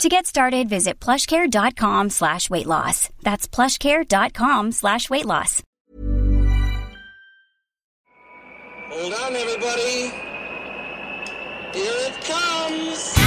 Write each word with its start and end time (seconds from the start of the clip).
To 0.00 0.08
get 0.08 0.26
started, 0.26 0.68
visit 0.68 0.98
plushcare.com 0.98 2.10
slash 2.10 2.50
weight 2.50 2.66
loss. 2.66 3.08
That's 3.22 3.46
plushcare.com 3.46 4.72
slash 4.72 5.08
weight 5.10 5.26
loss. 5.26 5.62
Hold 8.90 9.14
on, 9.14 9.36
everybody. 9.36 10.10
Here 11.72 11.94
it 12.08 12.24
comes. 12.24 13.21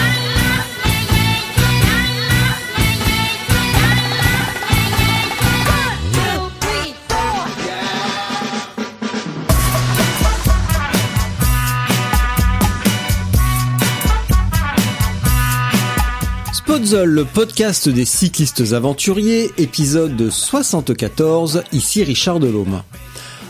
Spotzol, 16.67 17.11
le 17.11 17.25
podcast 17.25 17.89
des 17.89 18.05
cyclistes 18.05 18.73
aventuriers, 18.73 19.51
épisode 19.59 20.31
74, 20.31 21.61
ici 21.71 22.03
Richard 22.03 22.39
Delhomme. 22.39 22.81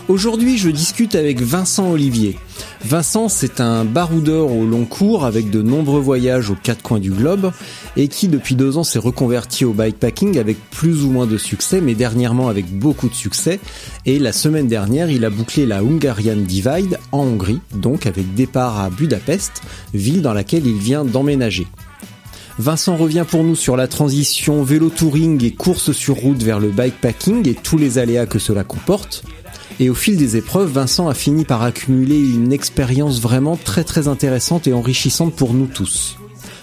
Aujourd'hui, 0.08 0.58
je 0.58 0.68
discute 0.68 1.14
avec 1.14 1.40
Vincent 1.40 1.90
Olivier. 1.90 2.36
Vincent, 2.84 3.30
c'est 3.30 3.62
un 3.62 3.86
baroudeur 3.86 4.52
au 4.52 4.66
long 4.66 4.84
cours 4.84 5.24
avec 5.24 5.48
de 5.48 5.62
nombreux 5.62 5.98
voyages 5.98 6.50
aux 6.50 6.56
quatre 6.62 6.82
coins 6.82 6.98
du 6.98 7.10
globe 7.10 7.52
et 7.96 8.08
qui 8.08 8.28
depuis 8.28 8.54
deux 8.54 8.76
ans 8.76 8.84
s'est 8.84 8.98
reconverti 8.98 9.64
au 9.64 9.72
bikepacking 9.72 10.38
avec 10.38 10.58
plus 10.70 11.02
ou 11.02 11.10
moins 11.10 11.26
de 11.26 11.38
succès, 11.38 11.80
mais 11.80 11.94
dernièrement 11.94 12.48
avec 12.48 12.66
beaucoup 12.66 13.08
de 13.08 13.14
succès. 13.14 13.60
Et 14.04 14.18
la 14.18 14.32
semaine 14.32 14.68
dernière, 14.68 15.10
il 15.10 15.24
a 15.24 15.30
bouclé 15.30 15.64
la 15.64 15.78
Hungarian 15.78 16.36
Divide 16.36 16.98
en 17.12 17.20
Hongrie, 17.20 17.60
donc 17.74 18.04
avec 18.04 18.34
départ 18.34 18.78
à 18.78 18.90
Budapest, 18.90 19.62
ville 19.94 20.20
dans 20.20 20.34
laquelle 20.34 20.66
il 20.66 20.76
vient 20.76 21.06
d'emménager. 21.06 21.66
Vincent 22.58 22.96
revient 22.96 23.26
pour 23.28 23.44
nous 23.44 23.54
sur 23.54 23.76
la 23.76 23.86
transition 23.86 24.62
vélo 24.62 24.88
touring 24.88 25.44
et 25.44 25.52
course 25.52 25.92
sur 25.92 26.16
route 26.16 26.42
vers 26.42 26.58
le 26.58 26.70
bikepacking 26.70 27.46
et 27.46 27.54
tous 27.54 27.76
les 27.76 27.98
aléas 27.98 28.24
que 28.24 28.38
cela 28.38 28.64
comporte. 28.64 29.24
Et 29.78 29.90
au 29.90 29.94
fil 29.94 30.16
des 30.16 30.38
épreuves, 30.38 30.70
Vincent 30.70 31.06
a 31.06 31.12
fini 31.12 31.44
par 31.44 31.62
accumuler 31.62 32.18
une 32.18 32.54
expérience 32.54 33.20
vraiment 33.20 33.56
très 33.56 33.84
très 33.84 34.08
intéressante 34.08 34.66
et 34.66 34.72
enrichissante 34.72 35.34
pour 35.34 35.52
nous 35.52 35.66
tous, 35.66 36.16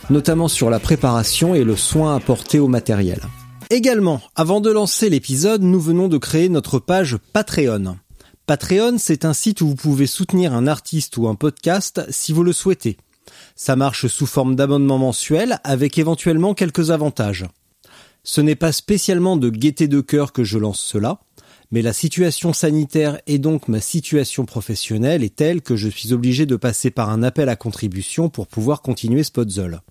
notamment 0.09 0.47
sur 0.47 0.71
la 0.71 0.79
préparation 0.79 1.53
et 1.53 1.63
le 1.63 1.75
soin 1.75 2.15
apporté 2.15 2.57
au 2.57 2.67
matériel. 2.67 3.21
Également, 3.69 4.19
avant 4.35 4.61
de 4.61 4.71
lancer 4.71 5.09
l'épisode, 5.09 5.61
nous 5.61 5.79
venons 5.79 6.07
de 6.07 6.17
créer 6.17 6.49
notre 6.49 6.79
page 6.79 7.17
Patreon. 7.33 7.97
Patreon, 8.47 8.95
c'est 8.97 9.25
un 9.25 9.33
site 9.33 9.61
où 9.61 9.67
vous 9.67 9.75
pouvez 9.75 10.07
soutenir 10.07 10.53
un 10.53 10.65
artiste 10.65 11.17
ou 11.17 11.27
un 11.27 11.35
podcast 11.35 12.01
si 12.09 12.33
vous 12.33 12.43
le 12.43 12.51
souhaitez. 12.51 12.97
Ça 13.55 13.75
marche 13.75 14.07
sous 14.07 14.25
forme 14.25 14.55
d'abonnement 14.55 14.97
mensuel 14.97 15.59
avec 15.63 15.97
éventuellement 15.97 16.53
quelques 16.53 16.91
avantages. 16.91 17.45
Ce 18.23 18.41
n'est 18.41 18.55
pas 18.55 18.71
spécialement 18.71 19.37
de 19.37 19.49
gaieté 19.49 19.87
de 19.87 20.01
cœur 20.01 20.31
que 20.31 20.43
je 20.43 20.57
lance 20.57 20.79
cela, 20.79 21.19
mais 21.71 21.81
la 21.81 21.93
situation 21.93 22.53
sanitaire 22.53 23.19
et 23.27 23.39
donc 23.39 23.67
ma 23.67 23.81
situation 23.81 24.45
professionnelle 24.45 25.23
est 25.23 25.35
telle 25.35 25.61
que 25.61 25.75
je 25.75 25.89
suis 25.89 26.13
obligé 26.13 26.45
de 26.45 26.55
passer 26.55 26.91
par 26.91 27.09
un 27.09 27.23
appel 27.23 27.49
à 27.49 27.55
contribution 27.55 28.29
pour 28.29 28.47
pouvoir 28.47 28.81
continuer 28.81 29.23
Spotzol. 29.23 29.81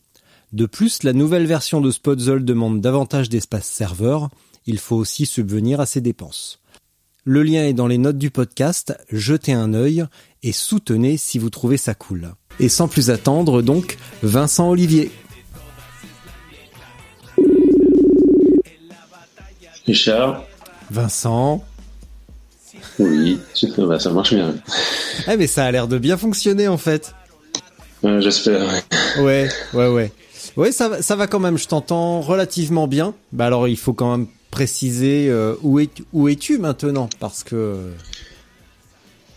De 0.52 0.66
plus, 0.66 1.02
la 1.02 1.12
nouvelle 1.12 1.46
version 1.46 1.80
de 1.80 1.90
Spotzol 1.90 2.44
demande 2.44 2.80
davantage 2.80 3.28
d'espace 3.28 3.66
serveur, 3.66 4.28
il 4.66 4.78
faut 4.78 4.96
aussi 4.96 5.26
subvenir 5.26 5.80
à 5.80 5.86
ses 5.86 6.00
dépenses. 6.00 6.60
Le 7.24 7.42
lien 7.42 7.64
est 7.64 7.72
dans 7.72 7.86
les 7.86 7.98
notes 7.98 8.18
du 8.18 8.30
podcast, 8.30 8.96
jetez 9.10 9.52
un 9.52 9.74
œil 9.74 10.04
et 10.42 10.52
soutenez 10.52 11.16
si 11.16 11.38
vous 11.38 11.50
trouvez 11.50 11.76
ça 11.76 11.94
cool. 11.94 12.34
Et 12.60 12.68
sans 12.68 12.88
plus 12.88 13.10
attendre, 13.10 13.62
donc, 13.62 13.96
Vincent 14.22 14.68
Olivier. 14.70 15.10
Richard 19.86 20.44
Vincent. 20.90 21.64
Oui, 22.98 23.38
bah, 23.78 23.98
ça 23.98 24.10
marche 24.10 24.34
bien. 24.34 24.54
Ah 25.26 25.36
mais 25.36 25.46
ça 25.46 25.64
a 25.64 25.70
l'air 25.70 25.88
de 25.88 25.98
bien 25.98 26.16
fonctionner 26.16 26.68
en 26.68 26.76
fait. 26.76 27.14
Euh, 28.04 28.20
J'espère. 28.20 28.68
Ouais, 29.20 29.48
ouais, 29.74 29.88
ouais. 29.88 30.12
Ouais, 30.56 30.72
ça, 30.72 30.88
va- 30.88 31.02
ça 31.02 31.16
va 31.16 31.26
quand 31.26 31.38
même, 31.40 31.56
je 31.56 31.66
t'entends 31.66 32.20
relativement 32.20 32.86
bien. 32.86 33.14
Bah 33.32 33.46
alors 33.46 33.66
il 33.68 33.76
faut 33.78 33.94
quand 33.94 34.16
même 34.16 34.26
préciser 34.50 35.28
euh, 35.30 35.54
où, 35.62 35.80
es, 35.80 35.88
où 36.12 36.28
es-tu 36.28 36.58
maintenant? 36.58 37.08
Parce 37.18 37.42
que... 37.42 37.90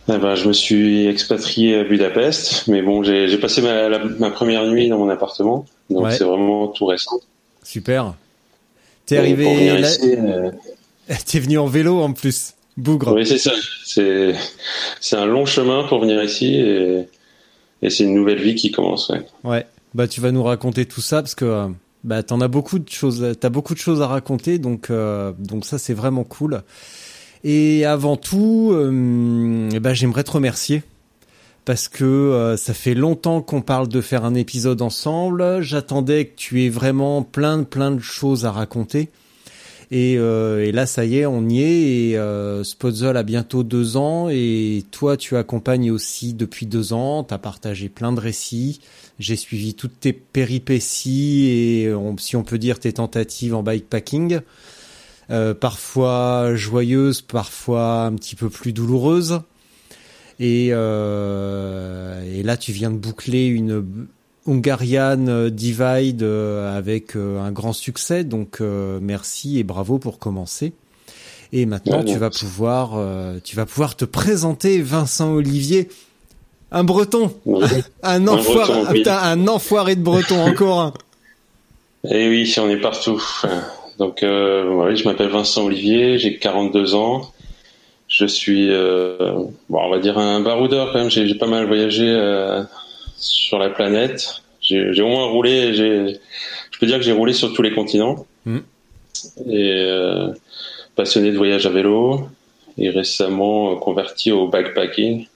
Eh 0.07 0.17
ben, 0.19 0.35
je 0.35 0.47
me 0.47 0.53
suis 0.53 1.07
expatrié 1.07 1.79
à 1.79 1.83
Budapest, 1.83 2.67
mais 2.67 2.81
bon, 2.83 3.01
j'ai 3.03 3.37
passé 3.39 3.61
ma, 3.61 3.89
la- 3.89 4.03
ma 4.03 4.29
première 4.29 4.65
nuit 4.67 4.87
dans 4.87 4.99
mon 4.99 5.09
appartement, 5.09 5.65
donc 5.89 6.03
Ouais. 6.05 6.15
c'est 6.15 6.23
vraiment 6.23 6.67
tout 6.67 6.85
récent. 6.85 7.19
Super. 7.63 8.13
T'es 9.07 9.17
arrivé... 9.17 9.79
là- 9.79 9.89
euh, 10.03 10.51
T'es 11.25 11.39
venu 11.39 11.57
en 11.57 11.65
vélo 11.67 12.01
en 12.01 12.13
plus. 12.13 12.53
Bougre. 12.77 13.13
oui, 13.13 13.25
c'est 13.25 13.37
ça. 13.37 13.51
C'est 13.85 15.15
un 15.15 15.25
long 15.25 15.45
chemin 15.45 15.83
pour 15.87 16.01
venir 16.01 16.21
ici 16.23 16.55
et, 16.55 17.07
et 17.81 17.89
c'est 17.89 18.03
une 18.03 18.13
nouvelle 18.15 18.41
vie 18.41 18.55
qui 18.55 18.69
commence. 18.71 19.09
Ouais. 19.09 19.21
Ouais. 19.43 19.65
Bah 19.93 20.07
tu 20.09 20.19
vas 20.19 20.31
nous 20.31 20.43
raconter 20.43 20.85
tout 20.85 20.99
ça 21.01 21.21
parce 21.21 21.35
que 21.35 21.45
euh, 21.45 21.67
bah 22.03 22.21
t'en 22.21 22.41
as 22.41 22.49
beaucoup 22.49 22.79
de 22.79 22.89
choses, 22.89 23.25
t'as 23.39 23.47
beaucoup 23.49 23.73
de 23.73 23.79
choses 23.79 24.01
à 24.01 24.07
raconter 24.07 24.59
donc 24.59 24.89
euh, 24.89 25.31
donc 25.39 25.63
ça 25.65 25.77
c'est 25.77 25.93
vraiment 25.93 26.25
cool. 26.25 26.63
Et 27.47 27.85
avant 27.85 28.17
tout, 28.17 28.71
euh, 28.73 29.69
eh 29.71 29.79
ben, 29.79 29.93
j'aimerais 29.93 30.23
te 30.23 30.31
remercier 30.31 30.81
parce 31.63 31.87
que 31.87 32.03
euh, 32.03 32.57
ça 32.57 32.73
fait 32.73 32.95
longtemps 32.95 33.43
qu'on 33.43 33.61
parle 33.61 33.87
de 33.87 34.01
faire 34.01 34.25
un 34.25 34.33
épisode 34.33 34.81
ensemble. 34.81 35.61
J'attendais 35.61 36.25
que 36.25 36.35
tu 36.35 36.63
aies 36.63 36.69
vraiment 36.69 37.21
plein 37.21 37.61
plein 37.61 37.91
de 37.91 37.99
choses 37.99 38.45
à 38.45 38.51
raconter. 38.51 39.09
Et, 39.91 40.15
euh, 40.17 40.71
là, 40.71 40.87
ça 40.87 41.05
y 41.05 41.17
est, 41.17 41.27
on 41.27 41.47
y 41.47 41.61
est. 41.61 42.09
Et 42.09 42.17
euh, 42.17 42.63
a 43.15 43.23
bientôt 43.23 43.61
deux 43.63 43.95
ans. 43.95 44.27
Et 44.29 44.83
toi, 44.89 45.15
tu 45.15 45.37
accompagnes 45.37 45.91
aussi 45.91 46.33
depuis 46.33 46.65
deux 46.65 46.93
ans. 46.93 47.23
Tu 47.23 47.33
as 47.35 47.37
partagé 47.37 47.89
plein 47.89 48.11
de 48.11 48.19
récits. 48.19 48.79
J'ai 49.19 49.35
suivi 49.35 49.75
toutes 49.75 49.99
tes 49.99 50.13
péripéties 50.13 51.45
et, 51.47 51.93
si 52.17 52.35
on 52.35 52.43
peut 52.43 52.57
dire, 52.57 52.79
tes 52.79 52.93
tentatives 52.93 53.53
en 53.53 53.61
bikepacking. 53.61 54.39
Euh, 55.31 55.53
parfois 55.53 56.55
joyeuses, 56.55 57.21
parfois 57.21 58.03
un 58.03 58.13
petit 58.13 58.35
peu 58.35 58.49
plus 58.49 58.73
douloureuses. 58.73 59.41
Et, 60.39 60.69
euh, 60.71 62.21
et 62.33 62.43
là, 62.43 62.57
tu 62.57 62.71
viens 62.71 62.91
de 62.91 62.97
boucler 62.97 63.45
une 63.47 64.07
Hungarian 64.47 65.49
Divide 65.49 66.23
euh, 66.23 66.77
avec 66.77 67.15
euh, 67.15 67.39
un 67.41 67.51
grand 67.51 67.73
succès. 67.73 68.23
Donc, 68.23 68.57
euh, 68.61 68.99
merci 69.01 69.57
et 69.59 69.63
bravo 69.63 69.97
pour 69.97 70.19
commencer. 70.19 70.73
Et 71.53 71.65
maintenant, 71.65 71.99
Ouais, 71.99 72.05
tu 72.05 72.17
vas 72.17 72.29
pouvoir, 72.29 72.91
euh, 72.95 73.39
tu 73.43 73.55
vas 73.55 73.65
pouvoir 73.65 73.95
te 73.95 74.03
présenter, 74.05 74.81
Vincent 74.81 75.31
Olivier, 75.33 75.89
un 76.71 76.83
Breton, 76.83 77.33
Oui. 77.45 77.63
un 78.03 78.27
Un 78.27 78.27
enfoiré, 78.27 78.73
Breton, 78.73 78.91
oui. 78.91 78.97
putain, 78.99 79.17
un 79.17 79.47
enfoiré 79.47 79.95
de 79.95 80.01
Breton 80.01 80.41
encore 80.45 80.81
un. 80.81 80.93
Et 82.09 82.27
oui, 82.29 82.53
on 82.59 82.69
est 82.69 82.81
partout. 82.81 83.23
Donc, 83.97 84.23
euh, 84.23 84.69
ouais, 84.73 84.95
je 84.95 85.05
m'appelle 85.05 85.29
Vincent 85.29 85.65
Olivier, 85.65 86.17
j'ai 86.17 86.37
42 86.37 86.95
ans. 86.95 87.31
Je 88.07 88.25
suis, 88.25 88.69
euh, 88.69 89.33
bon, 89.69 89.79
on 89.79 89.89
va 89.89 89.99
dire 89.99 90.17
un 90.17 90.41
baroudeur 90.41 90.91
quand 90.91 90.99
même. 90.99 91.09
J'ai 91.09 91.33
pas 91.35 91.47
mal 91.47 91.65
voyagé 91.65 92.07
euh, 92.07 92.63
sur 93.17 93.57
la 93.57 93.69
planète. 93.69 94.43
J'ai 94.61 95.01
au 95.01 95.07
moins 95.07 95.25
roulé. 95.25 95.73
Je 95.73 96.79
peux 96.79 96.87
dire 96.87 96.97
que 96.97 97.03
j'ai 97.03 97.11
roulé 97.11 97.33
sur 97.33 97.53
tous 97.53 97.61
les 97.61 97.73
continents. 97.73 98.25
Mhm. 98.45 98.63
Et 99.49 99.73
euh, 99.73 100.29
passionné 100.95 101.31
de 101.31 101.37
voyage 101.37 101.65
à 101.65 101.69
vélo. 101.69 102.27
Et 102.77 102.89
récemment 102.89 103.75
converti 103.77 104.31
au 104.31 104.47
backpacking. 104.47 105.27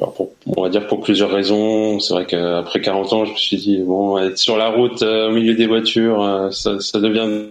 On 0.00 0.62
va 0.62 0.68
dire 0.68 0.86
pour 0.86 1.00
plusieurs 1.00 1.30
raisons. 1.30 2.00
C'est 2.00 2.14
vrai 2.14 2.26
qu'après 2.26 2.80
40 2.80 3.12
ans, 3.12 3.24
je 3.24 3.32
me 3.32 3.36
suis 3.36 3.56
dit 3.56 3.78
bon, 3.78 4.18
être 4.18 4.38
sur 4.38 4.56
la 4.56 4.68
route 4.70 5.02
euh, 5.02 5.28
au 5.28 5.32
milieu 5.32 5.54
des 5.54 5.66
voitures, 5.66 6.22
euh, 6.22 6.50
ça, 6.50 7.00
devient 7.00 7.46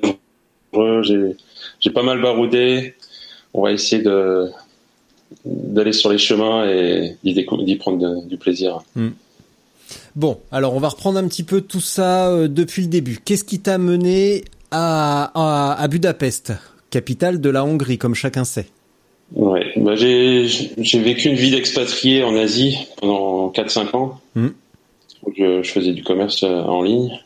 dangereux. 0.74 1.04
J'ai, 1.80 1.92
pas 1.92 2.04
mal 2.04 2.22
baroudé. 2.22 2.96
On 3.54 3.64
va 3.64 3.72
essayer 3.72 4.04
d'aller 5.46 5.94
sur 5.94 6.10
les 6.10 6.18
chemins 6.18 6.70
et 6.70 7.18
d'y, 7.24 7.76
prendre 7.76 8.26
du 8.26 8.38
plaisir. 8.38 8.80
Bon, 10.16 10.40
alors 10.52 10.76
on 10.76 10.80
va 10.80 10.90
reprendre 10.90 11.18
un 11.18 11.28
petit 11.28 11.44
peu 11.44 11.62
tout 11.62 11.80
ça 11.80 12.30
euh, 12.30 12.48
depuis 12.48 12.82
le 12.82 12.88
début. 12.88 13.20
Qu'est-ce 13.24 13.44
qui 13.44 13.60
t'a 13.60 13.78
mené 13.78 14.44
à 14.72 15.88
Budapest, 15.90 16.54
capitale 16.90 17.40
de 17.40 17.50
la 17.50 17.64
Hongrie, 17.64 17.98
comme 17.98 18.16
chacun 18.16 18.44
sait? 18.44 18.68
Ouais, 19.76 19.84
bah 19.84 19.96
j'ai 19.96 21.00
vécu 21.00 21.30
une 21.30 21.36
vie 21.36 21.52
d'expatrié 21.52 22.24
en 22.24 22.36
Asie 22.36 22.78
pendant 22.98 23.50
4-5 23.52 23.96
ans. 23.96 24.20
Mm. 24.36 24.48
Où 25.24 25.34
je, 25.36 25.64
je 25.64 25.72
faisais 25.72 25.94
du 25.94 26.04
commerce 26.04 26.44
euh, 26.44 26.62
en 26.62 26.84
ligne. 26.84 27.20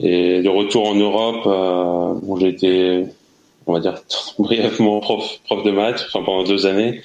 Et 0.00 0.42
de 0.42 0.48
retour 0.48 0.88
en 0.88 0.94
Europe, 0.94 1.42
euh, 1.46 2.20
où 2.22 2.38
j'ai 2.38 2.48
été, 2.48 3.04
on 3.66 3.72
va 3.72 3.80
dire, 3.80 4.00
brièvement 4.38 5.00
prof, 5.00 5.40
prof 5.44 5.64
de 5.64 5.70
maths, 5.70 6.04
enfin 6.08 6.24
pendant 6.24 6.44
deux 6.44 6.66
années. 6.66 7.02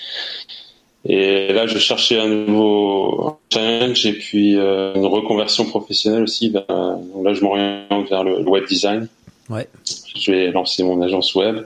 Et 1.05 1.51
là, 1.51 1.67
je 1.67 1.79
cherchais 1.79 2.17
un 2.17 2.29
nouveau 2.29 3.37
challenge 3.51 4.05
et 4.05 4.13
puis 4.13 4.55
euh, 4.55 4.93
une 4.95 5.05
reconversion 5.05 5.65
professionnelle 5.65 6.23
aussi. 6.23 6.49
Donc 6.49 6.65
là, 6.69 7.33
je 7.33 7.41
m'oriente 7.41 8.09
vers 8.09 8.23
le 8.23 8.47
web 8.47 8.65
design. 8.67 9.09
Ouais. 9.49 9.67
Je 10.15 10.31
vais 10.31 10.51
lancer 10.51 10.83
mon 10.83 11.01
agence 11.01 11.35
web. 11.35 11.65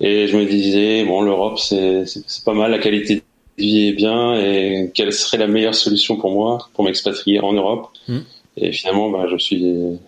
Et 0.00 0.26
je 0.26 0.36
me 0.36 0.44
disais, 0.44 1.04
bon, 1.04 1.22
l'Europe, 1.22 1.58
c'est 1.58 2.04
pas 2.44 2.54
mal, 2.54 2.70
la 2.70 2.78
qualité 2.78 3.16
de 3.16 3.22
vie 3.58 3.88
est 3.88 3.92
bien, 3.92 4.34
et 4.36 4.90
quelle 4.94 5.12
serait 5.12 5.38
la 5.38 5.46
meilleure 5.46 5.74
solution 5.74 6.16
pour 6.16 6.32
moi, 6.32 6.68
pour 6.74 6.84
m'expatrier 6.84 7.40
en 7.40 7.52
Europe? 7.52 7.88
Mm. 8.08 8.18
Et 8.56 8.72
finalement, 8.72 9.10
bah, 9.10 9.26
je, 9.30 9.36
suis, 9.36 9.60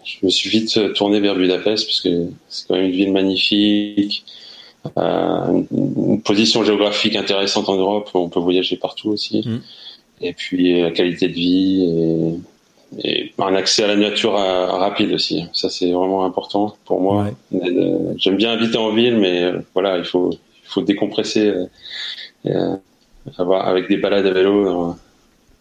je 0.04 0.18
me 0.22 0.30
suis 0.30 0.50
vite 0.50 0.92
tourné 0.94 1.20
vers 1.20 1.34
Budapest, 1.34 1.84
puisque 1.84 2.08
c'est 2.48 2.68
quand 2.68 2.74
même 2.74 2.86
une 2.86 2.92
ville 2.92 3.12
magnifique, 3.12 4.24
euh, 4.96 5.62
une 5.72 6.22
position 6.22 6.64
géographique 6.64 7.16
intéressante 7.16 7.68
en 7.68 7.76
Europe, 7.76 8.10
on 8.14 8.28
peut 8.28 8.40
voyager 8.40 8.76
partout 8.76 9.10
aussi. 9.10 9.42
Mm. 9.44 9.58
Et 10.22 10.32
puis 10.32 10.80
la 10.80 10.92
qualité 10.92 11.28
de 11.28 11.34
vie 11.34 11.84
et, 11.84 12.40
et 13.02 13.32
un 13.38 13.54
accès 13.54 13.84
à 13.84 13.88
la 13.88 13.96
nature 13.96 14.36
euh, 14.36 14.66
rapide 14.66 15.12
aussi. 15.12 15.44
Ça, 15.52 15.68
c'est 15.68 15.90
vraiment 15.90 16.24
important 16.24 16.76
pour 16.84 17.00
moi. 17.00 17.28
Euh, 17.52 18.14
J'aime 18.16 18.36
bien 18.36 18.52
habiter 18.52 18.78
en 18.78 18.92
ville, 18.92 19.18
mais 19.18 19.42
euh, 19.42 19.58
voilà, 19.74 19.98
il 19.98 20.04
faut, 20.04 20.30
il 20.32 20.68
faut 20.68 20.82
décompresser 20.82 21.52
euh, 22.46 22.76
avoir, 23.38 23.66
avec 23.68 23.88
des 23.88 23.96
balades 23.96 24.26
à 24.26 24.32
vélo 24.32 24.64
dans, 24.64 24.96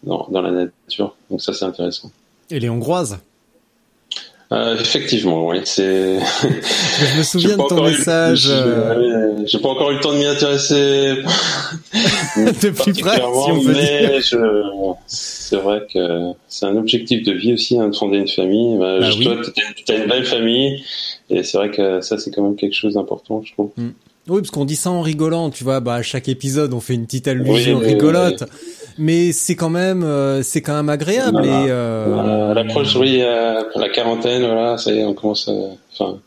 dans, 0.04 0.26
dans 0.30 0.42
la 0.42 0.50
nature. 0.50 1.16
Donc 1.30 1.42
ça, 1.42 1.52
c'est 1.52 1.64
intéressant. 1.64 2.10
Et 2.50 2.60
les 2.60 2.68
Hongroises? 2.70 3.18
Euh, 4.52 4.76
effectivement, 4.78 5.48
oui, 5.48 5.58
c'est. 5.64 6.18
Je 6.20 7.18
me 7.18 7.22
souviens 7.24 7.50
de 7.50 7.56
ton 7.56 7.64
encore 7.64 7.88
eu- 7.88 7.90
message 7.98 8.38
j'ai- 8.42 8.52
euh, 8.52 9.44
J'ai 9.44 9.58
pas 9.58 9.68
encore 9.70 9.90
eu 9.90 9.94
le 9.94 10.00
temps 10.00 10.12
de 10.12 10.18
m'y 10.18 10.24
intéresser. 10.26 11.16
de 12.36 12.70
plus 12.70 12.92
près, 12.92 13.16
si 13.16 13.22
on 13.22 13.62
mais 13.64 14.20
je- 14.20 14.92
c'est 15.06 15.56
vrai 15.56 15.82
que 15.92 16.32
c'est 16.48 16.66
un 16.66 16.76
objectif 16.76 17.24
de 17.24 17.32
vie 17.32 17.54
aussi, 17.54 17.78
hein, 17.78 17.88
de 17.88 17.96
fonder 17.96 18.18
une 18.18 18.28
famille. 18.28 18.76
Bah, 18.78 18.98
Bah 19.00 19.10
je- 19.10 19.18
oui. 19.18 19.24
Toi, 19.24 19.36
tu 19.84 19.92
as 19.92 19.96
une 19.96 20.06
belle 20.08 20.24
famille, 20.24 20.82
et 21.30 21.42
c'est 21.42 21.58
vrai 21.58 21.70
que 21.70 22.00
ça, 22.00 22.18
c'est 22.18 22.30
quand 22.30 22.42
même 22.42 22.56
quelque 22.56 22.74
chose 22.76 22.94
d'important, 22.94 23.42
je 23.44 23.52
trouve. 23.52 23.70
Oui, 24.28 24.40
parce 24.40 24.50
qu'on 24.50 24.64
dit 24.64 24.76
ça 24.76 24.90
en 24.90 25.02
rigolant, 25.02 25.50
tu 25.50 25.62
vois. 25.64 25.80
Bah, 25.80 25.94
à 25.94 26.02
chaque 26.02 26.28
épisode, 26.28 26.72
on 26.74 26.80
fait 26.80 26.94
une 26.94 27.06
petite 27.06 27.28
allusion 27.28 27.78
Oui, 27.78 27.84
rigolote, 27.86 28.44
mais 28.98 29.32
c'est 29.32 29.56
quand 29.56 29.70
même, 29.70 30.02
euh, 30.04 30.42
c'est 30.42 30.62
quand 30.62 30.74
même 30.74 30.88
agréable. 30.88 31.42
Voilà. 31.42 31.62
Et 31.66 31.70
euh, 31.70 32.06
Voilà, 32.14 32.54
l'approche, 32.54 32.94
oui, 32.96 33.22
à 33.22 33.64
la 33.74 33.88
quarantaine, 33.88 34.44
voilà, 34.44 34.78
ça 34.78 34.92
y 34.92 34.98
est, 34.98 35.04
on 35.04 35.14
commence 35.14 35.48
à. 35.48 35.52
Enfin, 35.92 36.18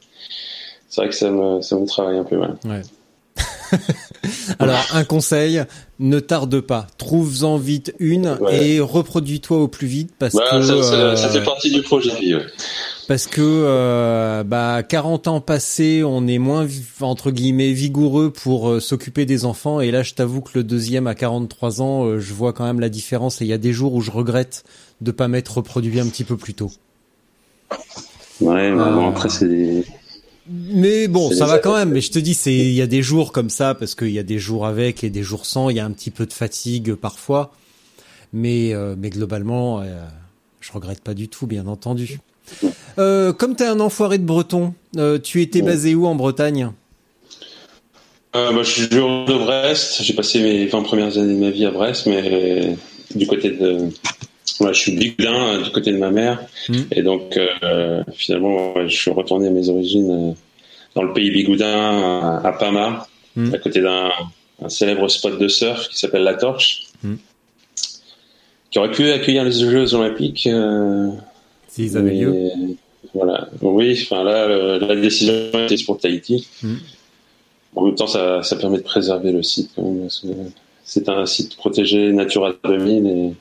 c'est 0.87 1.01
vrai 1.01 1.09
que 1.09 1.15
ça 1.15 1.29
me, 1.29 1.61
ça 1.61 1.75
me 1.77 1.85
travaille 1.85 2.17
un 2.17 2.23
peu 2.23 2.37
mal. 2.37 2.55
ouais. 2.65 2.81
Alors, 4.59 4.83
un 4.93 5.03
conseil, 5.03 5.63
ne 5.99 6.19
tarde 6.19 6.59
pas, 6.61 6.87
trouve-en 6.97 7.57
vite 7.57 7.93
une 7.99 8.37
Ouais. 8.41 8.65
et 8.65 8.79
reproduis-toi 8.79 9.57
au 9.59 9.67
plus 9.67 9.85
vite 9.87 10.11
parce 10.17 10.33
Bah, 10.35 10.43
que 10.51 10.61
ça, 10.63 10.83
ça, 10.83 10.93
euh, 10.95 11.15
ça 11.15 11.29
fait 11.29 11.43
partie 11.43 11.71
du 11.71 11.81
projet 11.83 12.11
ouais. 12.11 12.43
Parce 13.09 13.25
que 13.25 13.41
euh, 13.41 14.43
bah 14.43 14.83
40 14.83 15.27
ans 15.27 15.41
passés, 15.41 16.03
on 16.03 16.27
est 16.27 16.37
moins 16.37 16.67
entre 17.01 17.31
guillemets 17.31 17.71
vigoureux 17.71 18.29
pour 18.29 18.69
euh, 18.69 18.79
s'occuper 18.79 19.25
des 19.25 19.45
enfants 19.45 19.81
et 19.81 19.89
là 19.89 20.03
je 20.03 20.13
t'avoue 20.13 20.41
que 20.41 20.51
le 20.53 20.63
deuxième 20.63 21.07
à 21.07 21.15
43 21.15 21.81
ans, 21.81 22.05
euh, 22.05 22.19
je 22.19 22.35
vois 22.35 22.53
quand 22.53 22.65
même 22.65 22.79
la 22.79 22.89
différence 22.89 23.41
et 23.41 23.45
il 23.45 23.47
y 23.47 23.53
a 23.53 23.57
des 23.57 23.73
jours 23.73 23.95
où 23.95 24.01
je 24.01 24.11
regrette 24.11 24.63
de 25.01 25.09
pas 25.09 25.27
m'être 25.27 25.57
reproduit 25.57 25.99
un 25.99 26.05
petit 26.05 26.23
peu 26.23 26.37
plus 26.37 26.53
tôt. 26.53 26.71
Ouais, 28.41 28.69
mais 28.71 28.79
Euh, 28.79 28.91
bon, 28.91 29.09
après, 29.09 29.29
c'est 29.29 29.47
des. 29.47 29.85
Mais 30.47 31.07
bon, 31.07 31.31
ça 31.31 31.47
va 31.47 31.57
quand 31.57 31.75
même. 31.75 31.89
Mais 31.89 32.01
je 32.01 32.11
te 32.11 32.19
dis, 32.19 32.35
c'est 32.35 32.53
il 32.53 32.73
y 32.73 32.81
a 32.83 32.87
des 32.87 33.01
jours 33.01 33.31
comme 33.31 33.49
ça 33.49 33.73
parce 33.73 33.95
qu'il 33.95 34.11
y 34.11 34.19
a 34.19 34.23
des 34.23 34.37
jours 34.37 34.67
avec 34.67 35.03
et 35.03 35.09
des 35.09 35.23
jours 35.23 35.47
sans. 35.47 35.71
Il 35.71 35.77
y 35.77 35.79
a 35.79 35.85
un 35.85 35.91
petit 35.91 36.11
peu 36.11 36.27
de 36.27 36.33
fatigue 36.33 36.93
parfois, 36.93 37.55
mais 38.33 38.75
mais 38.97 39.09
globalement, 39.09 39.83
je 40.61 40.71
regrette 40.71 41.01
pas 41.01 41.15
du 41.15 41.27
tout, 41.27 41.47
bien 41.47 41.65
entendu. 41.65 42.19
Euh, 42.97 43.31
comme 43.33 43.55
t'es 43.55 43.65
un 43.65 43.79
enfoiré 43.79 44.17
de 44.17 44.25
breton, 44.25 44.73
euh, 44.97 45.19
tu 45.19 45.41
étais 45.41 45.61
basé 45.61 45.95
où 45.95 46.05
en 46.05 46.15
Bretagne? 46.15 46.71
Euh, 48.35 48.51
bah, 48.51 48.61
je 48.63 48.69
suis 48.71 48.81
joueur 48.91 49.25
de 49.25 49.33
Brest. 49.33 50.03
J'ai 50.03 50.13
passé 50.13 50.41
mes 50.41 50.65
20 50.67 50.83
premières 50.83 51.17
années 51.17 51.33
de 51.33 51.39
ma 51.39 51.49
vie 51.49 51.65
à 51.65 51.71
Brest, 51.71 52.05
mais 52.05 52.75
du 53.15 53.25
côté 53.27 53.51
de. 53.51 53.89
Ouais, 54.59 54.73
je 54.73 54.79
suis 54.79 54.91
bigoudin 54.91 55.33
euh, 55.33 55.61
du 55.63 55.69
côté 55.71 55.91
de 55.91 55.97
ma 55.97 56.11
mère. 56.11 56.39
Mhm. 56.67 56.85
Et 56.91 57.01
donc, 57.01 57.37
euh, 57.37 58.03
finalement, 58.13 58.73
ouais, 58.73 58.89
je 58.89 58.95
suis 58.97 59.11
retourné 59.11 59.47
à 59.47 59.51
mes 59.51 59.69
origines 59.69 60.11
euh, 60.31 60.33
dans 60.95 61.03
le 61.03 61.13
pays 61.13 61.31
bigoudin, 61.31 62.41
à, 62.43 62.51
Pama, 62.51 63.07
Mhm. 63.35 63.53
à 63.53 63.57
côté 63.59 63.81
d'un 63.81 64.09
un 64.61 64.67
célèbre 64.67 65.07
spot 65.07 65.39
de 65.39 65.47
surf 65.47 65.87
qui 65.87 65.97
s'appelle 65.97 66.23
La 66.23 66.33
Torche, 66.33 66.87
Mhm. 67.03 67.17
qui 68.69 68.79
aurait 68.79 68.91
pu 68.91 69.09
accueillir 69.11 69.45
les 69.45 69.51
Jeux 69.53 69.93
Olympiques. 69.93 70.47
euh, 70.47 71.09
S'ils 71.69 71.97
avaient 71.97 72.11
lieu. 72.15 72.49
Voilà. 73.13 73.47
Oui, 73.61 73.97
enfin 74.03 74.23
là, 74.23 74.47
le- 74.47 74.79
la 74.79 74.95
décision 74.95 75.33
était 75.65 75.81
pour 75.85 75.97
Tahiti. 75.99 76.47
Mhm. 76.63 76.77
En 77.75 77.85
même 77.85 77.95
temps, 77.95 78.07
ça, 78.07 78.43
ça 78.43 78.55
permet 78.55 78.77
de 78.79 78.83
préserver 78.83 79.31
le 79.31 79.43
site 79.43 79.71
C'est 80.83 81.07
un 81.07 81.25
site 81.25 81.55
protégé 81.55 82.11
Natura 82.11 82.53
2000 82.63 83.07
et 83.07 83.33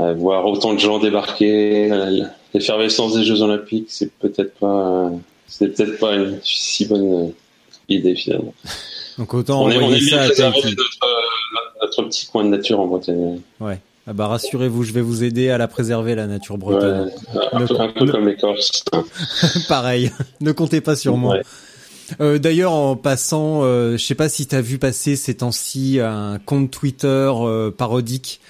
euh, 0.00 0.14
voir 0.14 0.46
autant 0.46 0.72
de 0.72 0.78
gens 0.80 0.98
débarquer, 0.98 1.92
euh, 1.92 2.24
l'effervescence 2.54 3.14
des 3.14 3.24
Jeux 3.24 3.42
Olympiques, 3.42 3.88
c'est 3.90 4.10
peut-être 4.10 4.54
pas, 4.54 5.06
euh, 5.06 5.10
c'est 5.46 5.68
peut-être 5.68 5.98
pas 5.98 6.14
une 6.14 6.40
si 6.42 6.86
bonne 6.86 7.12
euh, 7.26 7.28
idée 7.90 8.14
finalement. 8.14 8.54
Donc 9.18 9.34
autant 9.34 9.64
on 9.64 9.70
est, 9.70 9.76
on 9.76 9.92
est 9.92 9.98
bien 10.00 10.26
notre, 10.26 10.66
euh, 10.66 11.08
notre 11.82 12.02
petit 12.04 12.26
coin 12.26 12.44
de 12.44 12.48
nature 12.48 12.80
en 12.80 12.86
Bretagne. 12.86 13.40
Ouais. 13.60 13.78
Ah 14.06 14.12
bah 14.12 14.26
rassurez-vous, 14.26 14.82
je 14.82 14.92
vais 14.92 15.00
vous 15.00 15.22
aider 15.22 15.50
à 15.50 15.58
la 15.58 15.68
préserver 15.68 16.16
la 16.16 16.26
nature 16.26 16.58
bretonne. 16.58 17.10
Ouais, 17.34 17.40
un, 17.52 17.66
peu, 17.66 17.80
un 17.80 17.88
peu 17.88 18.10
comme 18.10 18.26
les 18.26 18.36
Corses. 18.36 18.84
Pareil. 19.68 20.10
ne 20.40 20.50
comptez 20.50 20.80
pas 20.80 20.96
sur 20.96 21.16
moi. 21.16 21.38
Euh, 22.20 22.38
D'ailleurs, 22.38 22.72
en 22.72 22.96
passant, 22.96 23.60
euh, 23.62 23.96
je 23.96 24.04
sais 24.04 24.16
pas 24.16 24.28
si 24.28 24.46
t'as 24.46 24.60
vu 24.60 24.78
passer 24.78 25.14
ces 25.14 25.36
temps-ci 25.36 26.00
un 26.00 26.40
compte 26.44 26.70
Twitter 26.70 27.32
euh, 27.32 27.70
parodique 27.70 28.40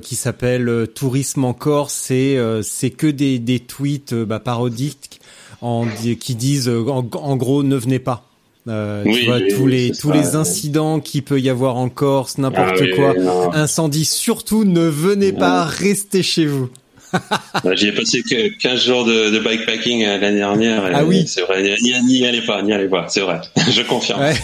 qui 0.00 0.14
s'appelle 0.14 0.86
Tourisme 0.94 1.44
en 1.44 1.54
Corse. 1.54 1.92
C'est 1.92 2.38
c'est 2.62 2.90
que 2.90 3.08
des, 3.08 3.40
des 3.40 3.58
tweets 3.58 4.14
bah, 4.14 4.38
parodiques 4.38 5.20
en, 5.60 5.86
qui 6.20 6.36
disent 6.36 6.68
en, 6.68 6.98
en 7.12 7.36
gros 7.36 7.64
ne 7.64 7.74
venez 7.74 7.98
pas. 7.98 8.31
Euh, 8.68 9.02
tu 9.04 9.24
vois 9.26 9.40
tous 9.40 9.66
les 9.66 9.90
tous 9.90 10.10
ça, 10.10 10.14
les 10.14 10.28
ouais. 10.30 10.36
incidents 10.36 11.00
qu'il 11.00 11.24
peut 11.24 11.40
y 11.40 11.50
avoir 11.50 11.76
en 11.76 11.88
Corse, 11.88 12.38
n'importe 12.38 12.80
Ah 12.80 12.94
quoi, 12.94 13.56
incendie. 13.56 14.04
Surtout, 14.04 14.64
ne 14.64 14.86
venez 14.86 15.32
pas, 15.32 15.64
restez 15.64 16.22
chez 16.22 16.46
vous. 16.46 16.68
Bah, 17.62 17.74
J'y 17.74 17.88
ai 17.88 17.92
passé 17.92 18.22
que 18.22 18.48
15 18.58 18.84
jours 18.84 19.04
de, 19.04 19.28
de 19.30 19.38
bikepacking 19.38 20.02
euh, 20.02 20.16
l'année 20.16 20.38
dernière. 20.38 20.86
et 20.86 20.94
Ah 20.94 21.04
oui. 21.04 21.26
C'est 21.26 21.42
vrai, 21.42 21.62
n'y 21.62 21.92
n'y 22.06 22.26
allez 22.26 22.40
pas, 22.40 22.62
n'y 22.62 22.72
allez 22.72 22.88
pas, 22.88 23.06
c'est 23.10 23.20
vrai. 23.20 23.42
Je 23.70 23.82
confirme. 23.82 24.20
Ouais. 24.22 24.34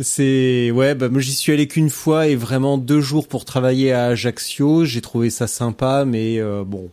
C'est 0.00 0.70
ouais, 0.70 0.94
bah 0.94 1.08
moi 1.08 1.20
j'y 1.20 1.32
suis 1.34 1.52
allé 1.52 1.66
qu'une 1.66 1.90
fois 1.90 2.28
et 2.28 2.36
vraiment 2.36 2.78
deux 2.78 3.00
jours 3.00 3.26
pour 3.26 3.44
travailler 3.44 3.92
à 3.92 4.06
Ajaccio. 4.06 4.84
J'ai 4.84 5.00
trouvé 5.00 5.28
ça 5.30 5.48
sympa, 5.48 6.04
mais 6.06 6.38
euh, 6.38 6.62
bon, 6.64 6.88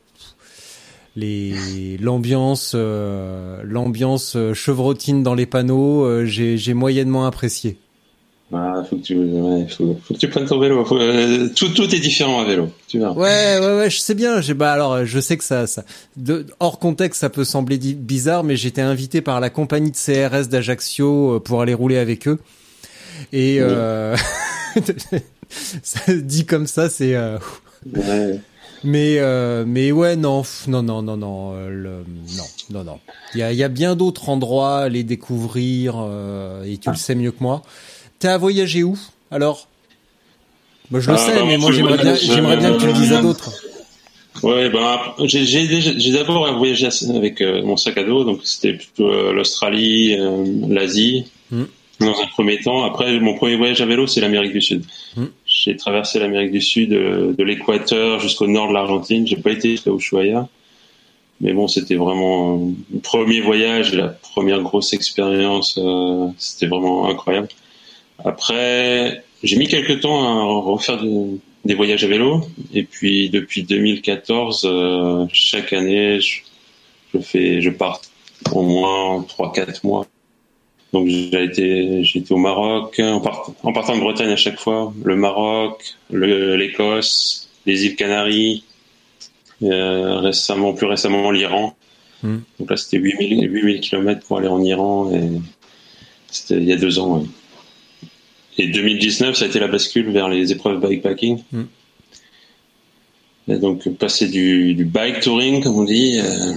les 1.19 1.97
l'ambiance, 1.97 2.73
euh, 2.75 3.61
l'ambiance 3.63 4.35
euh, 4.35 4.53
chevrotine 4.53 5.23
dans 5.23 5.35
les 5.35 5.45
panneaux, 5.45 6.03
euh, 6.03 6.25
j'ai 6.25 6.57
j'ai 6.57 6.73
moyennement 6.73 7.25
apprécié. 7.25 7.77
Ah, 8.51 8.83
faut 8.89 8.95
que 8.95 9.03
tu, 9.03 9.15
ouais, 9.15 9.67
faut, 9.69 9.95
faut 10.03 10.15
que 10.15 10.19
tu 10.19 10.27
prennes 10.27 10.47
ton 10.47 10.59
vélo. 10.59 10.83
Faut, 10.83 10.97
euh, 10.97 11.49
tout, 11.55 11.69
tout 11.69 11.93
est 11.93 11.99
différent 11.99 12.41
à 12.41 12.45
vélo. 12.45 12.69
Tu. 12.87 12.99
Ouais, 12.99 13.59
ouais, 13.59 13.59
ouais, 13.59 13.89
je 13.91 13.99
sais 13.99 14.15
bien. 14.15 14.41
J'ai 14.41 14.55
bah 14.55 14.71
alors, 14.71 15.05
je 15.05 15.19
sais 15.19 15.37
que 15.37 15.43
ça, 15.43 15.67
ça 15.67 15.83
de, 16.17 16.47
hors 16.59 16.79
contexte, 16.79 17.21
ça 17.21 17.29
peut 17.29 17.43
sembler 17.43 17.77
bizarre, 17.77 18.43
mais 18.43 18.55
j'étais 18.55 18.81
invité 18.81 19.21
par 19.21 19.39
la 19.39 19.51
compagnie 19.51 19.91
de 19.91 19.95
CRS 19.95 20.47
d'Ajaccio 20.47 21.39
pour 21.41 21.61
aller 21.61 21.75
rouler 21.75 21.99
avec 21.99 22.27
eux. 22.27 22.39
Et 23.33 23.59
ça 25.83 26.13
dit 26.13 26.47
comme 26.47 26.65
ça, 26.65 26.89
c'est. 26.89 27.15
Ouais. 27.15 28.39
Mais 28.83 29.15
euh, 29.19 29.63
mais 29.67 29.91
ouais, 29.91 30.15
non, 30.15 30.43
non, 30.67 30.81
non, 30.83 31.01
non, 31.01 31.17
non, 31.17 31.51
euh, 31.53 31.69
le, 31.69 32.05
non, 32.37 32.43
non, 32.71 32.83
non. 32.83 32.99
Il 33.33 33.39
y 33.39 33.43
a, 33.43 33.51
y 33.53 33.63
a 33.63 33.67
bien 33.69 33.95
d'autres 33.95 34.29
endroits 34.29 34.79
à 34.79 34.89
les 34.89 35.03
découvrir 35.03 35.95
euh, 35.97 36.63
et 36.63 36.77
tu 36.77 36.89
le 36.89 36.95
sais 36.95 37.15
mieux 37.15 37.31
que 37.31 37.41
moi. 37.41 37.61
T'as 38.19 38.37
voyagé 38.37 38.83
où? 38.83 38.97
Alors 39.31 39.67
Moi 40.91 40.99
je 40.99 41.09
le 41.09 41.15
Ah, 41.15 41.17
sais, 41.17 41.35
bah, 41.35 41.43
mais 41.45 41.57
moi 41.57 41.71
je- 41.71 41.77
j'aimerais 41.77 41.97
bien, 41.97 42.15
j'aimerais 42.15 42.57
bien 42.57 42.73
que 42.73 42.79
tu 42.79 42.87
le 42.87 42.93
dises 42.93 43.13
à 43.13 43.21
d'autres. 43.21 43.51
Ouais, 44.43 44.69
ben 44.69 44.97
j'ai 45.25 46.11
d'abord 46.13 46.57
voyagé 46.57 46.87
avec 47.15 47.41
mon 47.41 47.75
sac 47.77 47.97
à 47.97 48.03
dos, 48.03 48.23
donc 48.23 48.39
c'était 48.43 48.73
plutôt 48.73 49.31
l'Australie, 49.33 50.15
l'Asie, 50.69 51.25
Mhm. 51.51 51.67
dans 51.99 52.19
un 52.21 52.27
premier 52.27 52.59
temps. 52.61 52.83
Après, 52.83 53.19
mon 53.19 53.35
premier 53.35 53.57
voyage 53.57 53.81
à 53.81 53.85
vélo, 53.85 54.07
c'est 54.07 54.21
l'Amérique 54.21 54.53
du 54.53 54.61
Sud. 54.61 54.83
Mm. 55.17 55.25
J'ai 55.49 55.75
traversé 55.75 56.19
l'Amérique 56.19 56.51
du 56.51 56.61
Sud 56.61 56.93
euh, 56.93 57.33
de 57.33 57.43
l'équateur 57.43 58.19
jusqu'au 58.19 58.45
nord 58.47 58.67
de 58.69 58.73
l'Argentine. 58.73 59.25
J'ai 59.25 59.35
pas 59.37 59.51
été 59.51 59.71
jusqu'à 59.71 59.91
Ushuaia. 59.91 60.47
Mais 61.41 61.53
bon, 61.53 61.67
c'était 61.67 61.95
vraiment 61.95 62.71
le 62.93 62.99
premier 62.99 63.41
voyage, 63.41 63.93
la 63.95 64.09
première 64.09 64.61
grosse 64.61 64.93
expérience. 64.93 65.77
euh, 65.81 66.27
c'était 66.37 66.67
vraiment 66.67 67.09
incroyable. 67.09 67.47
Après, 68.23 69.23
j'ai 69.43 69.55
mis 69.57 69.67
quelques 69.67 70.01
temps 70.01 70.21
à 70.23 70.43
refaire 70.61 71.01
de- 71.01 71.39
des 71.65 71.73
voyages 71.73 72.03
à 72.03 72.07
vélo. 72.07 72.41
Et 72.73 72.83
puis, 72.83 73.29
depuis 73.29 73.63
2014, 73.63 74.63
euh, 74.65 75.25
chaque 75.33 75.73
année, 75.73 76.19
je, 76.19 76.41
je 77.13 77.19
fais, 77.19 77.61
je 77.61 77.69
pars 77.69 78.01
au 78.53 78.61
moins 78.61 79.21
3-4 79.27 79.83
mois. 79.85 80.05
Donc, 80.91 81.07
j'ai 81.07 81.43
été, 81.43 82.03
j'ai 82.03 82.19
été 82.19 82.33
au 82.33 82.37
Maroc, 82.37 82.99
en, 82.99 83.19
part- 83.21 83.51
en 83.63 83.71
partant 83.73 83.95
de 83.95 84.01
Bretagne 84.01 84.31
à 84.31 84.35
chaque 84.35 84.59
fois, 84.59 84.91
le 85.03 85.15
Maroc, 85.15 85.95
le- 86.09 86.55
l'Écosse, 86.55 87.47
les 87.67 87.85
îles 87.85 87.95
Canaries, 87.95 88.63
euh, 89.61 90.17
récemment, 90.19 90.73
plus 90.73 90.87
récemment, 90.87 91.29
l'Iran. 91.31 91.75
Hmm. 92.23 92.39
Donc 92.59 92.71
là, 92.71 92.77
c'était 92.77 92.97
8000, 92.97 93.47
8000 93.51 93.79
km 93.81 94.25
pour 94.25 94.39
aller 94.39 94.47
en 94.47 94.61
Iran 94.63 95.11
et 95.13 95.39
c'était 96.31 96.57
il 96.57 96.63
y 96.65 96.73
a 96.73 96.75
deux 96.77 96.97
ans. 96.99 97.19
ouais. 97.19 97.25
Et 98.57 98.67
2019, 98.67 99.35
ça 99.35 99.45
a 99.45 99.47
été 99.47 99.59
la 99.59 99.67
bascule 99.67 100.09
vers 100.11 100.27
les 100.27 100.51
épreuves 100.51 100.81
bikepacking. 100.81 101.43
Hmm. 101.51 101.63
Et 103.47 103.57
donc, 103.57 103.87
passer 103.97 104.27
du, 104.27 104.73
du 104.73 104.85
bike 104.85 105.21
touring, 105.21 105.63
comme 105.63 105.77
on 105.79 105.83
dit, 105.83 106.19
euh, 106.19 106.53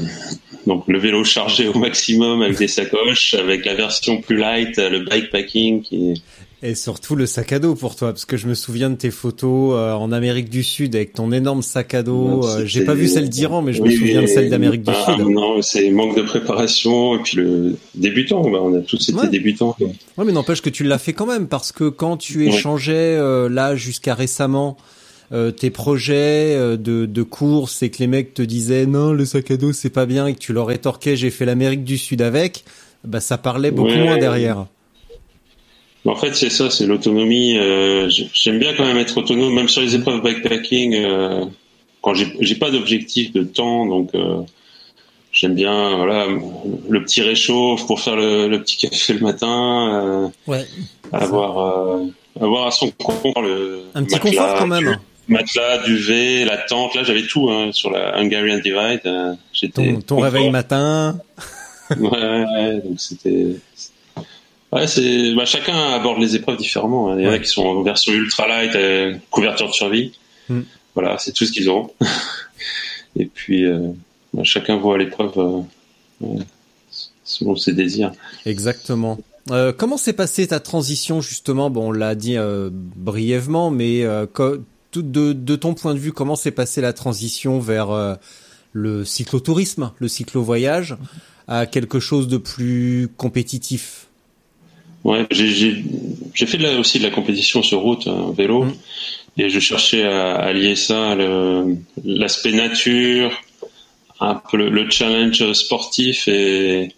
donc 0.67 0.85
le 0.89 0.99
vélo 0.99 1.25
chargé 1.25 1.69
au 1.69 1.79
maximum 1.79 2.43
avec 2.43 2.59
des 2.59 2.69
sacoches, 2.69 3.35
avec 3.35 3.65
la 3.65 3.75
version 3.75 4.21
plus 4.21 4.37
light, 4.37 4.77
le 4.79 5.01
bikepacking 5.01 5.83
qui 5.83 6.23
Et 6.63 6.75
surtout 6.75 7.17
le 7.17 7.27
sac 7.27 7.53
à 7.53 7.59
dos 7.59 7.75
pour 7.75 7.97
toi, 7.97 8.13
parce 8.13 8.25
que 8.25 8.37
je 8.37 8.47
me 8.47 8.55
souviens 8.55 8.89
de 8.91 8.95
tes 8.95 9.11
photos 9.11 9.75
euh, 9.75 9.93
en 9.93 10.13
Amérique 10.13 10.49
du 10.49 10.63
Sud 10.63 10.95
avec 10.95 11.13
ton 11.13 11.33
énorme 11.33 11.63
sac 11.63 11.95
à 11.95 12.03
dos. 12.03 12.47
Euh, 12.47 12.65
J'ai 12.65 12.85
pas 12.85 12.95
vu 12.95 13.09
celle 13.09 13.29
d'Iran, 13.29 13.63
mais 13.63 13.73
je 13.73 13.83
me 13.83 13.91
souviens 13.91 14.23
de 14.23 14.27
celle 14.27 14.49
d'Amérique 14.51 14.83
du 14.83 14.93
ah, 14.95 15.17
Sud. 15.17 15.27
Non, 15.27 15.61
c'est 15.63 15.91
manque 15.91 16.17
de 16.17 16.23
préparation 16.23 17.17
et 17.17 17.23
puis 17.23 17.39
le 17.39 17.77
débutant. 17.95 18.49
bah, 18.49 18.59
on 18.63 18.75
a 18.75 18.81
tous 18.81 19.09
été 19.09 19.19
Ouais. 19.19 19.29
débutants. 19.29 19.77
Ouais, 19.81 20.25
mais 20.25 20.33
n'empêche 20.33 20.63
que 20.63 20.71
tu 20.71 20.85
l'as 20.85 20.99
fait 20.99 21.13
quand 21.13 21.27
même, 21.27 21.49
parce 21.49 21.73
que 21.73 21.89
quand 21.89 22.17
tu 22.17 22.47
échangeais 22.47 23.17
euh, 23.17 23.49
là 23.49 23.75
jusqu'à 23.75 24.15
récemment 24.15 24.77
euh, 25.33 25.51
tes 25.51 25.71
projets 25.71 26.55
euh, 26.57 26.77
de, 26.77 27.07
de 27.07 27.23
course 27.23 27.83
et 27.83 27.91
que 27.91 27.99
les 27.99 28.07
mecs 28.07 28.35
te 28.35 28.43
disaient 28.43 28.87
non, 28.87 29.13
le 29.13 29.25
sac 29.25 29.51
à 29.51 29.57
dos 29.57 29.73
c'est 29.73 29.91
pas 29.91 30.07
bien 30.07 30.27
et 30.27 30.35
que 30.35 30.39
tu 30.39 30.53
leur 30.53 30.67
rétorquais 30.67 31.17
j'ai 31.17 31.31
fait 31.31 31.45
l'Amérique 31.47 31.85
du 31.85 31.97
Sud 31.99 32.21
avec, 32.23 32.65
bah 33.05 33.21
ça 33.21 33.39
parlait 33.39 33.71
beaucoup 33.71 33.91
Ouais. 33.93 34.05
moins 34.05 34.19
derrière. 34.19 34.67
En 36.05 36.17
fait, 36.17 36.35
c'est 36.35 36.51
ça, 36.51 36.69
c'est 36.69 36.85
l'autonomie. 36.87 37.57
euh, 37.57 38.09
J'aime 38.35 38.59
bien 38.59 38.75
quand 38.77 38.85
même 38.85 38.99
être 38.99 39.17
autonome, 39.19 39.55
même 39.55 39.69
sur 39.69 39.83
les 39.83 39.95
épreuves 39.95 40.21
bikepacking. 40.23 40.95
euh, 40.97 41.45
quand 42.01 42.13
j'ai 42.15 42.57
pas 42.57 42.73
d'objectif 42.73 43.33
de 43.33 43.45
temps, 43.45 43.87
donc 43.87 44.11
j'aime 45.33 45.55
bien 45.55 45.97
voilà 45.97 46.27
le 46.27 47.05
petit 47.05 47.23
réchauffe 47.23 47.87
pour 47.87 48.01
faire 48.01 48.17
le, 48.17 48.49
le 48.49 48.61
petit 48.61 48.77
café 48.77 49.13
le 49.15 49.21
matin, 49.21 50.33
Ouais. 50.49 50.67
avoir 51.13 51.59
euh, 51.59 52.05
avoir 52.41 52.67
à 52.67 52.71
son 52.73 52.91
compte 52.91 53.23
le 53.41 53.83
Un 53.95 54.03
petit 54.03 54.17
matelas, 54.17 54.31
confort 54.43 54.59
quand 54.59 54.67
même. 54.67 54.99
Matelas, 55.29 55.79
duvet, 55.85 56.45
la 56.45 56.59
tente. 56.59 56.95
Là, 56.95 57.05
j'avais 57.05 57.27
tout 57.27 57.49
hein, 57.51 57.71
sur 57.73 57.91
la 57.91 58.17
Hungarian 58.17 58.59
Divide. 58.59 59.01
euh, 59.07 59.35
Ton, 60.07 60.21
réveil 60.21 60.51
matin. 60.51 61.19
Ouais, 61.99 62.09
ouais, 62.11 62.81
donc 62.85 62.99
c'était. 62.99 63.57
Ouais, 64.73 64.87
c'est. 64.87 65.35
Bah, 65.35 65.45
chacun 65.45 65.93
aborde 65.93 66.21
les 66.21 66.37
épreuves 66.37 66.57
différemment. 66.57 67.11
hein. 67.11 67.17
Il 67.19 67.25
y 67.25 67.29
en 67.29 67.33
a 67.33 67.39
qui 67.39 67.49
sont 67.49 67.65
en 67.67 67.83
version 67.83 68.13
ultra 68.13 68.49
light, 68.49 68.75
euh, 68.75 69.15
couverture 69.31 69.69
de 69.69 69.73
survie. 69.75 70.13
Hmm. 70.49 70.63
Voilà, 70.95 71.19
c'est 71.19 71.33
tout 71.33 71.45
ce 71.45 71.53
qu'ils 71.53 71.71
ont. 71.71 71.91
Et 73.17 73.27
puis, 73.27 73.67
euh, 73.67 73.89
bah, 74.33 74.45
chacun 74.45 74.77
voit 74.77 74.97
l'épreuve 74.97 75.65
euh, 76.23 76.27
selon 77.25 77.57
ses 77.57 77.73
désirs. 77.75 78.13
Exactement. 78.47 79.19
Euh, 79.51 79.73
comment 79.77 79.97
s'est 79.97 80.13
passée 80.13 80.47
ta 80.47 80.61
transition 80.61 81.21
justement? 81.21 81.69
Bon, 81.69 81.89
on 81.89 81.93
l'a 81.93 82.15
dit 82.15 82.37
euh, 82.37 82.71
brièvement, 82.73 83.71
mais 83.71 84.05
euh, 84.05 84.25
de, 85.01 85.33
de 85.33 85.57
ton 85.57 85.75
point 85.75 85.95
de 85.95 85.99
vue, 85.99 86.13
comment 86.13 86.37
s'est 86.37 86.51
passée 86.51 86.81
la 86.81 86.93
transition 86.93 87.59
vers 87.59 87.91
euh, 87.91 88.15
le 88.73 89.05
cyclotourisme, 89.05 89.93
le 89.99 90.09
cyclo-voyage, 90.09 90.97
à 91.49 91.67
quelque 91.67 92.01
chose 92.01 92.29
de 92.29 92.37
plus 92.37 93.09
compétitif? 93.17 94.07
Ouais, 95.05 95.27
j'ai- 95.31 95.85
fait 96.35 96.59
de 96.59 96.63
la- 96.63 96.79
aussi 96.79 96.99
de 96.99 97.05
la 97.05 97.11
compétition 97.11 97.63
sur 97.63 97.81
route, 97.81 98.07
hein, 98.07 98.33
vélo, 98.37 98.65
Mm. 98.65 98.73
et 99.39 99.51
je 99.51 99.59
cherchais 99.59 100.05
à, 100.05 100.35
à 100.37 100.53
lier 100.53 100.77
ça, 100.77 101.17
l'aspect 102.05 102.53
nature, 102.53 103.33
un 104.21 104.35
peu 104.37 104.57
le, 104.57 104.71
le 104.71 104.89
challenge 104.91 105.53
sportif, 105.55 106.29
et, 106.29 106.95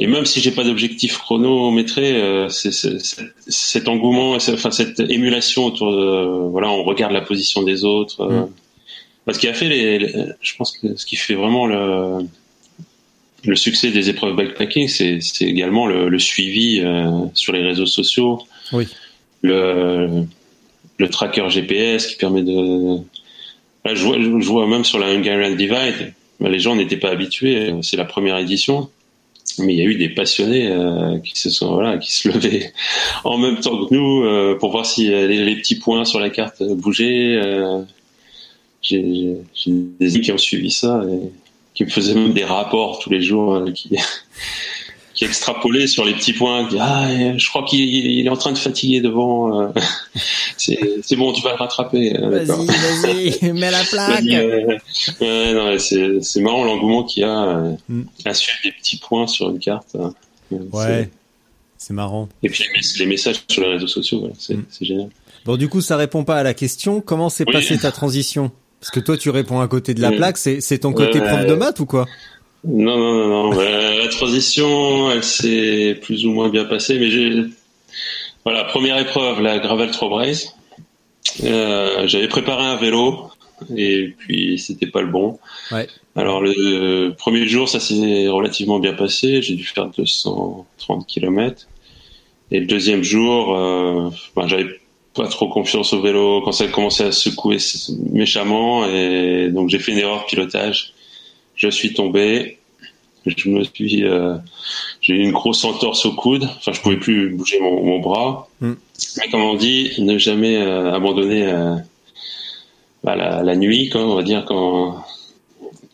et 0.00 0.06
même 0.06 0.24
si 0.26 0.40
j'ai 0.40 0.50
pas 0.52 0.64
d'objectif 0.64 1.18
chronométré, 1.18 2.12
euh, 2.20 2.48
cet 2.48 3.88
engouement, 3.88 4.32
enfin 4.32 4.70
cette 4.70 5.00
émulation 5.00 5.64
autour 5.66 5.92
de, 5.92 6.48
voilà, 6.50 6.70
on 6.70 6.84
regarde 6.84 7.12
la 7.12 7.20
position 7.20 7.62
des 7.62 7.84
autres. 7.84 8.20
euh, 8.22 8.42
Mm. 8.42 8.48
parce 9.26 9.38
qu'il 9.38 9.48
a 9.50 9.54
fait 9.54 9.68
les, 9.68 9.98
les- 9.98 10.14
je 10.40 10.54
pense 10.56 10.72
que 10.78 10.96
ce 10.96 11.04
qui 11.04 11.16
fait 11.16 11.34
vraiment 11.34 11.66
le 11.66 12.26
le 13.44 13.54
succès 13.54 13.90
des 13.92 14.08
épreuves 14.10 14.34
bikepacking, 14.34 14.88
c'est 14.88 15.20
également 15.42 15.86
le, 15.86 16.08
le 16.08 16.18
suivi 16.18 16.80
euh, 16.80 17.10
sur 17.34 17.52
les 17.52 17.62
réseaux 17.62 17.86
sociaux, 17.86 18.42
Oui. 18.72 18.88
le, 19.42 20.24
le 20.98 21.08
tracker 21.08 21.48
GPS 21.48 22.06
qui 22.08 22.16
permet 22.16 22.42
de. 22.42 22.96
Là, 23.84 23.94
je, 23.94 24.04
vois, 24.04 24.16
je 24.20 24.28
vois 24.48 24.66
même 24.66 24.84
sur 24.84 24.98
la 24.98 25.06
Hungarian 25.06 25.54
Divide, 25.54 26.14
bah, 26.40 26.48
les 26.48 26.58
gens 26.58 26.74
n'étaient 26.74 26.96
pas 26.96 27.10
habitués. 27.10 27.72
C'est 27.82 27.96
la 27.96 28.04
première 28.04 28.38
édition, 28.38 28.90
mais 29.58 29.74
il 29.74 29.78
y 29.78 29.82
a 29.82 29.84
eu 29.84 29.94
des 29.96 30.08
passionnés 30.08 30.68
euh, 30.68 31.18
qui 31.18 31.38
se 31.38 31.50
sont 31.50 31.72
voilà, 31.74 31.98
qui 31.98 32.12
se 32.12 32.28
levaient 32.28 32.72
en 33.24 33.38
même 33.38 33.58
temps 33.60 33.86
que 33.86 33.94
nous 33.94 34.22
euh, 34.24 34.56
pour 34.58 34.70
voir 34.70 34.86
si 34.86 35.12
euh, 35.12 35.26
les, 35.26 35.56
petits 35.56 35.76
points 35.76 36.04
sur 36.04 36.20
la 36.20 36.30
carte 36.30 36.62
bougeaient. 36.62 37.36
euh. 37.36 37.82
J'ai 38.80 39.36
j'ai 39.54 39.72
des 39.98 40.14
amis 40.14 40.24
qui 40.24 40.32
ont 40.32 40.38
suivi 40.38 40.70
ça 40.70 41.02
et 41.10 41.30
qui 41.74 41.84
me 41.84 41.90
faisaient 41.90 42.14
même 42.14 42.32
des 42.32 42.44
rapports 42.44 42.98
tous 43.00 43.10
les 43.10 43.20
jours 43.20 43.54
euh, 43.54 43.70
qui 43.72 43.96
qui 45.18 45.24
extrapolaient 45.24 45.88
sur 45.88 46.04
les 46.04 46.12
petits 46.14 46.32
points 46.32 46.68
qui, 46.68 46.76
ah 46.78 47.08
euh, 47.08 47.34
je 47.36 47.48
crois 47.48 47.64
qu'il 47.64 47.80
il 47.80 48.24
est 48.24 48.28
en 48.28 48.36
train 48.36 48.52
de 48.52 48.58
fatiguer 48.58 49.00
devant 49.00 49.62
euh, 49.62 49.68
c'est 50.56 51.16
bon 51.16 51.32
tu 51.32 51.42
vas 51.42 51.50
le 51.50 51.56
rattraper 51.56 52.16
euh, 52.16 52.30
d'accord. 52.44 52.64
vas-y, 52.64 53.52
mets 53.52 53.70
la 53.72 53.82
Vas-y, 53.92 54.36
euh, 55.22 55.66
ouais, 55.72 55.78
c'est 56.22 56.40
marrant 56.40 56.62
l'engouement 56.64 57.02
qu'il 57.02 57.22
y 57.22 57.26
a 57.26 57.42
euh, 57.44 57.72
Mm. 57.88 58.02
à 58.26 58.34
suivre 58.34 58.58
des 58.64 58.70
petits 58.72 58.98
points 58.98 59.26
sur 59.26 59.50
une 59.50 59.58
carte 59.58 59.96
euh, 59.96 60.10
Ouais, 60.72 61.10
c'est 61.78 61.92
marrant. 61.94 62.28
et 62.42 62.48
puis 62.48 62.62
les, 62.64 62.78
mess- 62.78 62.98
les 62.98 63.06
messages 63.06 63.42
sur 63.48 63.62
les 63.62 63.72
réseaux 63.72 63.86
sociaux 63.88 64.30
c'est 64.38 64.54
Mm. 64.54 64.64
c'est 64.70 64.84
génial 64.84 65.08
Bon, 65.44 65.56
du 65.56 65.68
coup, 65.68 65.80
ça 65.80 65.96
répond 65.96 66.24
pas 66.24 66.36
à 66.36 66.42
la 66.42 66.52
question. 66.52 67.00
Comment 67.00 67.30
s'est 67.30 67.44
Oui. 67.46 67.52
passée 67.54 67.78
ta 67.78 67.90
transition? 67.90 68.50
Parce 68.80 68.90
que 68.90 69.00
toi, 69.00 69.16
tu 69.16 69.30
réponds 69.30 69.60
à 69.60 69.68
côté 69.68 69.94
de 69.94 70.02
la 70.02 70.10
Ouais. 70.10 70.16
plaque. 70.16 70.36
C'est 70.36 70.78
ton 70.80 70.92
côté 70.92 71.20
Ouais. 71.20 71.26
prof 71.26 71.46
de 71.46 71.54
maths 71.54 71.80
ou 71.80 71.86
quoi? 71.86 72.06
Non, 72.68 72.98
non, 72.98 73.14
non, 73.14 73.28
non. 73.28 73.56
bah, 73.56 73.96
la 73.96 74.08
transition, 74.08 75.10
elle 75.10 75.24
s'est 75.24 75.98
plus 76.02 76.26
ou 76.26 76.32
moins 76.32 76.50
bien 76.50 76.66
passée, 76.66 76.98
mais 76.98 77.10
j'ai. 77.10 77.44
Voilà, 78.44 78.64
première 78.64 78.98
épreuve, 78.98 79.40
la 79.40 79.58
Gravel 79.58 79.90
3 79.90 80.08
Braise. 80.10 80.54
Euh, 81.44 82.06
J'avais 82.06 82.28
préparé 82.28 82.64
un 82.64 82.76
vélo, 82.76 83.30
et 83.74 84.14
puis 84.18 84.58
c'était 84.58 84.86
pas 84.86 85.00
le 85.00 85.06
bon. 85.06 85.38
Ouais. 85.72 85.86
Alors, 86.14 86.42
le 86.42 87.10
premier 87.16 87.46
jour, 87.48 87.70
ça 87.70 87.80
s'est 87.80 88.28
relativement 88.28 88.80
bien 88.80 88.92
passé. 88.92 89.40
J'ai 89.40 89.54
dû 89.54 89.64
faire 89.64 89.88
230 89.88 91.06
km. 91.06 91.66
Et 92.50 92.60
le 92.60 92.66
deuxième 92.66 93.02
jour, 93.02 93.56
euh, 93.56 94.10
ben, 94.36 94.46
j'avais 94.46 94.78
pas 95.14 95.28
trop 95.28 95.48
confiance 95.48 95.94
au 95.94 96.02
vélo 96.02 96.42
quand 96.42 96.52
ça 96.52 96.64
a 96.64 96.68
commencé 96.68 97.02
à 97.02 97.12
secouer 97.12 97.56
méchamment, 98.12 98.84
et 98.86 99.48
donc 99.50 99.70
j'ai 99.70 99.78
fait 99.78 99.92
une 99.92 99.98
erreur 99.98 100.22
de 100.22 100.26
pilotage 100.26 100.92
je 101.58 101.68
suis 101.68 101.92
tombé, 101.92 102.57
je 103.26 103.48
me 103.48 103.64
suis, 103.64 104.04
euh, 104.04 104.36
j'ai 105.00 105.14
eu 105.14 105.20
une 105.20 105.32
grosse 105.32 105.64
entorse 105.64 106.06
au 106.06 106.14
coude. 106.14 106.44
Enfin, 106.44 106.72
je 106.72 106.80
pouvais 106.80 106.96
plus 106.96 107.30
bouger 107.30 107.60
mon, 107.60 107.82
mon 107.84 107.98
bras. 107.98 108.48
Mm. 108.60 108.72
Mais 109.16 109.28
comme 109.30 109.42
on 109.42 109.54
dit, 109.54 109.92
ne 109.98 110.18
jamais 110.18 110.56
euh, 110.56 110.92
abandonner 110.92 111.46
euh, 111.46 111.76
bah, 113.04 113.16
la, 113.16 113.42
la 113.42 113.56
nuit, 113.56 113.88
quoi, 113.90 114.02
on 114.02 114.14
va 114.14 114.22
dire, 114.22 114.44
quand 114.46 115.04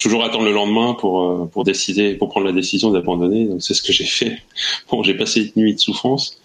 toujours 0.05 0.23
attendre 0.23 0.45
le 0.45 0.53
lendemain 0.53 0.95
pour 0.95 1.23
euh, 1.23 1.51
pour 1.51 1.65
décider, 1.65 2.15
pour 2.15 2.29
prendre 2.29 2.47
la 2.47 2.53
décision 2.53 2.91
d'abandonner. 2.91 3.47
Donc 3.47 3.63
c'est 3.63 3.75
ce 3.75 3.83
que 3.83 3.93
j'ai 3.93 4.05
fait. 4.05 4.39
Bon, 4.91 5.03
j'ai 5.03 5.15
passé 5.15 5.53
une 5.57 5.63
nuit 5.63 5.75
de 5.75 5.81
souffrance, 5.81 6.39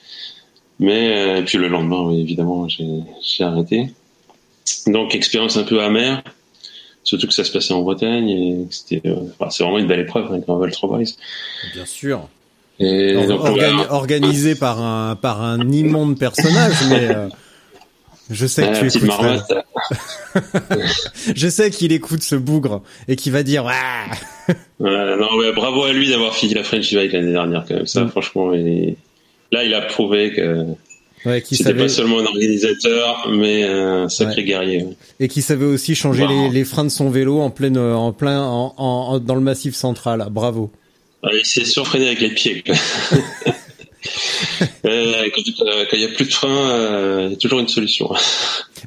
mais 0.79 1.13
euh, 1.13 1.41
puis 1.43 1.57
le 1.57 1.67
lendemain, 1.67 2.03
oui, 2.03 2.21
évidemment, 2.21 2.67
j'ai 2.69 3.43
arrêté. 3.43 3.89
Donc 4.87 5.13
expérience 5.13 5.57
un 5.57 5.63
peu 5.63 5.81
amère. 5.81 6.23
Surtout 7.09 7.25
que 7.27 7.33
ça 7.33 7.43
se 7.43 7.51
passait 7.51 7.73
en 7.73 7.81
Bretagne 7.81 8.29
et 8.29 8.55
c'était, 8.69 9.01
euh, 9.09 9.15
enfin, 9.39 9.49
c'est 9.49 9.63
vraiment 9.63 9.79
une 9.79 9.87
belle 9.87 10.01
épreuve, 10.01 10.31
hein, 10.31 10.37
Gravel 10.47 10.69
3 10.71 10.89
Boys. 10.89 11.03
Bien 11.73 11.85
sûr. 11.85 12.27
Et 12.79 13.13
donc, 13.13 13.41
Organi- 13.41 13.73
voilà. 13.73 13.93
organisé 13.93 14.53
par 14.55 14.79
un 14.79 15.15
par 15.15 15.41
un 15.41 15.59
immonde 15.71 16.19
personnage, 16.19 16.75
mais 16.89 17.09
euh, 17.09 17.27
je 18.29 18.45
sais 18.45 18.63
Ah, 18.63 18.67
que 18.73 18.77
tu 18.79 18.85
petite 18.85 19.03
écoutes. 19.03 19.17
Marmotte. 19.17 19.53
Je 21.35 21.47
sais 21.49 21.71
qu'il 21.71 21.91
écoute 21.91 22.21
ce 22.21 22.35
bougre 22.35 22.83
et 23.07 23.15
qu'il 23.15 23.31
va 23.31 23.41
dire 23.43 23.65
ah 23.67 24.05
Ouais, 24.79 25.17
non, 25.17 25.37
mais 25.41 25.51
bravo 25.51 25.83
à 25.83 25.91
lui 25.93 26.09
d'avoir 26.09 26.35
fini 26.35 26.53
la 26.53 26.63
French 26.63 26.87
Divide 26.87 27.11
l'année 27.11 27.31
dernière, 27.31 27.65
quand 27.67 27.75
même. 27.75 27.87
Ça, 27.87 28.03
Mm. 28.03 28.09
franchement, 28.11 28.53
il- 28.53 28.95
là, 29.51 29.63
il 29.63 29.73
a 29.73 29.81
prouvé 29.81 30.31
que 30.33 30.65
ouais, 31.25 31.41
qui 31.41 31.55
c'était 31.55 31.69
savait 31.71 31.83
pas 31.83 31.89
seulement 31.89 32.19
un 32.19 32.25
organisateur, 32.25 33.27
mais 33.31 33.63
un 33.63 34.07
sacré 34.09 34.41
Ouais. 34.41 34.47
guerrier. 34.47 34.85
et 35.19 35.27
qui 35.27 35.41
savait 35.41 35.65
aussi 35.65 35.95
changer 35.95 36.23
Wow. 36.23 36.29
les, 36.47 36.49
les 36.59 36.63
freins 36.65 36.83
de 36.85 36.89
son 36.89 37.09
vélo 37.09 37.39
en 37.39 37.49
pleine 37.49 37.77
en 37.77 38.11
plein 38.13 38.41
en, 38.43 39.19
dans 39.19 39.35
le 39.35 39.41
massif 39.41 39.75
central. 39.75 40.25
Bravo. 40.31 40.71
Ah, 41.23 41.29
il 41.33 41.45
s'est 41.45 41.65
surfreiné 41.65 42.07
avec 42.07 42.21
les 42.21 42.29
pieds. 42.29 42.63
Euh, 44.85 45.25
quand 45.35 45.41
euh, 45.67 45.85
quand 45.89 45.97
il 45.97 46.01
y 46.01 46.05
a 46.05 46.09
plus 46.09 46.25
de 46.25 46.31
frein, 46.33 46.47
euh, 46.71 47.23
il 47.27 47.31
y 47.31 47.33
a 47.33 47.37
toujours 47.37 47.59
une 47.59 47.67
solution. 47.67 48.09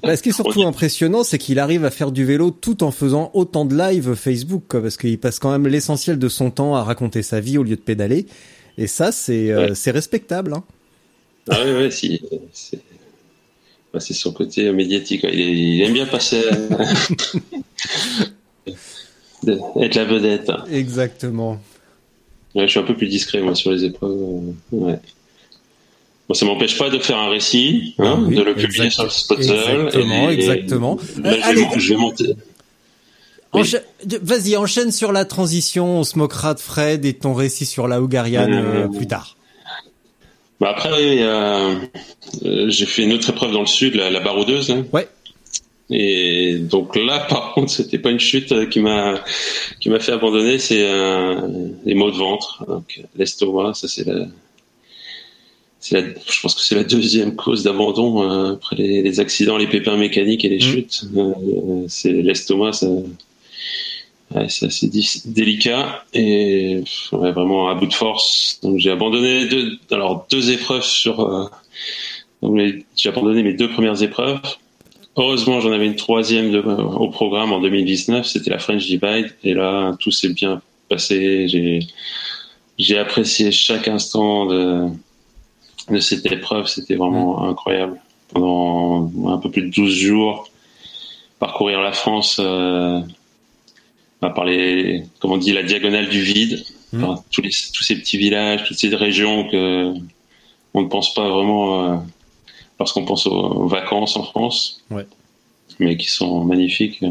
Bah, 0.02 0.16
ce 0.16 0.22
qui 0.22 0.30
est 0.30 0.32
surtout 0.32 0.62
impressionnant, 0.62 1.22
c'est 1.22 1.36
qu'il 1.38 1.58
arrive 1.58 1.84
à 1.84 1.90
faire 1.90 2.10
du 2.12 2.24
vélo 2.24 2.50
tout 2.50 2.82
en 2.82 2.90
faisant 2.90 3.30
autant 3.34 3.66
de 3.66 3.76
live 3.76 4.14
Facebook, 4.14 4.62
quoi, 4.68 4.80
parce 4.80 4.96
qu'il 4.96 5.18
passe 5.18 5.38
quand 5.38 5.50
même 5.52 5.66
l'essentiel 5.68 6.18
de 6.18 6.28
son 6.30 6.50
temps 6.50 6.74
à 6.74 6.82
raconter 6.82 7.22
sa 7.22 7.40
vie 7.40 7.58
au 7.58 7.62
lieu 7.62 7.76
de 7.76 7.80
pédaler. 7.82 8.26
Et 8.78 8.86
ça, 8.86 9.12
c'est 9.12 9.50
euh, 9.50 9.68
Ouais. 9.68 9.74
c'est 9.74 9.90
respectable. 9.90 10.54
Hein. 10.54 10.64
Ah 11.50 11.64
ouais, 11.64 11.72
ouais, 11.76 11.90
si. 11.90 12.20
C'est 12.52 12.78
bah, 13.92 14.00
c'est 14.00 14.14
son 14.14 14.32
côté 14.32 14.70
médiatique. 14.72 15.20
Il, 15.24 15.40
est- 15.40 15.52
il 15.52 15.82
aime 15.82 15.92
bien 15.92 16.06
passer. 16.06 16.40
de- 19.44 19.58
être 19.82 19.94
la 19.94 20.04
vedette. 20.04 20.50
Exactement. 20.70 21.60
Ouais, 22.54 22.66
je 22.66 22.70
suis 22.72 22.80
un 22.80 22.84
peu 22.84 22.96
plus 22.96 23.08
discret 23.08 23.40
moi 23.40 23.54
sur 23.54 23.70
les 23.72 23.84
épreuves. 23.84 24.12
euh, 24.12 24.52
Ouais. 24.76 24.98
Bon, 26.28 26.34
ça 26.34 26.46
m'empêche 26.46 26.78
pas 26.78 26.88
de 26.90 26.98
faire 26.98 27.18
un 27.18 27.28
récit, 27.30 27.94
hein, 27.98 28.14
Ah 28.16 28.20
Oui, 28.22 28.36
de 28.36 28.42
le 28.42 28.54
publier 28.54 28.90
sur 28.90 29.04
le 29.04 29.10
Spotzel. 29.10 29.50
exactement, 29.56 30.30
et- 30.30 30.34
exactement. 30.34 30.98
Là, 31.22 31.30
Euh, 31.32 31.36
je, 31.36 31.42
allez. 31.48 31.62
vais, 31.62 31.80
je 31.80 31.88
vais 31.94 31.96
monter. 32.00 32.36
Oui. 33.54 33.60
Encha- 33.62 33.82
Vas-y, 34.22 34.56
enchaîne 34.56 34.92
sur 34.92 35.12
la 35.12 35.24
transition. 35.26 35.98
On 35.98 36.04
se 36.04 36.16
moquera 36.18 36.54
de 36.54 36.60
Fred 36.60 37.04
et 37.04 37.12
ton 37.14 37.34
récit 37.34 37.66
sur 37.66 37.88
la 37.88 38.00
Hougariane 38.00 38.54
euh, 38.54 38.84
Euh, 38.84 38.88
plus 38.88 39.06
tard. 39.06 39.36
Bah 40.62 40.70
après, 40.76 40.90
euh, 41.22 41.74
euh, 42.44 42.68
j'ai 42.68 42.86
fait 42.86 43.02
une 43.02 43.12
autre 43.14 43.28
épreuve 43.30 43.50
dans 43.52 43.62
le 43.62 43.66
sud, 43.66 43.96
la, 43.96 44.10
la 44.10 44.20
baroudeuse. 44.20 44.70
hein. 44.70 44.86
Ouais. 44.92 45.08
Et 45.90 46.56
donc 46.58 46.94
là, 46.94 47.18
par 47.28 47.52
contre, 47.52 47.72
c'était 47.72 47.98
pas 47.98 48.10
une 48.10 48.20
chute 48.20 48.52
euh, 48.52 48.66
qui 48.66 48.78
m'a 48.78 49.24
qui 49.80 49.90
m'a 49.90 49.98
fait 49.98 50.12
abandonner, 50.12 50.58
c'est 50.60 50.84
euh, 50.88 51.40
les 51.84 51.94
maux 51.94 52.12
de 52.12 52.16
ventre, 52.16 52.64
donc 52.68 53.00
l'estomac. 53.16 53.74
Ça 53.74 53.88
c'est 53.88 54.06
la, 54.06 54.24
je 55.80 56.40
pense 56.40 56.54
que 56.54 56.60
c'est 56.60 56.76
la 56.76 56.84
deuxième 56.84 57.34
cause 57.34 57.64
d'abandon 57.64 58.52
après 58.52 58.76
les, 58.76 59.02
les 59.02 59.18
accidents, 59.18 59.56
les 59.58 59.66
pépins 59.66 59.96
mécaniques 59.96 60.44
et 60.44 60.48
les 60.48 60.58
Mm. 60.58 60.60
chutes. 60.60 61.02
C'est 61.88 62.12
l'estomac, 62.12 62.72
ça. 62.74 62.86
Ouais, 64.34 64.48
c'est 64.48 64.66
assez 64.66 64.88
délicat 65.26 66.04
et 66.14 66.82
ouais, 67.12 67.32
vraiment 67.32 67.68
à 67.68 67.74
bout 67.74 67.86
de 67.86 67.92
force. 67.92 68.58
Donc 68.62 68.78
j'ai 68.78 68.90
abandonné 68.90 69.46
deux, 69.46 69.78
alors 69.90 70.26
deux 70.30 70.50
épreuves 70.52 70.84
sur. 70.84 71.20
euh, 71.20 71.46
donc 72.40 72.58
j'ai 72.96 73.08
abandonné 73.08 73.42
mes 73.42 73.52
deux 73.52 73.68
premières 73.68 74.02
épreuves. 74.02 74.40
Heureusement, 75.16 75.60
j'en 75.60 75.72
avais 75.72 75.86
une 75.86 75.96
troisième 75.96 76.50
de- 76.50 76.60
au 76.60 77.08
programme 77.10 77.52
en 77.52 77.60
2019. 77.60 78.26
C'était 78.26 78.50
la 78.50 78.58
French 78.58 78.86
Divide 78.86 79.34
et 79.44 79.52
là 79.54 79.94
tout 80.00 80.10
s'est 80.10 80.30
bien 80.32 80.62
passé. 80.88 81.46
J'ai 81.48 81.80
j'ai 82.78 82.98
apprécié 82.98 83.52
chaque 83.52 83.88
instant 83.88 84.46
de 84.46 84.86
de 85.90 85.98
cette 85.98 86.24
épreuve. 86.32 86.66
C'était 86.68 86.94
vraiment 86.94 87.46
incroyable. 87.48 88.00
Pendant 88.32 89.10
un 89.28 89.36
peu 89.38 89.50
plus 89.50 89.62
de 89.62 89.68
12 89.70 89.94
jours, 89.94 90.48
parcourir 91.38 91.82
la 91.82 91.92
France. 91.92 92.38
euh, 92.40 93.00
par 94.30 94.44
les, 94.44 95.04
comme 95.20 95.32
on 95.32 95.36
dit, 95.36 95.52
la 95.52 95.62
diagonale 95.62 96.08
du 96.08 96.20
vide, 96.22 96.64
Mm. 96.94 97.00
par 97.00 97.24
tous, 97.30 97.40
les, 97.40 97.48
tous 97.72 97.82
ces 97.82 97.96
petits 97.96 98.18
villages, 98.18 98.64
toutes 98.68 98.76
ces 98.78 98.94
régions 98.94 99.48
que 99.48 99.94
on 100.74 100.82
ne 100.82 100.88
pense 100.88 101.14
pas 101.14 101.26
vraiment 101.26 101.90
euh, 101.94 101.96
lorsqu'on 102.78 103.06
pense 103.06 103.26
aux, 103.26 103.30
aux 103.32 103.66
vacances 103.66 104.14
en 104.16 104.22
France, 104.24 104.82
Ouais. 104.90 105.06
mais 105.78 105.96
qui 105.96 106.10
sont 106.10 106.44
magnifiques. 106.44 107.02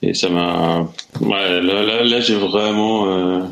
Et 0.00 0.14
ça 0.14 0.30
m'a, 0.30 0.90
ouais, 1.20 1.60
là, 1.60 1.82
là, 1.82 2.02
là, 2.02 2.20
j'ai 2.20 2.34
vraiment, 2.36 3.08
euh, 3.12 3.42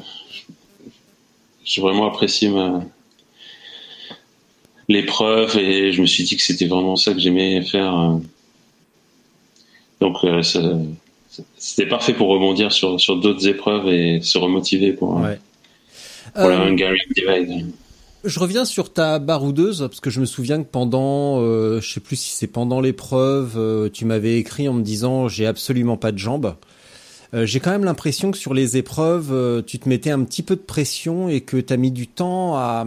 j'ai 1.65 1.83
vraiment 1.83 2.07
apprécié 2.07 2.49
ma 2.49 2.83
l'épreuve 4.89 5.57
et 5.59 5.93
je 5.93 6.01
me 6.01 6.07
suis 6.07 6.25
dit 6.25 6.37
que 6.37 6.43
c'était 6.43 6.67
vraiment 6.67 6.97
ça 6.97 7.13
que 7.13 7.19
j'aimais 7.21 7.63
faire. 7.63 8.19
Donc 10.01 10.17
euh, 10.25 10.43
ça, 10.43 10.61
c'était 11.57 11.89
parfait 11.89 12.13
pour 12.15 12.29
rebondir 12.29 12.73
sur, 12.73 13.01
sur 13.01 13.17
d'autres 13.17 13.47
épreuves 13.49 13.89
et 13.89 14.21
se 14.23 14.39
remotiver 14.39 14.93
pour, 14.93 15.17
Ouais. 15.17 15.39
pour 16.35 16.49
la 16.49 16.61
Euh, 16.67 16.75
Divide. 17.17 17.67
Je 18.25 18.41
reviens 18.41 18.65
sur 18.65 18.93
ta 18.93 19.19
baroudeuse 19.19 19.81
parce 19.81 20.01
que 20.01 20.09
je 20.11 20.19
me 20.21 20.25
souviens 20.25 20.63
que 20.63 20.69
pendant, 20.71 21.41
euh, 21.43 21.81
je 21.83 21.93
sais 21.93 22.01
plus 22.01 22.17
si 22.17 22.31
c'est 22.35 22.47
pendant 22.47 22.81
l'épreuve, 22.81 23.55
euh, 23.57 23.91
tu 23.93 24.07
m'avais 24.07 24.39
écrit 24.39 24.67
en 24.69 24.73
me 24.73 24.83
disant 24.83 25.29
j'ai 25.29 25.47
absolument 25.47 25.97
pas 25.99 26.11
de 26.11 26.19
jambes. 26.19 26.55
Euh, 27.35 27.45
j'ai 27.45 27.61
quand 27.61 27.71
même 27.73 27.85
l'impression 27.85 28.31
que 28.31 28.39
sur 28.39 28.55
les 28.55 28.77
épreuves, 28.79 29.63
tu 29.67 29.79
te 29.79 29.89
mettais 29.89 30.11
un 30.11 30.23
petit 30.25 30.43
peu 30.43 30.57
de 30.57 30.61
pression 30.63 31.29
et 31.29 31.43
que 31.43 31.59
t'as 31.59 31.77
mis 31.77 31.91
du 31.91 32.07
temps 32.07 32.57
à 32.57 32.87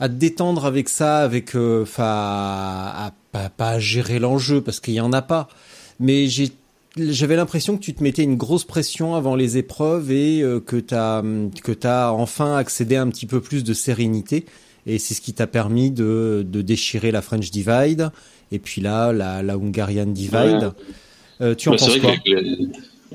à 0.00 0.08
te 0.08 0.14
détendre 0.14 0.64
avec 0.64 0.88
ça, 0.88 1.18
avec, 1.18 1.56
enfin, 1.56 2.04
à, 2.04 3.06
à- 3.08 3.12
pas, 3.32 3.48
pas 3.48 3.70
à 3.70 3.78
gérer 3.80 4.20
l'enjeu 4.20 4.60
parce 4.62 4.78
qu'il 4.80 4.94
y 4.94 5.00
en 5.00 5.12
a 5.12 5.22
pas. 5.22 5.48
Mais 5.98 6.28
j'ai 6.28 6.50
j'avais 7.10 7.36
l'impression 7.36 7.76
que 7.76 7.82
tu 7.82 7.94
te 7.94 8.02
mettais 8.02 8.22
une 8.22 8.36
grosse 8.36 8.64
pression 8.64 9.14
avant 9.14 9.36
les 9.36 9.56
épreuves 9.58 10.10
et 10.12 10.42
euh, 10.42 10.60
que 10.60 10.76
t'as 10.76 11.22
que 11.62 11.72
t'as 11.72 12.10
enfin 12.12 12.56
accédé 12.56 12.96
à 12.96 13.02
un 13.02 13.08
petit 13.10 13.26
peu 13.26 13.40
plus 13.40 13.64
de 13.64 13.72
sérénité 13.74 14.46
et 14.86 14.98
c'est 14.98 15.14
ce 15.14 15.20
qui 15.20 15.34
t'a 15.34 15.46
permis 15.46 15.90
de, 15.90 16.44
de 16.48 16.62
déchirer 16.62 17.10
la 17.10 17.22
French 17.22 17.50
Divide 17.50 18.10
et 18.52 18.58
puis 18.58 18.80
là 18.80 19.12
la, 19.12 19.42
la 19.42 19.54
Hungarian 19.54 20.06
Divide. 20.06 20.72
Euh, 21.40 21.54
tu 21.54 21.68
en 21.68 21.72
Ouais, 21.72 21.78
c'est 21.78 21.94
penses 21.94 21.98
quoi 21.98 22.14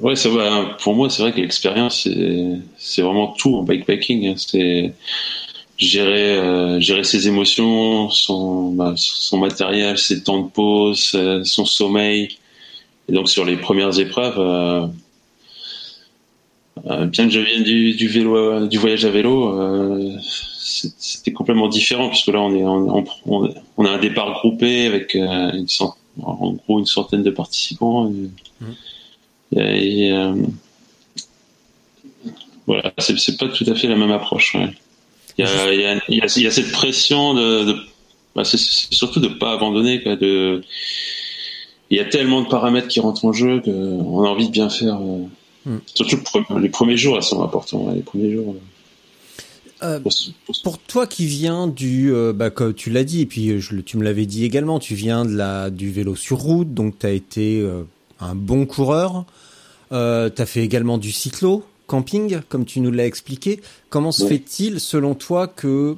ouais, 0.01 0.15
vrai, 0.15 0.47
hein, 0.47 0.75
pour 0.81 0.95
moi, 0.95 1.09
c'est 1.09 1.21
vrai 1.21 1.31
que 1.33 1.41
l'expérience, 1.41 2.01
c'est, 2.03 2.59
c'est 2.77 3.01
vraiment 3.01 3.33
tout 3.33 3.55
en 3.55 3.63
bikepacking. 3.63 4.27
hein. 4.27 4.33
C'est 4.37 4.93
gérer, 5.77 6.37
euh, 6.37 6.79
gérer 6.79 7.03
ses 7.03 7.27
émotions, 7.27 8.09
son, 8.09 8.71
bah, 8.73 8.93
son 8.97 9.37
matériel, 9.39 9.97
ses 9.97 10.23
temps 10.23 10.41
de 10.43 10.49
pause, 10.49 11.17
son 11.43 11.65
sommeil. 11.65 12.37
Et 13.09 13.13
donc, 13.13 13.29
sur 13.29 13.45
les 13.45 13.57
premières 13.57 13.99
épreuves, 13.99 14.39
euh, 14.39 14.87
euh, 16.85 17.05
bien 17.05 17.25
que 17.27 17.33
je 17.33 17.39
vienne 17.39 17.63
du, 17.63 17.93
du 17.93 18.07
vélo, 18.07 18.35
euh, 18.37 18.67
du 18.67 18.77
voyage 18.77 19.05
à 19.05 19.09
vélo, 19.09 19.59
euh, 19.59 20.17
c'était 20.19 21.33
complètement 21.33 21.67
différent 21.67 22.09
puisque 22.09 22.27
là, 22.27 22.39
on 22.41 22.55
est, 22.55 22.63
on, 22.63 23.05
on, 23.25 23.53
on 23.77 23.85
a 23.85 23.89
un 23.89 23.99
départ 23.99 24.31
groupé 24.39 24.85
avec 24.87 25.13
une 25.15 25.65
en 26.21 26.53
gros 26.53 26.79
une 26.79 26.85
centaine 26.85 27.23
de 27.23 27.31
participants. 27.31 28.11
Et, 29.55 30.05
et, 30.07 30.11
euh, 30.11 30.33
voilà, 32.65 32.93
c'est 32.97 33.37
pas 33.37 33.49
tout 33.49 33.65
à 33.67 33.75
fait 33.75 33.87
la 33.87 33.95
même 33.95 34.11
approche. 34.11 34.55
ouais. 34.55 34.69
Il 35.37 35.45
y 35.45 35.47
a, 35.47 35.73
il 35.73 35.79
y, 35.81 35.85
a, 35.85 35.99
il 36.09 36.17
y, 36.17 36.21
a, 36.21 36.25
il 36.37 36.43
y 36.43 36.47
a 36.47 36.51
cette 36.51 36.71
pression 36.71 37.33
de, 37.33 37.65
de 37.65 37.75
bah, 38.35 38.43
c'est 38.45 38.57
c'est 38.57 38.93
surtout 38.93 39.19
de 39.19 39.27
pas 39.27 39.53
abandonner. 39.53 40.01
Quoi, 40.03 40.15
de, 40.15 40.61
il 41.93 41.97
y 41.97 42.01
a 42.01 42.05
tellement 42.05 42.41
de 42.41 42.47
paramètres 42.47 42.87
qui 42.87 42.99
rentrent 42.99 43.25
en 43.25 43.33
jeu 43.33 43.61
qu'on 43.61 44.23
a 44.25 44.27
envie 44.29 44.47
de 44.47 44.51
bien 44.51 44.69
faire. 44.69 44.99
euh, 45.01 45.25
Hmm. 45.65 45.77
Surtout 45.85 46.17
les 46.59 46.67
premiers 46.67 46.97
jours, 46.97 47.15
là, 47.15 47.21
sont 47.21 47.41
importants. 47.41 47.85
ouais, 47.85 47.95
les 47.95 48.01
premiers 48.01 48.33
jours. 48.33 48.53
Euh, 49.81 49.97
euh, 50.05 50.09
pour 50.61 50.77
toi 50.77 51.07
qui 51.07 51.25
viens 51.25 51.67
du, 51.67 52.13
euh, 52.13 52.33
bah, 52.33 52.49
comme 52.49 52.73
tu 52.73 52.89
l'as 52.89 53.05
dit, 53.05 53.21
et 53.21 53.25
puis 53.25 53.61
je, 53.61 53.75
tu 53.77 53.95
me 53.95 54.03
l'avais 54.03 54.25
dit 54.25 54.43
également, 54.43 54.79
tu 54.79 54.93
viens 54.93 55.23
de 55.23 55.33
la, 55.33 55.69
du 55.69 55.89
vélo 55.89 56.17
sur 56.17 56.39
route, 56.39 56.73
donc 56.73 56.99
tu 56.99 57.05
as 57.05 57.11
été 57.11 57.61
euh, 57.61 57.83
un 58.19 58.35
bon 58.35 58.65
coureur. 58.65 59.23
Tu 59.89 59.95
as 59.95 60.45
fait 60.45 60.63
également 60.63 60.97
du 60.97 61.13
cyclo, 61.13 61.63
camping, 61.87 62.39
comme 62.49 62.65
tu 62.65 62.81
nous 62.81 62.91
l'as 62.91 63.05
expliqué. 63.05 63.61
Comment 63.89 64.11
se 64.11 64.23
Ouais. 64.23 64.29
fait-il, 64.31 64.81
selon 64.81 65.15
toi, 65.15 65.47
que 65.47 65.95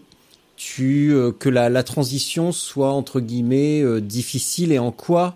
tu 0.57 1.11
que 1.39 1.49
la, 1.49 1.69
la 1.69 1.81
transition 1.81 2.51
soit 2.51 2.91
entre 2.91 3.19
guillemets 3.19 3.83
difficile 4.01 4.71
et 4.71 4.77
en 4.79 4.91
quoi 4.91 5.35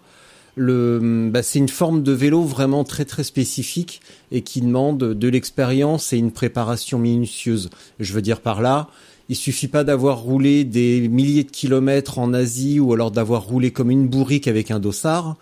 le 0.60 1.30
bah, 1.32 1.42
c'est 1.42 1.60
une 1.60 1.70
forme 1.70 2.04
de 2.04 2.12
vélo 2.12 2.44
vraiment 2.44 2.84
très 2.84 3.06
très 3.06 3.24
spécifique 3.24 4.02
et 4.32 4.42
qui 4.42 4.62
demande 4.62 4.98
de 4.98 5.28
l'expérience 5.28 6.14
et 6.14 6.18
une 6.18 6.32
préparation 6.32 7.00
minutieuse. 7.00 7.70
Je 8.00 8.14
veux 8.14 8.22
dire 8.22 8.42
par 8.42 8.62
là, 8.62 8.90
il 9.30 9.36
suffit 9.36 9.68
pas 9.68 9.84
d'avoir 9.84 10.20
roulé 10.20 10.64
des 10.64 11.08
milliers 11.08 11.44
de 11.44 11.52
kilomètres 11.52 12.20
en 12.20 12.34
Asie 12.34 12.80
ou 12.80 12.94
alors 12.94 13.12
d'avoir 13.12 13.44
roulé 13.44 13.72
comme 13.72 13.90
une 13.90 14.08
bourrique 14.08 14.48
avec 14.48 14.70
un 14.72 14.80
dossard. 14.80 15.38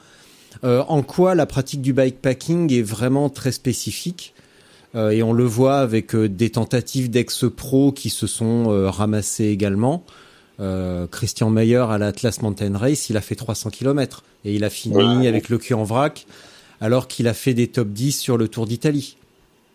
Euh, 0.63 0.83
en 0.87 1.03
quoi 1.03 1.35
la 1.35 1.45
pratique 1.45 1.81
du 1.81 1.93
bikepacking 1.93 2.71
est 2.73 2.81
vraiment 2.81 3.29
très 3.29 3.51
spécifique 3.51 4.33
Euh, 4.95 5.09
et 5.09 5.21
on 5.21 5.33
le 5.33 5.43
voit 5.43 5.79
avec 5.79 6.15
euh, 6.15 6.29
des 6.29 6.49
tentatives 6.49 7.09
d'ex-pro 7.09 7.91
qui 7.91 8.09
se 8.09 8.25
sont 8.25 8.89
ramassées 8.89 9.47
également. 9.47 10.05
Christian 11.11 11.49
Meyer 11.49 11.85
à 11.89 11.97
l'Atlas 11.97 12.41
Mountain 12.41 12.77
Race, 12.77 13.09
il 13.09 13.17
a 13.17 13.21
fait 13.21 13.35
300 13.35 13.69
km 13.69 14.23
et 14.45 14.53
il 14.53 14.63
a 14.63 14.69
fini 14.69 15.27
avec 15.27 15.49
le 15.49 15.57
cul 15.57 15.73
en 15.73 15.83
vrac 15.83 16.25
alors 16.81 17.07
qu'il 17.07 17.27
a 17.27 17.33
fait 17.33 17.53
des 17.53 17.67
top 17.67 17.89
10 17.89 18.19
sur 18.19 18.37
le 18.37 18.47
Tour 18.47 18.65
d'Italie. 18.65 19.17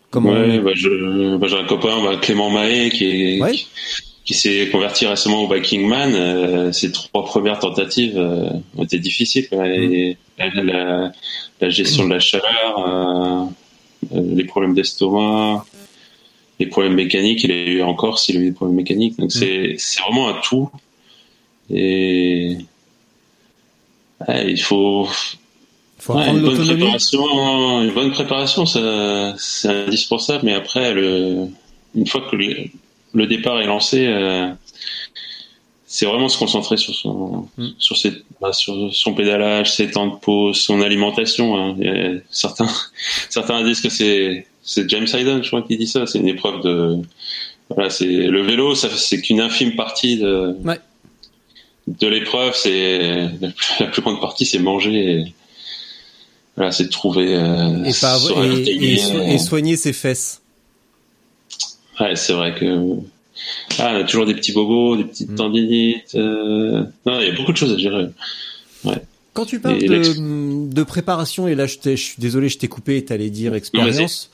Comment 0.09 0.31
ouais, 0.31 0.59
bah, 0.59 0.71
je, 0.75 1.37
bah, 1.37 1.47
j'ai 1.47 1.57
un 1.57 1.65
copain, 1.65 2.01
bah, 2.03 2.17
Clément 2.21 2.49
Mahé, 2.49 2.89
qui 2.91 3.05
est, 3.05 3.65
qui, 4.23 4.33
s'est 4.33 4.69
converti 4.71 5.05
récemment 5.05 5.43
au 5.43 5.47
Biking 5.47 5.87
Man. 5.87 6.71
ses 6.71 6.91
trois 6.91 7.25
premières 7.25 7.59
tentatives 7.59 8.17
ont 8.77 8.83
été 8.83 8.99
difficiles. 8.99 9.47
Mm. 9.51 10.13
la, 10.37 11.11
la, 11.59 11.69
gestion 11.69 12.05
de 12.05 12.13
la 12.13 12.19
chaleur, 12.19 13.49
euh, 14.11 14.21
les 14.35 14.43
problèmes 14.45 14.73
d'estomac, 14.73 15.65
les 16.59 16.67
problèmes 16.67 16.95
mécaniques. 16.95 17.43
Il 17.43 17.51
a 17.51 17.55
eu 17.55 17.81
encore 17.81 18.19
s'il 18.19 18.37
a 18.37 18.39
eu 18.39 18.45
des 18.45 18.51
problèmes 18.51 18.77
mécaniques. 18.77 19.17
Donc 19.17 19.31
c'est 19.31 19.73
mm. 19.73 20.03
vraiment 20.03 20.29
un 20.29 20.39
tout. 20.41 20.69
Et 21.69 22.57
il 24.29 24.61
faut, 24.61 25.07
une 26.09 26.41
bonne 26.41 26.65
préparation. 26.65 27.81
Une 27.81 27.91
bonne 27.91 28.11
préparation, 28.11 28.65
c'est 28.65 29.67
indispensable. 29.67 30.45
Mais 30.45 30.53
après, 30.53 30.93
le, 30.93 31.47
une 31.95 32.07
fois 32.07 32.21
que 32.29 32.35
le, 32.35 33.27
départ 33.27 33.61
est 33.61 33.65
lancé, 33.65 34.07
euh, 34.07 34.49
c'est 35.85 36.05
vraiment 36.05 36.29
se 36.29 36.37
concentrer 36.37 36.77
sur 36.77 36.93
son, 36.93 37.47
mm. 37.57 37.67
sur, 37.77 37.97
ses, 37.97 38.13
bah, 38.41 38.53
sur 38.53 38.93
son 38.93 39.13
pédalage, 39.13 39.71
ses 39.71 39.91
temps 39.91 40.07
de 40.07 40.15
pause, 40.15 40.57
son 40.57 40.81
alimentation. 40.81 41.55
Hein. 41.57 41.75
certains, 42.29 42.69
certains 43.29 43.63
disent 43.63 43.81
que 43.81 43.89
c'est, 43.89 44.47
c'est 44.63 44.89
James 44.89 45.07
Hayden, 45.13 45.43
je 45.43 45.47
crois, 45.47 45.61
qui 45.61 45.77
dit 45.77 45.87
ça. 45.87 46.05
C'est 46.07 46.19
une 46.19 46.27
épreuve 46.27 46.61
de, 46.63 47.01
voilà, 47.69 47.89
c'est 47.89 48.05
le 48.05 48.41
vélo, 48.41 48.75
ça, 48.75 48.89
c'est 48.89 49.21
qu'une 49.21 49.41
infime 49.41 49.75
partie 49.75 50.17
de, 50.17 50.55
ouais. 50.63 50.79
de 51.87 52.07
l'épreuve. 52.07 52.53
C'est 52.55 53.29
la 53.79 53.87
plus 53.87 54.01
grande 54.01 54.21
partie, 54.21 54.45
c'est 54.45 54.59
manger. 54.59 54.93
Et, 54.93 55.33
voilà, 56.55 56.71
c'est 56.71 56.85
de 56.85 56.89
trouver 56.89 57.35
euh, 57.35 57.83
et, 57.83 57.93
pas, 57.99 58.19
et, 58.45 59.33
et, 59.33 59.37
soigner 59.39 59.75
ses 59.75 59.91
fesses. 59.91 60.41
Ouais, 61.99 62.15
c'est 62.15 62.33
vrai 62.33 62.53
que 62.53 62.97
ah, 63.79 63.91
on 63.93 64.01
a 64.01 64.03
toujours 64.03 64.25
des 64.25 64.35
petits 64.35 64.51
bobos, 64.51 64.97
des 64.97 65.03
petites 65.03 65.31
mm. 65.31 65.35
tendinites. 65.35 66.15
Euh... 66.15 66.83
Non, 67.05 67.19
il 67.19 67.27
y 67.27 67.31
a 67.31 67.35
beaucoup 67.35 67.51
de 67.51 67.57
choses 67.57 67.73
à 67.73 67.77
gérer. 67.77 68.07
Ouais. 68.83 69.01
Quand 69.33 69.45
tu 69.45 69.59
parles 69.59 69.79
de, 69.79 70.67
de, 70.67 70.83
préparation, 70.83 71.47
et 71.47 71.55
là 71.55 71.65
je, 71.65 71.77
je 71.83 71.95
suis 71.95 72.19
désolé, 72.19 72.49
je 72.49 72.59
t'ai 72.59 72.67
coupé, 72.67 73.03
t'allais 73.03 73.31
dire 73.31 73.55
expérience. 73.55 74.29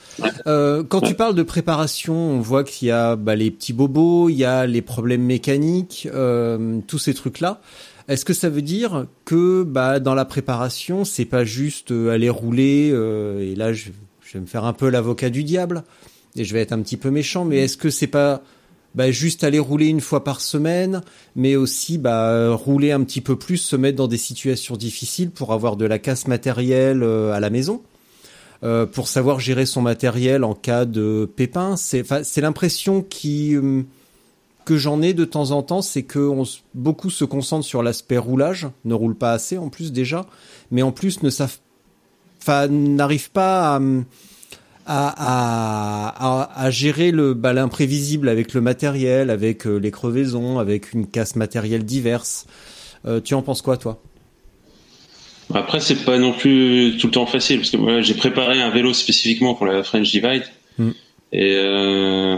Euh, 0.45 0.83
quand 0.83 0.99
tu 0.99 1.13
parles 1.13 1.35
de 1.35 1.43
préparation, 1.43 2.15
on 2.15 2.41
voit 2.41 2.65
qu'il 2.65 2.89
y 2.89 2.91
a 2.91 3.15
bah, 3.15 3.37
les 3.37 3.49
petits 3.49 3.71
bobos, 3.71 4.27
il 4.27 4.35
y 4.35 4.43
a 4.43 4.65
les 4.67 4.81
problèmes 4.81 5.23
mécaniques, 5.23 6.09
euh, 6.13 6.79
tous 6.85 6.99
ces 6.99 7.13
trucs-là. 7.13 7.61
Est-ce 8.09 8.25
que 8.25 8.33
ça 8.33 8.49
veut 8.49 8.63
dire 8.63 9.05
que 9.23 9.63
bah, 9.63 9.99
dans 9.99 10.15
la 10.15 10.25
préparation, 10.25 11.05
c'est 11.05 11.25
pas 11.25 11.45
juste 11.45 11.91
euh, 11.91 12.09
aller 12.09 12.29
rouler, 12.29 12.89
euh, 12.91 13.39
et 13.39 13.55
là 13.55 13.71
je, 13.71 13.91
je, 14.25 14.33
vais 14.33 14.39
me 14.41 14.47
faire 14.47 14.65
un 14.65 14.73
peu 14.73 14.89
l'avocat 14.89 15.29
du 15.29 15.43
diable, 15.43 15.83
et 16.35 16.43
je 16.43 16.53
vais 16.53 16.59
être 16.59 16.73
un 16.73 16.81
petit 16.81 16.97
peu 16.97 17.11
méchant, 17.11 17.45
mais 17.45 17.59
est-ce 17.59 17.77
que 17.77 17.89
c'est 17.89 18.07
pas 18.07 18.41
bah, 18.95 19.11
juste 19.11 19.43
aller 19.43 19.59
rouler 19.59 19.87
une 19.87 20.01
fois 20.01 20.23
par 20.23 20.41
semaine, 20.41 21.01
mais 21.35 21.55
aussi 21.55 21.97
bah, 21.97 22.53
rouler 22.53 22.91
un 22.91 23.03
petit 23.03 23.21
peu 23.21 23.35
plus, 23.35 23.57
se 23.57 23.75
mettre 23.75 23.97
dans 23.97 24.07
des 24.07 24.17
situations 24.17 24.75
difficiles 24.75 25.31
pour 25.31 25.53
avoir 25.53 25.75
de 25.75 25.85
la 25.85 25.99
casse 25.99 26.27
matérielle 26.27 27.03
euh, 27.03 27.31
à 27.31 27.39
la 27.39 27.49
maison, 27.49 27.83
euh, 28.63 28.85
pour 28.85 29.07
savoir 29.07 29.39
gérer 29.39 29.65
son 29.65 29.81
matériel 29.81 30.43
en 30.43 30.55
cas 30.55 30.85
de 30.85 31.29
pépin. 31.35 31.75
C'est, 31.77 32.03
l'impression 32.37 33.03
qui 33.03 33.55
euh, 33.55 33.83
que 34.65 34.75
j'en 34.75 35.01
ai 35.01 35.13
de 35.13 35.25
temps 35.25 35.51
en 35.51 35.61
temps, 35.61 35.81
c'est 35.81 36.03
que 36.03 36.31
beaucoup 36.73 37.09
se 37.09 37.25
concentrent 37.25 37.65
sur 37.65 37.83
l'aspect 37.83 38.17
roulage, 38.17 38.67
ne 38.85 38.93
roulent 38.95 39.17
pas 39.17 39.33
assez 39.33 39.57
en 39.57 39.69
plus 39.69 39.91
déjà, 39.91 40.25
mais 40.71 40.81
en 40.81 40.91
plus 40.91 41.21
ne 41.21 41.29
savent, 41.29 41.57
n'arrivent 42.69 43.31
pas 43.31 43.75
à 43.75 43.81
à, 44.91 46.13
à, 46.17 46.65
à, 46.65 46.71
gérer 46.71 47.11
le 47.11 47.35
bah, 47.35 47.53
l'imprévisible 47.53 48.27
avec 48.27 48.55
le 48.55 48.61
matériel, 48.61 49.29
avec 49.29 49.67
euh, 49.67 49.77
les 49.77 49.91
crevaisons, 49.91 50.57
avec 50.57 50.93
une 50.93 51.05
casse 51.05 51.35
matérielle 51.35 51.85
diverse. 51.85 52.47
Euh, 53.05 53.21
tu 53.21 53.35
en 53.35 53.43
penses 53.43 53.61
quoi, 53.61 53.77
toi? 53.77 54.01
Après, 55.53 55.79
c'est 55.79 56.03
pas 56.05 56.17
non 56.17 56.33
plus 56.33 56.97
tout 56.99 57.07
le 57.07 57.13
temps 57.13 57.27
facile 57.27 57.59
parce 57.59 57.69
que 57.69 57.77
moi, 57.77 58.01
j'ai 58.01 58.15
préparé 58.15 58.61
un 58.61 58.71
vélo 58.71 58.93
spécifiquement 58.93 59.53
pour 59.53 59.67
la 59.67 59.83
French 59.83 60.09
Divide 60.09 60.43
hmm. 60.79 60.89
et 61.33 61.55
euh, 61.55 62.37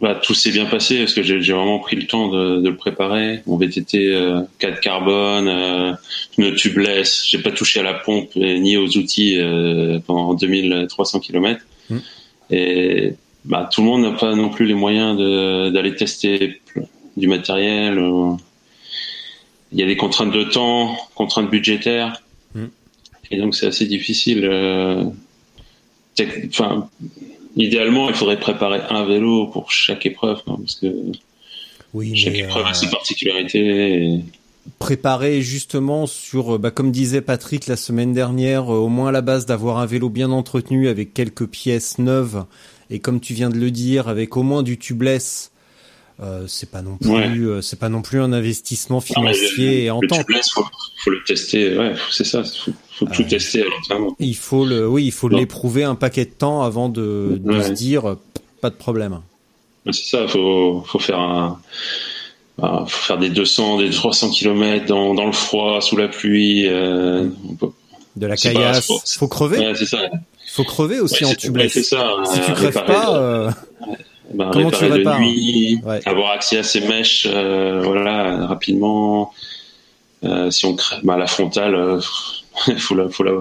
bah, 0.00 0.14
tout 0.14 0.34
s'est 0.34 0.52
bien 0.52 0.64
passé 0.64 1.00
parce 1.00 1.12
que 1.12 1.22
j'ai 1.22 1.38
vraiment 1.38 1.80
pris 1.80 1.96
le 1.96 2.06
temps 2.06 2.28
de, 2.28 2.62
de 2.62 2.68
le 2.70 2.76
préparer. 2.76 3.42
Mon 3.46 3.58
VTT 3.58 4.14
euh, 4.14 4.40
4 4.58 4.80
carbone, 4.80 5.98
pneu 6.34 6.54
tubeless, 6.54 7.24
j'ai 7.28 7.38
pas 7.38 7.50
touché 7.50 7.80
à 7.80 7.82
la 7.82 7.94
pompe 7.94 8.34
ni 8.36 8.78
aux 8.78 8.96
outils 8.96 9.38
pendant 10.06 10.32
2300 10.32 11.20
km. 11.20 11.60
Et 12.50 13.14
bah, 13.44 13.68
tout 13.70 13.82
le 13.82 13.88
monde 13.88 14.02
n'a 14.02 14.12
pas 14.12 14.34
non 14.34 14.50
plus 14.50 14.66
les 14.66 14.74
moyens 14.74 15.16
d'aller 15.72 15.94
tester 15.94 16.60
du 17.16 17.28
matériel. 17.28 17.98
Il 19.72 19.78
y 19.78 19.82
a 19.82 19.86
des 19.86 19.96
contraintes 19.96 20.32
de 20.32 20.44
temps, 20.44 20.96
contraintes 21.14 21.50
budgétaires. 21.50 22.22
Mm. 22.54 22.66
Et 23.30 23.38
donc 23.38 23.54
c'est 23.54 23.66
assez 23.66 23.86
difficile. 23.86 24.44
Euh, 24.44 25.04
enfin, 26.48 26.88
idéalement, 27.56 28.08
il 28.08 28.14
faudrait 28.14 28.38
préparer 28.38 28.80
un 28.90 29.04
vélo 29.04 29.46
pour 29.48 29.70
chaque 29.72 30.06
épreuve, 30.06 30.42
parce 30.44 30.76
que 30.76 30.94
oui, 31.92 32.16
chaque 32.16 32.34
épreuve 32.34 32.66
a 32.66 32.70
euh, 32.70 32.74
ses 32.74 32.90
particularités. 32.90 34.20
Préparer 34.78 35.42
justement 35.42 36.06
sur, 36.06 36.58
bah, 36.58 36.70
comme 36.70 36.90
disait 36.90 37.20
Patrick 37.20 37.66
la 37.66 37.76
semaine 37.76 38.12
dernière, 38.12 38.72
euh, 38.72 38.78
au 38.78 38.88
moins 38.88 39.08
à 39.08 39.12
la 39.12 39.20
base 39.20 39.46
d'avoir 39.46 39.78
un 39.78 39.86
vélo 39.86 40.08
bien 40.08 40.30
entretenu 40.30 40.88
avec 40.88 41.14
quelques 41.14 41.46
pièces 41.46 41.98
neuves 41.98 42.44
et 42.90 42.98
comme 42.98 43.20
tu 43.20 43.34
viens 43.34 43.50
de 43.50 43.58
le 43.58 43.70
dire, 43.70 44.08
avec 44.08 44.36
au 44.36 44.42
moins 44.42 44.62
du 44.62 44.78
tubeless. 44.78 45.50
Euh, 46.22 46.44
c'est 46.46 46.70
pas 46.70 46.80
non 46.80 46.96
plus, 46.96 47.48
euh, 47.48 47.60
c'est 47.60 47.78
pas 47.78 47.88
non 47.88 48.00
plus 48.00 48.20
un 48.20 48.32
investissement 48.32 49.00
financier 49.00 49.66
non, 49.66 49.84
et 49.84 49.90
en 49.90 50.00
temps. 50.00 50.18
Le 50.18 50.24
tubeless, 50.24 50.50
faut, 50.52 50.64
faut 51.02 51.10
le 51.10 51.24
tester. 51.26 51.76
Ouais, 51.76 51.94
c'est 52.12 52.24
ça. 52.24 52.44
Faut, 52.44 52.72
faut 52.92 53.06
tout 53.06 53.24
tester 53.24 53.62
à 53.62 53.64
l'entraînement. 53.64 54.16
Il 54.20 54.36
faut 54.36 54.64
le, 54.64 54.88
oui, 54.88 55.06
il 55.06 55.12
faut 55.12 55.28
l'éprouver 55.28 55.82
un 55.82 55.96
paquet 55.96 56.24
de 56.24 56.30
temps 56.30 56.62
avant 56.62 56.88
de, 56.88 57.40
de 57.42 57.60
se 57.60 57.72
dire 57.72 58.16
pas 58.60 58.70
de 58.70 58.76
problème. 58.76 59.20
C'est 59.86 60.04
ça. 60.04 60.28
Faut, 60.28 60.84
faut 60.86 61.00
faire 61.00 61.18
un 61.18 61.60
bah, 62.58 62.84
faut 62.88 63.06
faire 63.06 63.18
des 63.18 63.30
200, 63.30 63.78
des 63.78 63.90
300 63.90 64.30
km 64.30 64.86
dans, 64.86 65.14
dans 65.14 65.26
le 65.26 65.32
froid, 65.32 65.80
sous 65.80 65.96
la 65.96 66.08
pluie. 66.08 66.66
Euh, 66.68 67.28
de 68.16 68.26
la 68.26 68.36
caillasse. 68.36 68.86
Pas, 68.86 68.94
faut, 69.18 69.28
crever. 69.28 69.58
Ouais, 69.58 69.74
c'est 69.74 69.86
ça. 69.86 69.98
Faut 70.52 70.64
crever 70.64 71.00
aussi 71.00 71.24
en 71.24 71.34
tubeless. 71.34 71.72
c'est 71.72 71.82
ça. 71.82 72.14
Si 72.24 72.40
tu 72.40 72.52
crèves 72.52 72.84
pas, 72.84 73.16
euh, 73.16 73.50
bah, 74.32 74.50
comment 74.52 74.70
tu 74.70 74.84
répares 74.84 75.20
nuit, 75.20 75.80
avoir 76.06 76.30
accès 76.30 76.58
à 76.58 76.62
ces 76.62 76.80
mèches, 76.80 77.26
euh, 77.28 77.82
voilà, 77.82 78.46
rapidement. 78.46 79.32
Euh, 80.22 80.50
si 80.50 80.64
on 80.64 80.76
crève, 80.76 81.00
bah, 81.02 81.16
la 81.16 81.26
frontale, 81.26 82.00
faut 82.78 82.94
la, 82.94 83.08
faut 83.08 83.24
la, 83.24 83.32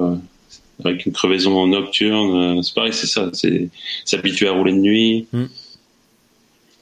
avec 0.84 1.06
une 1.06 1.14
crevaison 1.14 1.68
nocturne, 1.68 2.64
c'est 2.64 2.74
pareil, 2.74 2.94
c'est 2.94 3.08
ça, 3.08 3.30
c'est 3.32 3.70
s'habituer 4.06 4.48
à 4.48 4.52
rouler 4.52 4.74
de 4.74 4.80
nuit. 4.80 5.28
Mm. 5.32 5.46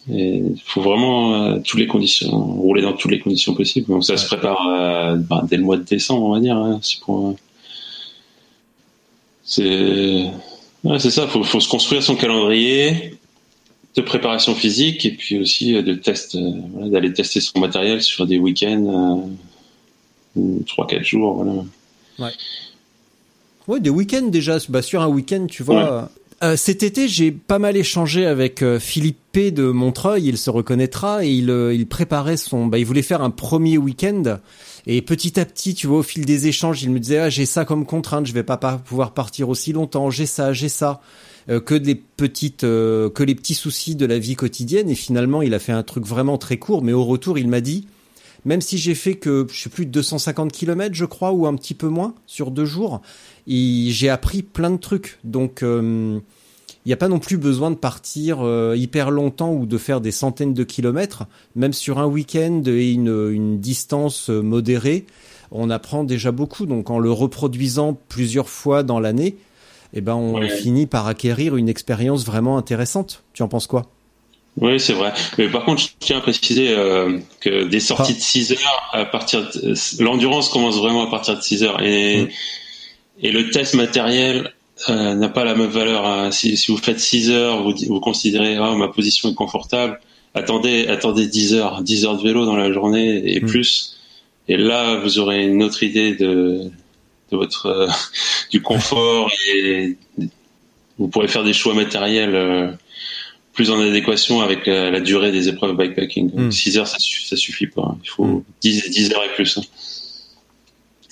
Il 0.08 0.60
faut 0.66 0.82
vraiment 0.82 1.36
euh, 1.36 1.60
toutes 1.64 1.80
les 1.80 1.88
conditions, 1.88 2.32
rouler 2.32 2.82
dans 2.82 2.94
toutes 2.94 3.12
les 3.12 3.20
conditions 3.20 3.54
possibles. 3.54 3.88
Donc 3.88 4.04
ça 4.04 4.18
se 4.18 4.26
prépare 4.26 4.68
euh, 4.68 5.16
ben, 5.16 5.46
dès 5.48 5.58
le 5.58 5.64
mois 5.64 5.78
de 5.78 5.84
décembre, 5.84 6.24
on 6.26 6.34
va 6.34 6.40
dire. 6.40 6.58
Hein, 6.58 6.80
c'est 9.44 10.32
ouais, 10.84 11.00
c'est 11.00 11.12
ça. 11.12 11.28
Faut, 11.28 11.44
faut 11.44 11.60
se 11.60 11.70
construire 11.70 12.02
son 12.02 12.16
calendrier 12.16 13.18
de 13.96 14.02
préparation 14.02 14.56
physique 14.56 15.06
et 15.06 15.12
puis 15.12 15.38
aussi 15.40 15.76
euh, 15.76 15.84
de 15.84 15.94
test, 15.94 16.36
voilà, 16.74 16.90
d'aller 16.90 17.14
tester 17.14 17.40
son 17.40 17.60
matériel 17.60 18.02
sur 18.02 18.26
des 18.26 18.40
week-ends, 18.40 19.30
trois 20.66 20.88
quatre 20.88 21.04
jours. 21.04 21.44
Voilà. 21.44 21.64
Ouais. 22.18 22.32
Ouais, 23.68 23.80
des 23.80 23.92
week-ends 23.92 24.28
déjà. 24.28 24.58
Bah, 24.70 24.82
sur 24.82 25.02
un 25.02 25.08
week-end, 25.08 25.46
tu 25.48 25.62
vois, 25.62 26.10
euh, 26.44 26.56
cet 26.56 26.82
été, 26.82 27.08
j'ai 27.08 27.32
pas 27.32 27.60
mal 27.60 27.78
échangé 27.78 28.26
avec 28.26 28.64
euh, 28.64 28.80
Philippe 28.80 29.20
P 29.32 29.52
de 29.52 29.66
Montreuil, 29.66 30.28
il 30.28 30.38
se 30.38 30.50
reconnaîtra, 30.50 31.24
et 31.24 31.30
il, 31.30 31.52
euh, 31.52 31.74
il 31.74 31.88
préparait 31.88 32.38
son... 32.38 32.66
Bah, 32.66 32.80
il 32.80 32.86
voulait 32.86 33.04
faire 33.04 33.22
un 33.22 33.30
premier 33.30 33.78
week-end, 33.78 34.40
et 34.88 35.02
petit 35.04 35.40
à 35.40 35.46
petit, 35.46 35.76
tu 35.76 35.88
vois, 35.88 36.00
au 36.00 36.04
fil 36.04 36.26
des 36.26 36.48
échanges, 36.48 36.82
il 36.82 36.90
me 36.90 37.00
disait, 37.00 37.20
ah, 37.20 37.30
j'ai 37.30 37.46
ça 37.46 37.64
comme 37.64 37.86
contrainte, 37.86 38.26
je 38.26 38.34
vais 38.34 38.44
pas, 38.44 38.58
pouvoir 38.58 39.14
partir 39.14 39.50
aussi 39.50 39.72
longtemps, 39.72 40.10
j'ai 40.10 40.26
ça, 40.26 40.52
j'ai 40.52 40.70
ça. 40.70 41.02
que 41.48 41.76
des 41.76 41.96
petites, 41.96 42.62
que 42.62 43.24
les 43.24 43.36
petits 43.36 43.56
soucis 43.56 43.96
de 43.96 44.06
la 44.06 44.18
vie 44.18 44.36
quotidienne, 44.36 44.90
et 44.90 44.96
finalement, 44.96 45.42
il 45.44 45.54
a 45.54 45.60
fait 45.60 45.72
un 45.72 45.84
truc 45.84 46.06
vraiment 46.06 46.38
très 46.38 46.58
court, 46.58 46.84
mais 46.84 46.94
au 46.94 47.04
retour, 47.04 47.38
il 47.38 47.48
m'a 47.48 47.62
dit, 47.62 47.88
même 48.46 48.62
si 48.62 48.78
j'ai 48.78 48.96
fait 48.96 49.16
que, 49.16 49.46
je 49.52 49.62
sais 49.62 49.70
plus, 49.70 49.86
250 49.86 50.52
km, 50.52 50.96
je 50.96 51.06
crois, 51.06 51.32
ou 51.32 51.46
un 51.48 51.56
petit 51.56 51.74
peu 51.74 51.88
moins, 51.88 52.14
sur 52.26 52.52
deux 52.52 52.66
jours, 52.66 53.02
j'ai 53.48 54.10
appris 54.10 54.42
plein 54.42 54.72
de 54.72 54.78
trucs. 54.78 55.20
Donc, 55.24 55.64
euh, 55.64 56.20
il 56.86 56.90
n'y 56.90 56.94
a 56.94 56.98
pas 56.98 57.08
non 57.08 57.20
plus 57.20 57.38
besoin 57.38 57.70
de 57.70 57.76
partir 57.76 58.40
euh, 58.42 58.76
hyper 58.76 59.12
longtemps 59.12 59.54
ou 59.54 59.66
de 59.66 59.78
faire 59.78 60.02
des 60.02 60.12
centaines 60.12 60.54
de 60.54 60.64
kilomètres. 60.64 61.26
Même 61.56 61.74
sur 61.74 62.00
un 62.00 62.08
week-end 62.08 62.64
et 62.66 62.92
une, 62.92 63.30
une 63.32 63.60
distance 63.60 64.30
modérée, 64.30 65.06
on 65.52 65.70
apprend 65.70 66.04
déjà 66.04 66.32
beaucoup. 66.32 66.66
Donc 66.66 66.90
en 66.90 66.98
le 66.98 67.12
reproduisant 67.12 67.98
plusieurs 68.10 68.50
fois 68.50 68.82
dans 68.82 69.00
l'année, 69.00 69.36
eh 69.94 70.02
ben 70.02 70.16
on 70.16 70.42
finit 70.50 70.88
par 70.88 71.06
acquérir 71.08 71.56
une 71.56 71.70
expérience 71.70 72.26
vraiment 72.26 72.58
intéressante. 72.58 73.24
Tu 73.34 73.44
en 73.44 73.48
penses 73.48 73.68
quoi? 73.68 73.92
Oui, 74.60 74.80
c'est 74.80 74.94
vrai. 74.94 75.14
Mais 75.38 75.48
par 75.48 75.64
contre, 75.64 75.82
je 75.82 75.88
tiens 76.00 76.18
à 76.18 76.22
préciser 76.22 76.70
euh, 76.70 77.20
que 77.40 77.64
des 77.64 77.80
sorties 77.80 78.14
ah. 78.16 78.18
de 78.18 78.22
6 78.22 78.52
heures, 78.54 78.90
à 78.92 79.06
partir 79.06 79.50
l'endurance 80.00 80.50
commence 80.50 80.78
vraiment 80.78 81.08
à 81.08 81.10
partir 81.10 81.38
de 81.38 81.42
6 81.42 81.64
heures. 81.64 81.82
Et, 81.82 82.28
et 83.22 83.32
le 83.32 83.50
test 83.50 83.76
matériel 83.76 84.54
euh, 84.90 85.14
n'a 85.14 85.30
pas 85.30 85.46
la 85.46 85.56
même 85.56 85.70
valeur. 85.70 86.06
Hein. 86.06 86.32
Si, 86.32 86.58
si, 86.58 86.72
vous 86.72 86.78
faites 86.78 87.00
6 87.00 87.32
heures, 87.32 87.64
vous, 87.64 87.74
vous 87.88 88.00
considérez 88.02 88.58
ah, 88.58 88.76
ma 88.76 88.90
position 88.90 89.30
est 89.30 89.36
confortable. 89.36 90.00
Attendez, 90.34 90.88
attendez 90.88 91.28
10 91.28 91.54
heures, 91.56 91.82
10 91.82 92.06
heures 92.06 92.18
de 92.18 92.24
vélo 92.24 92.46
dans 92.46 92.58
la 92.58 92.74
journée 92.74 93.34
et 93.34 93.40
mm. 93.40 93.48
plus. 93.48 93.98
Et 94.50 94.58
là, 94.58 94.96
vous 94.96 95.18
aurez 95.18 95.46
une 95.46 95.64
autre 95.64 95.82
idée 95.84 96.16
de, 96.16 96.70
de 97.32 97.38
votre 97.38 97.68
euh, 97.68 97.88
du 98.52 98.62
confort 98.62 99.32
et 99.56 99.96
vous 101.00 101.08
pourrez 101.08 101.30
faire 101.30 101.46
des 101.46 101.54
choix 101.54 101.74
matériels 101.74 102.78
plus 103.54 103.70
en 103.70 103.80
adéquation 103.80 104.42
avec 104.42 104.66
la, 104.66 105.00
durée 105.00 105.32
des 105.32 105.50
épreuves 105.50 105.76
bikepacking. 105.76 106.52
6 106.52 106.76
hmm. 106.76 106.80
heures, 106.80 106.88
ça, 106.88 106.98
ça 107.00 107.36
suffit 107.36 107.68
pas. 107.68 107.98
Il 108.04 108.10
faut 108.10 108.44
10, 108.62 108.88
hmm. 108.88 108.92
10 108.92 109.14
heures 109.14 109.24
et 109.24 109.34
plus. 109.36 109.58
Hein. 109.58 109.62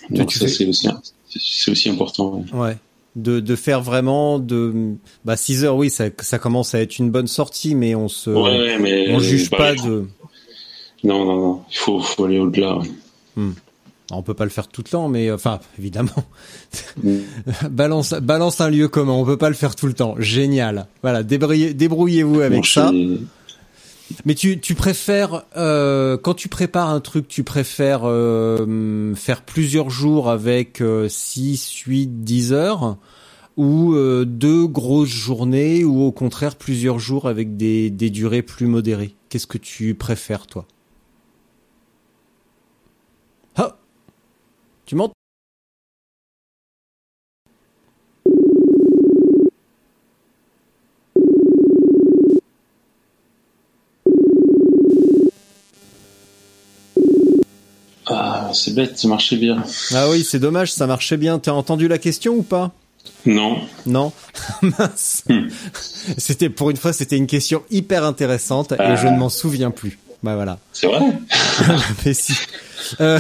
Donc 0.10 0.32
ça, 0.32 0.48
c'est 0.48 0.68
aussi, 0.68 1.90
important. 1.90 2.44
Ouais. 2.54 2.78
De, 3.16 3.40
de, 3.40 3.56
faire 3.56 3.82
vraiment 3.82 4.40
de 4.40 4.94
bah 5.26 5.36
6 5.36 5.66
heures 5.66 5.76
oui 5.76 5.90
ça, 5.90 6.06
ça 6.20 6.38
commence 6.38 6.76
à 6.76 6.80
être 6.80 7.00
une 7.00 7.10
bonne 7.10 7.28
sortie 7.28 7.74
mais 7.74 7.96
on 7.96 8.08
se 8.08 8.30
ouais, 8.30 8.78
mais 8.78 9.12
on 9.12 9.20
juge 9.20 9.50
pas 9.50 9.74
de 9.74 10.06
non 11.04 11.26
non 11.26 11.36
non 11.36 11.62
il 11.72 11.76
faut, 11.76 12.00
faut 12.00 12.26
aller 12.26 12.38
au-delà 12.38 12.78
hmm. 13.36 13.54
On 14.12 14.24
peut 14.24 14.34
pas 14.34 14.44
le 14.44 14.50
faire 14.50 14.68
tout 14.68 14.82
le 14.84 14.90
temps, 14.90 15.10
mais 15.10 15.32
enfin 15.32 15.60
évidemment, 15.80 16.24
mm. 17.04 17.18
balance 17.70 18.14
balance 18.14 18.62
un 18.62 18.70
lieu 18.70 18.88
commun. 18.88 19.14
On 19.14 19.26
peut 19.26 19.38
pas 19.38 19.50
le 19.50 19.56
faire 19.56 19.76
tout 19.76 19.88
le 19.88 19.94
temps. 19.94 20.16
Génial. 20.18 20.88
Voilà, 21.02 21.24
débrouillez-vous 21.24 22.42
avec 22.42 22.66
ça. 22.66 22.92
Mais 24.26 24.34
tu, 24.34 24.60
tu 24.60 24.74
préfères 24.74 25.44
euh, 25.56 26.18
quand 26.18 26.34
tu 26.34 26.50
prépares 26.50 26.90
un 26.90 27.00
truc, 27.00 27.28
tu 27.28 27.44
préfères 27.44 28.02
euh, 28.06 29.14
faire 29.14 29.44
plusieurs 29.44 29.90
jours 29.90 30.30
avec 30.30 30.82
6, 31.08 31.84
8, 31.86 32.24
10 32.24 32.54
heures 32.54 32.98
ou 33.60 33.94
euh, 33.94 34.26
deux 34.26 34.68
grosses 34.68 35.10
journées 35.10 35.84
ou 35.84 36.02
au 36.02 36.14
contraire 36.14 36.56
plusieurs 36.56 36.98
jours 36.98 37.28
avec 37.28 37.58
des, 37.58 37.90
des 37.90 38.10
durées 38.10 38.42
plus 38.42 38.68
modérées? 38.68 39.16
Qu'est-ce 39.28 39.48
que 39.48 39.58
tu 39.58 39.96
préfères 39.96 40.48
toi? 40.48 40.66
Tu 44.90 44.98
Ah, 58.08 58.50
c'est 58.52 58.74
bête, 58.74 58.98
ça 58.98 59.08
marchait 59.08 59.38
bien. 59.38 59.64
Ah 59.94 60.10
oui, 60.10 60.26
c'est 60.28 60.40
dommage, 60.40 60.74
ça 60.74 60.88
marchait 60.88 61.18
bien. 61.18 61.38
T'as 61.38 61.52
entendu 61.52 61.88
la 61.88 62.00
question 62.00 62.34
ou 62.34 62.42
pas? 62.42 62.72
Non. 63.28 63.62
Non. 63.86 64.12
Mince. 64.64 65.24
Hmm. 65.30 65.50
C'était 66.18 66.50
pour 66.50 66.72
une 66.72 66.78
fois, 66.78 66.94
c'était 66.94 67.18
une 67.18 67.28
question 67.28 67.62
hyper 67.70 68.04
intéressante 68.04 68.72
et 68.72 68.96
je 68.96 69.06
ne 69.06 69.20
m'en 69.20 69.30
souviens 69.30 69.70
plus. 69.70 70.00
Bah 70.24 70.34
voilà. 70.34 70.58
C'est 70.74 70.88
vrai? 70.88 71.00
Mais 72.06 72.16
si. 72.16 72.34
Euh... 73.00 73.20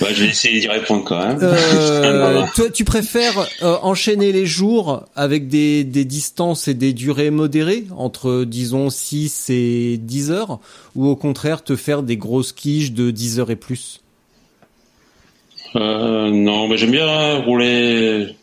Bah, 0.00 0.08
je 0.12 0.22
vais 0.24 0.30
essayer 0.30 0.60
d'y 0.60 0.68
répondre 0.68 1.04
quand 1.04 1.26
même. 1.26 1.38
Euh, 1.42 2.44
toi, 2.54 2.70
tu 2.70 2.84
préfères 2.84 3.46
euh, 3.62 3.76
enchaîner 3.82 4.32
les 4.32 4.46
jours 4.46 5.06
avec 5.14 5.48
des, 5.48 5.84
des 5.84 6.04
distances 6.04 6.68
et 6.68 6.74
des 6.74 6.92
durées 6.92 7.30
modérées, 7.30 7.84
entre 7.96 8.44
disons 8.44 8.90
6 8.90 9.50
et 9.50 9.96
10 9.98 10.30
heures, 10.30 10.60
ou 10.94 11.06
au 11.08 11.16
contraire 11.16 11.62
te 11.64 11.76
faire 11.76 12.02
des 12.02 12.16
grosses 12.16 12.52
quiches 12.52 12.92
de 12.92 13.10
10 13.10 13.40
heures 13.40 13.50
et 13.50 13.56
plus? 13.56 14.00
Euh, 15.76 16.30
Non, 16.30 16.68
mais 16.68 16.76
j'aime 16.76 16.90
bien 16.90 17.38
rouler 17.38 18.36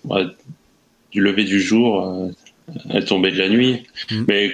du 1.11 1.21
lever 1.21 1.43
du 1.43 1.61
jour 1.61 2.05
euh, 2.05 2.29
à 2.89 3.01
tomber 3.01 3.31
de 3.31 3.37
la 3.37 3.49
nuit. 3.49 3.83
Mmh. 4.11 4.23
Mais 4.27 4.51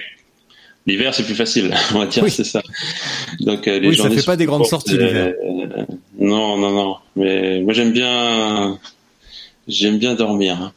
L'hiver, 0.86 1.12
c'est 1.12 1.24
plus 1.24 1.34
facile, 1.34 1.74
on 1.94 1.98
va 1.98 2.06
dire, 2.06 2.28
c'est 2.30 2.44
ça. 2.44 2.62
Donc, 3.40 3.66
euh, 3.66 3.80
les 3.80 3.88
oui, 3.88 3.96
ça 3.96 4.08
fait 4.08 4.24
pas 4.24 4.36
des 4.36 4.46
grandes 4.46 4.66
sorties 4.66 4.92
l'hiver. 4.92 5.34
Euh, 5.44 5.84
non, 6.18 6.56
non, 6.56 6.70
non. 6.70 6.96
Mais 7.16 7.60
moi, 7.62 7.72
j'aime 7.72 7.92
bien, 7.92 8.78
j'aime 9.66 9.98
bien 9.98 10.14
dormir. 10.14 10.56
Hein. 10.60 10.72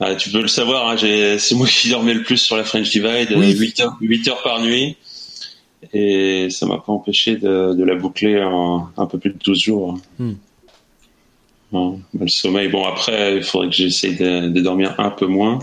Ah, 0.00 0.14
tu 0.16 0.30
peux 0.30 0.42
le 0.42 0.48
savoir, 0.48 0.90
hein, 0.90 0.96
c'est 1.38 1.54
moi 1.54 1.66
qui 1.68 1.88
dormais 1.88 2.12
le 2.12 2.22
plus 2.22 2.38
sur 2.38 2.56
la 2.56 2.64
French 2.64 2.90
Divide, 2.90 3.30
8 3.30 3.80
heures, 3.80 3.96
8 4.00 4.28
heures 4.28 4.42
par 4.42 4.60
nuit. 4.60 4.96
Et 5.92 6.48
ça 6.50 6.66
m'a 6.66 6.78
pas 6.78 6.92
empêché 6.92 7.36
de, 7.36 7.72
de, 7.72 7.84
la 7.84 7.94
boucler 7.94 8.42
en 8.42 8.88
un 8.96 9.06
peu 9.06 9.18
plus 9.18 9.30
de 9.30 9.38
12 9.38 9.58
jours. 9.58 9.98
Hmm. 10.18 10.34
le 11.72 12.28
sommeil, 12.28 12.68
bon 12.68 12.84
après, 12.84 13.36
il 13.36 13.44
faudrait 13.44 13.68
que 13.68 13.74
j'essaye 13.74 14.16
de, 14.16 14.48
de, 14.48 14.60
dormir 14.60 14.96
un 14.98 15.10
peu 15.10 15.26
moins. 15.26 15.60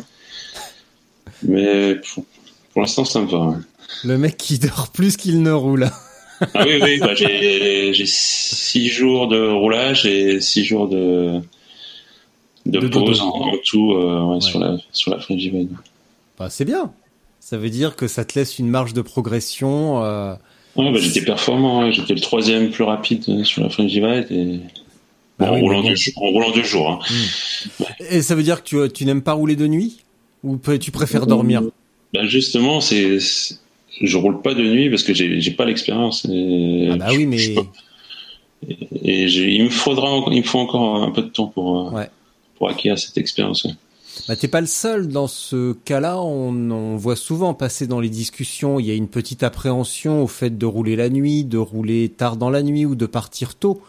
Mais 1.43 1.95
pour, 1.95 2.25
pour 2.71 2.81
l'instant, 2.81 3.05
ça 3.05 3.21
me 3.21 3.27
va. 3.27 3.55
Le 4.03 4.17
mec 4.17 4.37
qui 4.37 4.59
dort 4.59 4.89
plus 4.93 5.17
qu'il 5.17 5.41
ne 5.41 5.51
roule. 5.51 5.89
ah 6.53 6.65
oui, 6.65 6.79
oui, 6.81 6.99
bah, 6.99 7.13
j'ai 7.15 7.93
six 8.05 8.89
jours 8.89 9.27
de 9.27 9.47
roulage 9.47 10.05
et 10.05 10.41
six 10.41 10.65
jours 10.65 10.87
de, 10.87 11.41
de, 12.65 12.87
pause 12.87 13.21
en, 13.21 13.51
tout 13.65 13.93
euh, 13.93 14.39
sur 14.39 14.59
la, 14.59 14.77
sur 14.91 15.11
la 15.11 15.19
Bah, 16.37 16.49
c'est 16.49 16.65
bien. 16.65 16.91
Ça 17.39 17.57
veut 17.57 17.69
dire 17.69 17.95
que 17.95 18.07
ça 18.07 18.25
te 18.25 18.37
laisse 18.39 18.59
une 18.59 18.69
marge 18.69 18.93
de 18.93 19.01
progression. 19.01 20.03
Euh... 20.03 20.33
Ouais, 20.75 20.91
bah, 20.91 20.99
j'étais 20.99 21.21
performant. 21.21 21.91
J'étais 21.91 22.13
le 22.13 22.21
troisième 22.21 22.71
plus 22.71 22.83
rapide 22.83 23.43
sur 23.43 23.63
la 23.63 23.69
Frangivide 23.69 24.27
et 24.31 24.59
bah 25.39 25.51
en, 25.51 25.59
roulant 25.59 25.81
deux, 25.81 25.95
en, 26.15 26.29
roulant 26.29 26.51
deux, 26.51 26.63
jours. 26.63 26.89
Hein. 26.89 26.99
Hmm. 27.09 27.83
Et 28.09 28.21
ça 28.21 28.35
veut 28.35 28.43
dire 28.43 28.63
que 28.63 28.87
tu, 28.87 28.93
tu 28.93 29.05
n'aimes 29.05 29.23
pas 29.23 29.33
rouler 29.33 29.55
de 29.55 29.67
nuit? 29.67 29.99
Ou 30.43 30.57
tu 30.79 30.91
préfères 30.91 31.25
dormir? 31.25 31.61
bah 32.13 32.25
justement, 32.27 32.81
c'est 32.81 33.17
je 34.01 34.17
roule 34.17 34.41
pas 34.41 34.53
de 34.53 34.63
nuit 34.63 34.89
parce 34.89 35.03
que 35.03 35.13
j'ai 35.13 35.51
pas 35.51 35.65
l'expérience. 35.65 36.25
Ah 36.25 36.95
bah 36.97 37.07
oui, 37.11 37.25
mais 37.25 37.55
et, 39.03 39.25
il 39.25 39.63
me 39.65 39.69
faudra 39.69 40.23
il 40.31 40.37
me 40.37 40.43
faut 40.43 40.59
encore 40.59 41.03
un 41.03 41.11
peu 41.11 41.21
de 41.21 41.27
temps 41.27 41.47
pour 41.47 41.97
euh, 41.97 42.03
pour 42.55 42.69
acquérir 42.69 42.97
cette 42.97 43.17
expérience. 43.17 43.67
Bah, 44.27 44.35
t'es 44.35 44.47
pas 44.47 44.61
le 44.61 44.67
seul 44.67 45.07
dans 45.07 45.27
ce 45.27 45.73
cas-là. 45.73 46.21
On, 46.21 46.71
on, 46.71 46.95
voit 46.95 47.15
souvent 47.15 47.53
passer 47.53 47.87
dans 47.87 47.99
les 47.99 48.09
discussions. 48.09 48.79
Il 48.79 48.85
y 48.85 48.91
a 48.91 48.93
une 48.93 49.07
petite 49.07 49.41
appréhension 49.41 50.23
au 50.23 50.27
fait 50.27 50.55
de 50.55 50.65
rouler 50.65 50.95
la 50.95 51.09
nuit, 51.09 51.43
de 51.45 51.57
rouler 51.57 52.09
tard 52.09 52.37
dans 52.37 52.51
la 52.51 52.61
nuit 52.61 52.85
ou 52.85 52.95
de 52.95 53.07
partir 53.07 53.55
tôt. 53.55 53.81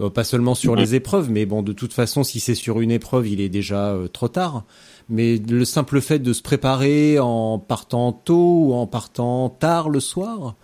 Euh, 0.00 0.10
pas 0.10 0.24
seulement 0.24 0.54
sur 0.54 0.74
les 0.74 0.94
épreuves, 0.94 1.30
mais 1.30 1.46
bon, 1.46 1.62
de 1.62 1.72
toute 1.72 1.92
façon, 1.92 2.24
si 2.24 2.40
c'est 2.40 2.56
sur 2.56 2.80
une 2.80 2.90
épreuve, 2.90 3.28
il 3.28 3.40
est 3.40 3.48
déjà 3.48 3.90
euh, 3.90 4.08
trop 4.08 4.28
tard 4.28 4.64
mais 5.08 5.38
le 5.48 5.64
simple 5.64 6.00
fait 6.00 6.18
de 6.18 6.32
se 6.32 6.42
préparer 6.42 7.18
en 7.18 7.58
partant 7.58 8.12
tôt 8.12 8.66
ou 8.66 8.74
en 8.74 8.86
partant 8.86 9.48
tard 9.48 9.88
le 9.88 10.00
soir, 10.00 10.54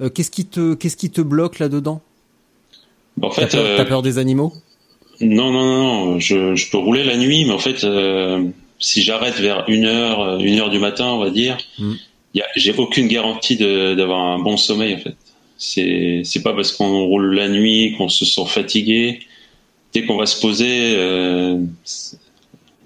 euh, 0.00 0.08
qu'est-ce 0.08 0.30
qui 0.30 0.46
te 0.46 0.74
qu'est-ce 0.74 0.96
qui 0.96 1.10
te 1.10 1.20
bloque 1.20 1.58
là-dedans? 1.58 2.00
En 3.20 3.30
fait, 3.30 3.48
t'as 3.48 3.76
peur, 3.76 3.86
peur, 3.86 4.02
des 4.02 4.18
animaux? 4.18 4.52
Non, 5.20 5.50
non, 5.50 5.66
non, 5.66 6.18
je, 6.18 6.54
je, 6.56 6.70
peux 6.70 6.78
rouler 6.78 7.04
la 7.04 7.16
nuit, 7.16 7.44
mais 7.44 7.52
en 7.52 7.58
fait, 7.58 7.84
euh, 7.84 8.44
si 8.78 9.02
j'arrête 9.02 9.38
vers 9.38 9.64
une 9.68 9.84
heure, 9.84 10.40
une 10.40 10.58
heure 10.58 10.70
du 10.70 10.78
matin, 10.78 11.06
on 11.06 11.18
va 11.18 11.30
dire, 11.30 11.58
hmm. 11.78 11.92
j'ai 12.56 12.74
aucune 12.76 13.08
garantie 13.08 13.56
d'avoir 13.56 14.20
un 14.20 14.38
bon 14.38 14.56
sommeil 14.56 14.94
en 14.94 14.98
fait. 14.98 15.16
C'est 15.58 16.22
c'est 16.24 16.42
pas 16.42 16.54
parce 16.54 16.72
qu'on 16.72 17.04
roule 17.04 17.34
la 17.34 17.48
nuit 17.48 17.94
qu'on 17.96 18.08
se 18.08 18.24
sent 18.24 18.46
fatigué. 18.46 19.20
Dès 19.92 20.04
qu'on 20.06 20.16
va 20.16 20.26
se 20.26 20.40
poser, 20.40 20.94
euh, 20.96 21.58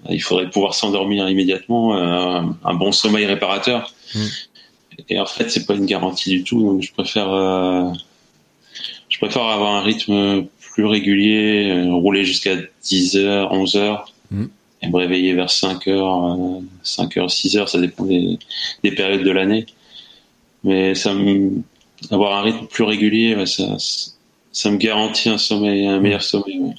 il 0.09 0.21
faudrait 0.21 0.49
pouvoir 0.49 0.73
s'endormir 0.73 1.27
immédiatement, 1.29 1.95
euh, 1.95 2.41
un, 2.63 2.73
bon 2.73 2.91
sommeil 2.91 3.25
réparateur. 3.25 3.93
Mm. 4.15 4.19
Et 5.09 5.19
en 5.19 5.25
fait, 5.25 5.49
c'est 5.49 5.65
pas 5.65 5.75
une 5.75 5.85
garantie 5.85 6.29
du 6.29 6.43
tout. 6.43 6.61
Donc, 6.61 6.81
je 6.81 6.91
préfère, 6.91 7.31
euh, 7.31 7.91
je 9.09 9.17
préfère 9.19 9.43
avoir 9.43 9.75
un 9.75 9.81
rythme 9.81 10.45
plus 10.73 10.85
régulier, 10.85 11.69
euh, 11.69 11.93
rouler 11.93 12.25
jusqu'à 12.25 12.55
10 12.83 13.17
heures, 13.17 13.51
11 13.51 13.75
heures, 13.75 14.11
mm. 14.31 14.45
et 14.81 14.87
me 14.87 14.95
réveiller 14.97 15.33
vers 15.33 15.49
5 15.49 15.87
heures, 15.87 16.37
5 16.83 17.17
heures, 17.17 17.31
6 17.31 17.57
heures, 17.57 17.69
ça 17.69 17.79
dépend 17.79 18.05
des, 18.05 18.39
des 18.83 18.91
périodes 18.91 19.23
de 19.23 19.31
l'année. 19.31 19.65
Mais 20.63 20.95
ça 20.95 21.13
avoir 22.11 22.37
un 22.37 22.41
rythme 22.43 22.67
plus 22.67 22.83
régulier, 22.83 23.45
ça, 23.45 23.77
ça 24.51 24.71
me 24.71 24.77
garantit 24.77 25.29
un 25.29 25.37
sommeil, 25.37 25.85
un 25.85 25.99
meilleur 25.99 26.21
sommeil. 26.21 26.73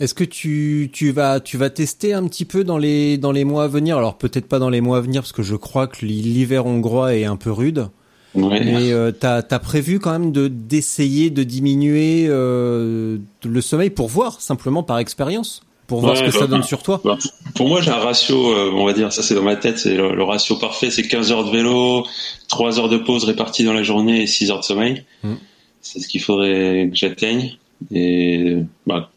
Est-ce 0.00 0.14
que 0.14 0.24
tu, 0.24 0.90
tu 0.92 1.12
vas 1.12 1.40
tu 1.40 1.58
vas 1.58 1.68
tester 1.70 2.14
un 2.14 2.26
petit 2.26 2.46
peu 2.46 2.64
dans 2.64 2.78
les 2.78 3.18
dans 3.18 3.32
les 3.32 3.44
mois 3.44 3.64
à 3.64 3.68
venir? 3.68 3.98
Alors 3.98 4.16
peut-être 4.16 4.48
pas 4.48 4.58
dans 4.58 4.70
les 4.70 4.80
mois 4.80 4.98
à 4.98 5.00
venir 5.02 5.20
parce 5.22 5.32
que 5.32 5.42
je 5.42 5.56
crois 5.56 5.86
que 5.86 6.04
l'hiver 6.04 6.66
hongrois 6.66 7.14
est 7.14 7.24
un 7.24 7.36
peu 7.36 7.52
rude. 7.52 7.88
Ouais. 8.34 8.64
Mais 8.64 8.92
euh, 8.92 9.10
t'as 9.12 9.42
as 9.50 9.58
prévu 9.58 9.98
quand 9.98 10.12
même 10.12 10.32
de 10.32 10.48
d'essayer 10.48 11.30
de 11.30 11.42
diminuer 11.42 12.26
euh, 12.28 13.18
le 13.44 13.60
sommeil 13.60 13.90
pour 13.90 14.08
voir 14.08 14.40
simplement 14.40 14.82
par 14.82 14.98
expérience 14.98 15.62
pour 15.86 16.00
voir 16.00 16.12
Ouais, 16.12 16.20
ce 16.20 16.24
que 16.24 16.30
ça 16.30 16.40
bah, 16.40 16.46
donne 16.46 16.62
sur 16.62 16.84
toi? 16.84 17.00
Bah, 17.04 17.18
pour 17.56 17.66
moi, 17.66 17.80
j'ai 17.80 17.90
un 17.90 17.96
ratio, 17.96 18.54
euh, 18.54 18.70
on 18.72 18.86
va 18.86 18.92
dire, 18.92 19.12
ça 19.12 19.24
c'est 19.24 19.34
dans 19.34 19.42
ma 19.42 19.56
tête, 19.56 19.76
c'est 19.76 19.96
le, 19.96 20.14
le 20.14 20.22
ratio 20.22 20.54
parfait, 20.54 20.88
c'est 20.88 21.02
15 21.02 21.32
heures 21.32 21.44
de 21.44 21.50
vélo, 21.50 22.06
3 22.46 22.78
heures 22.78 22.88
de 22.88 22.96
pause 22.96 23.24
réparties 23.24 23.64
dans 23.64 23.72
la 23.72 23.82
journée 23.82 24.22
et 24.22 24.28
6 24.28 24.52
heures 24.52 24.60
de 24.60 24.64
sommeil. 24.64 25.04
Mm. 25.24 25.34
C'est 25.82 25.98
ce 25.98 26.06
qu'il 26.06 26.22
faudrait 26.22 26.88
que 26.90 26.96
j'atteigne. 26.96 27.56
Et 27.90 28.58
bah, 28.86 29.10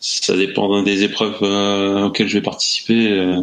ça 0.00 0.36
dépend 0.36 0.82
des 0.82 1.02
épreuves 1.04 1.38
euh, 1.42 2.04
auxquelles 2.06 2.28
je 2.28 2.34
vais 2.38 2.42
participer 2.42 3.08
euh, 3.12 3.40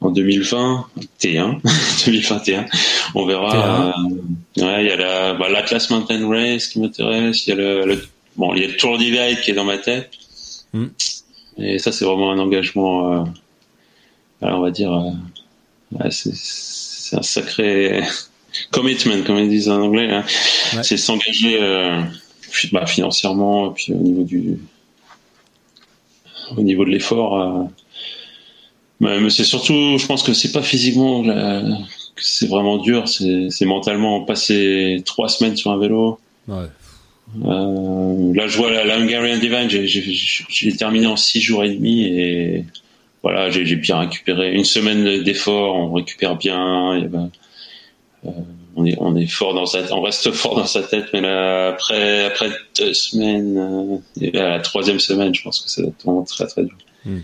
en 0.00 0.10
2020, 0.10 0.86
T1, 1.20 1.60
2021. 2.06 2.66
On 3.14 3.26
verra. 3.26 3.94
euh, 4.58 4.62
ouais, 4.62 4.84
il 4.84 4.88
y 4.88 4.90
a 4.90 4.96
la, 4.96 5.34
bah, 5.34 5.48
l'Atlas 5.48 5.88
Mountain 5.90 6.26
Race 6.28 6.68
qui 6.68 6.80
m'intéresse. 6.80 7.46
Il 7.46 7.50
y 7.50 7.52
a 7.52 7.56
le, 7.56 7.86
le- 7.86 8.08
bon, 8.36 8.54
il 8.54 8.62
y 8.62 8.64
a 8.64 8.68
le 8.68 8.76
Tour 8.76 8.98
d'Ivide 8.98 9.40
qui 9.42 9.50
est 9.50 9.54
dans 9.54 9.64
ma 9.64 9.78
tête. 9.78 10.10
Mm. 10.72 10.86
Et 11.58 11.78
ça, 11.78 11.92
c'est 11.92 12.04
vraiment 12.04 12.32
un 12.32 12.38
engagement. 12.38 13.12
Euh, 13.12 13.24
alors, 14.42 14.58
on 14.58 14.62
va 14.62 14.70
dire, 14.70 14.92
euh, 14.92 15.10
ouais, 15.98 16.10
c'est, 16.10 16.34
c'est 16.34 17.16
un 17.16 17.22
sacré 17.22 18.02
commitment, 18.72 19.22
comme 19.24 19.38
ils 19.38 19.48
disent 19.48 19.68
en 19.68 19.80
anglais. 19.80 20.10
hein. 20.10 20.24
Ouais. 20.74 20.82
C'est 20.82 20.96
s'engager 20.96 21.58
euh, 21.62 22.00
bah, 22.72 22.86
financièrement, 22.86 23.70
et 23.70 23.74
puis 23.74 23.92
au 23.92 23.96
niveau 23.98 24.24
du, 24.24 24.58
au 26.56 26.62
niveau 26.62 26.84
de 26.84 26.90
l'effort. 26.90 27.40
euh, 27.40 27.64
mais, 29.00 29.30
c'est 29.30 29.44
surtout, 29.44 29.98
je 29.98 30.06
pense 30.06 30.22
que 30.22 30.32
c'est 30.32 30.52
pas 30.52 30.62
physiquement 30.62 31.22
que 31.22 32.22
c'est 32.22 32.46
vraiment 32.46 32.78
dur, 32.78 33.08
c'est, 33.08 33.48
c'est 33.50 33.66
mentalement 33.66 34.22
passer 34.22 35.02
trois 35.04 35.28
semaines 35.28 35.56
sur 35.56 35.72
un 35.72 35.78
vélo. 35.78 36.18
Ouais. 36.46 36.66
Euh, 37.44 38.34
là, 38.34 38.46
je 38.46 38.56
vois 38.56 38.70
la, 38.70 38.84
la 38.84 38.96
Hungarian 38.96 39.38
Divine, 39.38 39.68
j'ai, 39.68 40.76
terminé 40.76 41.06
en 41.06 41.16
six 41.16 41.40
jours 41.40 41.64
et 41.64 41.74
demi 41.74 42.04
et 42.04 42.64
voilà, 43.22 43.50
j'ai, 43.50 43.64
j'ai 43.64 43.76
bien 43.76 43.98
récupéré 43.98 44.52
une 44.54 44.64
semaine 44.64 45.22
d'effort, 45.22 45.76
on 45.76 45.92
récupère 45.92 46.36
bien, 46.36 46.94
et 46.96 47.08
ben, 47.08 47.30
euh, 48.26 48.30
on 48.76 48.84
est, 48.84 48.96
on 48.98 49.16
est 49.16 49.26
fort 49.26 49.54
dans 49.54 49.66
sa, 49.66 49.80
on 49.94 50.02
reste 50.02 50.30
fort 50.32 50.56
dans 50.56 50.66
sa 50.66 50.82
tête, 50.82 51.06
mais 51.12 51.20
là, 51.20 51.68
après, 51.68 52.24
après 52.24 52.50
deux 52.78 52.94
semaines, 52.94 53.56
euh, 53.56 53.98
et 54.20 54.38
à 54.38 54.48
la 54.50 54.60
troisième 54.60 55.00
semaine, 55.00 55.34
je 55.34 55.42
pense 55.42 55.60
que 55.60 55.70
ça 55.70 55.82
va 55.82 55.88
être 55.88 56.04
vraiment 56.04 56.24
très 56.24 56.46
très 56.46 56.64
dur. 56.64 56.76
Hmm. 57.04 57.20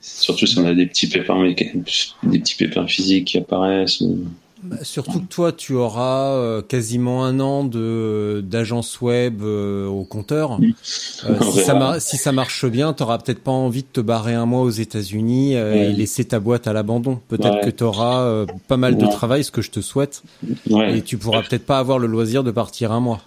Surtout 0.00 0.46
si 0.46 0.58
on 0.58 0.66
a 0.66 0.74
des 0.74 0.86
petits 0.86 1.08
pépins, 1.08 1.42
des 1.44 2.38
petits 2.38 2.54
pépins 2.56 2.86
physiques 2.86 3.26
qui 3.26 3.38
apparaissent. 3.38 4.00
ou- 4.00 4.26
Bah, 4.62 4.76
surtout 4.82 5.20
que 5.20 5.26
toi, 5.26 5.52
tu 5.52 5.74
auras 5.74 6.30
euh, 6.30 6.62
quasiment 6.62 7.24
un 7.24 7.40
an 7.40 7.62
de 7.64 8.42
d'agence 8.44 9.00
web 9.02 9.42
euh, 9.42 9.86
au 9.86 10.04
compteur. 10.04 10.58
Euh, 10.58 10.70
si, 11.42 11.58
ça 11.60 12.00
si 12.00 12.30
marche 12.32 12.64
bien, 12.66 12.92
t'auras 12.94 13.18
peut-être 13.18 13.42
pas 13.42 13.50
envie 13.50 13.82
de 13.82 13.88
te 13.92 14.00
barrer 14.00 14.32
un 14.34 14.46
mois 14.46 14.62
aux 14.62 14.70
États-Unis 14.70 15.56
euh, 15.56 15.72
Ouais. 15.74 15.90
et 15.90 15.92
laisser 15.92 16.24
ta 16.24 16.40
boîte 16.40 16.66
à 16.66 16.72
l'abandon. 16.72 17.20
Peut-être 17.28 17.56
Ouais. 17.56 17.60
que 17.66 17.70
tu 17.70 17.84
auras 17.84 18.44
pas 18.66 18.76
mal 18.78 18.96
de 18.96 19.06
travail, 19.06 19.44
ce 19.44 19.50
que 19.50 19.62
je 19.62 19.70
te 19.70 19.80
souhaite, 19.80 20.22
et 20.70 21.02
tu 21.02 21.18
pourras 21.18 21.42
peut-être 21.42 21.66
pas 21.66 21.78
avoir 21.78 21.98
le 21.98 22.06
loisir 22.06 22.42
de 22.42 22.50
partir 22.50 22.92
un 22.92 23.00
mois. 23.00 23.20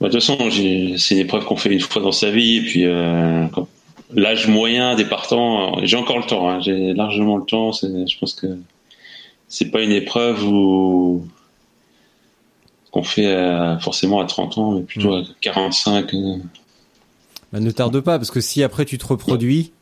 Bah, 0.00 0.08
de 0.08 0.12
toute 0.14 0.20
façon, 0.22 0.36
c'est 0.50 1.14
une 1.14 1.20
épreuve 1.20 1.44
qu'on 1.44 1.56
fait 1.56 1.72
une 1.72 1.80
fois 1.80 2.02
dans 2.02 2.10
sa 2.12 2.30
vie, 2.32 2.56
et 2.56 2.60
puis 2.62 2.84
euh, 2.86 3.46
l'âge 4.12 4.48
moyen 4.48 4.96
des 4.96 5.04
partants, 5.04 5.78
euh, 5.78 5.80
j'ai 5.84 5.96
encore 5.96 6.18
le 6.18 6.24
temps, 6.24 6.48
hein, 6.50 6.60
j'ai 6.60 6.92
largement 6.92 7.36
le 7.36 7.44
temps. 7.44 7.70
Je 7.72 8.18
pense 8.18 8.34
que 8.34 8.48
c'est 9.52 9.70
pas 9.70 9.82
une 9.82 9.92
épreuve 9.92 10.42
où 10.48 11.26
qu'on 12.90 13.02
fait 13.02 13.34
forcément 13.80 14.20
à 14.20 14.24
30 14.26 14.58
ans, 14.58 14.72
mais 14.72 14.80
plutôt 14.82 15.14
à 15.14 15.22
45. 15.42 16.12
euh. 16.14 16.36
Bah, 17.52 17.60
ne 17.60 17.70
tarde 17.70 18.00
pas, 18.00 18.18
parce 18.18 18.30
que 18.30 18.40
si 18.40 18.62
après 18.62 18.84
tu 18.86 18.96
te 18.98 19.06
reproduis, 19.06 19.72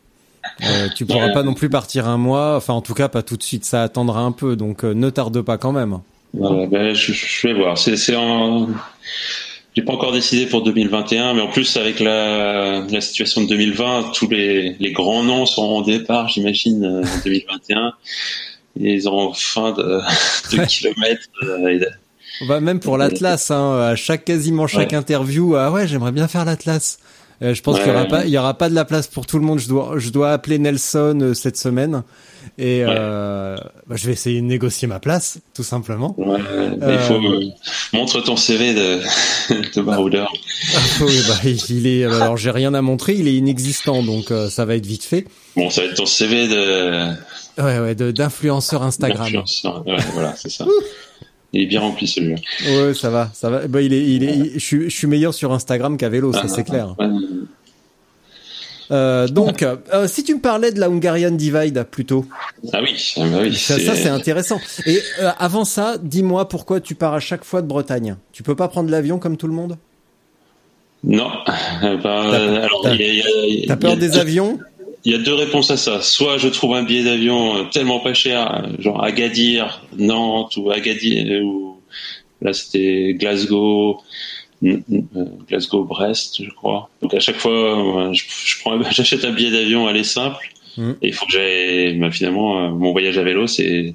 euh, 0.63 0.89
tu 0.97 1.07
pourras 1.07 1.27
Ouais. 1.29 1.33
pas 1.33 1.43
non 1.45 1.55
plus 1.55 1.69
partir 1.71 2.09
un 2.09 2.17
mois. 2.19 2.57
Enfin, 2.57 2.73
en 2.75 2.81
tout 2.83 2.95
cas, 2.95 3.09
pas 3.09 3.23
tout 3.23 3.37
de 3.37 3.43
suite. 3.45 3.65
Ça 3.65 3.83
attendra 3.85 4.21
un 4.21 4.33
peu, 4.33 4.57
donc 4.57 4.85
euh, 4.85 4.93
ne 4.93 5.09
tarde 5.11 5.41
pas 5.43 5.57
quand 5.57 5.73
même. 5.73 5.99
Voilà, 6.35 6.67
ben, 6.67 6.95
je, 6.95 7.13
je 7.13 7.47
vais 7.49 7.55
voir. 7.55 7.77
C'est, 7.79 8.17
en... 8.17 8.69
J'ai 9.77 9.83
pas 9.83 9.93
encore 9.93 10.13
décidé 10.13 10.47
pour 10.47 10.63
2021, 10.63 11.35
mais 11.35 11.43
en 11.43 11.49
plus 11.49 11.77
avec 11.77 12.01
la, 12.01 12.81
la 12.89 13.01
situation 13.01 13.43
de 13.43 13.47
2020, 13.49 14.11
tous 14.15 14.29
les, 14.29 14.75
les 14.81 14.93
grands 14.93 15.23
noms 15.23 15.47
seront 15.47 15.79
au 15.79 15.85
départ, 15.85 16.29
j'imagine, 16.29 16.85
euh, 16.85 17.03
en 17.03 17.25
2021. 17.25 17.93
Et 18.79 18.95
ils 18.95 19.09
auront 19.09 19.33
fin 19.35 19.73
de, 19.73 19.83
de 20.57 20.65
kilomètres. 20.67 21.29
euh, 21.43 21.69
et 21.69 21.79
de- 21.79 21.89
Bah 22.49 22.61
même 22.61 22.81
pour 22.81 22.97
l'Atlas, 22.99 23.51
hein, 23.51 23.79
à 23.81 23.97
chaque 23.97 24.25
quasiment 24.25 24.67
chaque 24.67 24.91
Ouais. 24.91 24.97
interview, 24.97 25.57
ah 25.57 25.71
ouais, 25.73 25.87
j'aimerais 25.89 26.13
bien 26.13 26.29
faire 26.29 26.45
l'Atlas. 26.45 26.99
Euh, 27.43 27.55
je 27.55 27.63
pense 27.63 27.79
qu'il 27.79 27.89
y 27.89 27.91
aura 27.91 28.05
pas, 28.05 28.25
il 28.27 28.31
y 28.31 28.39
aura 28.39 28.55
pas 28.55 28.69
de 28.69 28.75
la 28.75 28.85
place 28.85 29.07
pour 29.07 29.27
tout 29.27 29.39
le 29.39 29.45
monde. 29.45 29.59
Je 29.59 29.69
dois, 29.69 29.95
je 29.97 30.11
dois 30.11 30.33
appeler 30.33 30.59
Nelson 30.59 31.19
euh, 31.23 31.35
cette 31.35 31.57
semaine 31.57 32.03
et 32.59 32.83
euh, 32.87 33.57
bah, 33.87 33.97
je 33.97 34.07
vais 34.07 34.13
essayer 34.13 34.41
de 34.41 34.47
négocier 34.47 34.87
ma 34.87 35.01
place, 35.01 35.39
tout 35.55 35.63
simplement. 35.63 36.15
Ouais, 36.19 36.39
Il 36.83 36.99
faut 36.99 37.21
montre 37.93 38.21
ton 38.21 38.37
CV 38.37 38.75
de, 38.75 39.01
de 39.75 39.81
baroudeur. 39.81 40.31
oui, 41.01 41.19
bah, 41.29 41.35
il 41.71 41.87
est, 41.87 42.05
alors 42.05 42.37
j'ai 42.37 42.51
rien 42.51 42.75
à 42.75 42.83
montrer, 42.83 43.15
il 43.15 43.27
est 43.27 43.35
inexistant, 43.35 44.03
donc 44.03 44.33
ça 44.51 44.65
va 44.65 44.77
être 44.77 44.87
vite 44.87 45.05
fait. 45.05 45.27
Bon, 45.57 45.71
ça 45.71 45.81
va 45.83 45.89
être 45.89 45.97
ton 45.97 46.07
CV 46.07 46.49
de 46.49 47.15
Ouais, 47.59 47.79
ouais, 47.79 47.95
d'influenceur 47.95 48.83
Instagram. 48.83 49.33
Ouais, 49.87 49.97
voilà, 50.15 50.35
c'est 50.37 50.51
ça. 50.51 50.67
Il 51.53 51.63
est 51.63 51.67
bien 51.67 51.81
rempli 51.81 52.07
celui-là. 52.07 52.37
Ouais, 52.69 52.95
ça 52.95 53.11
va, 53.11 53.31
ça 53.35 53.51
va. 53.51 53.67
Bah, 53.67 53.83
il 53.83 53.93
est, 53.93 54.05
il 54.07 54.23
est, 54.23 54.37
il- 54.37 54.53
je 54.55 54.59
suis, 54.65 54.85
je 54.91 54.97
suis 54.97 55.07
meilleur 55.09 55.35
sur 55.35 55.53
Instagram 55.53 55.97
qu'à 55.97 56.09
vélo, 56.09 56.33
ça 56.33 56.43
Ah, 56.45 56.49
c'est 56.49 56.63
clair. 56.65 56.95
Euh, 58.93 59.29
donc, 59.29 59.63
euh, 59.63 59.77
si 60.09 60.25
tu 60.25 60.35
me 60.35 60.41
parlais 60.41 60.73
de 60.73 60.81
la 60.81 60.87
Hungarian 60.87 61.31
Divide 61.31 61.85
plutôt, 61.89 62.27
Ah 62.73 62.81
oui, 62.83 63.15
ah 63.19 63.21
bah 63.31 63.39
oui. 63.43 63.55
ça, 63.55 63.79
ça 63.79 63.95
c'est 63.95 64.09
intéressant. 64.09 64.59
Et 64.85 64.99
euh, 65.21 65.31
avant 65.39 65.65
ça, 65.65 65.97
dis-moi 66.03 66.49
pourquoi 66.49 66.81
tu 66.81 66.97
pars 66.97 67.15
à 67.15 67.21
chaque 67.21 67.45
fois 67.45 67.63
de 67.63 67.69
Bretagne. 67.69 68.17
Tu 68.33 68.43
peux 68.43 68.57
pas 68.57 68.67
prendre 68.67 68.91
l'avion 68.91 69.19
comme 69.21 69.37
tout 69.37 69.47
le 69.47 69.53
monde? 69.55 69.77
Non. 71.05 71.31
T'as- 71.47 72.95
y 72.95 73.71
a- 73.71 73.77
peur 73.77 73.97
des 73.97 74.19
avions? 74.19 74.59
Il 75.05 75.13
y 75.13 75.15
a 75.15 75.19
deux 75.19 75.35
réponses 75.35 75.71
à 75.71 75.77
ça. 75.77 76.03
Soit 76.03 76.39
je 76.39 76.49
trouve 76.49 76.75
un 76.75 76.83
billet 76.83 77.05
d'avion 77.05 77.57
euh, 77.57 77.65
tellement 77.65 78.01
pas 78.01 78.13
cher, 78.13 78.65
euh, 78.65 78.83
genre 78.83 79.03
Agadir, 79.03 79.83
Nantes 79.97 80.57
ou 80.57 80.71
Agadir, 80.71 81.27
euh, 81.27 81.43
ou 81.43 81.81
là 82.43 82.53
c'était 82.53 83.15
Glasgow, 83.15 84.03
Glasgow, 84.63 85.85
Brest, 85.85 86.45
je 86.45 86.51
crois. 86.51 86.91
Donc 87.01 87.15
à 87.15 87.21
chaque 87.21 87.39
fois, 87.39 88.11
je, 88.13 88.23
je 88.45 88.61
prends, 88.61 88.81
j'achète 88.91 89.25
un 89.25 89.33
billet 89.33 89.51
d'avion, 89.51 89.89
elle 89.89 89.97
est 89.97 90.05
simple. 90.05 90.51
Mhm. 90.77 90.97
Et 91.03 91.09
il 91.09 91.15
faut 91.15 91.27
que 91.27 91.33
j'aille. 91.33 91.99
bah, 91.99 92.11
finalement, 92.11 92.71
mon 92.71 92.93
voyage 92.93 93.17
à 93.17 93.23
vélo, 93.23 93.47
c'est 93.47 93.95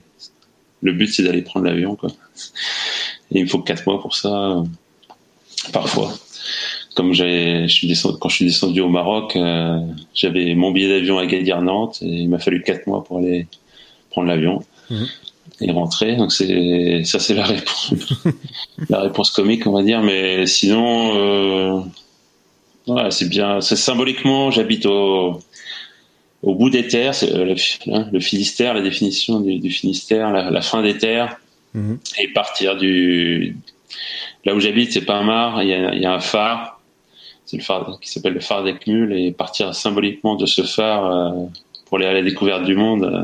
le 0.82 0.91
but, 0.91 1.08
c'est 1.08 1.24
d'aller 1.24 1.44
prendre 1.44 1.68
l'avion, 1.68 1.96
quoi. 1.96 2.10
Et 3.32 3.39
il 3.39 3.44
me 3.44 3.48
faut 3.48 3.60
quatre 3.60 3.86
mois 3.86 4.02
pour 4.02 4.15
ça, 4.15 4.63
parfois 5.72 6.13
comme 6.95 7.13
je 7.13 7.67
suis 7.67 7.88
descendu, 7.88 8.17
quand 8.19 8.29
je 8.29 8.36
suis 8.38 8.45
descendu 8.45 8.81
au 8.81 8.89
Maroc, 8.89 9.36
euh, 9.36 9.79
j'avais 10.13 10.55
mon 10.55 10.71
billet 10.71 10.89
d'avion 10.89 11.17
à 11.19 11.25
Gadir 11.25 11.62
Nantes 11.62 11.99
et 12.01 12.08
il 12.08 12.29
m'a 12.29 12.39
fallu 12.39 12.63
quatre 12.63 12.88
mois 12.88 13.03
pour 13.03 13.19
aller 13.19 13.47
prendre 14.10 14.27
l'avion 14.27 14.63
Mhm. 14.89 15.05
et 15.62 15.71
rentrer. 15.71 16.15
Donc 16.15 16.31
c'est 16.31 17.03
ça, 17.03 17.19
c'est 17.19 17.34
la 17.34 17.43
réponse, 17.45 17.93
la 18.89 19.01
réponse 19.01 19.31
comique, 19.31 19.67
on 19.67 19.71
va 19.71 19.84
dire. 19.84 20.01
Mais 20.01 20.45
sinon, 20.47 21.17
euh, 21.17 21.79
voilà, 22.88 23.12
c'est 23.12 23.29
bien. 23.29 23.62
C'est 23.62 23.75
symboliquement, 23.75 24.49
j'habite 24.51 24.86
au 24.86 25.39
au 26.43 26.53
bout 26.53 26.69
des 26.69 26.88
terres, 26.88 27.15
c'est 27.15 27.31
euh, 27.34 27.43
le, 27.45 27.55
hein, 27.91 28.08
le 28.12 28.19
Finistère, 28.19 28.75
la 28.75 28.81
définition 28.81 29.39
du, 29.39 29.58
du 29.58 29.71
Finistère, 29.71 30.31
la, 30.31 30.51
la 30.51 30.62
fin 30.62 30.81
des 30.84 30.97
terres, 30.97 31.38
Mhm. 31.74 31.97
et 32.20 32.28
partir 32.30 32.78
du 32.78 33.57
là 34.45 34.53
où 34.55 34.59
j'habite, 34.59 34.93
c'est 34.93 35.01
pas 35.05 35.15
un 35.17 35.24
mar, 35.24 35.63
il 35.63 35.70
y 35.70 35.74
a, 35.74 35.93
il 35.95 36.01
y 36.01 36.05
a 36.05 36.13
un 36.13 36.20
phare, 36.20 36.74
c'est 37.46 37.58
le 37.58 37.64
phare 37.64 37.98
qui 38.02 38.10
s'appelle 38.12 38.34
le 38.34 38.39
phare 38.39 38.64
d'Ecmul, 38.64 39.14
et 39.14 39.32
partir 39.32 39.74
symboliquement 39.76 40.36
de 40.36 40.46
ce 40.46 40.64
phare 40.64 41.06
euh, 41.12 41.46
pour 41.86 41.98
aller 41.98 42.08
à 42.08 42.14
la 42.14 42.22
découverte 42.24 42.64
du 42.64 42.76
monde, 42.76 43.04
euh, 43.04 43.24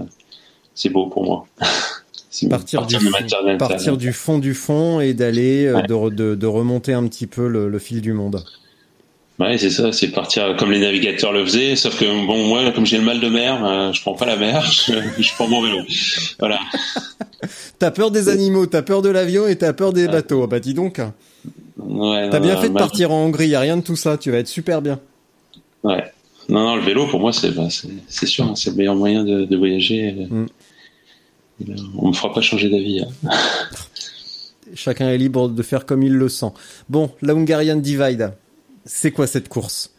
c'est 0.75 0.89
beau 0.89 1.07
pour 1.07 1.23
moi. 1.23 1.45
c'est 2.29 2.47
Partir, 2.47 2.85
du, 2.85 2.95
fond, 2.95 3.57
partir 3.57 3.97
du 3.97 4.13
fond 4.13 4.37
du 4.39 4.53
fond 4.53 4.99
et 5.01 5.13
d'aller 5.13 5.65
euh, 5.65 5.75
Ouais. 5.77 5.83
de, 5.87 6.09
de, 6.15 6.35
de 6.35 6.47
remonter 6.47 6.93
un 6.93 7.05
petit 7.07 7.27
peu 7.27 7.47
le, 7.47 7.67
le 7.67 7.79
fil 7.79 8.01
du 8.01 8.13
monde. 8.13 8.43
Ouais, 9.39 9.57
c'est 9.57 9.71
ça, 9.71 9.91
c'est 9.91 10.09
partir 10.09 10.55
comme 10.55 10.71
les 10.71 10.77
navigateurs 10.79 11.31
le 11.31 11.43
faisaient, 11.43 11.75
sauf 11.75 11.97
que 11.99 12.05
bon, 12.27 12.47
moi, 12.47 12.71
comme 12.73 12.85
j'ai 12.85 12.97
le 12.99 13.03
mal 13.03 13.19
de 13.19 13.27
mer, 13.27 13.65
euh, 13.65 13.91
je 13.91 13.99
prends 14.01 14.13
pas 14.13 14.27
la 14.27 14.35
mer, 14.35 14.63
je, 14.71 14.93
je 15.19 15.33
prends 15.33 15.47
mon 15.47 15.63
vélo. 15.63 15.79
Voilà. 16.39 16.59
T'as 17.79 17.89
peur 17.89 18.11
des 18.11 18.29
animaux, 18.29 18.67
t'as 18.67 18.83
peur 18.83 19.01
de 19.01 19.09
l'avion 19.09 19.47
et 19.47 19.55
t'as 19.55 19.73
peur 19.73 19.93
des 19.93 20.07
bateaux. 20.07 20.43
Ah 20.43 20.47
Bah 20.47 20.59
dis 20.59 20.75
donc, 20.75 21.01
Ouais, 21.87 22.29
t'as 22.29 22.39
bien 22.39 22.55
non, 22.55 22.61
fait 22.61 22.69
de 22.69 22.73
partir 22.73 23.11
en 23.11 23.25
Hongrie, 23.25 23.49
y 23.49 23.55
a 23.55 23.59
rien 23.59 23.77
de 23.77 23.81
tout 23.81 23.95
ça, 23.95 24.17
tu 24.17 24.31
vas 24.31 24.37
être 24.37 24.47
super 24.47 24.81
bien. 24.81 24.99
Ouais. 25.83 26.03
non, 26.49 26.63
non, 26.63 26.75
le 26.75 26.81
vélo 26.81 27.07
pour 27.07 27.19
moi 27.19 27.33
c'est 27.33 27.51
bah, 27.51 27.67
c'est 28.07 28.25
sûr, 28.25 28.45
hein, 28.45 28.55
c'est 28.55 28.69
le 28.69 28.75
meilleur 28.75 28.95
moyen 28.95 29.23
de, 29.23 29.45
de 29.45 29.57
voyager. 29.57 30.11
Mm. 30.29 30.45
On 31.97 32.09
me 32.09 32.13
fera 32.13 32.33
pas 32.33 32.41
changer 32.41 32.69
d'avis. 32.69 33.01
Hein. 33.01 33.29
Chacun 34.73 35.09
est 35.09 35.17
libre 35.17 35.49
de 35.49 35.63
faire 35.63 35.85
comme 35.85 36.01
il 36.01 36.13
le 36.13 36.29
sent. 36.29 36.51
Bon, 36.89 37.11
la 37.21 37.33
Hungarian 37.33 37.75
Divide, 37.75 38.33
c'est 38.85 39.11
quoi 39.11 39.27
cette 39.27 39.49
course? 39.49 39.91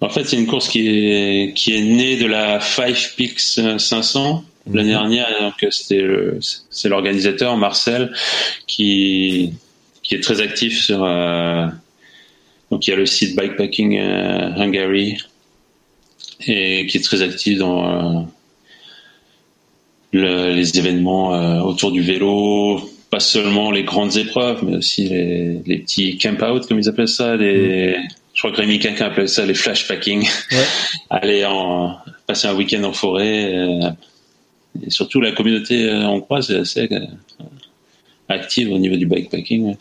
En 0.00 0.08
fait, 0.08 0.24
c'est 0.24 0.36
une 0.36 0.46
course 0.46 0.68
qui 0.68 0.86
est 0.88 1.54
qui 1.54 1.74
est 1.74 1.82
née 1.82 2.16
de 2.16 2.26
la 2.26 2.60
Five 2.60 3.14
Peaks 3.16 3.40
500 3.78 4.44
l'année 4.66 4.82
mhm. 4.82 4.88
dernière. 4.88 5.28
Donc 5.40 5.54
c'était 5.70 6.04
c'est 6.70 6.88
l'organisateur 6.88 7.56
Marcel 7.56 8.12
qui 8.66 9.52
qui 10.04 10.14
est 10.14 10.22
très 10.22 10.40
actif 10.40 10.80
sur 10.80 11.02
euh, 11.02 11.66
donc 12.70 12.86
il 12.86 12.90
y 12.90 12.92
a 12.92 12.96
le 12.96 13.06
site 13.06 13.34
Bikepacking 13.34 13.98
euh, 13.98 14.50
Hungary 14.56 15.16
et 16.46 16.86
qui 16.86 16.98
est 16.98 17.00
très 17.00 17.22
actif 17.22 17.58
dans 17.58 18.26
euh, 20.12 20.52
les 20.52 20.78
événements 20.78 21.62
autour 21.64 21.90
du 21.90 22.02
vélo, 22.02 22.80
pas 23.10 23.18
seulement 23.18 23.72
les 23.72 23.82
grandes 23.82 24.16
épreuves, 24.16 24.62
mais 24.62 24.76
aussi 24.76 25.08
les, 25.08 25.60
les 25.66 25.78
petits 25.78 26.18
camp 26.18 26.40
out 26.42 26.66
comme 26.66 26.78
ils 26.78 26.88
appellent 26.88 27.08
ça, 27.08 27.34
les, 27.34 27.96
mm. 27.98 28.08
je 28.34 28.40
crois 28.40 28.52
que 28.52 28.58
Rémi 28.58 28.78
Quinquin 28.78 29.06
appelle 29.06 29.28
ça 29.28 29.44
les 29.44 29.54
flashpacking. 29.54 30.22
Ouais. 30.22 30.58
Aller 31.10 31.44
en 31.44 31.96
passer 32.26 32.46
un 32.46 32.54
week-end 32.54 32.84
en 32.84 32.92
forêt. 32.92 33.54
Euh, 33.54 33.90
et 34.84 34.90
surtout 34.90 35.20
la 35.20 35.32
communauté 35.32 35.88
hongroise 35.90 36.50
est 36.50 36.58
assez 36.58 36.88
active 38.28 38.70
au 38.72 38.78
niveau 38.78 38.96
du 38.96 39.06
bikepacking 39.06 39.76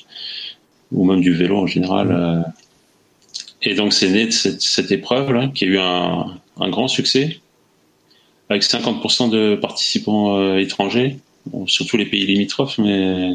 ou 0.91 1.05
même 1.05 1.21
du 1.21 1.33
vélo 1.33 1.57
en 1.57 1.67
général. 1.67 2.07
Mm. 2.07 2.43
Et 3.63 3.75
donc 3.75 3.93
c'est 3.93 4.09
né 4.09 4.25
de 4.25 4.31
cette, 4.31 4.61
cette 4.61 4.91
épreuve 4.91 5.31
là, 5.31 5.47
qui 5.53 5.65
a 5.65 5.67
eu 5.67 5.79
un, 5.79 6.37
un 6.59 6.69
grand 6.69 6.87
succès 6.87 7.39
avec 8.49 8.63
50% 8.63 9.29
de 9.29 9.55
participants 9.55 10.57
étrangers 10.57 11.17
surtout 11.67 11.97
les 11.97 12.05
pays 12.05 12.25
limitrophes, 12.25 12.77
mais, 12.77 13.33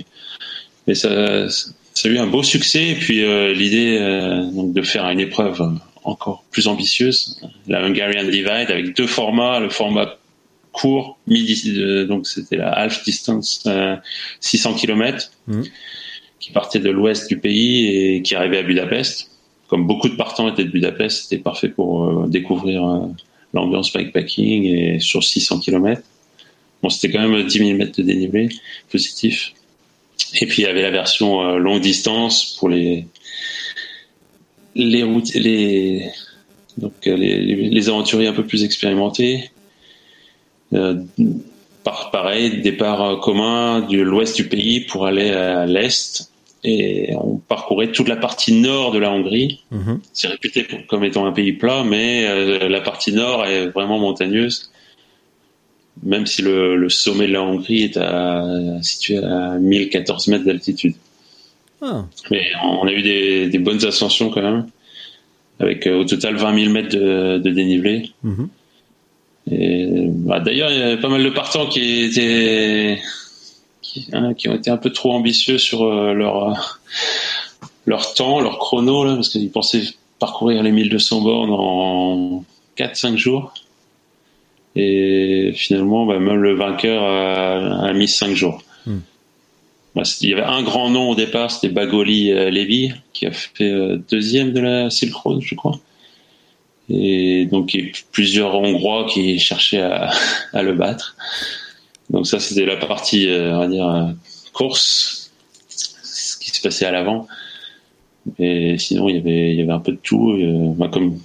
mais 0.86 0.94
ça, 0.94 1.48
ça 1.48 2.08
a 2.08 2.10
eu 2.10 2.18
un 2.18 2.26
beau 2.26 2.42
succès. 2.42 2.88
Et 2.88 2.94
puis 2.94 3.22
euh, 3.24 3.52
l'idée 3.52 3.98
euh, 4.00 4.50
de 4.52 4.82
faire 4.82 5.04
une 5.08 5.20
épreuve 5.20 5.62
encore 6.04 6.44
plus 6.50 6.68
ambitieuse, 6.68 7.40
la 7.66 7.84
Hungarian 7.84 8.24
Divide, 8.24 8.70
avec 8.70 8.96
deux 8.96 9.06
formats, 9.06 9.60
le 9.60 9.68
format 9.68 10.17
court, 10.80 11.18
midi, 11.26 11.74
euh, 11.76 12.04
donc 12.06 12.26
c'était 12.26 12.56
la 12.56 12.70
half 12.70 13.04
distance, 13.04 13.68
600 14.40 14.74
km, 14.74 15.30
mmh. 15.46 15.62
qui 16.40 16.52
partait 16.52 16.78
de 16.78 16.90
l'ouest 16.90 17.28
du 17.28 17.38
pays 17.38 17.86
et 17.86 18.22
qui 18.22 18.34
arrivait 18.34 18.58
à 18.58 18.62
Budapest. 18.62 19.30
Comme 19.68 19.86
beaucoup 19.86 20.08
de 20.08 20.16
partants 20.16 20.48
étaient 20.50 20.64
de 20.64 20.70
Budapest, 20.70 21.24
c'était 21.24 21.42
parfait 21.42 21.68
pour 21.68 22.26
découvrir 22.26 23.08
l'ambiance 23.52 23.92
bikepacking 23.92 24.64
et 24.64 25.00
sur 25.00 25.22
600 25.22 25.60
km. 25.60 26.02
Bon, 26.82 26.88
c'était 26.90 27.10
quand 27.12 27.26
même 27.26 27.44
10 27.46 27.58
000 27.58 27.72
mètres 27.76 28.00
de 28.00 28.02
dénivelé 28.02 28.48
positif. 28.90 29.52
Et 30.40 30.46
puis 30.46 30.62
il 30.62 30.64
y 30.64 30.68
avait 30.68 30.82
la 30.82 30.90
version 30.90 31.42
euh, 31.42 31.58
longue 31.58 31.80
distance 31.80 32.56
pour 32.58 32.68
les 32.68 33.06
les 34.74 35.02
routes, 35.02 35.34
les 35.34 36.10
donc 36.76 36.92
euh, 37.06 37.16
les, 37.16 37.40
les, 37.40 37.88
aventuriers 37.88 38.28
un 38.28 38.32
peu 38.32 38.46
plus 38.46 38.62
expérimentés. 38.62 39.50
Euh, 40.74 40.96
par, 41.84 42.10
pareil, 42.10 42.60
départ 42.60 43.20
commun 43.20 43.80
de 43.80 44.00
l'ouest 44.00 44.36
du 44.36 44.48
pays 44.48 44.80
pour 44.80 45.06
aller 45.06 45.30
à 45.30 45.64
l'est 45.66 46.30
et 46.64 47.14
on 47.14 47.36
parcourait 47.36 47.92
toute 47.92 48.08
la 48.08 48.16
partie 48.16 48.52
nord 48.52 48.92
de 48.92 48.98
la 48.98 49.10
Hongrie. 49.10 49.62
Mm-hmm. 49.72 49.98
C'est 50.12 50.28
réputé 50.28 50.66
comme 50.88 51.04
étant 51.04 51.24
un 51.24 51.32
pays 51.32 51.52
plat, 51.52 51.84
mais 51.84 52.68
la 52.68 52.80
partie 52.80 53.12
nord 53.12 53.46
est 53.46 53.68
vraiment 53.68 53.98
montagneuse 53.98 54.70
même 56.02 56.26
si 56.26 56.42
le, 56.42 56.88
sommet 56.88 57.26
de 57.26 57.32
la 57.32 57.42
Hongrie 57.42 57.84
est 57.84 57.96
à, 57.96 58.44
situé 58.82 59.18
à 59.18 59.58
1014 59.58 60.28
mètres 60.28 60.44
d'altitude. 60.44 60.94
Ah. 61.80 62.04
Mais 62.30 62.42
on 62.62 62.86
a 62.86 62.92
eu 62.92 63.02
des, 63.02 63.58
bonnes 63.58 63.84
ascensions 63.84 64.30
quand 64.30 64.42
même, 64.42 64.66
avec 65.60 65.86
euh, 65.86 66.00
au 66.00 66.04
total 66.04 66.36
20 66.36 66.58
000 66.60 66.72
mètres 66.72 66.96
de, 66.96 67.38
dénivelé. 67.50 68.10
Mhm. 68.22 68.48
Bah, 69.50 70.40
d'ailleurs, 70.40 70.70
il 70.70 70.78
y 70.78 70.82
a 70.82 70.96
pas 70.96 71.08
mal 71.08 71.22
de 71.22 71.30
partants 71.30 71.66
qui 71.66 72.04
étaient 72.04 72.98
hein, 74.12 74.34
qui, 74.34 74.48
ont 74.48 74.54
été 74.54 74.70
un 74.70 74.76
peu 74.76 74.90
trop 74.90 75.12
ambitieux 75.12 75.58
sur 75.58 75.82
euh, 75.84 76.12
leur 76.12 76.80
leur 77.86 78.14
temps, 78.14 78.40
leur 78.40 78.58
chrono 78.58 79.04
là, 79.04 79.14
parce 79.14 79.30
qu'ils 79.30 79.50
pensaient 79.50 79.82
parcourir 80.18 80.62
les 80.62 80.72
1200 80.72 81.22
bornes 81.22 81.50
en 81.52 82.44
4-5 82.76 83.16
jours. 83.16 83.54
Et 84.76 85.52
finalement, 85.54 86.04
bah, 86.04 86.18
même 86.18 86.42
le 86.42 86.54
vainqueur 86.54 87.02
a, 87.02 87.92
mis 87.94 88.08
cinq 88.08 88.34
jours. 88.34 88.62
Hmm. 88.86 88.98
Bah, 89.94 90.02
il 90.20 90.28
y 90.28 90.32
avait 90.34 90.42
un 90.42 90.62
grand 90.62 90.90
nom 90.90 91.10
au 91.10 91.14
départ, 91.14 91.50
c'était 91.50 91.72
Bagoli 91.72 92.30
euh, 92.30 92.50
Levy, 92.50 92.92
qui 93.12 93.26
a 93.26 93.32
fait 93.32 93.70
euh, 93.70 93.98
deuxième 94.10 94.52
de 94.52 94.60
la 94.60 94.90
Silk 94.90 95.14
Road, 95.14 95.40
je 95.42 95.54
crois. 95.54 95.80
Et 96.88 97.46
donc, 97.46 97.74
il 97.74 97.80
y 97.80 97.88
a 97.88 97.92
plusieurs 98.12 98.54
Hongrois 98.54 99.06
qui 99.10 99.38
cherchaient 99.38 99.82
à, 99.82 100.10
à 100.52 100.62
le 100.62 100.72
battre. 100.72 101.16
Donc 102.10 102.26
ça, 102.26 102.40
c'était 102.40 102.64
la 102.64 102.76
partie, 102.76 103.28
euh, 103.28 103.54
on 103.54 103.58
va 103.58 103.68
dire, 103.68 104.14
course, 104.52 105.30
ce 105.68 106.38
qui 106.38 106.50
se 106.50 106.60
passait 106.60 106.86
à 106.86 106.90
l'avant. 106.90 107.28
Et 108.38 108.76
sinon, 108.78 109.08
il 109.08 109.16
y 109.16 109.18
avait, 109.18 109.52
il 109.52 109.58
y 109.58 109.62
avait 109.62 109.72
un 109.72 109.80
peu 109.80 109.92
de 109.92 109.98
tout. 110.02 110.36
Bah, 110.76 110.88
comme 110.92 111.18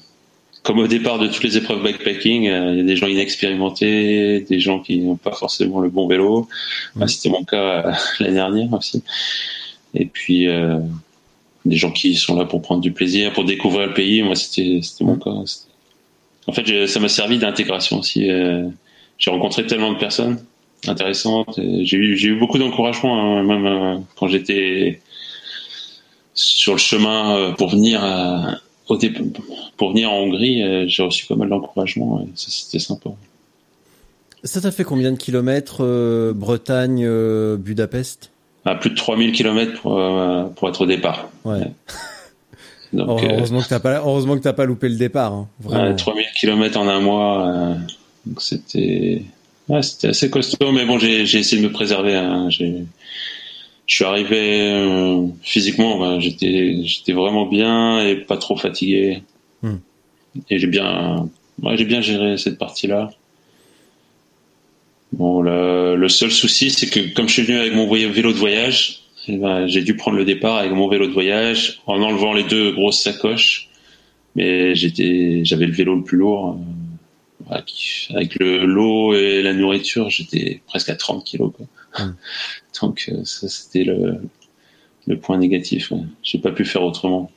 comme 0.63 0.79
au 0.79 0.87
départ 0.87 1.19
de 1.19 1.27
toutes 1.27 1.43
les 1.43 1.57
épreuves 1.57 1.83
backpacking, 1.83 2.47
euh, 2.47 2.71
il 2.71 2.77
y 2.77 2.81
a 2.81 2.83
des 2.83 2.95
gens 2.95 3.07
inexpérimentés, 3.07 4.39
des 4.41 4.59
gens 4.61 4.79
qui 4.79 4.99
n'ont 4.99 5.17
pas 5.17 5.33
forcément 5.33 5.81
le 5.81 5.89
bon 5.89 6.07
vélo. 6.07 6.47
C'était 7.07 7.29
mon 7.29 7.43
cas 7.43 7.87
euh, 7.87 7.91
l'année 8.19 8.35
dernière 8.35 8.73
aussi. 8.73 9.03
Et 9.93 10.05
puis 10.05 10.47
euh, 10.47 10.79
des 11.65 11.75
gens 11.75 11.91
qui 11.91 12.15
sont 12.15 12.35
là 12.35 12.45
pour 12.45 12.61
prendre 12.61 12.81
du 12.81 12.91
plaisir, 12.91 13.33
pour 13.33 13.45
découvrir 13.45 13.87
le 13.87 13.93
pays. 13.93 14.21
Moi, 14.21 14.35
c'était 14.35 14.81
mon 15.01 15.15
cas. 15.15 15.31
En 16.47 16.51
fait, 16.51 16.87
ça 16.87 16.99
m'a 16.99 17.09
servi 17.09 17.37
d'intégration 17.37 17.99
aussi. 17.99 18.27
J'ai 19.17 19.31
rencontré 19.31 19.65
tellement 19.65 19.93
de 19.93 19.97
personnes 19.97 20.43
intéressantes. 20.87 21.57
J'ai 21.57 21.97
eu, 21.97 22.17
eu 22.17 22.35
beaucoup 22.35 22.57
d'encouragement, 22.57 23.37
hein, 23.37 23.43
même 23.43 24.03
quand 24.15 24.27
j'étais 24.27 24.99
sur 26.33 26.73
le 26.73 26.79
chemin 26.79 27.53
pour 27.57 27.69
venir 27.69 28.03
à 28.03 28.59
pour 29.77 29.91
venir 29.91 30.11
en 30.11 30.19
Hongrie, 30.19 30.61
euh, 30.61 30.85
j'ai 30.87 31.03
reçu 31.03 31.25
pas 31.25 31.35
mal 31.35 31.49
d'encouragement 31.49 32.25
c'était 32.35 32.79
sympa. 32.79 33.11
Ça 34.43 34.59
t'a 34.59 34.71
fait 34.71 34.83
combien 34.83 35.11
de 35.11 35.17
kilomètres 35.17 35.83
euh, 35.83 36.33
Bretagne, 36.33 37.03
euh, 37.05 37.55
Budapest? 37.55 38.31
À 38.65 38.75
Plus 38.75 38.91
de 38.91 38.95
3000 38.95 39.31
kilomètres 39.33 39.81
pour, 39.81 40.01
pour 40.55 40.69
être 40.69 40.81
au 40.81 40.85
départ. 40.85 41.29
Ouais. 41.43 41.71
heureusement, 42.93 43.61
que 43.61 43.67
t'as 43.67 43.79
pas, 43.79 43.97
heureusement 43.97 44.37
que 44.37 44.43
t'as 44.43 44.53
pas 44.53 44.65
loupé 44.65 44.89
le 44.89 44.95
départ. 44.95 45.33
Hein, 45.71 45.93
3000 45.95 46.25
kilomètres 46.35 46.79
en 46.79 46.87
un 46.87 46.99
mois, 46.99 47.75
c'était 48.37 49.23
c'était 49.81 50.09
assez 50.09 50.29
costaud, 50.29 50.71
mais 50.71 50.85
bon, 50.85 50.99
j'ai 50.99 51.21
essayé 51.21 51.61
de 51.61 51.67
me 51.67 51.71
préserver. 51.71 52.15
Hein. 52.15 52.49
J'ai 52.49 52.85
je 53.85 53.95
suis 53.95 54.05
arrivé 54.05 54.71
euh, 54.71 55.27
physiquement, 55.41 55.99
ben, 55.99 56.19
j'étais 56.19 56.83
j'étais 56.83 57.11
vraiment 57.11 57.45
bien 57.45 57.99
et 57.99 58.15
pas 58.15 58.37
trop 58.37 58.55
fatigué. 58.55 59.23
Hmm. 59.61 59.77
Et 60.49 60.57
j'ai 60.57 60.67
bien 60.67 61.27
ouais, 61.61 61.77
j'ai 61.77 61.85
bien 61.85 62.01
géré 62.01 62.37
cette 62.37 62.57
partie-là. 62.57 63.11
Bon, 65.13 65.41
le, 65.41 65.95
le 65.95 66.09
seul 66.09 66.31
souci, 66.31 66.71
c'est 66.71 66.89
que 66.89 67.13
comme 67.13 67.27
je 67.27 67.33
suis 67.33 67.43
venu 67.43 67.57
avec 67.57 67.73
mon 67.73 67.87
vélo 67.87 68.33
de 68.33 68.37
voyage, 68.37 69.03
eh 69.27 69.37
ben, 69.37 69.67
j'ai 69.67 69.81
dû 69.81 69.95
prendre 69.95 70.17
le 70.17 70.25
départ 70.25 70.57
avec 70.57 70.71
mon 70.71 70.89
vélo 70.89 71.07
de 71.07 71.13
voyage 71.13 71.81
en 71.85 72.01
enlevant 72.01 72.33
les 72.33 72.43
deux 72.43 72.71
grosses 72.71 73.01
sacoches. 73.01 73.69
Mais 74.35 74.75
j'étais, 74.75 75.41
j'avais 75.45 75.67
le 75.67 75.71
vélo 75.71 75.95
le 75.95 76.03
plus 76.03 76.17
lourd. 76.17 76.57
Euh, 77.51 77.55
avec 78.09 78.35
le 78.39 78.65
l'eau 78.65 79.13
et 79.13 79.41
la 79.43 79.53
nourriture, 79.53 80.09
j'étais 80.09 80.61
presque 80.65 80.89
à 80.89 80.95
30 80.95 81.23
kilos. 81.23 81.51
Quoi. 81.55 81.67
Hmm. 81.99 82.15
Donc 82.81 83.05
euh, 83.09 83.23
ça 83.23 83.47
c'était 83.49 83.83
le, 83.83 84.21
le, 85.05 85.19
point 85.19 85.37
négatif. 85.37 85.91
Ouais. 85.91 85.99
J'ai 86.23 86.39
pas 86.39 86.51
pu 86.51 86.65
faire 86.65 86.83
autrement 86.83 87.29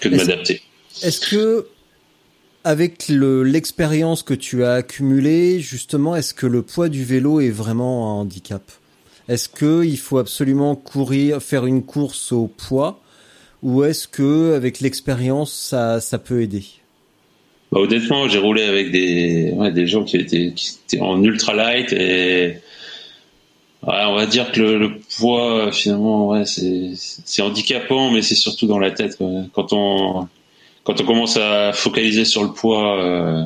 que 0.00 0.08
de 0.08 0.16
m'adapter. 0.16 0.62
Est-ce 1.02 1.20
que 1.20 1.66
avec 2.64 3.08
l'expérience 3.08 4.22
que 4.22 4.34
tu 4.34 4.64
as 4.64 4.74
accumulée, 4.74 5.60
justement, 5.60 6.16
est-ce 6.16 6.32
que 6.32 6.46
le 6.46 6.62
poids 6.62 6.88
du 6.88 7.04
vélo 7.04 7.40
est 7.40 7.50
vraiment 7.50 8.10
un 8.10 8.22
handicap? 8.22 8.62
Est-ce 9.28 9.48
que 9.48 9.84
il 9.84 9.98
faut 9.98 10.18
absolument 10.18 10.74
courir, 10.74 11.40
faire 11.42 11.66
une 11.66 11.82
course 11.82 12.32
au 12.32 12.46
poids, 12.46 13.00
ou 13.62 13.84
est-ce 13.84 14.08
que 14.08 14.54
avec 14.54 14.80
l'expérience 14.80 15.52
ça, 15.52 16.18
peut 16.18 16.42
aider? 16.42 16.64
Bah, 17.70 17.80
Honnêtement, 17.80 18.28
j'ai 18.28 18.38
roulé 18.38 18.62
avec 18.62 18.90
des, 18.90 19.86
gens 19.86 20.04
qui 20.04 20.16
étaient, 20.16 20.54
en 21.00 21.22
ultra 21.22 21.54
light 21.54 21.92
et 21.92 22.56
on 23.82 24.14
va 24.14 24.24
dire 24.24 24.52
que 24.52 24.60
le, 24.60 24.98
poids, 25.18 25.70
finalement, 25.72 26.42
c'est 26.44 27.42
handicapant, 27.42 28.10
mais 28.10 28.22
c'est 28.22 28.34
surtout 28.34 28.66
dans 28.66 28.78
la 28.78 28.90
tête. 28.90 29.18
Quand 29.52 29.72
on 29.72 30.28
quand 30.84 31.00
on 31.00 31.04
commence 31.04 31.36
à 31.36 31.72
focaliser 31.72 32.24
sur 32.24 32.44
le 32.44 32.52
poids, 32.52 33.02
euh, 33.02 33.44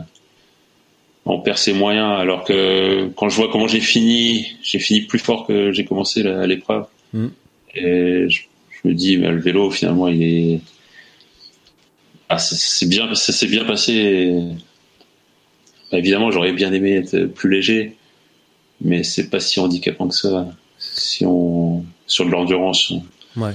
on 1.25 1.41
perd 1.41 1.57
ses 1.57 1.73
moyens. 1.73 2.19
Alors 2.19 2.45
que 2.45 3.09
quand 3.17 3.29
je 3.29 3.37
vois 3.37 3.49
comment 3.51 3.69
j'ai 3.69 3.81
fini, 3.81 4.57
j'ai 4.63 4.81
fini 4.81 5.03
plus 5.03 5.19
fort 5.19 5.47
que 5.47 5.73
j'ai 5.73 5.85
commencé 5.85 6.23
l'épreuve. 6.23 6.87
Mm. 7.13 7.29
Et 7.75 8.29
je, 8.29 8.43
me 8.85 8.93
dis, 8.93 9.17
mais 9.17 9.31
le 9.31 9.41
vélo, 9.41 9.71
finalement, 9.71 10.09
il 10.09 10.23
est. 10.23 10.61
Ah, 12.29 12.39
c'est 12.39 12.87
bien, 12.87 13.15
ça 13.15 13.33
s'est 13.33 13.47
bien 13.47 13.65
passé. 13.65 14.37
Bah, 15.91 15.99
évidemment, 15.99 16.31
j'aurais 16.31 16.53
bien 16.53 16.73
aimé 16.73 16.97
être 16.97 17.25
plus 17.25 17.51
léger, 17.51 17.97
mais 18.81 19.03
c'est 19.03 19.31
pas 19.31 19.41
si 19.41 19.61
handicapant 19.61 20.09
que 20.09 20.15
ça. 20.15 20.47
Si 20.79 21.25
on 21.25 21.85
sur 22.07 22.27
de 22.27 22.31
l'endurance. 22.31 22.93
Ouais. 23.37 23.53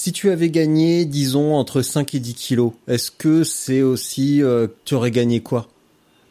Si 0.00 0.12
tu 0.12 0.30
avais 0.30 0.48
gagné, 0.48 1.06
disons, 1.06 1.56
entre 1.56 1.82
5 1.82 2.14
et 2.14 2.20
10 2.20 2.34
kilos, 2.34 2.70
est-ce 2.86 3.10
que 3.10 3.42
c'est 3.42 3.82
aussi, 3.82 4.44
euh, 4.44 4.68
tu 4.84 4.94
aurais 4.94 5.10
gagné 5.10 5.40
quoi? 5.40 5.66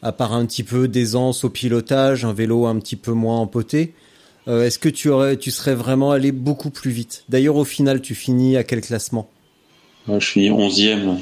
À 0.00 0.10
part 0.10 0.32
un 0.32 0.46
petit 0.46 0.62
peu 0.62 0.88
d'aisance 0.88 1.44
au 1.44 1.50
pilotage, 1.50 2.24
un 2.24 2.32
vélo 2.32 2.64
un 2.64 2.78
petit 2.78 2.96
peu 2.96 3.12
moins 3.12 3.36
empoté, 3.36 3.92
euh, 4.48 4.64
est-ce 4.64 4.78
que 4.78 4.88
tu 4.88 5.10
aurais, 5.10 5.36
tu 5.36 5.50
serais 5.50 5.74
vraiment 5.74 6.12
allé 6.12 6.32
beaucoup 6.32 6.70
plus 6.70 6.90
vite? 6.90 7.24
D'ailleurs, 7.28 7.56
au 7.56 7.66
final, 7.66 8.00
tu 8.00 8.14
finis 8.14 8.56
à 8.56 8.64
quel 8.64 8.80
classement? 8.80 9.28
Je 10.08 10.18
finis 10.18 10.48
11e. 10.48 11.18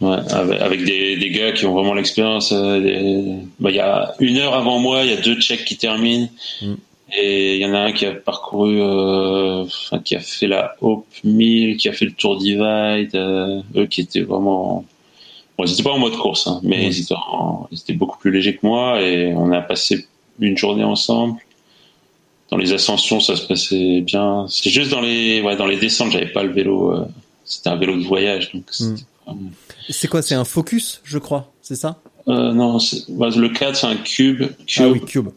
Ouais, 0.00 0.16
avec, 0.32 0.84
des, 0.84 1.16
des, 1.16 1.30
gars 1.30 1.52
qui 1.52 1.66
ont 1.66 1.72
vraiment 1.72 1.94
l'expérience. 1.94 2.50
Euh, 2.50 3.36
bah, 3.60 3.70
il 3.70 3.76
y 3.76 3.80
a 3.80 4.16
une 4.18 4.38
heure 4.38 4.54
avant 4.54 4.80
moi, 4.80 5.04
il 5.04 5.10
y 5.10 5.14
a 5.14 5.20
deux 5.20 5.36
Tchèques 5.36 5.66
qui 5.66 5.76
terminent. 5.76 6.28
Mm. 6.62 6.74
Et 7.14 7.56
il 7.56 7.60
y 7.60 7.66
en 7.66 7.74
a 7.74 7.80
un 7.80 7.92
qui 7.92 8.06
a 8.06 8.12
parcouru, 8.12 8.80
euh, 8.80 9.64
enfin, 9.64 9.98
qui 9.98 10.16
a 10.16 10.20
fait 10.20 10.46
la 10.46 10.76
Hope 10.80 11.06
1000, 11.24 11.76
qui 11.76 11.88
a 11.88 11.92
fait 11.92 12.06
le 12.06 12.12
Tour 12.12 12.38
Divide, 12.38 13.14
euh, 13.14 13.60
eux 13.76 13.86
qui 13.86 14.00
étaient 14.00 14.22
vraiment, 14.22 14.86
bon, 15.58 15.64
ils 15.64 15.72
étaient 15.72 15.82
pas 15.82 15.90
en 15.90 15.98
mode 15.98 16.16
course, 16.16 16.46
hein, 16.46 16.60
mais 16.62 16.86
ils, 16.86 17.00
étaient 17.02 17.14
ils, 17.70 17.78
étaient 17.78 17.92
beaucoup 17.92 18.18
plus 18.18 18.30
légers 18.30 18.56
que 18.56 18.66
moi 18.66 19.02
et 19.02 19.34
on 19.34 19.52
a 19.52 19.60
passé 19.60 20.06
une 20.40 20.56
journée 20.56 20.84
ensemble. 20.84 21.38
Dans 22.50 22.56
les 22.56 22.72
ascensions, 22.72 23.20
ça 23.20 23.36
se 23.36 23.46
passait 23.46 24.00
bien. 24.00 24.46
C'est 24.48 24.70
juste 24.70 24.90
dans 24.90 25.00
les, 25.00 25.42
ouais, 25.42 25.56
dans 25.56 25.66
les 25.66 25.78
descentes, 25.78 26.12
j'avais 26.12 26.32
pas 26.32 26.42
le 26.42 26.52
vélo. 26.52 26.92
Euh, 26.92 27.06
c'était 27.44 27.70
un 27.70 27.76
vélo 27.76 27.96
de 27.96 28.04
voyage, 28.04 28.52
donc. 28.52 28.64
Hmm. 28.80 28.96
C'est 29.88 30.08
quoi 30.08 30.22
C'est 30.22 30.34
un 30.34 30.44
Focus, 30.44 31.00
je 31.04 31.18
crois, 31.18 31.52
c'est 31.60 31.76
ça? 31.76 32.00
Euh, 32.28 32.52
Non, 32.52 32.78
bah, 33.08 33.28
le 33.34 33.48
4, 33.48 33.76
c'est 33.76 33.86
un 33.86 33.96
cube, 33.96 34.44
cube. 34.66 34.84
Ah 34.84 34.88
oui, 34.88 35.00
cube. 35.00 35.28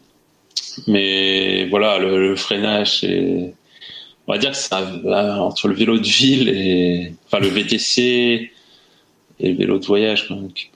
Mais 0.86 1.66
voilà, 1.68 1.98
le, 1.98 2.36
freinage, 2.36 3.00
c'est, 3.00 3.54
on 4.26 4.32
va 4.32 4.38
dire 4.38 4.50
que 4.50 4.56
ça 4.56 4.82
entre 5.40 5.68
le 5.68 5.74
vélo 5.74 5.98
de 5.98 6.06
ville 6.06 6.48
et, 6.48 7.12
enfin, 7.26 7.38
le 7.38 7.48
VTC 7.48 8.50
et 9.40 9.48
le 9.52 9.56
vélo 9.56 9.78
de 9.78 9.86
voyage. 9.86 10.28
Donc, 10.28 10.70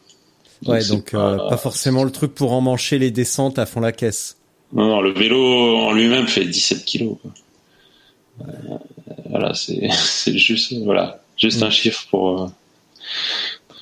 ouais, 0.66 0.84
donc 0.88 1.14
euh, 1.14 1.36
pas, 1.48 1.56
forcément 1.56 2.04
le 2.04 2.10
truc 2.10 2.34
pour 2.34 2.52
emmancher 2.52 2.98
les 2.98 3.10
descentes 3.10 3.58
à 3.58 3.66
fond 3.66 3.80
la 3.80 3.92
caisse. 3.92 4.36
Non, 4.72 4.86
non, 4.86 5.00
le 5.00 5.12
vélo 5.12 5.76
en 5.76 5.92
lui-même 5.92 6.28
fait 6.28 6.44
17 6.44 6.84
kilos. 6.84 7.16
Euh, 8.40 8.44
voilà, 9.28 9.54
c'est, 9.54 9.88
c'est 9.92 10.36
juste, 10.36 10.72
voilà, 10.84 11.20
juste 11.36 11.62
un 11.62 11.68
mm. 11.68 11.72
chiffre 11.72 12.06
pour, 12.10 12.50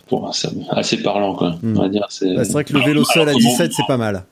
pour 0.08 0.30
assez 0.70 1.02
parlant, 1.02 1.34
quoi. 1.34 1.58
On 1.62 1.72
va 1.74 1.88
mm. 1.88 1.90
dire, 1.90 2.06
c'est... 2.08 2.34
Bah, 2.34 2.44
c'est 2.44 2.52
vrai 2.52 2.64
que 2.64 2.72
le 2.72 2.80
vélo 2.80 3.04
seul 3.04 3.28
à 3.28 3.34
17, 3.34 3.72
c'est 3.72 3.86
pas 3.86 3.96
mal. 3.96 4.24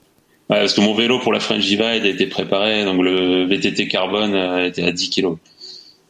Ouais, 0.49 0.61
parce 0.61 0.75
que 0.75 0.81
mon 0.81 0.95
vélo 0.95 1.19
pour 1.19 1.33
la 1.33 1.41
French 1.41 1.65
Divide 1.65 2.05
a 2.05 2.07
été 2.07 2.27
préparé, 2.27 2.85
donc 2.85 3.03
le 3.03 3.47
VTT 3.47 3.89
carbone 3.89 4.35
était 4.65 4.85
à 4.85 4.93
10 4.93 5.11
kg. 5.11 5.37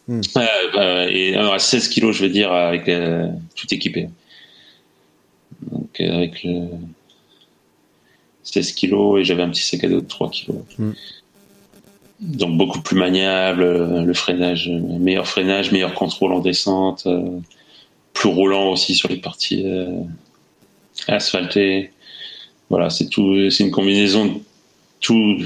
Hmm. 0.09 0.20
Euh, 0.37 1.09
et 1.11 1.34
à 1.34 1.59
16 1.59 1.89
kg, 1.89 2.12
je 2.12 2.22
veux 2.22 2.28
dire, 2.28 2.53
avec 2.53 2.89
euh, 2.89 3.28
tout 3.57 3.66
équipé. 3.72 4.09
Donc 5.72 6.01
euh, 6.01 6.12
avec 6.12 6.45
le 6.45 6.68
16 8.45 8.72
kg 8.74 9.18
et 9.18 9.24
j'avais 9.24 9.43
un 9.43 9.51
petit 9.51 9.62
sac 9.62 9.82
à 9.84 9.89
dos 9.89 10.01
de 10.01 10.07
3 10.07 10.30
kg. 10.30 10.53
Hmm. 10.78 10.93
Donc 12.20 12.57
beaucoup 12.57 12.80
plus 12.80 12.97
maniable, 12.97 13.64
le 14.05 14.14
freinage, 14.14 14.68
meilleur 14.70 15.26
freinage, 15.26 15.72
meilleur 15.72 15.93
contrôle 15.93 16.32
en 16.32 16.39
descente, 16.39 17.07
plus 18.14 18.28
roulant 18.30 18.70
aussi 18.70 18.95
sur 18.95 19.11
les 19.11 19.18
parties 19.18 19.66
asphaltées 21.09 21.91
voilà, 22.71 22.91
c'est 22.91 23.07
tout, 23.07 23.51
c'est 23.51 23.64
une 23.64 23.71
combinaison 23.71 24.27
de 24.27 24.33
tout 25.01 25.39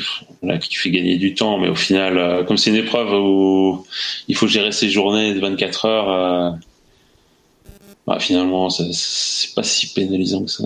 là, 0.42 0.58
qui 0.58 0.74
fait 0.74 0.90
gagner 0.90 1.16
du 1.16 1.34
temps, 1.34 1.58
mais 1.58 1.68
au 1.68 1.74
final, 1.74 2.18
euh, 2.18 2.44
comme 2.44 2.56
c'est 2.56 2.70
une 2.70 2.76
épreuve 2.76 3.12
où 3.12 3.84
il 4.28 4.36
faut 4.36 4.46
gérer 4.46 4.72
ses 4.72 4.88
journées 4.88 5.34
de 5.34 5.40
24 5.40 5.84
heures, 5.84 6.10
euh, 6.10 6.50
bah, 8.06 8.18
finalement, 8.20 8.70
c'est 8.70 9.54
pas 9.54 9.62
si 9.62 9.92
pénalisant 9.92 10.44
que 10.44 10.50
ça. 10.50 10.64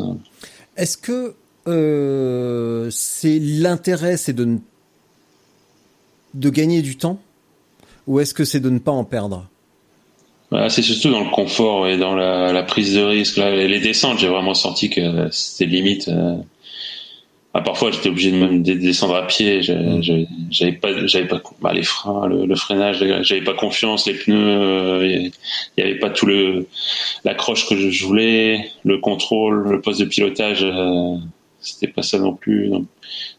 Est-ce 0.76 0.96
que 0.96 1.34
euh, 1.66 2.88
c'est 2.90 3.38
l'intérêt, 3.38 4.16
c'est 4.16 4.32
de 4.32 4.58
de 6.34 6.50
gagner 6.50 6.82
du 6.82 6.96
temps, 6.96 7.20
ou 8.08 8.18
est-ce 8.18 8.34
que 8.34 8.44
c'est 8.44 8.58
de 8.58 8.68
ne 8.68 8.80
pas 8.80 8.90
en 8.90 9.04
perdre? 9.04 9.46
C'est 10.68 10.82
surtout 10.82 11.10
dans 11.10 11.24
le 11.24 11.30
confort 11.30 11.88
et 11.88 11.96
dans 11.96 12.14
la, 12.14 12.62
prise 12.62 12.94
de 12.94 13.02
risque. 13.02 13.38
les 13.38 13.80
descentes, 13.80 14.18
j'ai 14.18 14.28
vraiment 14.28 14.54
senti 14.54 14.90
que 14.90 15.28
c'était 15.30 15.66
limite. 15.66 16.08
Euh. 16.08 16.36
Ah, 17.56 17.60
parfois, 17.60 17.92
j'étais 17.92 18.08
obligé 18.08 18.32
de 18.32 18.36
même 18.36 18.62
descendre 18.64 19.14
à 19.14 19.28
pied. 19.28 19.60
Mm. 19.60 20.02
J'avais 20.50 20.72
pas, 20.72 21.06
j'avais 21.06 21.28
pas 21.28 21.40
bah, 21.60 21.72
les 21.72 21.84
freins, 21.84 22.26
le, 22.26 22.54
freinage. 22.56 22.98
J'avais 23.22 23.44
pas 23.44 23.54
confiance. 23.54 24.08
Les 24.08 24.14
pneus, 24.14 24.36
euh, 24.36 25.06
il 25.06 25.32
y 25.78 25.82
avait 25.82 26.00
pas 26.00 26.10
tout 26.10 26.26
le 26.26 26.66
l'accroche 27.24 27.68
que 27.68 27.76
je 27.76 28.04
voulais, 28.04 28.72
le 28.82 28.98
contrôle, 28.98 29.68
le 29.68 29.80
poste 29.80 30.00
de 30.00 30.06
pilotage. 30.06 30.64
Euh, 30.64 31.16
c'était 31.60 31.86
pas 31.86 32.02
ça 32.02 32.18
non 32.18 32.34
plus. 32.34 32.72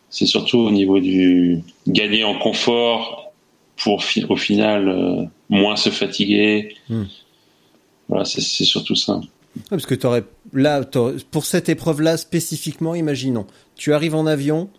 C'est 0.10 0.26
surtout 0.26 0.60
au 0.60 0.72
niveau 0.72 1.02
du 1.02 1.62
gagner 1.86 2.24
en 2.24 2.36
confort 2.40 3.34
pour 3.76 4.02
au 4.30 4.38
final 4.38 5.30
moins 5.50 5.76
se 5.76 5.90
fatiguer. 5.90 6.76
Hmm. 6.90 7.04
Voilà, 8.08 8.26
c'est 8.26 8.42
surtout 8.42 8.96
ça. 8.96 9.20
parce 9.70 9.86
que 9.86 10.06
aurais, 10.06 10.24
là, 10.54 10.84
pour 11.32 11.46
cette 11.46 11.70
épreuve-là 11.70 12.18
spécifiquement, 12.18 12.94
imaginons, 12.94 13.48
tu 13.76 13.94
arrives 13.94 14.16
en 14.16 14.28
avion, 14.28 14.70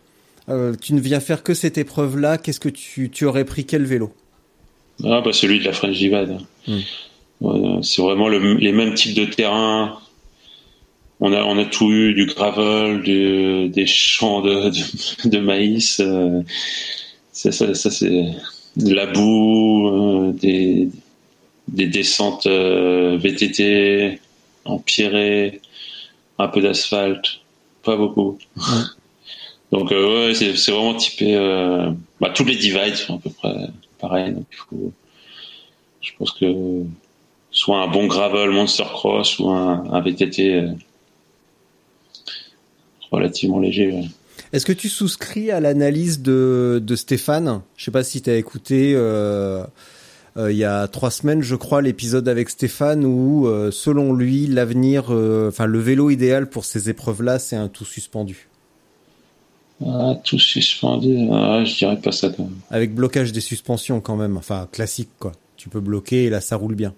euh, 0.48 0.74
tu 0.80 0.94
ne 0.94 1.00
viens 1.00 1.20
faire 1.20 1.42
que 1.42 1.54
cette 1.54 1.76
épreuve-là, 1.76 2.38
qu'est-ce 2.38 2.60
que 2.60 2.68
tu, 2.68 3.10
tu, 3.10 3.24
aurais 3.24 3.44
pris 3.44 3.64
quel 3.64 3.84
vélo? 3.84 4.12
Ah 5.04 5.20
bah 5.20 5.32
celui 5.32 5.58
de 5.58 5.64
la 5.64 5.72
French 5.72 5.98
Divide. 5.98 6.38
Hmm. 6.66 7.82
c'est 7.82 8.00
vraiment 8.00 8.28
les 8.28 8.72
mêmes 8.72 8.94
types 8.94 9.14
de 9.14 9.24
terrain. 9.26 9.98
On 11.18 11.32
a, 11.32 11.42
on 11.42 11.58
a 11.58 11.64
tout 11.64 11.90
eu, 11.90 12.12
du 12.12 12.26
gravel, 12.26 13.02
des 13.02 13.86
champs 13.86 14.42
de, 14.42 14.70
de, 15.28 15.38
maïs. 15.38 16.00
Euh, 16.00 16.42
ça, 17.32 17.52
ça, 17.52 17.74
ça 17.74 17.90
c'est 17.90 18.26
de 18.76 18.94
la 18.94 19.06
boue, 19.06 19.88
euh, 19.88 20.32
des, 20.32 20.88
des 21.68 21.86
descentes 21.86 22.46
euh, 22.46 23.16
VTT, 23.18 24.20
empierrées, 24.64 25.60
un 26.38 26.48
peu 26.48 26.60
d'asphalte, 26.60 27.40
pas 27.82 27.96
beaucoup. 27.96 28.38
Donc 29.72 29.90
euh, 29.92 30.28
ouais, 30.28 30.34
c'est 30.34 30.52
vraiment 30.70 30.94
typé. 30.94 31.34
bah, 32.20 32.30
tous 32.30 32.44
les 32.44 32.56
divides 32.56 32.94
sont 32.94 33.16
à 33.16 33.18
peu 33.18 33.30
près 33.30 33.54
pareils. 33.98 34.32
Donc 34.32 34.46
il 34.52 34.56
faut, 34.56 34.92
je 36.00 36.10
pense 36.18 36.30
que 36.32 36.84
soit 37.50 37.78
un 37.78 37.88
bon 37.88 38.06
gravel 38.06 38.50
monster 38.50 38.84
cross 38.84 39.38
ou 39.38 39.48
un, 39.48 39.84
un 39.90 40.00
VTT 40.00 40.68
relativement 43.10 43.58
léger. 43.58 43.92
Est-ce 44.56 44.64
que 44.64 44.72
tu 44.72 44.88
souscris 44.88 45.50
à 45.50 45.60
l'analyse 45.60 46.22
de, 46.22 46.82
de 46.82 46.96
Stéphane? 46.96 47.60
Je 47.76 47.84
sais 47.84 47.90
pas 47.90 48.02
si 48.02 48.22
tu 48.22 48.30
as 48.30 48.36
écouté 48.36 48.94
euh, 48.94 49.62
euh, 50.38 50.50
il 50.50 50.56
y 50.56 50.64
a 50.64 50.88
trois 50.88 51.10
semaines, 51.10 51.42
je 51.42 51.56
crois, 51.56 51.82
l'épisode 51.82 52.26
avec 52.26 52.48
Stéphane 52.48 53.04
où, 53.04 53.46
euh, 53.46 53.70
selon 53.70 54.14
lui, 54.14 54.46
l'avenir, 54.46 55.10
enfin 55.10 55.66
le 55.66 55.78
vélo 55.78 56.08
idéal 56.08 56.48
pour 56.48 56.64
ces 56.64 56.88
épreuves-là, 56.88 57.38
c'est 57.38 57.56
un 57.56 57.68
tout 57.68 57.84
suspendu. 57.84 58.48
Ah, 59.84 60.14
tout 60.24 60.38
suspendu, 60.38 61.28
ah, 61.30 61.62
je 61.62 61.76
dirais 61.76 61.98
pas 61.98 62.12
ça 62.12 62.30
quand 62.30 62.44
même. 62.44 62.56
Avec 62.70 62.94
blocage 62.94 63.32
des 63.32 63.42
suspensions 63.42 64.00
quand 64.00 64.16
même, 64.16 64.38
enfin 64.38 64.66
classique 64.72 65.10
quoi. 65.18 65.32
Tu 65.58 65.68
peux 65.68 65.80
bloquer 65.80 66.24
et 66.24 66.30
là 66.30 66.40
ça 66.40 66.56
roule 66.56 66.76
bien. 66.76 66.94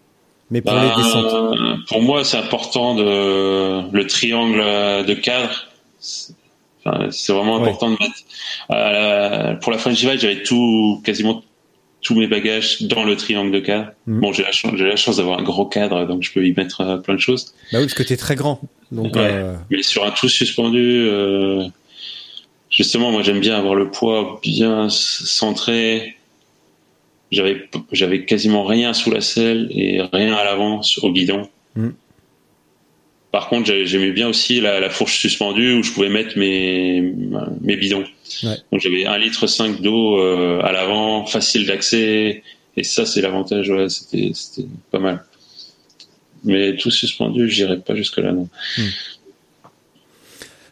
Mais 0.52 0.60
pour 0.60 0.74
les 0.74 0.78
bah, 0.78 0.94
descentes. 0.96 1.86
Pour 1.88 2.02
moi, 2.02 2.22
c'est 2.22 2.38
important 2.38 2.94
de 2.94 3.90
le 3.90 4.06
triangle 4.06 4.58
de 5.04 5.14
cadre 5.14 5.66
c'est 7.10 7.32
vraiment 7.32 7.56
important 7.56 7.90
de 7.90 7.96
mettre. 8.00 8.14
Euh, 8.70 9.54
pour 9.54 9.72
la 9.72 9.78
French 9.78 9.98
Divide, 9.98 10.20
j'avais 10.20 10.42
tout, 10.42 11.00
quasiment 11.04 11.42
tous 12.02 12.14
mes 12.14 12.26
bagages 12.26 12.82
dans 12.82 13.04
le 13.04 13.16
triangle 13.16 13.50
de 13.50 13.60
cadre. 13.60 13.90
Mhm. 14.06 14.20
Bon, 14.20 14.32
j'ai 14.32 14.42
la 14.42 14.52
chance, 14.52 14.72
j'ai 14.76 14.84
la 14.84 14.96
chance 14.96 15.16
d'avoir 15.16 15.38
un 15.38 15.42
gros 15.42 15.66
cadre, 15.66 16.06
donc 16.06 16.22
je 16.22 16.32
peux 16.32 16.46
y 16.46 16.52
mettre 16.52 16.80
euh, 16.80 16.96
plein 16.98 17.14
de 17.14 17.20
choses. 17.20 17.54
Bah 17.72 17.78
oui, 17.78 17.84
parce 17.84 17.94
que 17.94 18.02
t'es 18.02 18.16
très 18.16 18.36
grand. 18.36 18.60
Donc, 18.92 19.16
euh... 19.16 19.56
Mais 19.70 19.82
sur 19.82 20.04
un 20.04 20.10
tout 20.10 20.28
suspendu, 20.28 21.08
justement, 22.70 23.10
moi 23.10 23.22
j'aime 23.22 23.40
bien 23.40 23.56
avoir 23.56 23.74
le 23.74 23.90
poids 23.90 24.40
bien 24.42 24.88
centré. 24.90 26.16
J'avais, 27.30 27.68
j'avais 27.92 28.24
quasiment 28.24 28.64
rien 28.64 28.94
sous 28.94 29.10
la 29.10 29.20
selle 29.20 29.68
et 29.70 30.00
rien 30.12 30.34
à 30.34 30.44
l'avant 30.44 30.80
au 31.02 31.12
guidon. 31.12 31.48
Mhm. 31.76 31.94
Par 33.30 33.48
contre, 33.48 33.70
j'aimais 33.84 34.12
bien 34.12 34.28
aussi 34.28 34.60
la, 34.60 34.88
fourche 34.88 35.18
suspendue 35.18 35.74
où 35.74 35.82
je 35.82 35.92
pouvais 35.92 36.08
mettre 36.08 36.38
mes, 36.38 37.02
mes 37.60 37.76
bidons. 37.76 38.04
Donc 38.72 38.80
j'avais 38.80 39.04
un 39.04 39.18
litre 39.18 39.46
5 39.46 39.82
d'eau 39.82 40.18
euh, 40.18 40.60
à 40.62 40.72
l'avant, 40.72 41.26
facile 41.26 41.66
d'accès. 41.66 42.42
Et 42.76 42.84
ça, 42.84 43.04
c'est 43.04 43.20
l'avantage. 43.20 43.68
Ouais, 43.68 43.88
c'était, 43.88 44.32
pas 44.90 44.98
mal. 44.98 45.24
Mais 46.44 46.76
tout 46.76 46.90
suspendu, 46.90 47.50
j'irai 47.50 47.78
pas 47.80 47.94
jusque 47.94 48.18
là, 48.18 48.32
non. 48.32 48.48
Hmm. 48.78 48.88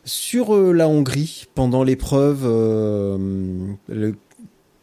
Sur 0.04 0.54
euh, 0.54 0.72
la 0.72 0.88
Hongrie, 0.88 1.46
pendant 1.54 1.82
l'épreuve, 1.82 2.42
euh, 2.44 3.18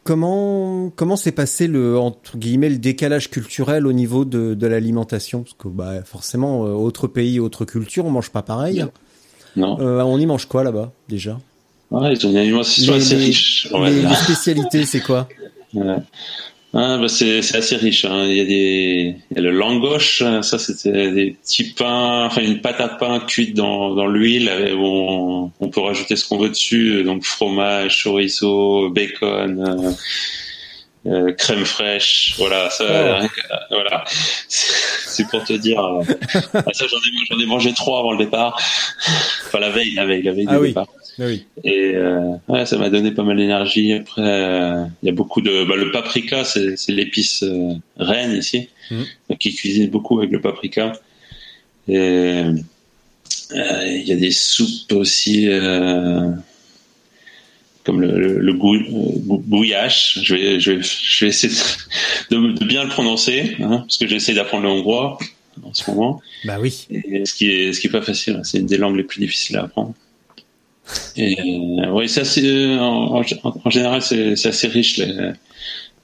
comment 0.03 0.91
comment 0.95 1.15
s'est 1.15 1.31
passé 1.31 1.67
le 1.67 1.97
entre 1.97 2.37
guillemets 2.37 2.69
le 2.69 2.77
décalage 2.77 3.29
culturel 3.29 3.87
au 3.87 3.93
niveau 3.93 4.25
de, 4.25 4.53
de 4.53 4.67
l'alimentation? 4.67 5.43
Parce 5.43 5.55
que 5.57 5.67
bah 5.67 6.03
forcément, 6.03 6.61
autre 6.61 7.07
pays, 7.07 7.39
autre 7.39 7.65
culture, 7.65 8.05
on 8.05 8.11
mange 8.11 8.29
pas 8.29 8.41
pareil. 8.41 8.85
Non. 9.55 9.77
on 9.79 10.17
y 10.19 10.25
mange 10.25 10.45
quoi 10.47 10.63
là-bas 10.63 10.91
déjà? 11.09 11.39
Ouais, 11.91 12.13
ils 12.13 12.25
ont 12.25 12.31
une 12.31 12.37
alimentation 12.37 12.93
assez 12.93 13.15
riche. 13.15 13.69
Les, 13.71 14.15
spécialités, 14.15 14.85
c'est 14.85 15.01
quoi? 15.01 15.27
ah, 16.75 16.97
bah 16.97 17.07
c'est 17.07 17.37
assez 17.55 17.75
riche. 17.75 18.03
Hein. 18.05 18.25
Il 18.25 18.35
y 18.35 18.39
a 18.39 18.45
des, 18.45 19.15
il 19.29 19.37
y 19.37 19.39
a 19.39 19.41
le 19.41 19.51
langoche. 19.51 20.23
Ça, 20.41 20.57
c'était 20.57 21.11
des 21.11 21.31
petits 21.31 21.71
pains, 21.71 22.25
enfin 22.25 22.41
une 22.41 22.61
pâte 22.61 22.81
à 22.81 22.87
pain 22.87 23.19
cuite 23.19 23.55
dans, 23.55 23.93
dans 23.93 24.07
l'huile. 24.07 24.51
On, 24.75 25.51
on 25.59 25.69
peut 25.69 25.81
rajouter 25.81 26.15
ce 26.15 26.27
qu'on 26.27 26.39
veut 26.39 26.49
dessus, 26.49 27.03
donc 27.03 27.23
fromage, 27.23 28.03
chorizo, 28.03 28.89
bacon. 28.89 29.59
Euh, 29.59 29.91
euh 31.05 31.33
crème 31.33 31.65
fraîche, 31.65 32.33
voilà, 32.37 32.69
ça, 32.69 32.85
oh. 33.21 33.27
voilà, 33.69 34.05
c'est 34.47 35.27
pour 35.27 35.43
te 35.43 35.53
dire. 35.53 35.83
Euh, 35.83 36.01
ah, 36.53 36.63
ça, 36.71 36.85
j'en 36.87 37.37
ai, 37.37 37.43
ai, 37.43 37.45
mangé 37.45 37.73
trois 37.73 37.99
avant 37.99 38.13
le 38.13 38.17
départ. 38.23 38.57
Enfin, 39.45 39.59
la 39.59 39.69
veille, 39.69 39.93
la 39.93 40.05
veille, 40.05 40.23
la 40.23 40.31
veille 40.31 40.47
ah 40.47 40.53
du 40.53 40.59
oui. 40.59 40.67
départ. 40.69 40.87
Oui. 41.19 41.45
Et 41.63 41.93
euh, 41.95 42.35
ouais, 42.47 42.65
ça 42.65 42.77
m'a 42.77 42.89
donné 42.89 43.11
pas 43.11 43.23
mal 43.23 43.37
d'énergie. 43.37 43.93
Après, 43.93 44.21
euh, 44.21 44.83
il 45.01 45.07
y 45.07 45.09
a 45.09 45.13
beaucoup 45.13 45.41
de, 45.41 45.63
bah, 45.65 45.75
le 45.75 45.91
paprika, 45.91 46.43
c'est, 46.43 46.75
l'épice 46.89 47.43
euh, 47.43 47.73
reine 47.97 48.31
ici, 48.37 48.69
mmh. 48.89 49.35
qui 49.39 49.53
cuisine 49.53 49.89
beaucoup 49.89 50.17
avec 50.19 50.31
le 50.31 50.41
paprika. 50.41 50.93
Et 51.87 52.41
il 53.51 54.03
y 54.05 54.11
a 54.11 54.15
des 54.15 54.31
soupes 54.31 54.93
aussi, 54.93 55.47
comme 57.83 58.01
le, 58.01 58.39
le. 58.39 58.53
Je 58.53 60.33
vais, 60.33 60.59
je 60.59 60.71
vais, 60.71 60.81
je 60.81 61.25
vais 61.25 61.29
essayer 61.29 61.53
de, 62.31 62.51
de 62.53 62.65
bien 62.65 62.83
le 62.83 62.89
prononcer, 62.89 63.55
hein, 63.59 63.79
parce 63.79 63.97
que 63.97 64.07
j'essaie 64.07 64.33
d'apprendre 64.33 64.63
le 64.63 64.69
hongrois 64.69 65.19
en 65.61 65.73
ce 65.73 65.89
moment. 65.91 66.21
Bah 66.45 66.57
oui. 66.59 66.87
Et 66.89 67.25
ce 67.25 67.33
qui 67.33 67.51
est, 67.51 67.73
ce 67.73 67.79
qui 67.79 67.87
est 67.87 67.91
pas 67.91 68.01
facile. 68.01 68.37
Hein. 68.37 68.43
C'est 68.43 68.59
une 68.59 68.65
des 68.65 68.77
langues 68.77 68.95
les 68.95 69.03
plus 69.03 69.19
difficiles 69.19 69.57
à 69.57 69.63
apprendre. 69.63 69.93
Et 71.15 71.37
euh, 71.39 71.91
oui, 71.91 72.09
c'est 72.09 72.21
assez, 72.21 72.77
en, 72.77 73.21
en, 73.43 73.69
général, 73.69 74.01
c'est 74.01 74.45
assez 74.45 74.67
riche 74.67 74.99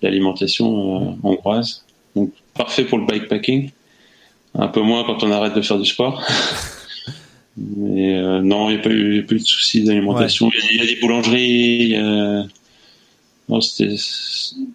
l'alimentation 0.02 1.12
euh, 1.12 1.16
hongroise. 1.24 1.86
Donc 2.16 2.32
parfait 2.56 2.86
pour 2.86 2.98
le 2.98 3.06
bikepacking. 3.06 3.72
Un 4.56 4.68
peu 4.68 4.82
moins 4.82 5.04
quand 5.04 5.24
on 5.24 5.32
arrête 5.32 5.54
de 5.54 5.62
faire 5.62 5.78
du 5.78 5.86
sport. 5.86 6.26
Mais 7.58 8.16
euh, 8.16 8.42
non, 8.42 8.70
il 8.70 8.76
n'y 8.76 8.80
a, 8.80 8.84
pas 8.84 8.90
eu 8.90 9.24
de 9.24 9.38
soucis 9.38 9.84
d'alimentation. 9.84 10.50
Il, 10.72 10.78
y, 10.78 10.82
a 10.82 10.86
des 10.86 10.96
boulangeries. 10.96 11.96
Euh, 11.98 12.44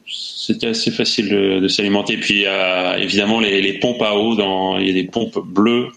c'était 0.07 0.67
assez 0.67 0.91
facile 0.91 1.29
de, 1.29 1.61
de 1.61 1.69
s'alimenter. 1.69 2.19
Puis 2.19 2.35
il 2.35 2.41
y 2.43 2.47
a 2.47 2.99
évidemment 2.99 3.41
les, 3.41 3.63
les, 3.63 3.79
pompes 3.79 4.03
à 4.03 4.17
eau. 4.17 4.35
Il 4.79 4.87
y 4.87 4.91
a 4.91 4.93
des 4.93 5.05
pompes 5.05 5.39
bleues 5.45 5.89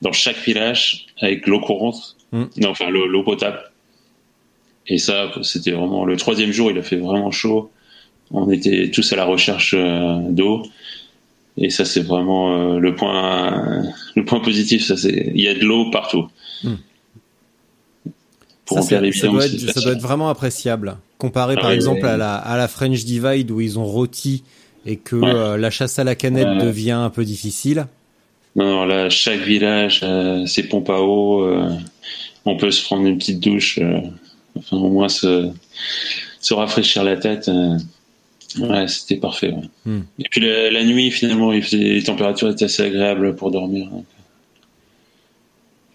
dans 0.00 0.12
chaque 0.12 0.38
village 0.38 1.06
avec 1.20 1.46
l'eau 1.46 1.60
courante. 1.60 2.16
Mm. 2.34 2.44
Non, 2.60 2.70
enfin 2.70 2.90
l'eau 2.90 3.22
potable. 3.22 3.60
Et 4.88 4.98
ça, 4.98 5.30
c'était 5.42 5.70
vraiment 5.70 6.04
le 6.04 6.16
troisième 6.16 6.50
jour. 6.50 6.70
Il 6.70 6.78
a 6.78 6.82
fait 6.82 6.96
vraiment 6.96 7.30
chaud. 7.30 7.70
On 8.30 8.50
était 8.50 8.90
tous 8.90 9.12
à 9.12 9.16
la 9.16 9.24
recherche 9.24 9.74
euh, 9.78 10.18
d'eau. 10.28 10.66
Et 11.56 11.70
ça, 11.70 11.84
c'est 11.84 12.02
vraiment 12.02 12.74
euh, 12.74 12.78
le 12.80 12.94
point, 12.96 13.84
le 14.16 14.24
point 14.24 14.40
positif. 14.40 14.84
Ça, 14.84 14.96
c'est, 14.96 15.30
il 15.32 15.40
y 15.40 15.48
a 15.48 15.54
de 15.54 15.64
l'eau 15.64 15.90
partout. 15.90 16.26
Mm. 16.64 16.74
Pour 18.66 18.78
ça, 18.78 18.82
ça, 18.82 19.12
ça, 19.12 19.28
doit 19.28 19.46
être, 19.46 19.70
ça, 19.70 19.80
doit 19.80 19.92
être, 19.92 20.02
vraiment 20.02 20.28
appréciable. 20.28 20.96
Comparé, 21.18 21.54
par 21.54 21.66
ah 21.66 21.74
exemple, 21.74 22.04
à 22.04 22.16
la, 22.16 22.34
à 22.34 22.56
la 22.56 22.66
French 22.66 23.04
Divide 23.04 23.50
où 23.50 23.60
ils 23.60 23.78
ont 23.78 23.84
rôti 23.84 24.42
et 24.86 24.96
que 24.96 25.16
euh, 25.16 25.56
la 25.56 25.70
chasse 25.70 25.98
à 25.98 26.04
la 26.04 26.14
canette 26.14 26.58
devient 26.58 26.92
un 26.92 27.10
peu 27.10 27.24
difficile. 27.24 27.86
Non, 28.56 28.84
là, 28.84 29.10
chaque 29.10 29.40
village, 29.40 30.00
euh, 30.02 30.46
ses 30.46 30.64
pompes 30.64 30.90
à 30.90 31.00
eau. 31.00 31.42
Euh, 31.42 31.70
on 32.44 32.56
peut 32.56 32.70
se 32.70 32.84
prendre 32.84 33.06
une 33.06 33.18
petite 33.18 33.40
douche. 33.40 33.78
Euh, 33.78 34.00
enfin, 34.58 34.76
au 34.76 34.90
moins 34.90 35.08
se, 35.08 35.50
se 36.40 36.54
rafraîchir 36.54 37.04
la 37.04 37.16
tête. 37.16 37.48
Euh, 37.48 37.78
ouais, 38.58 38.88
c'était 38.88 39.16
parfait. 39.16 39.50
Ouais. 39.50 39.68
Hmm. 39.86 40.02
Et 40.18 40.28
puis 40.30 40.40
la, 40.40 40.84
nuit, 40.84 41.10
finalement, 41.10 41.52
il 41.52 41.62
faisait, 41.62 41.78
les 41.78 42.02
températures 42.02 42.50
étaient 42.50 42.66
assez 42.66 42.82
agréables 42.82 43.34
pour 43.36 43.50
dormir. 43.50 43.88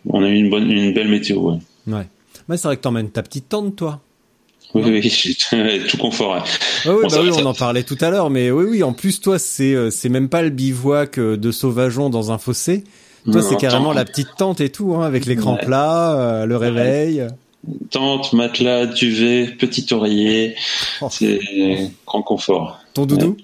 On 0.06 0.24
a 0.24 0.28
eu 0.28 0.36
une 0.36 0.50
bonne, 0.50 0.70
une 0.72 0.94
belle 0.94 1.10
météo. 1.10 1.52
Ouais. 1.52 1.60
Ouais. 1.88 2.08
Mais 2.48 2.58
c'est 2.58 2.68
vrai 2.68 2.78
que 2.78 2.82
t'emmènes 2.82 3.12
ta 3.12 3.22
petite 3.22 3.50
tente, 3.50 3.76
toi. 3.76 4.02
Oui, 4.76 4.84
oui, 4.86 5.38
tout 5.90 5.98
confort. 5.98 6.36
Ouais. 6.36 6.42
Ah 6.86 6.94
oui, 6.94 7.08
bah 7.10 7.18
oui 7.24 7.32
on 7.34 7.46
en 7.46 7.54
parlait 7.54 7.84
tout 7.84 7.98
à 8.02 8.12
l'heure, 8.12 8.30
mais 8.30 8.52
oui, 8.52 8.66
oui. 8.70 8.84
En 8.84 8.94
plus, 8.94 9.20
toi, 9.20 9.40
c'est 9.40 9.74
euh, 9.74 9.90
c'est 9.90 10.10
même 10.10 10.30
pas 10.30 10.44
le 10.44 10.50
bivouac 10.50 11.18
euh, 11.18 11.38
de 11.38 11.52
Sauvageon 11.52 12.10
dans 12.10 12.32
un 12.32 12.38
fossé. 12.38 12.84
Toi, 13.26 13.42
c'est 13.42 13.58
carrément 13.58 13.94
la 13.94 14.06
petite 14.06 14.36
tente 14.38 14.62
et 14.62 14.70
tout, 14.70 14.96
hein, 14.96 15.06
avec 15.06 15.26
l'écran 15.26 15.58
plat, 15.58 16.14
euh, 16.14 16.46
le 16.46 16.58
réveil. 16.58 17.28
Tente, 17.92 18.34
matelas, 18.34 18.86
duvet, 18.86 19.48
petit 19.48 19.86
oreiller, 19.94 20.56
oh. 21.02 21.08
c'est 21.12 21.40
grand 22.06 22.22
confort. 22.22 22.80
Ton 22.94 23.06
doudou 23.06 23.36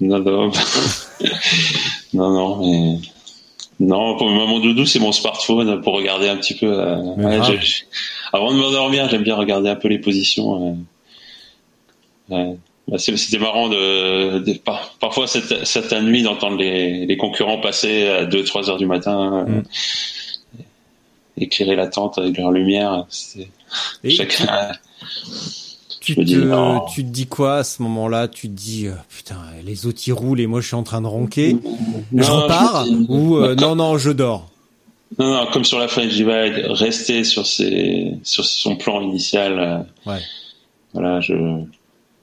Non, 0.00 0.18
non, 0.18 0.50
non, 2.12 2.30
non, 2.30 2.56
mais 2.60 2.98
non, 3.80 4.16
pour 4.18 4.28
mon 4.28 4.60
doudou, 4.60 4.84
c'est 4.84 4.98
mon 4.98 5.12
smartphone 5.12 5.80
pour 5.80 5.94
regarder 5.94 6.28
un 6.28 6.36
petit 6.36 6.54
peu. 6.54 6.66
Euh, 6.66 6.96
avant 8.32 8.52
de 8.52 8.58
m'endormir, 8.58 9.08
j'aime 9.08 9.22
bien 9.22 9.36
regarder 9.36 9.70
un 9.70 9.76
peu 9.76 9.88
les 9.88 9.98
positions. 9.98 10.78
Euh, 12.30 12.54
c'était 12.98 13.38
marrant 13.38 13.68
de, 13.68 14.42
parfois 15.00 15.26
cette, 15.26 15.64
cette 15.64 15.92
nuit 15.92 16.22
d'entendre 16.22 16.56
les, 16.56 17.06
les, 17.06 17.16
concurrents 17.16 17.58
passer 17.58 18.08
à 18.08 18.26
2-3 18.26 18.70
heures 18.70 18.76
du 18.78 18.86
matin, 18.86 19.44
mm. 19.46 19.62
éclairer 21.38 21.76
la 21.76 21.86
tente 21.86 22.18
avec 22.18 22.36
leur 22.36 22.50
lumière. 22.50 23.06
Chacun. 24.04 24.72
Tu, 26.00 26.14
te, 26.14 26.92
tu 26.94 27.04
te 27.04 27.10
dis 27.10 27.26
quoi 27.26 27.58
à 27.58 27.64
ce 27.64 27.82
moment-là? 27.82 28.26
Tu 28.26 28.48
te 28.48 28.54
dis 28.54 28.86
euh, 28.86 28.94
putain 29.10 29.36
les 29.64 29.86
autres 29.86 30.00
ils 30.06 30.12
roulent 30.12 30.40
et 30.40 30.46
moi 30.46 30.62
je 30.62 30.66
suis 30.66 30.74
en 30.74 30.82
train 30.82 31.02
de 31.02 31.06
ronquer. 31.06 31.56
je 32.14 32.30
repars 32.30 32.86
ou 33.08 33.36
euh, 33.36 33.54
non 33.54 33.76
non 33.76 33.98
je 33.98 34.10
dors? 34.10 34.48
Non 35.18 35.34
non 35.34 35.46
comme 35.52 35.64
sur 35.64 35.78
la 35.78 35.88
French 35.88 36.12
Divide, 36.12 36.66
rester 36.70 37.22
sur 37.22 37.46
ses 37.46 38.16
sur 38.24 38.46
son 38.46 38.76
plan 38.76 39.02
initial. 39.02 39.58
Euh, 39.58 40.10
ouais. 40.10 40.20
Voilà 40.94 41.20
je. 41.20 41.34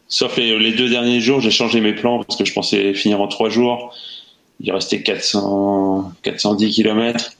Sauf 0.10 0.38
les, 0.38 0.58
les 0.58 0.72
deux 0.72 0.90
derniers 0.90 1.20
jours 1.20 1.42
j'ai 1.42 1.52
changé 1.52 1.82
mes 1.82 1.94
plans 1.94 2.24
parce 2.24 2.38
que 2.38 2.46
je 2.46 2.54
pensais 2.54 2.94
finir 2.94 3.22
en 3.22 3.28
trois 3.28 3.50
jours. 3.50 3.94
Il 4.60 4.72
restait 4.72 5.04
400 5.04 6.14
410 6.24 6.72
kilomètres 6.72 7.32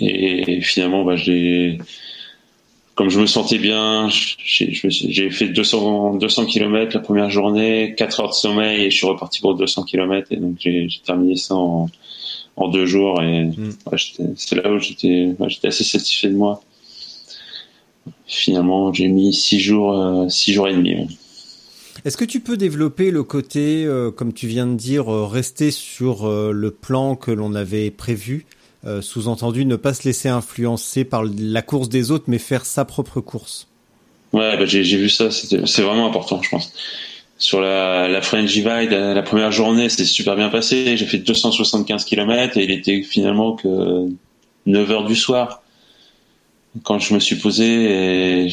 et 0.00 0.60
finalement 0.60 1.04
bah 1.04 1.16
j'ai 1.16 1.78
comme 2.94 3.10
je 3.10 3.18
me 3.18 3.26
sentais 3.26 3.58
bien, 3.58 4.08
j'ai 4.08 5.30
fait 5.30 5.48
200, 5.48 6.14
200 6.14 6.46
km 6.46 6.94
la 6.94 7.00
première 7.00 7.28
journée, 7.28 7.94
4 7.96 8.20
heures 8.20 8.28
de 8.28 8.34
sommeil 8.34 8.84
et 8.84 8.90
je 8.90 8.96
suis 8.96 9.06
reparti 9.06 9.40
pour 9.40 9.56
200 9.56 9.82
km 9.82 10.28
et 10.30 10.36
donc 10.36 10.56
j'ai 10.60 10.88
terminé 11.04 11.34
ça 11.34 11.56
en, 11.56 11.88
en, 12.56 12.68
deux 12.68 12.86
jours 12.86 13.20
et 13.20 13.46
mm. 13.46 13.72
c'est 14.36 14.54
là 14.54 14.70
où 14.70 14.78
j'étais 14.78 15.34
assez 15.64 15.84
satisfait 15.84 16.28
de 16.28 16.36
moi. 16.36 16.62
Finalement, 18.26 18.92
j'ai 18.92 19.08
mis 19.08 19.32
6 19.32 19.60
jours, 19.60 20.26
6 20.30 20.50
euh, 20.50 20.54
jours 20.54 20.68
et 20.68 20.74
demi. 20.74 21.18
Est-ce 22.04 22.16
que 22.16 22.24
tu 22.24 22.40
peux 22.40 22.56
développer 22.56 23.10
le 23.10 23.22
côté, 23.22 23.84
euh, 23.84 24.10
comme 24.10 24.34
tu 24.34 24.46
viens 24.46 24.66
de 24.66 24.74
dire, 24.74 25.10
euh, 25.10 25.26
rester 25.26 25.70
sur 25.70 26.28
le 26.28 26.70
plan 26.70 27.16
que 27.16 27.30
l'on 27.30 27.54
avait 27.54 27.90
prévu 27.90 28.46
euh, 28.86 29.00
sous-entendu 29.00 29.64
ne 29.64 29.76
pas 29.76 29.94
se 29.94 30.04
laisser 30.04 30.28
influencer 30.28 31.04
par 31.04 31.24
la 31.24 31.62
course 31.62 31.88
des 31.88 32.10
autres, 32.10 32.24
mais 32.26 32.38
faire 32.38 32.66
sa 32.66 32.84
propre 32.84 33.20
course? 33.20 33.66
Ouais, 34.34 34.58
bah, 34.58 34.66
j'ai 34.66 34.82
vu 34.82 35.08
ça, 35.08 35.30
c'est 35.30 35.82
vraiment 35.82 36.06
important, 36.06 36.42
je 36.42 36.50
pense. 36.50 36.72
Sur 37.38 37.60
la, 37.60 38.20
French 38.20 38.52
Divide, 38.52 38.90
la 38.90 39.22
première 39.22 39.52
journée, 39.52 39.88
c'était 39.88 40.04
super 40.04 40.36
bien 40.36 40.50
passé. 40.50 40.96
J'ai 40.96 41.06
fait 41.06 41.18
275 41.18 42.04
km 42.04 42.58
et 42.58 42.64
il 42.64 42.70
était 42.70 43.02
finalement 43.02 43.56
que 43.56 44.08
9 44.66 44.90
heures 44.90 45.04
du 45.04 45.16
soir. 45.16 45.62
Quand 46.82 46.98
je 46.98 47.14
me 47.14 47.20
suis 47.20 47.36
posé, 47.36 48.48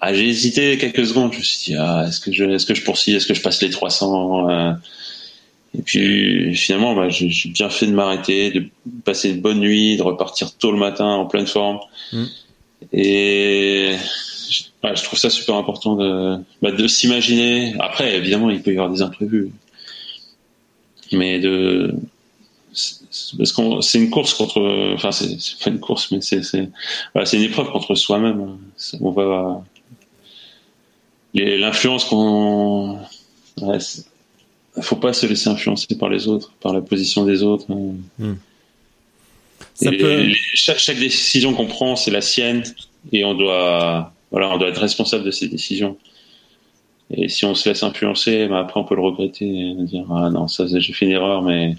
ah, 0.00 0.14
j'ai 0.14 0.28
hésité 0.28 0.78
quelques 0.78 1.06
secondes. 1.06 1.32
Je 1.32 1.38
me 1.38 1.42
suis 1.42 1.72
dit, 1.72 1.76
ah, 1.78 2.04
est-ce 2.08 2.20
que 2.20 2.32
je, 2.32 2.44
est-ce 2.44 2.66
que 2.66 2.74
je 2.74 2.82
poursuis, 2.82 3.14
est-ce 3.14 3.26
que 3.26 3.34
je 3.34 3.42
passe 3.42 3.62
les 3.62 3.70
300 3.70 4.76
Et 5.76 5.82
puis 5.82 6.54
finalement, 6.54 6.94
bah, 6.94 7.08
j'ai 7.08 7.50
bien 7.50 7.70
fait 7.70 7.86
de 7.86 7.92
m'arrêter, 7.92 8.50
de 8.50 8.68
passer 9.04 9.30
une 9.30 9.40
bonne 9.40 9.60
nuit, 9.60 9.96
de 9.96 10.02
repartir 10.02 10.54
tôt 10.56 10.72
le 10.72 10.78
matin 10.78 11.06
en 11.06 11.26
pleine 11.26 11.46
forme. 11.46 11.78
Mm. 12.12 12.24
Et 12.92 13.96
je 14.84 15.02
trouve 15.04 15.18
ça 15.18 15.30
super 15.30 15.56
important 15.56 15.96
de, 15.96 16.38
bah, 16.62 16.70
de 16.70 16.86
s'imaginer. 16.86 17.74
Après, 17.80 18.16
évidemment, 18.16 18.50
il 18.50 18.62
peut 18.62 18.72
y 18.72 18.74
avoir 18.74 18.90
des 18.90 19.02
imprévus, 19.02 19.50
mais 21.12 21.38
de 21.38 21.94
parce 23.36 23.52
qu'on 23.52 23.80
c'est 23.80 23.98
une 23.98 24.10
course 24.10 24.34
contre, 24.34 24.92
enfin 24.94 25.10
c'est 25.10 25.36
pas 25.62 25.70
une 25.70 25.80
course, 25.80 26.12
mais 26.12 26.20
c'est 26.20 26.42
c'est 26.42 26.68
voilà, 27.14 27.26
c'est 27.26 27.36
une 27.36 27.42
épreuve 27.42 27.70
contre 27.70 27.94
soi-même. 27.94 28.58
On 29.00 29.10
va 29.10 29.64
l'influence 31.34 32.04
qu'on 32.04 32.98
ouais, 33.60 33.78
faut 34.80 34.96
pas 34.96 35.12
se 35.12 35.26
laisser 35.26 35.48
influencer 35.48 35.96
par 35.98 36.08
les 36.08 36.28
autres, 36.28 36.52
par 36.60 36.72
la 36.72 36.80
position 36.80 37.24
des 37.24 37.42
autres. 37.42 37.66
Hein. 37.70 37.94
Hmm. 38.18 38.34
chaque, 40.54 40.78
chaque, 40.78 40.98
décision 40.98 41.54
qu'on 41.54 41.66
prend, 41.66 41.96
c'est 41.96 42.10
la 42.10 42.20
sienne, 42.20 42.62
et 43.12 43.24
on 43.24 43.34
doit, 43.34 44.12
voilà, 44.30 44.50
on 44.50 44.58
doit 44.58 44.68
être 44.68 44.80
responsable 44.80 45.24
de 45.24 45.30
ses 45.30 45.48
décisions. 45.48 45.96
Et 47.10 47.28
si 47.28 47.44
on 47.44 47.54
se 47.54 47.68
laisse 47.68 47.82
influencer, 47.82 48.48
bah 48.48 48.60
après 48.60 48.78
on 48.78 48.84
peut 48.84 48.94
le 48.94 49.00
regretter 49.00 49.46
et 49.46 49.74
dire 49.84 50.04
ah 50.10 50.28
non 50.28 50.46
ça 50.46 50.66
j'ai 50.66 50.92
fait 50.92 51.06
une 51.06 51.12
erreur, 51.12 51.40
mais 51.40 51.74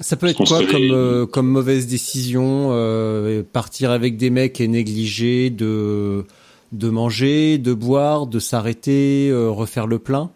ça 0.00 0.16
peut 0.16 0.26
être 0.26 0.44
quoi 0.44 0.64
comme 0.66 0.90
euh, 0.90 1.24
comme 1.24 1.46
mauvaise 1.46 1.86
décision 1.86 2.70
euh, 2.72 3.44
partir 3.44 3.92
avec 3.92 4.16
des 4.16 4.30
mecs 4.30 4.60
et 4.60 4.66
négliger 4.66 5.50
de 5.50 6.24
de 6.72 6.88
manger, 6.88 7.58
de 7.58 7.72
boire, 7.72 8.26
de 8.26 8.38
s'arrêter, 8.38 9.28
euh, 9.30 9.50
refaire 9.50 9.86
le 9.86 9.98
plein 9.98 10.30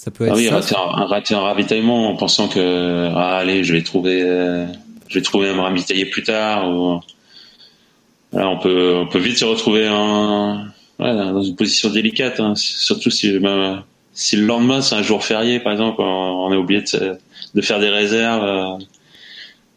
ça 0.00 0.10
peut 0.10 0.24
être 0.24 0.32
ah 0.32 0.36
oui, 0.36 0.48
ça. 0.62 0.78
Rater 0.78 1.34
un, 1.34 1.40
ravitaillement 1.40 2.08
en 2.08 2.16
pensant 2.16 2.48
que 2.48 3.10
ah, 3.14 3.36
allez, 3.36 3.64
je 3.64 3.74
vais 3.74 3.82
trouver, 3.82 4.22
euh, 4.22 4.64
je 5.08 5.18
vais 5.18 5.22
trouver 5.22 5.52
me 5.52 5.60
ravitailler 5.60 6.06
plus 6.06 6.22
tard. 6.22 6.70
Ou... 6.70 7.00
Voilà, 8.32 8.48
on 8.48 8.58
peut, 8.58 8.94
on 8.96 9.06
peut 9.06 9.18
vite 9.18 9.36
se 9.36 9.44
retrouver 9.44 9.86
dans 9.88 11.42
une 11.42 11.54
position 11.54 11.90
délicate, 11.90 12.40
hein. 12.40 12.54
surtout 12.56 13.10
si, 13.10 13.38
ben, 13.40 13.84
si 14.14 14.36
le 14.36 14.46
lendemain 14.46 14.80
c'est 14.80 14.94
un 14.94 15.02
jour 15.02 15.22
férié, 15.22 15.60
par 15.60 15.72
exemple, 15.72 16.00
on, 16.00 16.50
est 16.50 16.56
oublié 16.56 16.80
de, 16.80 17.18
de, 17.54 17.60
faire 17.60 17.78
des 17.78 17.90
réserves. 17.90 18.80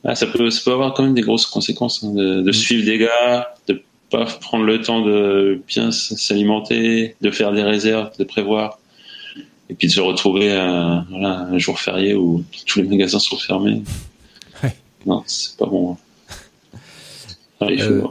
Euh, 0.05 0.15
ça 0.15 0.25
peut, 0.25 0.49
ça 0.49 0.61
peut 0.63 0.71
avoir 0.71 0.93
quand 0.93 1.03
même 1.03 1.15
des 1.15 1.21
grosses 1.21 1.47
conséquences 1.47 2.01
hein, 2.01 2.13
de, 2.13 2.41
de 2.43 2.49
mm. 2.49 2.53
suivre 2.53 2.85
des 2.85 2.97
gars, 2.97 3.53
de 3.67 3.83
pas 4.13 4.25
prendre 4.25 4.63
le 4.63 4.79
temps 4.79 5.01
de 5.03 5.59
bien 5.67 5.91
s'alimenter, 5.91 7.15
de 7.21 7.31
faire 7.31 7.51
des 7.51 7.63
réserves, 7.63 8.15
de 8.19 8.23
prévoir 8.23 8.77
et 9.69 9.73
puis 9.73 9.87
de 9.87 9.93
se 9.93 9.99
retrouver 9.99 10.51
un, 10.51 11.05
voilà, 11.09 11.39
un 11.39 11.57
jour 11.57 11.79
férié 11.79 12.13
où 12.13 12.43
tous 12.67 12.79
les 12.79 12.87
magasins 12.87 13.17
sont 13.17 13.37
fermés. 13.37 13.81
Ouais. 14.61 14.75
Non, 15.07 15.23
c'est 15.25 15.57
pas 15.57 15.65
bon. 15.65 15.97
Euh... 17.61 18.03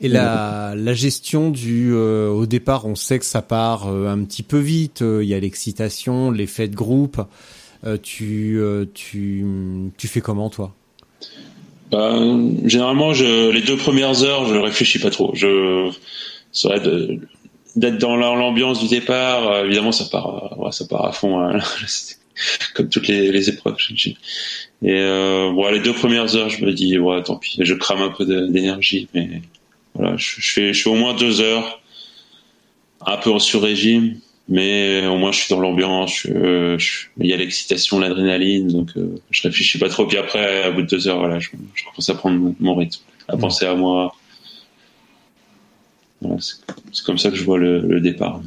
Et 0.00 0.08
la, 0.08 0.74
la 0.76 0.94
gestion 0.94 1.50
du, 1.50 1.92
euh, 1.94 2.28
au 2.28 2.46
départ, 2.46 2.86
on 2.86 2.96
sait 2.96 3.20
que 3.20 3.24
ça 3.24 3.40
part 3.40 3.86
euh, 3.86 4.08
un 4.08 4.24
petit 4.24 4.42
peu 4.42 4.58
vite. 4.58 5.02
Il 5.02 5.28
y 5.28 5.34
a 5.34 5.38
l'excitation, 5.38 6.32
l'effet 6.32 6.66
de 6.66 6.74
groupe. 6.74 7.20
tu, 8.02 8.58
tu, 8.94 9.44
tu 9.96 10.08
fais 10.08 10.20
comment 10.20 10.50
toi? 10.50 10.74
Bah, 11.94 12.14
Généralement, 12.64 13.14
je, 13.14 13.50
les 13.50 13.62
deux 13.62 13.76
premières 13.76 14.22
heures, 14.22 14.46
je 14.46 14.56
réfléchis 14.56 14.98
pas 14.98 15.10
trop. 15.10 15.32
Je, 15.34 15.90
ça 16.52 16.78
de, 16.78 17.20
d'être 17.76 17.98
dans 17.98 18.16
l'ambiance 18.16 18.80
du 18.80 18.88
départ. 18.88 19.50
Euh, 19.50 19.64
évidemment, 19.64 19.92
ça 19.92 20.04
part, 20.10 20.52
euh, 20.52 20.64
ouais, 20.64 20.72
ça 20.72 20.86
part 20.86 21.04
à 21.04 21.12
fond, 21.12 21.40
hein. 21.40 21.58
comme 22.74 22.88
toutes 22.88 23.08
les, 23.08 23.30
les 23.30 23.48
épreuves. 23.48 23.76
Et 24.06 24.14
euh, 24.84 25.52
bon, 25.52 25.70
les 25.70 25.80
deux 25.80 25.92
premières 25.92 26.34
heures, 26.36 26.48
je 26.48 26.64
me 26.64 26.72
dis, 26.72 26.98
ouais, 26.98 27.22
tant 27.22 27.36
pis, 27.36 27.58
je 27.60 27.74
crame 27.74 28.02
un 28.02 28.10
peu 28.10 28.24
d'énergie, 28.24 29.08
mais 29.14 29.42
voilà, 29.94 30.16
je, 30.16 30.40
je, 30.40 30.52
fais, 30.52 30.72
je 30.72 30.82
fais 30.82 30.90
au 30.90 30.94
moins 30.94 31.14
deux 31.14 31.40
heures, 31.40 31.80
un 33.06 33.16
peu 33.16 33.30
en 33.30 33.38
sur-régime, 33.38 34.18
mais 34.48 35.06
au 35.06 35.16
moins 35.16 35.32
je 35.32 35.40
suis 35.40 35.54
dans 35.54 35.60
l'ambiance, 35.60 36.24
il 36.24 37.26
y 37.26 37.32
a 37.32 37.36
l'excitation, 37.36 37.98
l'adrénaline, 37.98 38.68
donc 38.68 38.90
je 39.30 39.42
réfléchis 39.42 39.78
pas 39.78 39.88
trop. 39.88 40.06
Puis 40.06 40.18
après, 40.18 40.62
à 40.64 40.70
bout 40.70 40.82
de 40.82 40.86
deux 40.86 41.08
heures, 41.08 41.18
voilà, 41.18 41.38
je, 41.38 41.50
je 41.74 41.84
commence 41.84 42.08
à 42.08 42.14
prendre 42.14 42.54
mon 42.60 42.74
rythme, 42.74 43.00
à 43.28 43.36
mmh. 43.36 43.38
penser 43.40 43.66
à 43.66 43.74
moi, 43.74 44.14
c'est 46.92 47.04
comme 47.04 47.18
ça 47.18 47.30
que 47.30 47.36
je 47.36 47.44
vois 47.44 47.58
le, 47.58 48.00
départ. 48.00 48.40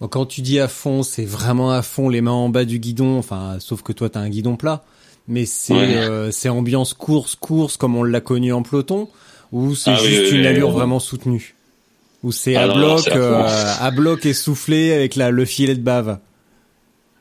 quand 0.00 0.26
tu 0.26 0.40
dis 0.40 0.58
à 0.58 0.68
fond, 0.68 1.02
c'est 1.02 1.24
vraiment 1.24 1.70
à 1.70 1.82
fond, 1.82 2.08
les 2.08 2.20
mains 2.20 2.32
en 2.32 2.48
bas 2.48 2.64
du 2.64 2.78
guidon, 2.78 3.18
enfin, 3.18 3.56
sauf 3.60 3.82
que 3.82 3.92
toi, 3.92 4.08
tu 4.08 4.18
as 4.18 4.20
un 4.20 4.28
guidon 4.28 4.56
plat. 4.56 4.84
Mais 5.28 5.46
c'est 5.46 5.74
euh, 5.74 6.32
c'est 6.32 6.48
ambiance 6.48 6.94
course, 6.94 7.36
course, 7.36 7.76
comme 7.76 7.94
on 7.94 8.02
l'a 8.02 8.20
connu 8.20 8.52
en 8.52 8.62
peloton, 8.62 9.08
ou 9.52 9.76
c'est 9.76 9.92
ah 9.92 9.96
juste 9.96 10.32
une 10.32 10.46
allure 10.46 10.72
vraiment 10.72 10.98
soutenue? 10.98 11.54
Ou 12.22 12.30
c'est 12.30 12.54
ah 12.54 12.64
à, 12.64 12.68
bloc, 12.68 13.08
euh, 13.08 13.44
à, 13.80 13.90
bloc 13.90 14.24
essoufflé 14.26 14.92
avec 14.92 15.16
la, 15.16 15.30
le 15.30 15.44
filet 15.44 15.74
de 15.74 15.80
bave 15.80 16.18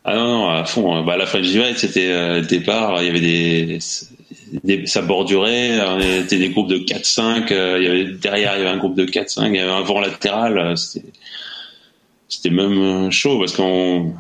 ah 0.04 0.16
non, 0.16 0.28
non, 0.28 0.50
à 0.50 0.66
fond. 0.66 1.04
Bah, 1.04 1.14
à 1.14 1.18
la 1.18 1.28
fin 1.28 1.42
du 1.42 1.50
c'était 1.76 2.12
euh, 2.12 2.42
le 2.42 2.48
départ. 2.48 3.04
Il 3.04 3.06
y 3.06 3.10
avait 3.10 3.20
des, 3.20 3.80
des 4.64 4.88
ça 4.88 5.04
bordurait. 5.04 5.80
On 5.80 6.00
était 6.00 6.40
des 6.40 6.50
groupes 6.50 6.70
de 6.70 6.80
4-5. 6.80 7.54
Euh, 7.54 7.78
il 7.80 7.84
y 7.84 7.88
avait 7.88 8.06
derrière, 8.18 8.56
il 8.56 8.64
y 8.64 8.66
avait 8.66 8.76
un 8.76 8.78
groupe 8.78 8.96
de 8.96 9.06
4-5. 9.06 9.50
Il 9.50 9.58
y 9.58 9.60
avait 9.60 9.72
un 9.72 9.82
vent 9.82 10.00
latéral. 10.00 10.76
C'était, 12.28 12.50
même 12.50 13.12
chaud 13.12 13.38
parce 13.38 13.56
qu'on 13.56 14.16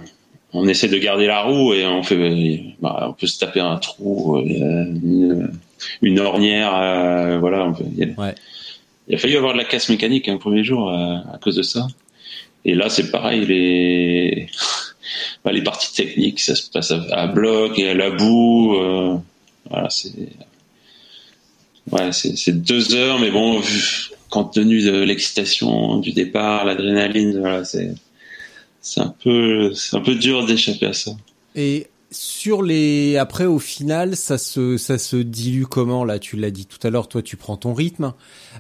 on 0.54 0.68
essaie 0.68 0.90
de 0.90 0.98
garder 0.98 1.26
la 1.26 1.42
roue 1.42 1.74
et 1.74 1.88
on 1.88 2.04
fait, 2.04 2.76
bah, 2.80 3.08
on 3.10 3.14
peut 3.14 3.26
se 3.26 3.40
taper 3.40 3.62
un 3.62 3.78
trou, 3.78 4.38
une, 4.38 5.50
une 6.04 6.20
ornière, 6.20 7.40
voilà. 7.40 7.62
a, 7.62 8.22
ouais. 8.22 8.36
Il, 9.08 9.16
a, 9.16 9.18
failli 9.18 9.36
avoir 9.36 9.54
de 9.54 9.58
la 9.58 9.66
casse 9.66 9.89
mécanique 9.89 10.28
un 10.28 10.38
premier 10.38 10.64
jour 10.64 10.91
à 10.91 11.38
cause 11.41 11.56
de 11.56 11.64
ça. 11.64 11.88
Et 12.66 12.76
là, 12.76 12.89
c'est 12.89 13.12
pareil. 13.12 13.45
Les 13.45 14.47
bah, 15.43 15.52
les 15.52 15.64
parties 15.64 15.93
techniques, 15.93 16.39
ça 16.39 16.56
se 16.56 16.70
passe 16.70 16.91
à, 16.91 17.28
bloc 17.28 17.78
et 17.80 17.89
à 17.89 17.93
la 17.93 18.12
boue. 18.12 18.76
Euh, 18.76 19.18
voilà, 19.70 19.89
c'est 19.89 20.12
ouais, 21.91 22.12
c'est 22.12 22.62
deux 22.62 22.95
heures, 22.95 23.20
mais 23.20 23.32
bon, 23.32 23.60
vu, 23.60 24.12
compte 24.30 24.54
tenu 24.54 24.82
de 24.82 25.02
l'excitation 25.02 25.97
du 25.97 26.12
départ, 26.12 26.66
l'adrénaline, 26.66 27.39
voilà, 27.39 27.64
c'est 27.64 27.93
un 28.97 29.14
peu 29.24 29.74
un 29.93 29.99
peu 29.99 30.16
dur 30.16 30.45
d'échapper 30.45 30.88
à 30.88 30.93
ça. 30.93 31.12
Sur 32.12 32.62
les 32.62 33.16
après 33.18 33.45
au 33.45 33.57
final 33.57 34.18
ça 34.18 34.38
se 34.38 34.78
ça 34.78 34.97
se 34.97 35.16
dilue 35.16 35.64
comment 35.64 36.03
là? 36.03 36.20
Tu 36.20 36.36
l'as 36.36 36.51
dit 36.51 36.66
tout 36.66 36.86
à 36.86 36.89
l'heure 36.89 37.07
toi 37.07 37.22
tu 37.22 37.38
prends 37.38 37.55
ton 37.55 37.74
rythme. 37.74 38.14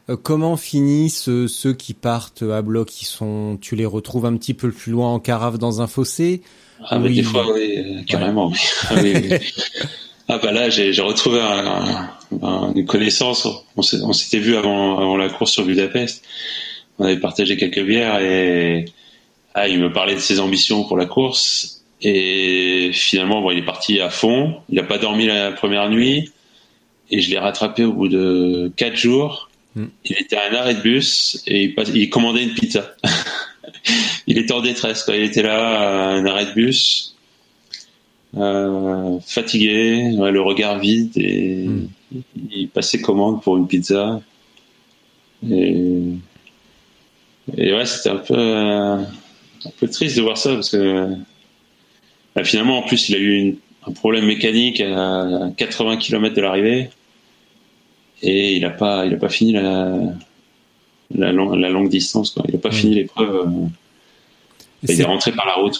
Euh, 0.09 0.15
comment 0.15 0.55
finissent 0.55 1.29
ceux 1.47 1.73
qui 1.73 1.93
partent 1.93 2.43
à 2.43 2.61
bloc 2.61 2.87
qui 2.87 3.05
sont 3.05 3.57
tu 3.61 3.75
les 3.75 3.85
retrouves 3.85 4.25
un 4.25 4.37
petit 4.37 4.53
peu 4.53 4.71
plus 4.71 4.93
loin 4.93 5.09
en 5.09 5.19
carafe 5.19 5.59
dans 5.59 5.81
un 5.81 5.87
fossé? 5.87 6.41
Ah 6.87 6.97
mais 6.97 7.09
des 7.09 7.23
fois 7.23 7.45
oui 7.53 7.77
euh, 7.77 8.03
carrément 8.07 8.51
ah, 8.89 8.95
oui. 9.03 9.13
ah, 10.29 10.39
bah 10.41 10.51
là 10.53 10.69
j'ai 10.69 11.01
retrouvé 11.01 11.41
une 12.31 12.85
connaissance. 12.85 13.47
On 13.75 13.81
s'était 14.13 14.39
vu 14.39 14.55
avant 14.55 14.97
avant 14.97 15.17
la 15.17 15.29
course 15.29 15.51
sur 15.51 15.65
Budapest. 15.65 16.23
On 16.99 17.05
avait 17.05 17.19
partagé 17.19 17.57
quelques 17.57 17.83
bières 17.83 18.21
et 18.21 18.85
ah, 19.53 19.67
il 19.67 19.79
me 19.79 19.91
parlait 19.91 20.15
de 20.15 20.19
ses 20.19 20.39
ambitions 20.39 20.85
pour 20.85 20.95
la 20.95 21.05
course 21.05 21.80
et 22.01 22.91
finalement, 22.93 23.41
bon, 23.41 23.51
il 23.51 23.59
est 23.59 23.65
parti 23.65 23.99
à 23.99 24.09
fond. 24.09 24.55
Il 24.69 24.75
n'a 24.75 24.83
pas 24.83 24.97
dormi 24.97 25.27
la 25.27 25.51
première 25.51 25.89
nuit. 25.89 26.31
Et 27.11 27.21
je 27.21 27.29
l'ai 27.29 27.37
rattrapé 27.37 27.83
au 27.83 27.93
bout 27.93 28.07
de 28.07 28.71
quatre 28.75 28.95
jours. 28.95 29.49
Hmm. 29.75 29.87
Il 30.05 30.17
était 30.17 30.35
à 30.35 30.49
un 30.49 30.55
arrêt 30.55 30.75
de 30.75 30.81
bus 30.81 31.43
et 31.47 31.63
il, 31.63 31.75
il 31.95 32.09
commandait 32.09 32.43
une 32.43 32.53
pizza. 32.53 32.95
il 34.27 34.37
était 34.37 34.53
en 34.53 34.61
détresse. 34.61 35.03
Quoi. 35.03 35.15
Il 35.15 35.23
était 35.23 35.43
là 35.43 35.79
à 35.79 36.07
un 36.13 36.25
arrêt 36.25 36.47
de 36.47 36.53
bus, 36.53 37.15
euh, 38.37 39.19
fatigué, 39.25 40.11
le 40.11 40.41
regard 40.41 40.79
vide 40.79 41.11
et 41.17 41.67
hmm. 41.67 41.87
il 42.51 42.69
passait 42.69 43.01
commande 43.01 43.43
pour 43.43 43.57
une 43.57 43.67
pizza. 43.67 44.21
Et, 45.49 46.01
et 47.57 47.73
ouais, 47.73 47.85
c'était 47.85 48.09
un 48.09 48.17
peu, 48.17 48.35
euh, 48.37 48.95
un 48.95 49.71
peu 49.79 49.87
triste 49.87 50.17
de 50.17 50.21
voir 50.21 50.37
ça 50.37 50.53
parce 50.53 50.69
que 50.69 51.15
bah, 52.35 52.43
finalement, 52.43 52.79
en 52.79 52.83
plus, 52.83 53.09
il 53.09 53.15
a 53.15 53.19
eu 53.19 53.57
un 53.87 53.91
problème 53.91 54.25
mécanique 54.25 54.81
à 54.81 55.49
80 55.57 55.97
km 55.97 56.35
de 56.35 56.41
l'arrivée 56.41 56.89
et 58.21 58.55
il 58.55 58.61
n'a 58.61 58.69
pas, 58.69 59.05
il 59.05 59.13
a 59.13 59.17
pas 59.17 59.29
fini 59.29 59.53
la, 59.53 59.91
la, 61.15 61.31
longue 61.31 61.89
distance. 61.89 62.31
Quoi. 62.31 62.43
Il 62.47 62.53
n'a 62.53 62.59
pas 62.59 62.71
fini 62.71 62.95
l'épreuve. 62.95 63.35
Euh, 63.35 63.67
il 64.87 65.01
est 65.01 65.03
rentré 65.03 65.31
par 65.31 65.45
la 65.45 65.55
route. 65.55 65.79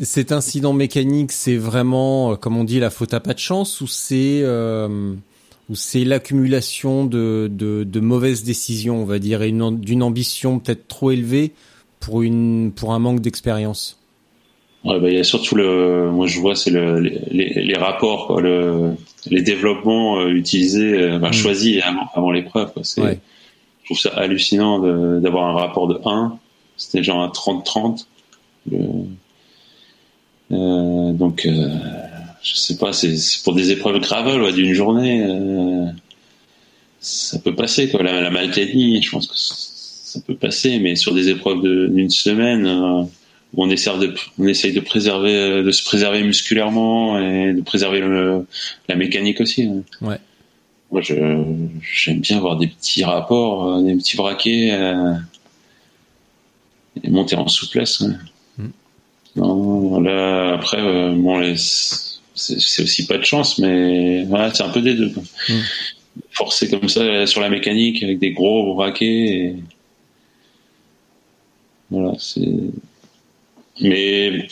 Cet 0.00 0.32
incident 0.32 0.72
mécanique, 0.72 1.32
c'est 1.32 1.56
vraiment, 1.56 2.32
euh, 2.32 2.36
comme 2.36 2.56
on 2.56 2.64
dit, 2.64 2.80
la 2.80 2.90
faute 2.90 3.14
à 3.14 3.20
pas 3.20 3.34
de 3.34 3.38
chance 3.38 3.80
ou 3.80 3.86
c'est 3.86 4.40
euh, 4.42 5.14
ou 5.68 5.76
c'est 5.76 6.04
l'accumulation 6.04 7.04
de, 7.04 7.48
de, 7.52 7.84
de, 7.84 8.00
mauvaises 8.00 8.42
décisions, 8.42 9.00
on 9.00 9.04
va 9.04 9.18
dire, 9.18 9.42
et 9.42 9.52
d'une 9.52 10.02
ambition 10.02 10.58
peut-être 10.58 10.88
trop 10.88 11.10
élevée 11.10 11.52
pour 12.00 12.22
une 12.22 12.72
pour 12.74 12.94
un 12.94 12.98
manque 12.98 13.20
d'expérience? 13.20 14.01
Ouais, 14.84 14.98
bah, 14.98 15.08
il 15.08 15.14
y 15.14 15.20
a 15.20 15.24
surtout 15.24 15.54
le, 15.54 16.10
moi 16.10 16.26
je 16.26 16.40
vois, 16.40 16.56
c'est 16.56 16.70
le, 16.70 16.98
les, 16.98 17.20
les, 17.30 17.76
rapports, 17.76 18.26
quoi, 18.26 18.40
le, 18.40 18.94
les 19.30 19.42
développements 19.42 20.18
euh, 20.18 20.30
utilisés, 20.30 20.94
euh, 20.94 21.18
bah, 21.18 21.30
choisis 21.30 21.80
avant, 21.82 22.08
avant 22.14 22.30
l'épreuve. 22.32 22.72
C'est, 22.82 23.00
Je 23.02 23.84
trouve 23.84 23.98
ça 23.98 24.10
hallucinant 24.10 24.80
d'avoir 25.20 25.56
un 25.56 25.60
rapport 25.60 25.86
de 25.86 26.00
1. 26.04 26.36
C'était 26.76 27.04
genre 27.04 27.20
un 27.20 27.28
30-30. 27.28 28.06
Euh, 30.52 31.12
donc, 31.12 31.46
euh, 31.46 31.68
je 32.42 32.54
sais 32.56 32.76
pas, 32.76 32.92
c'est, 32.92 33.16
pour 33.44 33.54
des 33.54 33.70
épreuves 33.70 34.00
gravel 34.00 34.42
ouais, 34.42 34.52
d'une 34.52 34.72
journée, 34.72 35.24
euh, 35.24 35.86
ça 37.00 37.38
peut 37.38 37.54
passer. 37.54 37.88
Quoi. 37.88 38.02
La, 38.02 38.20
la 38.20 38.30
je 38.30 39.10
pense 39.10 39.26
que 39.26 39.34
ça 39.36 40.20
peut 40.26 40.34
passer, 40.34 40.78
mais 40.78 40.96
sur 40.96 41.14
des 41.14 41.28
épreuves 41.28 41.62
d'une 41.62 42.10
semaine 42.10 43.08
on 43.56 43.70
essaie 43.70 43.98
de, 43.98 44.14
on 44.38 44.46
essaye 44.46 44.72
de 44.72 44.80
préserver, 44.80 45.62
de 45.62 45.70
se 45.70 45.84
préserver 45.84 46.22
musculairement 46.22 47.18
et 47.18 47.52
de 47.52 47.60
préserver 47.60 48.00
le, 48.00 48.46
la 48.88 48.96
mécanique 48.96 49.40
aussi. 49.40 49.64
Hein. 49.64 49.82
Ouais. 50.00 50.18
Moi, 50.92 51.00
je, 51.00 51.14
j'aime 51.80 52.20
bien 52.20 52.36
avoir 52.36 52.58
des 52.58 52.66
petits 52.66 53.02
rapports, 53.02 53.66
euh, 53.66 53.82
des 53.82 53.96
petits 53.96 54.18
braquets, 54.18 54.72
euh, 54.72 55.14
et 57.02 57.08
monter 57.08 57.34
en 57.34 57.48
souplesse. 57.48 58.04
Mm. 58.58 58.68
Non, 59.36 60.00
là, 60.00 60.52
après, 60.52 60.78
euh, 60.78 61.14
bon, 61.14 61.40
c'est, 61.56 62.82
aussi 62.82 63.06
pas 63.06 63.16
de 63.16 63.24
chance, 63.24 63.58
mais 63.58 64.24
voilà, 64.24 64.52
c'est 64.52 64.64
un 64.64 64.68
peu 64.68 64.82
des 64.82 64.94
deux. 64.94 65.08
Mm. 65.48 65.60
Forcer 66.30 66.68
comme 66.68 66.90
ça 66.90 67.26
sur 67.26 67.40
la 67.40 67.48
mécanique 67.48 68.02
avec 68.02 68.18
des 68.18 68.32
gros 68.32 68.74
braquets. 68.74 69.06
Et... 69.06 69.56
Voilà, 71.90 72.12
c'est 72.18 72.58
mais 73.80 74.48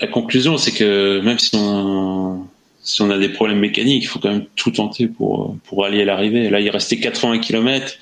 la 0.00 0.06
conclusion, 0.06 0.58
c'est 0.58 0.72
que 0.72 1.20
même 1.20 1.38
si 1.38 1.50
on, 1.54 2.46
si 2.82 3.00
on 3.02 3.10
a 3.10 3.18
des 3.18 3.28
problèmes 3.28 3.60
mécaniques, 3.60 4.02
il 4.04 4.06
faut 4.06 4.18
quand 4.18 4.30
même 4.30 4.46
tout 4.56 4.70
tenter 4.70 5.06
pour, 5.06 5.56
pour 5.64 5.84
aller 5.84 6.02
à 6.02 6.04
l'arrivée. 6.04 6.50
Là, 6.50 6.60
il 6.60 6.70
restait 6.70 6.98
80 6.98 7.38
km. 7.38 7.94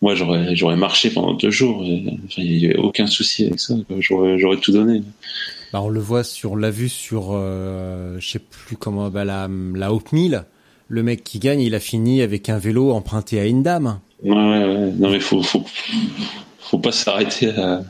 Moi, 0.00 0.14
j'aurais, 0.14 0.56
j'aurais 0.56 0.76
marché 0.76 1.10
pendant 1.10 1.34
deux 1.34 1.50
jours. 1.50 1.84
il 1.84 2.18
n'y 2.36 2.66
avait 2.66 2.76
aucun 2.76 3.06
souci 3.06 3.46
avec 3.46 3.60
ça. 3.60 3.74
J'aurais, 3.98 4.38
j'aurais 4.38 4.56
tout 4.56 4.72
donné. 4.72 5.02
Bah, 5.72 5.80
on 5.80 5.88
le 5.88 6.00
voit 6.00 6.24
sur, 6.24 6.56
l'a 6.56 6.70
vue 6.70 6.88
sur, 6.88 7.30
euh, 7.30 8.16
je 8.18 8.28
sais 8.28 8.40
plus 8.40 8.76
comment, 8.76 9.08
bah, 9.10 9.24
la, 9.24 9.48
la 9.74 9.92
Haute 9.92 10.12
Mille. 10.12 10.44
Le 10.88 11.02
mec 11.02 11.22
qui 11.24 11.38
gagne, 11.38 11.60
il 11.60 11.74
a 11.74 11.80
fini 11.80 12.20
avec 12.20 12.48
un 12.48 12.58
vélo 12.58 12.90
emprunté 12.90 13.38
à 13.38 13.46
une 13.46 13.62
dame. 13.62 14.00
Ouais, 14.22 14.34
ouais, 14.34 14.64
ouais. 14.64 14.92
Non, 14.98 15.10
mais 15.10 15.20
faut, 15.20 15.42
faut, 15.42 15.64
faut 16.58 16.78
pas 16.78 16.92
s'arrêter 16.92 17.50
à, 17.50 17.82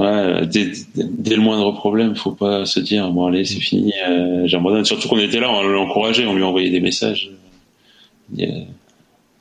Ouais, 0.00 0.46
dès, 0.46 0.72
dès, 0.94 1.36
le 1.36 1.42
moindre 1.42 1.72
problème, 1.72 2.16
faut 2.16 2.32
pas 2.32 2.64
se 2.64 2.80
dire 2.80 3.10
bon 3.10 3.26
allez 3.26 3.44
c'est 3.44 3.60
fini, 3.60 3.92
euh, 4.08 4.46
j'abandonne. 4.46 4.86
Surtout 4.86 5.08
qu'on 5.08 5.18
était 5.18 5.40
là, 5.40 5.50
on 5.50 5.62
l'encourageait, 5.62 6.24
on 6.24 6.34
lui 6.34 6.42
envoyait 6.42 6.70
des 6.70 6.80
messages. 6.80 7.30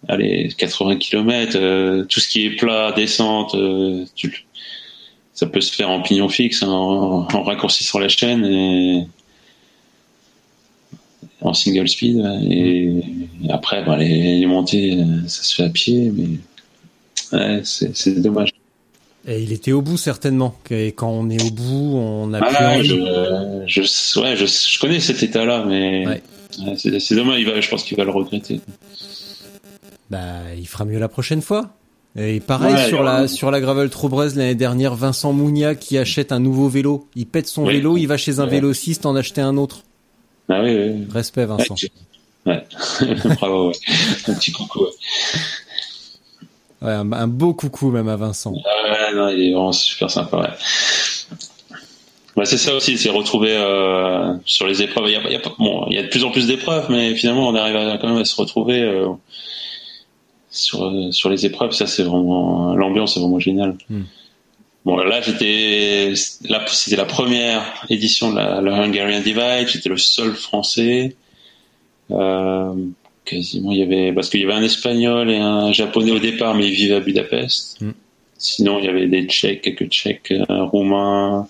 allez 0.10 0.50
80 0.58 0.98
km, 0.98 1.54
euh, 1.56 2.04
tout 2.04 2.20
ce 2.20 2.28
qui 2.28 2.46
est 2.46 2.58
plat, 2.58 2.92
descente, 2.92 3.56
euh, 3.56 4.04
ça 5.34 5.48
peut 5.48 5.62
se 5.62 5.74
faire 5.74 5.90
en 5.90 6.02
pignon 6.02 6.28
fixe, 6.28 6.62
en, 6.62 7.26
en, 7.34 7.44
raccourcissant 7.44 8.00
la 8.00 8.10
chaîne 8.10 8.44
et 8.44 9.08
en 11.40 11.54
single 11.54 11.88
speed. 11.88 12.18
Et, 12.52 12.96
après, 13.50 13.86
bah, 13.86 13.96
les, 13.96 14.40
les, 14.40 14.46
montées, 14.46 14.98
ça 15.28 15.42
se 15.42 15.56
fait 15.56 15.64
à 15.64 15.70
pied, 15.70 16.12
mais 16.12 17.64
c'est 17.64 18.22
dommage. 18.22 18.59
Et 19.30 19.44
il 19.44 19.54
était 19.54 19.72
au 19.72 19.84
bout 19.84 19.98
certainement. 19.98 20.56
Et 20.72 20.92
quand 20.92 21.10
on 21.10 21.30
est 21.30 21.42
au 21.42 21.52
bout, 21.52 21.98
on 21.98 22.34
a 22.34 22.40
ah, 22.42 22.80
plus 22.80 22.88
Je, 22.88 22.96
je, 23.68 24.20
ouais, 24.20 24.36
je, 24.36 24.46
je, 24.46 24.80
connais 24.80 25.00
cet 25.00 25.22
état-là, 25.22 25.64
mais 25.68 26.08
ouais. 26.08 26.22
c'est 26.76 27.16
dommage. 27.16 27.40
Il 27.40 27.46
va, 27.46 27.62
je 27.62 27.70
pense 27.70 27.84
qu'il 27.84 27.96
va 27.96 28.06
le 28.06 28.10
regretter. 28.10 28.60
Bah, 30.10 30.20
il 30.58 30.68
fera 30.68 30.84
mieux 30.84 30.98
la 30.98 31.10
prochaine 31.10 31.44
fois. 31.44 31.70
Et 32.18 32.40
pareil 32.40 32.88
sur 32.88 33.04
la 33.04 33.28
sur 33.28 33.52
la 33.52 33.62
gravel 33.62 33.92
Trobrez 33.92 34.30
l'année 34.30 34.56
dernière, 34.56 34.96
Vincent 34.96 35.32
Mounia 35.32 35.76
qui 35.76 36.00
achète 36.00 36.32
un 36.32 36.40
nouveau 36.40 36.68
vélo. 36.68 37.08
Il 37.16 37.28
pète 37.28 37.48
son 37.48 37.66
vélo, 37.66 37.98
il 37.98 38.08
va 38.08 38.18
chez 38.18 38.40
un 38.40 38.48
vélociste 38.48 39.06
en 39.06 39.16
acheter 39.16 39.42
un 39.42 39.58
autre. 39.58 39.84
Ah 40.50 40.64
oui, 40.64 40.76
oui. 40.76 41.08
Respect 41.14 41.46
Vincent. 41.46 41.76
Ouais, 42.48 42.64
bravo. 43.36 43.72
un 44.28 44.34
petit 44.34 44.52
coucou. 44.52 44.88
Ouais, 46.82 46.92
un, 46.92 47.28
beau 47.28 47.54
coucou 47.54 47.92
même 47.92 48.08
à 48.08 48.16
Vincent. 48.16 48.54
Ouais, 48.54 49.14
non, 49.14 49.30
il 49.30 49.50
est 49.50 49.54
vraiment 49.54 49.72
super 49.72 50.10
sympa. 50.10 50.38
Ouais. 50.38 51.38
Ouais, 52.38 52.46
c'est 52.46 52.58
ça 52.58 52.74
aussi, 52.74 52.98
c'est 52.98 53.10
retrouver 53.10 53.56
euh, 53.58 54.34
sur 54.46 54.66
les 54.66 54.82
épreuves. 54.82 55.08
Il 55.08 55.12
y, 55.12 55.16
a, 55.18 55.22
il, 55.26 55.32
y 55.34 55.36
a, 55.36 55.42
bon, 55.58 55.86
il 55.90 55.96
y 55.96 55.98
a 55.98 56.04
de 56.04 56.08
plus 56.08 56.24
en 56.24 56.32
plus 56.32 56.48
d'épreuves, 56.48 56.86
mais 56.90 57.14
finalement, 57.16 57.50
on 57.50 57.56
arrive 57.56 57.76
à, 57.76 57.98
quand 57.98 58.08
même 58.08 58.18
à 58.18 58.24
se 58.24 58.36
retrouver 58.36 58.82
euh, 58.82 59.10
sur 60.50 60.90
sur 61.12 61.30
les 61.30 61.46
épreuves. 61.46 61.74
Ça, 61.74 61.86
c'est 61.86 62.04
vraiment 62.04 62.76
l'ambiance, 62.76 63.18
est 63.18 63.20
vraiment 63.20 63.40
géniale. 63.40 63.76
Hmm. 63.90 64.04
Bon, 64.86 64.96
là, 64.96 65.20
j'étais 65.20 66.14
c'était 66.16 66.96
la 66.96 67.06
première 67.06 67.62
édition 67.90 68.32
de 68.32 68.38
la, 68.38 68.62
la 68.62 68.76
Hungarian 68.76 69.20
Divide. 69.20 69.68
J'étais 69.68 69.90
le 69.90 69.98
seul 69.98 70.34
Français. 70.34 71.18
Euh, 72.12 72.74
quasiment. 73.26 73.72
Il 73.72 73.80
y 73.80 73.84
avait 73.84 74.14
parce 74.14 74.30
qu'il 74.30 74.42
y 74.42 74.44
avait 74.44 74.54
un 74.54 74.64
espagnol 74.64 75.30
et 75.30 75.38
un 75.38 75.72
japonais 75.72 76.12
au 76.12 76.20
départ, 76.20 76.56
mais 76.56 76.68
ils 76.68 76.74
vivaient 76.74 76.96
à 76.96 77.00
Budapest. 77.00 77.82
Mm. 77.82 77.92
Sinon, 78.38 78.80
il 78.80 78.86
y 78.86 78.88
avait 78.88 79.08
des 79.08 79.26
Tchèques, 79.28 79.62
quelques 79.62 79.90
Tchèques, 79.90 80.34
un 80.48 80.64
Roumains, 80.64 81.48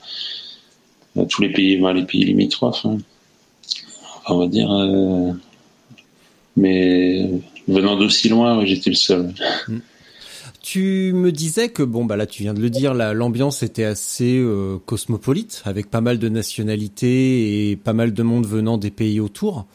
euh, 1.18 1.26
tous 1.26 1.42
les 1.42 1.50
pays, 1.50 1.78
les 1.78 2.06
pays 2.06 2.26
limitrophes. 2.26 2.86
Hein. 2.86 2.98
on 4.28 4.38
va 4.38 4.48
dire. 4.48 4.72
Euh, 4.72 5.32
mais 6.58 7.30
venant 7.68 7.96
d'aussi 7.96 8.30
loin, 8.30 8.66
j'étais 8.66 8.90
le 8.90 8.96
seul. 8.96 9.34
Mm. 9.68 9.78
Tu 10.62 11.14
me 11.14 11.32
disais 11.32 11.70
que 11.70 11.84
bon 11.84 12.06
bah 12.06 12.18
là 12.18 12.26
tu 12.28 12.44
viens 12.44 12.54
de 12.54 12.60
le 12.60 12.70
dire, 12.70 12.94
l'ambiance 12.94 13.64
était 13.64 13.86
assez 13.86 14.38
euh, 14.38 14.78
cosmopolite 14.86 15.62
avec 15.66 15.90
pas 15.90 16.02
mal 16.02 16.20
de 16.20 16.30
nationalités 16.30 17.72
et 17.72 17.76
pas 17.76 17.94
mal 17.94 18.14
de 18.14 18.24
monde 18.24 18.46
venant 18.46 18.78
des 18.78 18.92
pays 18.92 19.20
autour. 19.20 19.66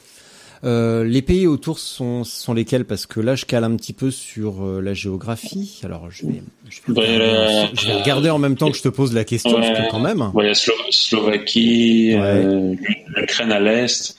Euh, 0.64 1.04
les 1.04 1.20
pays 1.20 1.46
autour 1.46 1.78
sont, 1.78 2.24
sont 2.24 2.54
lesquels? 2.54 2.84
Parce 2.86 3.06
que 3.06 3.20
là, 3.20 3.34
je 3.34 3.44
cale 3.44 3.64
un 3.64 3.76
petit 3.76 3.92
peu 3.92 4.10
sur 4.10 4.64
euh, 4.64 4.80
la 4.80 4.94
géographie. 4.94 5.80
Alors, 5.84 6.10
je 6.10 6.26
vais, 6.26 6.42
je 6.68 7.86
vais, 7.86 7.92
regarder 7.92 8.30
en 8.30 8.38
même 8.38 8.56
temps 8.56 8.70
que 8.70 8.76
je 8.76 8.82
te 8.82 8.88
pose 8.88 9.12
la 9.12 9.24
question, 9.24 9.60
quand 9.90 10.00
même. 10.00 10.30
il 10.38 10.46
y 10.46 10.48
a 10.48 10.54
Slovaquie, 10.90 12.14
euh, 12.14 12.74
l'Ukraine 13.14 13.52
à 13.52 13.60
l'est, 13.60 14.16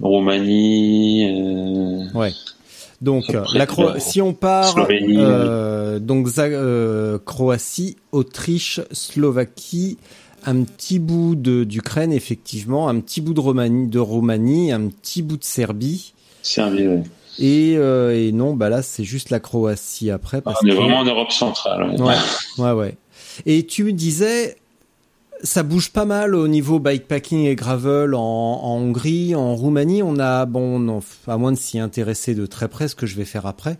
Roumanie. 0.00 1.32
ouais. 2.14 2.32
Donc, 3.00 3.26
la 3.54 3.66
si 4.00 4.20
on 4.20 4.34
part, 4.34 4.74
donc 6.00 6.28
Croatie, 7.24 7.96
Autriche, 8.10 8.80
Slovaquie, 8.90 9.98
un 10.44 10.62
petit 10.62 10.98
bout 10.98 11.34
d'Ukraine, 11.34 12.12
effectivement, 12.12 12.88
un 12.88 13.00
petit 13.00 13.20
bout 13.20 13.34
de 13.34 13.40
Roumanie, 13.40 13.88
de 13.88 13.98
Roumanie, 13.98 14.72
un 14.72 14.88
petit 14.88 15.22
bout 15.22 15.36
de 15.36 15.44
Serbie. 15.44 16.14
Serbie, 16.42 16.86
oui. 16.86 17.02
Et, 17.38 17.76
euh, 17.76 18.16
et 18.16 18.32
non, 18.32 18.54
bah 18.54 18.68
là, 18.68 18.82
c'est 18.82 19.04
juste 19.04 19.30
la 19.30 19.38
Croatie 19.38 20.10
après. 20.10 20.40
Parce 20.40 20.60
on 20.62 20.66
est 20.66 20.74
vraiment 20.74 20.98
en 20.98 21.04
Europe 21.04 21.30
centrale. 21.30 21.94
Ouais, 22.00 22.14
ouais, 22.58 22.72
ouais. 22.72 22.96
Et 23.46 23.64
tu 23.64 23.84
me 23.84 23.92
disais, 23.92 24.56
ça 25.42 25.62
bouge 25.62 25.90
pas 25.90 26.04
mal 26.04 26.34
au 26.34 26.48
niveau 26.48 26.80
bikepacking 26.80 27.46
et 27.46 27.54
gravel 27.54 28.14
en, 28.14 28.20
en 28.20 28.78
Hongrie, 28.78 29.36
en 29.36 29.54
Roumanie. 29.54 30.02
On 30.02 30.18
a, 30.18 30.46
bon, 30.46 30.80
non, 30.80 31.00
à 31.28 31.36
moins 31.36 31.52
de 31.52 31.58
s'y 31.58 31.78
intéresser 31.78 32.34
de 32.34 32.46
très 32.46 32.66
près, 32.66 32.88
ce 32.88 32.96
que 32.96 33.06
je 33.06 33.14
vais 33.14 33.24
faire 33.24 33.46
après, 33.46 33.78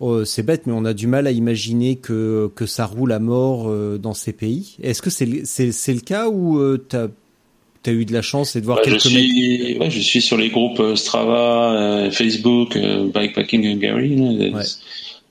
Oh, 0.00 0.24
c'est 0.24 0.44
bête, 0.44 0.66
mais 0.66 0.72
on 0.72 0.84
a 0.84 0.94
du 0.94 1.08
mal 1.08 1.26
à 1.26 1.32
imaginer 1.32 1.96
que, 1.96 2.50
que 2.54 2.66
ça 2.66 2.86
roule 2.86 3.10
à 3.12 3.18
mort 3.18 3.64
euh, 3.68 3.98
dans 3.98 4.14
ces 4.14 4.32
pays. 4.32 4.76
Est-ce 4.80 5.02
que 5.02 5.10
c'est 5.10 5.44
c'est 5.44 5.72
c'est 5.72 5.94
le 5.94 6.00
cas 6.00 6.28
ou 6.28 6.58
euh, 6.58 6.84
tu 6.88 6.96
as 6.96 7.92
eu 7.92 8.04
de 8.04 8.12
la 8.12 8.22
chance 8.22 8.54
et 8.54 8.60
de 8.60 8.66
voir 8.66 8.80
quelques 8.82 9.02
je 9.02 9.08
suis, 9.08 9.78
ouais, 9.78 9.90
je 9.90 9.98
suis 9.98 10.22
sur 10.22 10.36
les 10.36 10.50
groupes 10.50 10.78
euh, 10.78 10.94
Strava, 10.94 12.10
Facebook, 12.12 12.78
Bikepacking 12.78 13.66
Hungary. 13.66 14.14
Ouais. 14.52 14.62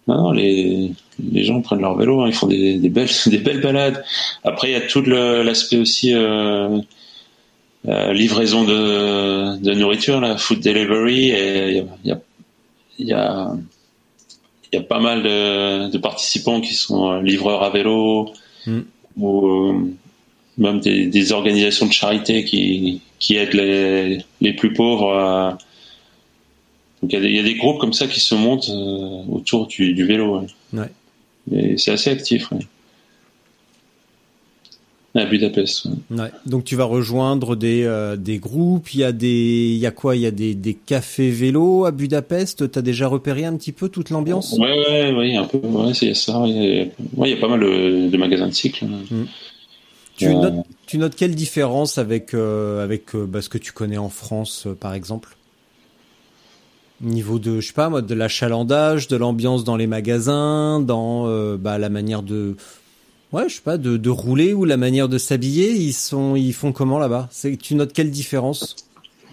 Non, 0.10 0.32
les, 0.32 0.92
les 1.32 1.44
gens 1.44 1.62
prennent 1.62 1.82
leur 1.82 1.98
vélo, 1.98 2.22
hein, 2.22 2.28
ils 2.28 2.34
font 2.34 2.48
des, 2.48 2.78
des, 2.78 2.90
belles, 2.90 3.10
des 3.26 3.38
belles 3.38 3.62
balades. 3.62 4.04
Après, 4.44 4.70
il 4.70 4.74
y 4.74 4.76
a 4.76 4.82
tout 4.82 5.02
l'aspect 5.02 5.78
aussi 5.78 6.14
euh, 7.88 8.12
livraison 8.12 8.66
de, 8.66 9.58
de 9.62 9.74
nourriture, 9.74 10.20
la 10.20 10.38
food 10.38 10.60
delivery. 10.60 11.30
Et 11.30 11.84
il 12.04 12.10
y 12.10 12.12
a, 12.12 12.20
y 13.00 13.14
a 13.14 13.56
il 14.72 14.76
y 14.76 14.80
a 14.80 14.84
pas 14.84 15.00
mal 15.00 15.24
de, 15.24 15.90
de, 15.90 15.98
participants 15.98 16.62
qui 16.62 16.74
sont 16.74 17.12
euh, 17.12 17.22
livreurs 17.22 17.64
à 17.64 17.70
vélo 17.70 18.32
mm. 18.66 18.80
ou 19.18 19.48
euh, 19.48 19.96
même 20.58 20.80
des, 20.80 21.08
des, 21.08 21.32
organisations 21.32 21.86
de 21.86 21.94
charité 21.94 22.44
qui, 22.44 23.02
qui 23.20 23.38
aident 23.38 23.54
les, 23.54 24.18
les 24.42 24.54
plus 24.54 24.74
pauvres. 24.74 25.58
Donc 27.02 27.14
il 27.14 27.24
y, 27.26 27.36
y, 27.36 27.40
a 27.40 27.44
des 27.44 27.56
groupes 27.56 27.80
comme 27.80 27.94
ça 27.94 28.08
qui 28.08 28.20
se 28.20 28.36
montent 28.36 28.70
euh, 28.70 29.24
autour 29.32 29.68
du, 29.68 29.94
du 29.94 30.04
vélo. 30.06 30.44
Ouais. 30.74 30.90
Et 31.52 31.78
c'est 31.78 31.92
assez 31.92 32.10
actif. 32.10 32.52
Ouais. 32.52 32.60
À 35.16 35.26
Budapest. 35.26 35.86
Ouais. 35.86 36.22
Ouais. 36.22 36.32
Donc 36.46 36.64
tu 36.64 36.76
vas 36.76 36.84
rejoindre 36.84 37.56
des 37.56 37.84
euh, 37.86 38.18
des 38.18 38.38
groupes. 38.38 38.94
Il 38.94 39.00
y 39.00 39.04
a 39.04 39.12
des 39.12 39.72
il 39.74 39.78
y 39.78 39.86
a 39.88 39.92
quoi? 39.92 40.16
Il 40.16 40.22
y 40.22 40.28
a 40.28 40.32
des 40.32 40.54
des 40.54 40.76
cafés 40.76 41.32
vélo 41.32 41.86
à 41.86 41.92
Budapest? 41.92 42.72
T'as 42.72 42.82
déjà 42.84 43.08
repéré 43.08 43.46
un 43.46 43.56
petit 43.56 43.72
peu 43.72 43.90
toute 43.90 44.12
l'ambiance? 44.12 44.54
Ouais, 44.60 44.70
ouais, 44.70 45.14
ouais, 45.14 45.36
un 45.36 45.46
peu. 45.46 45.58
Ouais, 45.58 45.94
c'est 45.94 46.14
ça. 46.14 46.44
Il 46.46 46.56
y, 46.56 46.82
a, 46.82 46.84
ouais, 47.16 47.30
il 47.30 47.32
y 47.32 47.34
a 47.34 47.42
pas 47.42 47.48
mal 47.48 47.62
de, 47.62 48.10
de 48.10 48.18
magasins 48.18 48.48
de 48.48 48.54
cycles. 48.54 48.86
Mm. 48.86 49.26
Tu 50.18 50.36
notes 50.36 50.66
tu 50.86 50.98
notes 50.98 51.16
quelle 51.16 51.36
différence 51.36 51.98
avec 51.98 52.34
euh, 52.34 52.84
avec 52.84 53.16
euh, 53.16 53.26
bah, 53.26 53.42
ce 53.42 53.50
que 53.50 53.58
tu 53.58 53.72
connais 53.72 53.98
en 53.98 54.10
France 54.10 54.68
par 54.80 54.94
exemple? 54.94 55.36
Niveau 57.02 57.38
de 57.38 57.60
je 57.60 57.68
sais 57.68 57.74
pas 57.74 57.90
moi 57.90 58.02
de 58.02 58.14
l'achalandage, 58.14 59.08
de 59.08 59.16
l'ambiance 59.16 59.64
dans 59.64 59.76
les 59.76 59.88
magasins, 59.88 60.80
dans 60.80 61.28
euh, 61.28 61.56
bah, 61.56 61.78
la 61.78 61.90
manière 61.90 62.24
de 62.24 62.56
ouais 63.34 63.50
je 63.50 63.56
sais 63.56 63.62
pas 63.62 63.78
de, 63.78 63.98
de 63.98 64.10
rouler 64.10 64.54
ou 64.54 64.66
la 64.66 64.78
manière 64.78 65.10
de 65.10 65.18
s'habiller. 65.18 65.72
Ils 65.74 65.94
sont 65.94 66.36
ils 66.36 66.54
font 66.54 66.72
comment 66.72 67.00
là-bas? 67.00 67.28
C'est 67.32 67.58
tu 67.58 67.76
notes 67.76 67.94
quelle 67.94 68.12
différence? 68.12 68.76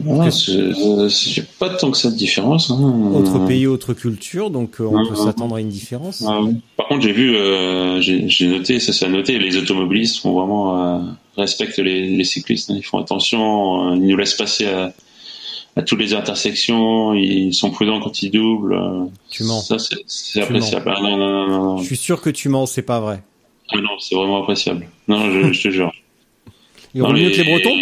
Ouais, 0.05 0.29
c'est- 0.33 0.51
euh, 0.51 1.09
j'ai 1.09 1.45
pas 1.61 1.71
tant 1.71 1.93
que 1.93 1.97
ça 1.97 2.11
de 2.11 2.17
différence. 2.17 2.69
Hein. 2.69 3.13
Autre 3.15 3.47
pays, 3.47 3.69
autre 3.69 3.95
culture, 3.95 4.51
donc 4.51 4.81
euh, 4.81 4.85
on 4.85 4.99
Ouais, 5.05 5.09
peut 5.09 5.15
s'attendre 5.15 5.55
à 5.55 5.61
une 5.61 5.69
différence. 5.69 6.21
Ouais. 6.21 6.53
Par 6.77 6.89
contre, 6.89 7.03
j'ai 7.03 7.13
vu, 7.13 7.37
euh, 7.37 8.01
j'ai 8.01 8.47
noté, 8.49 8.81
ça 8.81 8.93
c'est 8.93 9.05
à 9.05 9.09
noter, 9.09 9.39
les 9.39 9.57
automobilistes 9.57 10.19
font 10.19 10.33
vraiment 10.33 10.97
euh, 10.97 11.01
respectent 11.37 11.79
les, 11.79 12.09
les 12.17 12.25
cyclistes. 12.25 12.71
hein. 12.73 12.75
Ils 12.77 12.83
font 12.83 12.99
attention, 12.99 13.93
euh, 13.93 13.95
ils 13.95 14.09
nous 14.09 14.17
laissent 14.17 14.35
passer 14.35 14.67
à, 14.67 14.93
à 15.77 15.83
toutes 15.83 16.01
les 16.01 16.13
intersections. 16.13 17.15
Ils 17.15 17.55
sont 17.55 17.71
prudents 17.71 18.01
quand 18.01 18.21
ils 18.21 18.33
doublent. 18.33 18.77
Tu 19.31 19.45
mens. 19.45 19.61
Ça 19.61 19.79
c'est 19.79 19.99
c'est 20.09 20.43
appréciable. 20.43 20.93
Ah, 20.93 21.01
non, 21.01 21.17
non, 21.17 21.47
non. 21.49 21.77
Je 21.79 21.85
suis 21.87 21.97
sûr 21.97 22.21
que 22.21 22.31
tu 22.31 22.49
mens, 22.49 22.67
c'est 22.67 22.83
pas 22.83 22.99
vrai. 22.99 23.23
Ah 23.71 23.81
non, 23.81 23.99
c'est 23.99 24.15
vraiment 24.15 24.43
appréciable. 24.43 24.89
Non, 25.09 25.31
je, 25.31 25.53
je 25.53 25.63
te 25.63 25.71
jure. 25.71 25.93
Ils 26.95 27.03
roulent 27.03 27.17
mieux 27.17 27.31
que 27.31 27.41
les 27.41 27.45
Bretons 27.45 27.77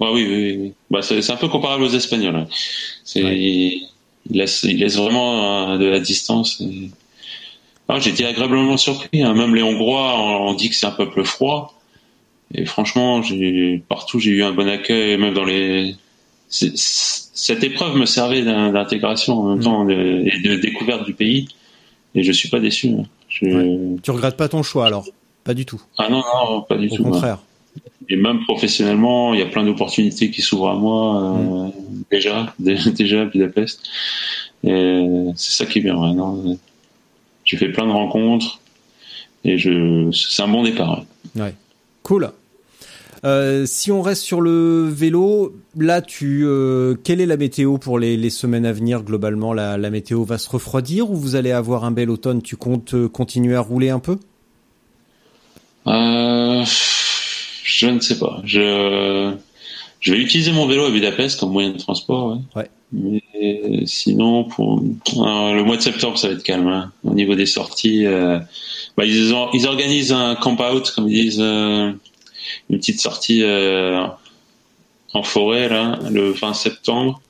Ouais, 0.00 0.10
oui, 0.12 0.56
oui. 0.60 0.72
Bah, 0.90 1.00
c'est 1.02 1.30
un 1.30 1.36
peu 1.36 1.48
comparable 1.48 1.84
aux 1.84 1.90
Espagnols. 1.90 2.34
hein. 2.34 2.46
C'est, 3.04 3.22
Ouais. 3.22 3.38
ils, 3.38 3.88
laissent, 4.30 4.64
ils 4.64 4.78
laissent 4.78 4.96
vraiment 4.96 5.72
euh, 5.74 5.78
de 5.78 5.84
la 5.86 6.00
distance. 6.00 6.60
et- 6.60 6.90
Ah, 7.88 8.00
j'ai 8.00 8.10
été 8.10 8.24
agréablement 8.26 8.76
surpris. 8.76 9.22
hein. 9.22 9.34
Même 9.34 9.54
les 9.54 9.62
Hongrois, 9.62 10.18
on, 10.18 10.54
dit 10.54 10.70
que 10.70 10.74
c'est 10.74 10.86
un 10.86 10.90
peuple 10.92 11.22
froid. 11.24 11.78
Et 12.54 12.64
franchement, 12.64 13.22
partout, 13.88 14.18
j'ai 14.18 14.30
eu 14.30 14.42
un 14.42 14.52
bon 14.52 14.68
accueil, 14.68 15.16
même 15.18 15.34
dans 15.34 15.44
les. 15.44 15.94
cette 16.48 17.64
épreuve 17.64 17.96
me 17.96 18.04
servait 18.06 18.42
d'in- 18.42 18.72
d'intégration 18.72 19.38
en 19.38 19.48
même 19.50 19.58
Mm. 19.58 19.62
temps 19.62 19.84
de- 19.84 20.24
et 20.26 20.38
de 20.40 20.56
découverte 20.56 21.04
du 21.06 21.14
pays. 21.14 21.48
Et 22.14 22.22
je 22.24 22.32
suis 22.32 22.48
pas 22.48 22.60
déçu. 22.60 22.88
hein. 22.88 23.04
Je- 23.32 23.96
Tu 24.00 24.10
regrettes 24.10 24.36
pas 24.36 24.48
ton 24.48 24.62
choix 24.62 24.86
alors? 24.86 25.06
Pas 25.44 25.54
du 25.54 25.64
tout? 25.66 25.80
Ah 25.98 26.08
non, 26.08 26.22
non, 26.22 26.62
pas 26.62 26.76
du 26.76 26.86
Au 26.88 26.96
tout. 26.96 27.02
hein. 27.06 27.10
contraire. 27.10 27.38
Et 28.08 28.16
même 28.16 28.40
professionnellement, 28.44 29.32
il 29.34 29.40
y 29.40 29.42
a 29.42 29.46
plein 29.46 29.64
d'opportunités 29.64 30.30
qui 30.30 30.42
s'ouvrent 30.42 30.68
à 30.68 30.74
moi 30.74 31.22
euh, 31.22 31.68
déjà, 32.10 32.52
dé- 32.58 32.76
déjà 32.94 33.22
à 33.22 33.24
Budapest. 33.24 33.82
C'est 34.62 35.32
ça 35.36 35.66
qui 35.66 35.78
est 35.78 35.82
bien. 35.82 35.96
ouais, 35.96 36.12
non. 36.12 36.58
J'ai 37.44 37.56
fait 37.56 37.70
plein 37.70 37.86
de 37.86 37.92
rencontres 37.92 38.60
et 39.44 39.58
je, 39.58 40.10
c'est 40.12 40.42
un 40.42 40.48
bon 40.48 40.62
départ. 40.62 41.04
ouais. 41.34 41.42
Ouais. 41.42 41.54
Cool. 42.02 42.30
Euh, 43.24 43.66
si 43.66 43.92
on 43.92 44.02
reste 44.02 44.22
sur 44.22 44.40
le 44.40 44.88
vélo, 44.88 45.54
là, 45.78 46.02
tu, 46.02 46.42
euh, 46.44 46.96
quelle 47.04 47.20
est 47.20 47.26
la 47.26 47.36
météo 47.36 47.78
pour 47.78 48.00
les, 48.00 48.16
les 48.16 48.30
semaines 48.30 48.66
à 48.66 48.72
venir 48.72 49.04
globalement? 49.04 49.52
La, 49.52 49.78
la 49.78 49.90
météo 49.90 50.24
va 50.24 50.38
se 50.38 50.50
refroidir 50.50 51.08
ou 51.10 51.14
vous 51.14 51.36
allez 51.36 51.52
avoir 51.52 51.84
un 51.84 51.92
bel 51.92 52.10
automne? 52.10 52.42
Tu 52.42 52.56
comptes 52.56 52.94
euh, 52.94 53.08
continuer 53.08 53.54
à 53.54 53.60
rouler 53.60 53.90
un 53.90 54.00
peu? 54.00 54.18
Euh, 55.86 56.64
je 57.64 57.86
ne 57.86 58.00
sais 58.00 58.18
pas. 58.18 58.40
Je, 58.44 59.32
je 60.00 60.12
vais 60.12 60.18
utiliser 60.18 60.50
mon 60.50 60.66
vélo 60.66 60.84
à 60.86 60.90
Budapest 60.90 61.38
comme 61.38 61.52
moyen 61.52 61.70
de 61.70 61.78
transport. 61.78 62.38
Ouais. 62.56 62.62
Ouais. 62.62 62.70
Mais 62.92 63.86
sinon, 63.86 64.44
pour 64.44 64.80
euh, 64.80 65.52
le 65.54 65.62
mois 65.62 65.76
de 65.76 65.82
septembre, 65.82 66.18
ça 66.18 66.26
va 66.28 66.34
être 66.34 66.42
calme. 66.42 66.66
hein. 66.66 66.92
Au 67.04 67.14
niveau 67.14 67.36
des 67.36 67.46
sorties, 67.46 68.04
bah, 68.04 69.04
ils, 69.06 69.32
ont- 69.32 69.48
ils 69.54 69.66
organisent 69.68 70.12
un 70.12 70.34
camp 70.34 70.56
out, 70.60 70.92
comme 70.94 71.08
ils 71.08 71.22
disent, 71.22 71.38
euh, 71.40 71.92
une 72.70 72.78
petite 72.78 73.00
sortie 73.00 73.42
euh, 73.42 74.04
en 75.14 75.22
forêt 75.22 75.68
là, 75.68 75.98
le 76.10 76.30
20 76.30 76.54
septembre. 76.54 77.20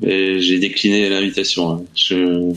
J'ai 0.00 0.58
décliné 0.58 1.08
l'invitation. 1.08 1.70
hein. 1.70 1.82
Je, 1.94 2.52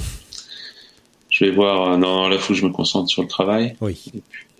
je 1.30 1.46
vais 1.46 1.52
voir. 1.52 1.94
euh, 1.94 1.98
Dans 1.98 2.30
la 2.30 2.38
foule, 2.38 2.56
je 2.56 2.66
me 2.66 2.72
concentre 2.72 3.10
sur 3.10 3.22
le 3.22 3.28
travail. 3.28 3.76
Oui. 3.82 3.98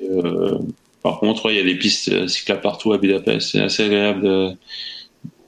Euh, 0.04 0.58
par 1.04 1.20
contre, 1.20 1.46
ouais, 1.46 1.54
il 1.54 1.58
y 1.58 1.62
a 1.62 1.64
des 1.64 1.76
pistes 1.78 2.10
euh, 2.10 2.28
cyclables 2.28 2.62
partout 2.62 2.92
à 2.94 2.98
Budapest. 2.98 3.52
C'est 3.52 3.62
assez 3.62 3.84
agréable 3.84 4.24
de- 4.24 4.52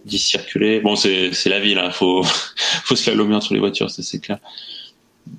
d'y 0.05 0.19
circuler. 0.19 0.79
Bon, 0.79 0.95
c'est 0.95 1.31
la 1.47 1.59
ville, 1.59 1.79
hein. 1.79 1.91
faut 1.91 2.23
faut 2.85 2.95
se 2.95 3.03
slalomer 3.03 3.35
entre 3.35 3.53
les 3.53 3.59
voitures, 3.59 3.89
c'est 3.91 4.21
clair. 4.21 4.37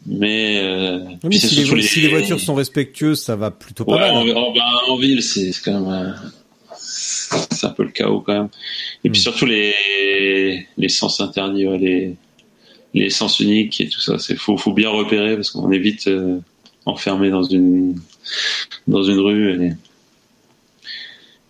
Mais, 0.07 0.59
euh, 0.62 0.99
Oui, 1.05 1.16
puis 1.20 1.28
mais 1.30 1.39
c'est 1.39 1.49
si, 1.49 1.64
les, 1.74 1.82
si 1.82 2.07
voitures 2.09 2.41
sont 2.41 2.55
respectueuses, 2.55 3.20
ça 3.20 3.36
va 3.36 3.51
plutôt 3.51 3.84
pas 3.84 3.93
Ouais, 3.95 3.99
mal. 4.01 4.11
en, 4.12 4.20
en- 4.43 4.53
ben, 4.53 4.62
en 4.89 4.97
ville, 4.97 5.22
c'est 5.22 5.51
quand 5.64 5.80
même 5.80 5.93
euh, 5.93 6.12
c'est 6.80 7.66
un 7.66 7.70
peu 7.70 7.82
le 7.84 7.91
chaos 7.91 8.20
quand 8.20 8.32
même. 8.34 8.49
Et 9.05 9.11
puis 9.11 9.20
Mm. 9.20 9.22
surtout 9.22 9.47
les 9.47 10.66
les 10.76 10.89
sens 10.89 11.20
interdits, 11.20 11.66
ouais, 11.66 11.78
les 11.78 12.16
les 12.95 13.11
sens 13.11 13.39
uniques 13.41 13.80
et 13.80 13.89
tout 13.89 14.01
ça, 14.01 14.18
c'est 14.18 14.36
faut 14.36 14.57
faut 14.57 14.72
bien 14.72 14.89
repérer 14.91 15.34
parce 15.36 15.51
qu'on 15.51 15.70
est 15.70 15.78
vite 15.78 16.07
euh, 16.07 16.39
enfermé 16.86 17.28
dans 17.30 17.43
une 17.43 18.01
dans 18.86 19.03
une 19.03 19.18
rue 19.18 19.62
et 19.62 19.72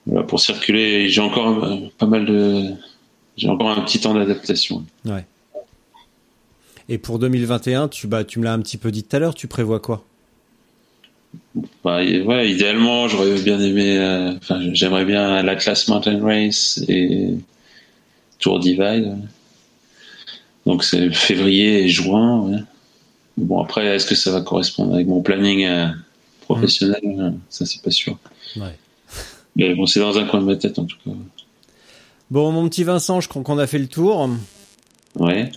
voilà 0.07 0.24
pour 0.24 0.41
circuler. 0.41 1.09
J'ai 1.09 1.20
encore 1.20 1.64
euh, 1.64 1.76
pas 1.99 2.07
mal 2.07 2.24
de 2.26 2.64
j'ai 3.36 3.49
encore 3.49 3.70
un 3.70 3.80
petit 3.82 4.01
temps 4.01 4.14
d'adaptation. 4.14 4.84
Et 6.89 6.99
pour 6.99 7.18
2021, 7.18 7.89
tu, 7.89 8.07
bah, 8.07 8.24
tu 8.24 8.39
me 8.39 8.45
l'as 8.45 8.53
un 8.53 8.61
petit 8.61 8.76
peu 8.78 8.91
dit 8.91 9.03
tout 9.05 9.14
à 9.16 9.18
l'heure, 9.18 9.34
tu 9.34 9.47
prévois 9.47 9.80
quoi? 9.80 10.05
Bah, 11.84 11.99
ouais, 12.03 12.51
idéalement, 12.51 13.09
j'aurais 13.09 13.39
bien 13.43 13.61
aimé, 13.61 13.99
euh, 13.99 14.34
enfin, 14.36 14.61
j'aimerais 14.72 15.05
bien 15.05 15.43
l'Atlas 15.43 15.86
Mountain 15.89 16.22
Race 16.22 16.82
et 16.89 17.34
Tour 18.39 18.59
Divide. 18.61 19.18
Donc 20.64 20.84
c'est 20.84 21.11
février 21.12 21.84
et 21.84 21.89
juin. 21.89 22.41
ouais. 22.43 22.59
Bon 23.36 23.62
après, 23.62 23.86
est-ce 23.97 24.07
que 24.07 24.14
ça 24.14 24.30
va 24.32 24.41
correspondre 24.41 24.95
avec 24.95 25.07
mon 25.07 25.20
planning 25.22 25.64
euh, 25.66 25.86
professionnel? 26.43 27.01
Euh, 27.05 27.30
Ça 27.51 27.66
c'est 27.66 27.82
pas 27.82 27.91
sûr. 27.91 28.18
Ouais. 28.57 28.76
Mais 29.57 29.74
bon, 29.74 29.86
c'est 29.86 30.01
dans 30.01 30.16
un 30.18 30.24
coin 30.26 30.41
de 30.41 30.47
ma 30.47 30.57
tête 30.57 30.78
en 30.78 30.84
tout 30.84 30.97
cas. 31.05 31.11
Bon, 32.30 32.53
mon 32.53 32.68
petit 32.68 32.84
Vincent, 32.84 33.20
je 33.20 33.28
crois 33.28 33.43
qu'on 33.43 33.59
a 33.59 33.66
fait 33.66 33.78
le 33.78 33.86
tour. 33.86 34.28
Ouais. 35.16 35.50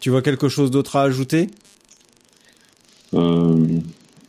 Tu 0.00 0.10
vois 0.10 0.22
quelque 0.22 0.48
chose 0.48 0.70
d'autre 0.70 0.96
à 0.96 1.02
ajouter? 1.02 1.48
Euh, 3.14 3.66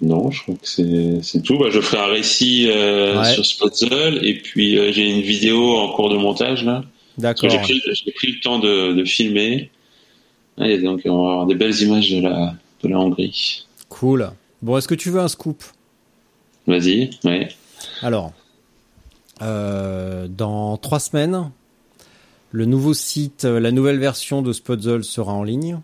non, 0.02 0.30
je 0.32 0.42
crois 0.44 0.56
que 0.56 1.22
c'est 1.24 1.42
tout. 1.42 1.58
Bah, 1.58 1.68
je 1.70 1.80
ferai 1.80 1.98
un 2.04 2.08
récit 2.08 2.68
euh, 2.70 3.20
Ouais. 3.22 3.34
sur 3.34 3.46
Spotzel 3.46 4.26
et 4.26 4.40
puis 4.42 4.78
euh, 4.78 4.92
j'ai 4.92 5.10
une 5.10 5.22
vidéo 5.22 5.78
en 5.78 5.94
cours 5.94 6.10
de 6.10 6.18
montage 6.18 6.64
là. 6.64 6.84
D'accord. 7.18 7.50
J'ai 7.50 7.60
pris, 7.60 8.32
le 8.32 8.40
temps 8.42 8.60
de, 8.60 8.94
de 8.94 9.06
filmer. 9.06 9.70
Ah, 10.58 10.68
Et 10.68 10.80
donc, 10.80 11.02
on 11.06 11.24
va 11.26 11.32
avoir 11.32 11.46
des 11.46 11.56
belles 11.56 11.80
images 11.82 12.12
de 12.12 12.22
la, 12.22 12.56
de 12.84 12.90
la 12.90 13.00
Hongrie. 13.00 13.66
Cool. 13.90 14.32
Bon, 14.62 14.78
est-ce 14.78 14.88
que 14.88 14.96
tu 14.96 15.10
veux 15.12 15.20
un 15.20 15.28
scoop? 15.28 15.64
Vas-y, 16.68 17.12
ouais. 17.24 17.50
Alors, 18.02 18.32
dans 19.40 20.78
trois 20.78 21.00
semaines, 21.00 21.52
le 22.54 22.66
nouveau 22.66 22.94
site, 22.94 23.46
euh, 23.46 23.60
la 23.60 23.72
nouvelle 23.72 23.98
version 24.00 24.44
de 24.44 24.54
Spotzel 24.54 25.04
sera 25.04 25.34
en 25.34 25.44
ligne. 25.44 25.80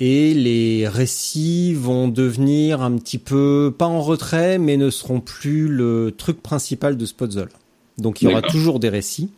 Et 0.00 0.32
les 0.32 0.88
récits 0.88 1.74
vont 1.74 2.08
devenir 2.08 2.80
un 2.80 2.96
petit 2.96 3.18
peu, 3.18 3.74
pas 3.76 3.86
en 3.86 4.00
retrait, 4.00 4.58
mais 4.58 4.76
ne 4.76 4.90
seront 4.90 5.20
plus 5.20 5.68
le 5.68 6.14
truc 6.16 6.40
principal 6.42 6.96
de 6.96 7.04
Spotzel. 7.04 7.48
Donc 7.98 8.22
il 8.22 8.28
y 8.28 8.32
aura 8.32 8.42
toujours 8.42 8.80
des 8.80 8.88
récits. 8.88 9.30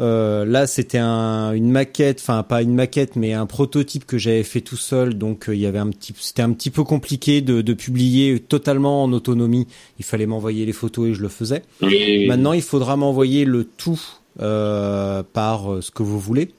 Euh, 0.00 0.44
là, 0.44 0.66
c'était 0.66 0.98
un, 0.98 1.52
une 1.52 1.70
maquette, 1.70 2.18
enfin 2.20 2.42
pas 2.42 2.62
une 2.62 2.74
maquette, 2.74 3.14
mais 3.14 3.34
un 3.34 3.46
prototype 3.46 4.04
que 4.04 4.18
j'avais 4.18 4.42
fait 4.42 4.62
tout 4.62 4.76
seul. 4.78 5.14
Donc 5.14 5.48
euh, 5.48 5.54
il 5.54 5.60
y 5.60 5.66
avait 5.66 5.78
un 5.78 5.90
petit, 5.90 6.12
c'était 6.18 6.42
un 6.42 6.52
petit 6.52 6.70
peu 6.70 6.82
compliqué 6.82 7.40
de, 7.40 7.60
de 7.60 7.72
publier 7.74 8.40
totalement 8.40 9.04
en 9.04 9.12
autonomie. 9.12 9.68
Il 10.00 10.04
fallait 10.04 10.26
m'envoyer 10.26 10.66
les 10.66 10.72
photos 10.72 11.10
et 11.10 11.14
je 11.14 11.22
le 11.22 11.28
faisais. 11.28 11.62
Oui, 11.82 11.88
oui. 11.90 12.26
Maintenant, 12.26 12.52
il 12.52 12.62
faudra 12.62 12.96
m'envoyer 12.96 13.44
le 13.44 13.62
tout 13.64 14.00
par 14.38 15.72
euh, 15.72 15.80
ce 15.80 15.90
que 15.90 16.02
vous 16.02 16.18
voulez, 16.18 16.52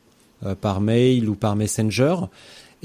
euh, 0.45 0.55
par 0.55 0.82
mail 0.82 1.30
ou 1.30 1.36
par 1.36 1.55
Messenger. 1.55 2.15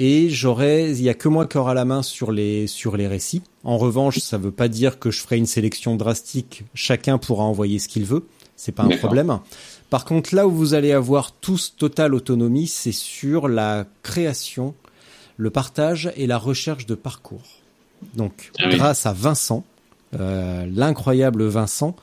Et 0.00 0.30
j'aurai, 0.30 0.90
il 0.92 1.02
y 1.02 1.08
a 1.08 1.14
que 1.14 1.28
moi 1.28 1.46
qui 1.46 1.58
aura 1.58 1.74
la 1.74 1.84
main 1.84 2.02
sur 2.02 2.30
les 2.30 2.68
sur 2.68 2.96
les 2.96 3.08
récits. 3.08 3.42
En 3.64 3.78
revanche, 3.78 4.18
ça 4.18 4.38
veut 4.38 4.52
pas 4.52 4.68
dire 4.68 4.98
que 5.00 5.10
je 5.10 5.20
ferai 5.20 5.38
une 5.38 5.46
sélection 5.46 5.96
drastique. 5.96 6.62
Chacun 6.72 7.18
pourra 7.18 7.44
envoyer 7.44 7.80
ce 7.80 7.88
qu'il 7.88 8.04
veut. 8.04 8.24
C'est 8.54 8.72
pas 8.72 8.84
un 8.84 8.96
problème. 8.96 9.38
Par 9.90 10.04
contre, 10.04 10.34
là 10.34 10.46
où 10.46 10.52
vous 10.52 10.74
allez 10.74 10.92
avoir 10.92 11.32
tous 11.32 11.74
totale 11.76 12.14
autonomie, 12.14 12.66
c'est 12.68 12.92
sur 12.92 13.48
la 13.48 13.86
création, 14.02 14.74
le 15.36 15.50
partage 15.50 16.12
et 16.16 16.26
la 16.26 16.38
recherche 16.38 16.86
de 16.86 16.94
parcours. 16.94 17.42
Donc, 18.14 18.52
Ah 18.58 18.64
oui. 18.66 18.76
grâce 18.76 19.06
à 19.06 19.12
Vincent, 19.12 19.64
l'incroyable 20.12 21.44
Vincent, 21.46 21.94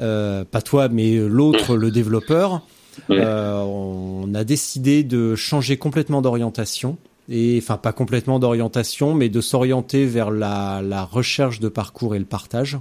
pas 0.00 0.62
toi 0.64 0.88
mais 0.88 1.16
l'autre, 1.16 1.76
le 1.76 1.90
développeur. 1.90 2.62
on 3.08 4.30
a 4.34 4.44
décidé 4.44 5.04
de 5.04 5.34
changer 5.36 5.76
complètement 5.76 6.22
d'orientation 6.22 6.98
et 7.30 7.58
enfin 7.62 7.76
pas 7.76 7.92
complètement 7.92 8.38
d'orientation, 8.40 9.14
mais 9.14 9.28
de 9.28 9.40
s'orienter 9.40 10.04
vers 10.04 10.30
la, 10.30 10.82
la, 10.82 11.04
recherche 11.04 11.60
de 11.60 11.68
parcours 11.68 12.16
et 12.16 12.18
le 12.18 12.24
partage. 12.24 12.78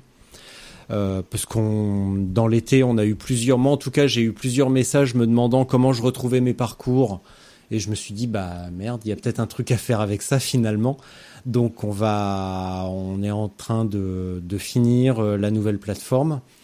Euh, 0.91 1.21
parce 1.29 1.45
qu'on 1.45 2.15
dans 2.17 2.47
l'été 2.47 2.83
on 2.83 2.97
a 2.97 3.05
eu 3.05 3.13
plusieurs, 3.13 3.59
moi 3.59 3.73
en 3.73 3.77
tout 3.77 3.91
cas 3.91 4.07
j'ai 4.07 4.21
eu 4.21 4.33
plusieurs 4.33 4.71
messages 4.71 5.13
me 5.13 5.27
demandant 5.27 5.63
comment 5.63 5.93
je 5.93 6.01
retrouvais 6.01 6.41
mes 6.41 6.55
parcours 6.55 7.21
et 7.69 7.77
je 7.77 7.91
me 7.91 7.95
suis 7.95 8.15
dit 8.15 8.25
bah 8.25 8.71
merde 8.73 9.01
il 9.05 9.09
y 9.09 9.11
a 9.11 9.15
peut-être 9.15 9.39
un 9.39 9.45
truc 9.45 9.69
à 9.69 9.77
faire 9.77 10.01
avec 10.01 10.23
ça 10.23 10.39
finalement 10.39 10.97
donc 11.45 11.83
on 11.83 11.91
va 11.91 12.87
on 12.89 13.21
est 13.21 13.29
en 13.29 13.49
train 13.49 13.85
de, 13.85 14.41
de 14.43 14.57
finir 14.57 15.19
euh, 15.19 15.37
la 15.37 15.51
nouvelle 15.51 15.77
plateforme 15.77 16.41
euh, 16.41 16.58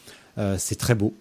c'est 0.58 0.76
très 0.76 0.96
beau 0.96 1.14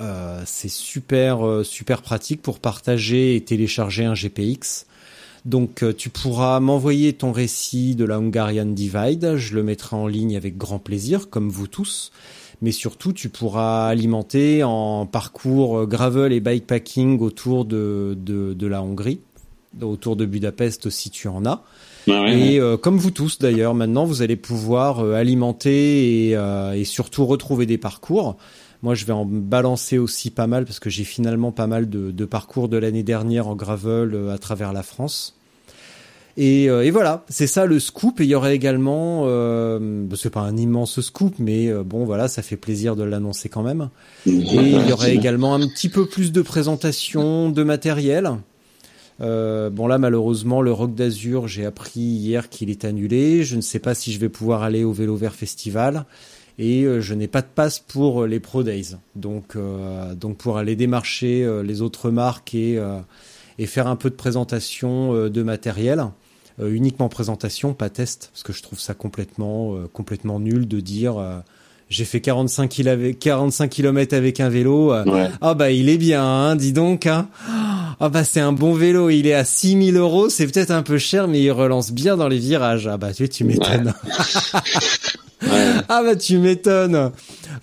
euh, 0.00 0.42
c'est 0.44 0.68
super 0.68 1.46
euh, 1.46 1.64
super 1.64 2.02
pratique 2.02 2.42
pour 2.42 2.58
partager 2.58 3.36
et 3.36 3.40
télécharger 3.42 4.04
un 4.04 4.14
GPX 4.14 4.86
donc 5.46 5.84
euh, 5.84 5.94
tu 5.94 6.10
pourras 6.10 6.58
m'envoyer 6.58 7.12
ton 7.12 7.30
récit 7.30 7.94
de 7.94 8.04
la 8.04 8.16
Hungarian 8.16 8.66
Divide, 8.66 9.36
je 9.36 9.54
le 9.54 9.62
mettrai 9.62 9.94
en 9.94 10.08
ligne 10.08 10.36
avec 10.36 10.58
grand 10.58 10.80
plaisir, 10.80 11.30
comme 11.30 11.50
vous 11.50 11.68
tous. 11.68 12.10
Mais 12.62 12.72
surtout, 12.72 13.12
tu 13.12 13.28
pourras 13.28 13.86
alimenter 13.86 14.64
en 14.64 15.06
parcours 15.06 15.78
euh, 15.78 15.86
gravel 15.86 16.32
et 16.32 16.40
bikepacking 16.40 17.20
autour 17.20 17.64
de, 17.64 18.18
de, 18.18 18.66
la 18.66 18.82
Hongrie, 18.82 19.20
autour 19.80 20.16
de 20.16 20.26
Budapest 20.26 20.90
si 20.90 21.10
tu 21.10 21.28
en 21.28 21.46
as. 21.46 21.62
Et 22.08 22.60
euh, 22.60 22.76
comme 22.76 22.98
vous 22.98 23.10
tous 23.10 23.38
d'ailleurs, 23.38 23.74
maintenant 23.74 24.04
vous 24.04 24.22
allez 24.22 24.36
pouvoir 24.36 25.00
alimenter 25.00 26.30
et, 26.30 26.38
et, 26.74 26.84
surtout 26.84 27.26
retrouver 27.26 27.66
des 27.66 27.78
parcours. 27.78 28.36
Moi, 28.82 28.94
je 28.94 29.06
vais 29.06 29.12
en 29.12 29.24
balancer 29.24 29.98
aussi 29.98 30.30
pas 30.30 30.46
mal 30.46 30.64
parce 30.64 30.78
que 30.78 30.90
j'ai 30.90 31.04
finalement 31.04 31.50
pas 31.50 31.66
mal 31.66 31.88
de, 31.88 32.10
de 32.10 32.24
parcours 32.24 32.68
de 32.68 32.76
l'année 32.76 33.02
dernière 33.02 33.48
en 33.48 33.56
gravel 33.56 34.30
à 34.32 34.38
travers 34.38 34.72
la 34.72 34.82
France. 34.82 35.36
Et, 36.38 36.68
euh, 36.68 36.84
et 36.84 36.90
voilà, 36.90 37.24
c'est 37.28 37.46
ça 37.46 37.66
le 37.66 37.78
scoop. 37.80 38.20
Et 38.20 38.24
il 38.24 38.30
y 38.30 38.34
aurait 38.34 38.54
également, 38.54 39.22
euh, 39.24 40.06
c'est 40.16 40.30
pas 40.30 40.40
un 40.40 40.56
immense 40.56 41.00
scoop, 41.00 41.34
mais 41.38 41.68
euh, 41.68 41.82
bon 41.82 42.04
voilà, 42.04 42.28
ça 42.28 42.42
fait 42.42 42.56
plaisir 42.56 42.94
de 42.96 43.04
l'annoncer 43.04 43.48
quand 43.48 43.62
même. 43.62 43.88
Et 44.26 44.32
il 44.32 44.88
y 44.88 44.92
aurait 44.92 45.14
également 45.14 45.54
un 45.54 45.66
petit 45.66 45.88
peu 45.88 46.06
plus 46.06 46.32
de 46.32 46.42
présentation 46.42 47.48
de 47.50 47.62
matériel. 47.62 48.32
Euh, 49.20 49.70
bon 49.70 49.86
là 49.86 49.96
malheureusement 49.96 50.60
le 50.60 50.72
Rock 50.72 50.94
d'Azur 50.94 51.48
j'ai 51.48 51.64
appris 51.64 52.00
hier 52.00 52.48
qu'il 52.48 52.70
est 52.70 52.84
annulé. 52.84 53.44
Je 53.44 53.56
ne 53.56 53.60
sais 53.60 53.78
pas 53.78 53.94
si 53.94 54.12
je 54.12 54.18
vais 54.18 54.28
pouvoir 54.28 54.62
aller 54.62 54.84
au 54.84 54.92
Vélo 54.92 55.16
Vert 55.16 55.34
Festival 55.34 56.04
et 56.58 56.84
euh, 56.84 57.00
je 57.00 57.14
n'ai 57.14 57.28
pas 57.28 57.42
de 57.42 57.48
passe 57.54 57.78
pour 57.78 58.26
les 58.26 58.40
Pro 58.40 58.62
Days. 58.62 58.96
Donc 59.14 59.56
donc 60.16 60.36
pour 60.38 60.58
aller 60.58 60.76
démarcher 60.76 61.62
les 61.62 61.82
autres 61.82 62.10
marques 62.10 62.54
et 62.54 62.80
et 63.58 63.66
faire 63.66 63.86
un 63.86 63.96
peu 63.96 64.10
de 64.10 64.14
présentation 64.14 65.28
de 65.28 65.42
matériel. 65.42 66.10
Euh, 66.58 66.72
uniquement 66.72 67.08
présentation, 67.08 67.74
pas 67.74 67.90
test, 67.90 68.30
parce 68.32 68.42
que 68.42 68.52
je 68.52 68.62
trouve 68.62 68.80
ça 68.80 68.94
complètement, 68.94 69.74
euh, 69.74 69.88
complètement 69.92 70.40
nul 70.40 70.66
de 70.66 70.80
dire 70.80 71.18
euh, 71.18 71.38
j'ai 71.88 72.04
fait 72.04 72.20
45, 72.20 72.68
km 72.68 73.18
45 73.18 73.70
km 73.70 74.16
avec 74.16 74.40
un 74.40 74.48
vélo. 74.48 74.92
Ah 75.40 75.54
bah 75.54 75.70
il 75.70 75.88
est 75.88 75.98
bien, 75.98 76.24
hein, 76.24 76.56
dis 76.56 76.72
donc. 76.72 77.06
Hein. 77.06 77.28
Ah 78.00 78.08
bah 78.08 78.24
c'est 78.24 78.40
un 78.40 78.52
bon 78.52 78.74
vélo, 78.74 79.08
il 79.10 79.26
est 79.26 79.34
à 79.34 79.44
6000 79.44 79.96
euros, 79.96 80.28
c'est 80.28 80.46
peut-être 80.46 80.70
un 80.70 80.82
peu 80.82 80.98
cher, 80.98 81.28
mais 81.28 81.40
il 81.40 81.50
relance 81.50 81.92
bien 81.92 82.16
dans 82.16 82.28
les 82.28 82.38
virages. 82.38 82.88
Ah 82.88 82.96
bah 82.96 83.12
tu, 83.12 83.28
tu 83.28 83.44
m'étonnes. 83.44 83.94
Ah 85.88 86.02
bah 86.02 86.16
tu 86.16 86.38
m'étonnes. 86.38 87.12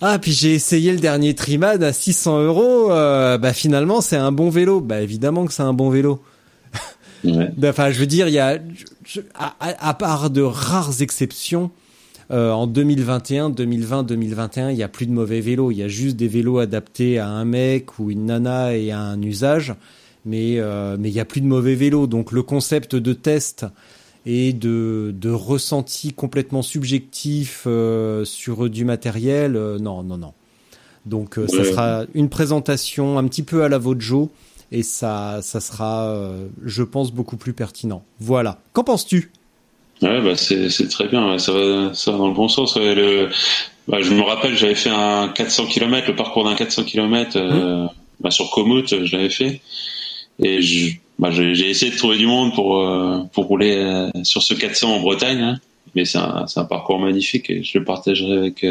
Ah 0.00 0.18
puis 0.18 0.32
j'ai 0.32 0.54
essayé 0.54 0.92
le 0.92 1.00
dernier 1.00 1.34
Trimad 1.34 1.82
à 1.82 1.92
600 1.92 2.42
euros. 2.42 2.88
bah 2.88 3.52
finalement 3.52 4.00
c'est 4.00 4.16
un 4.16 4.32
bon 4.32 4.48
vélo. 4.48 4.80
Bah 4.80 5.00
évidemment 5.00 5.44
que 5.44 5.52
c'est 5.52 5.62
un 5.62 5.74
bon 5.74 5.90
vélo. 5.90 6.22
Enfin, 7.64 7.90
je 7.90 7.98
veux 7.98 8.06
dire, 8.06 8.28
il 8.28 8.34
y 8.34 8.38
a, 8.38 8.58
à, 9.38 9.94
part 9.94 10.30
de 10.30 10.42
rares 10.42 11.00
exceptions, 11.00 11.70
euh, 12.30 12.52
en 12.52 12.66
2021, 12.66 13.50
2020, 13.50 14.04
2021, 14.04 14.70
il 14.70 14.76
y 14.76 14.82
a 14.82 14.88
plus 14.88 15.06
de 15.06 15.12
mauvais 15.12 15.40
vélos. 15.40 15.70
Il 15.70 15.78
y 15.78 15.82
a 15.82 15.88
juste 15.88 16.16
des 16.16 16.28
vélos 16.28 16.58
adaptés 16.58 17.18
à 17.18 17.28
un 17.28 17.44
mec 17.44 17.98
ou 17.98 18.10
une 18.10 18.26
nana 18.26 18.76
et 18.76 18.90
à 18.90 19.00
un 19.00 19.20
usage, 19.22 19.74
mais 20.24 20.58
euh, 20.58 20.96
mais 20.98 21.10
il 21.10 21.14
y 21.14 21.20
a 21.20 21.24
plus 21.24 21.40
de 21.40 21.46
mauvais 21.46 21.74
vélos. 21.74 22.06
Donc 22.06 22.32
le 22.32 22.42
concept 22.42 22.96
de 22.96 23.12
test 23.12 23.66
et 24.26 24.52
de, 24.54 25.14
de 25.14 25.30
ressenti 25.30 26.14
complètement 26.14 26.62
subjectif 26.62 27.64
euh, 27.66 28.24
sur 28.24 28.70
du 28.70 28.84
matériel, 28.84 29.52
non, 29.80 30.02
non, 30.02 30.16
non. 30.16 30.32
Donc 31.04 31.38
ça 31.48 31.64
sera 31.64 32.04
une 32.14 32.30
présentation 32.30 33.18
un 33.18 33.28
petit 33.28 33.42
peu 33.42 33.62
à 33.62 33.68
la 33.68 33.76
Vojo 33.76 34.30
et 34.72 34.82
ça, 34.82 35.40
ça 35.42 35.60
sera, 35.60 36.32
je 36.64 36.82
pense, 36.82 37.12
beaucoup 37.12 37.36
plus 37.36 37.52
pertinent. 37.52 38.02
Voilà. 38.20 38.62
Qu'en 38.72 38.84
penses-tu? 38.84 39.30
Ouais, 40.02 40.20
bah 40.20 40.36
c'est, 40.36 40.88
très 40.88 41.08
bien. 41.08 41.38
Ça 41.38 41.52
va, 41.52 41.94
ça 41.94 42.12
va 42.12 42.18
dans 42.18 42.28
le 42.28 42.34
bon 42.34 42.48
sens. 42.48 42.76
Le, 42.76 43.28
bah, 43.88 43.98
je 44.00 44.10
me 44.12 44.22
rappelle, 44.22 44.56
j'avais 44.56 44.74
fait 44.74 44.90
un 44.90 45.28
400 45.28 45.66
km, 45.66 46.08
le 46.08 46.16
parcours 46.16 46.44
d'un 46.44 46.54
400 46.54 46.84
km 46.84 47.36
euh, 47.36 47.84
mmh. 47.84 47.88
bah, 48.20 48.30
sur 48.30 48.50
Komoot, 48.50 49.04
je 49.04 49.16
l'avais 49.16 49.30
fait. 49.30 49.60
Et 50.42 50.60
bah, 51.18 51.30
j'ai 51.30 51.70
essayé 51.70 51.92
de 51.92 51.96
trouver 51.96 52.18
du 52.18 52.26
monde 52.26 52.54
pour, 52.54 52.80
euh, 52.80 53.20
pour 53.32 53.46
rouler 53.46 54.10
sur 54.24 54.42
ce 54.42 54.54
400 54.54 54.96
en 54.96 55.00
Bretagne. 55.00 55.40
Hein. 55.40 55.60
Mais 55.94 56.04
c'est 56.04 56.18
un, 56.18 56.46
un, 56.54 56.64
parcours 56.64 56.98
magnifique 56.98 57.50
et 57.50 57.62
je 57.62 57.78
le 57.78 57.84
partagerai 57.84 58.36
avec, 58.36 58.66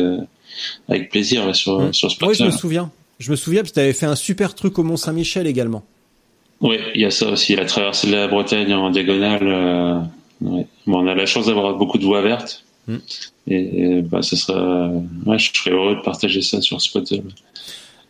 avec 0.89 1.09
plaisir 1.09 1.55
sur, 1.55 1.79
mmh. 1.79 1.93
sur 1.93 2.11
ce 2.11 2.17
parcours. 2.17 2.37
Oui, 2.37 2.45
je 2.45 2.51
me 2.51 2.57
souviens. 2.57 2.91
Je 3.19 3.31
me 3.31 3.37
souviens, 3.37 3.63
que 3.63 3.69
tu 3.69 3.79
avais 3.79 3.93
fait 3.93 4.07
un 4.07 4.15
super 4.15 4.53
truc 4.55 4.77
au 4.77 4.83
Mont-Saint-Michel 4.83 5.47
également. 5.47 5.83
Oui, 6.59 6.77
il 6.95 7.01
y 7.01 7.05
a 7.05 7.11
ça 7.11 7.29
aussi, 7.29 7.55
la 7.55 7.65
traversée 7.65 8.07
de 8.07 8.13
la 8.13 8.27
Bretagne 8.27 8.73
en 8.73 8.89
diagonale. 8.89 10.09
Bon, 10.43 10.67
on 10.87 11.07
a 11.07 11.15
la 11.15 11.25
chance 11.25 11.45
d'avoir 11.45 11.75
beaucoup 11.75 11.97
de 11.97 12.05
voies 12.05 12.21
vertes. 12.21 12.63
Hmm. 12.87 12.97
Et, 13.47 14.01
bah, 14.01 14.21
ça 14.21 14.35
sera, 14.35 14.89
ouais, 15.25 15.39
je 15.39 15.51
serais 15.53 15.71
heureux 15.71 15.95
de 15.95 16.01
partager 16.01 16.41
ça 16.41 16.61
sur 16.61 16.81
Spot. 16.81 17.13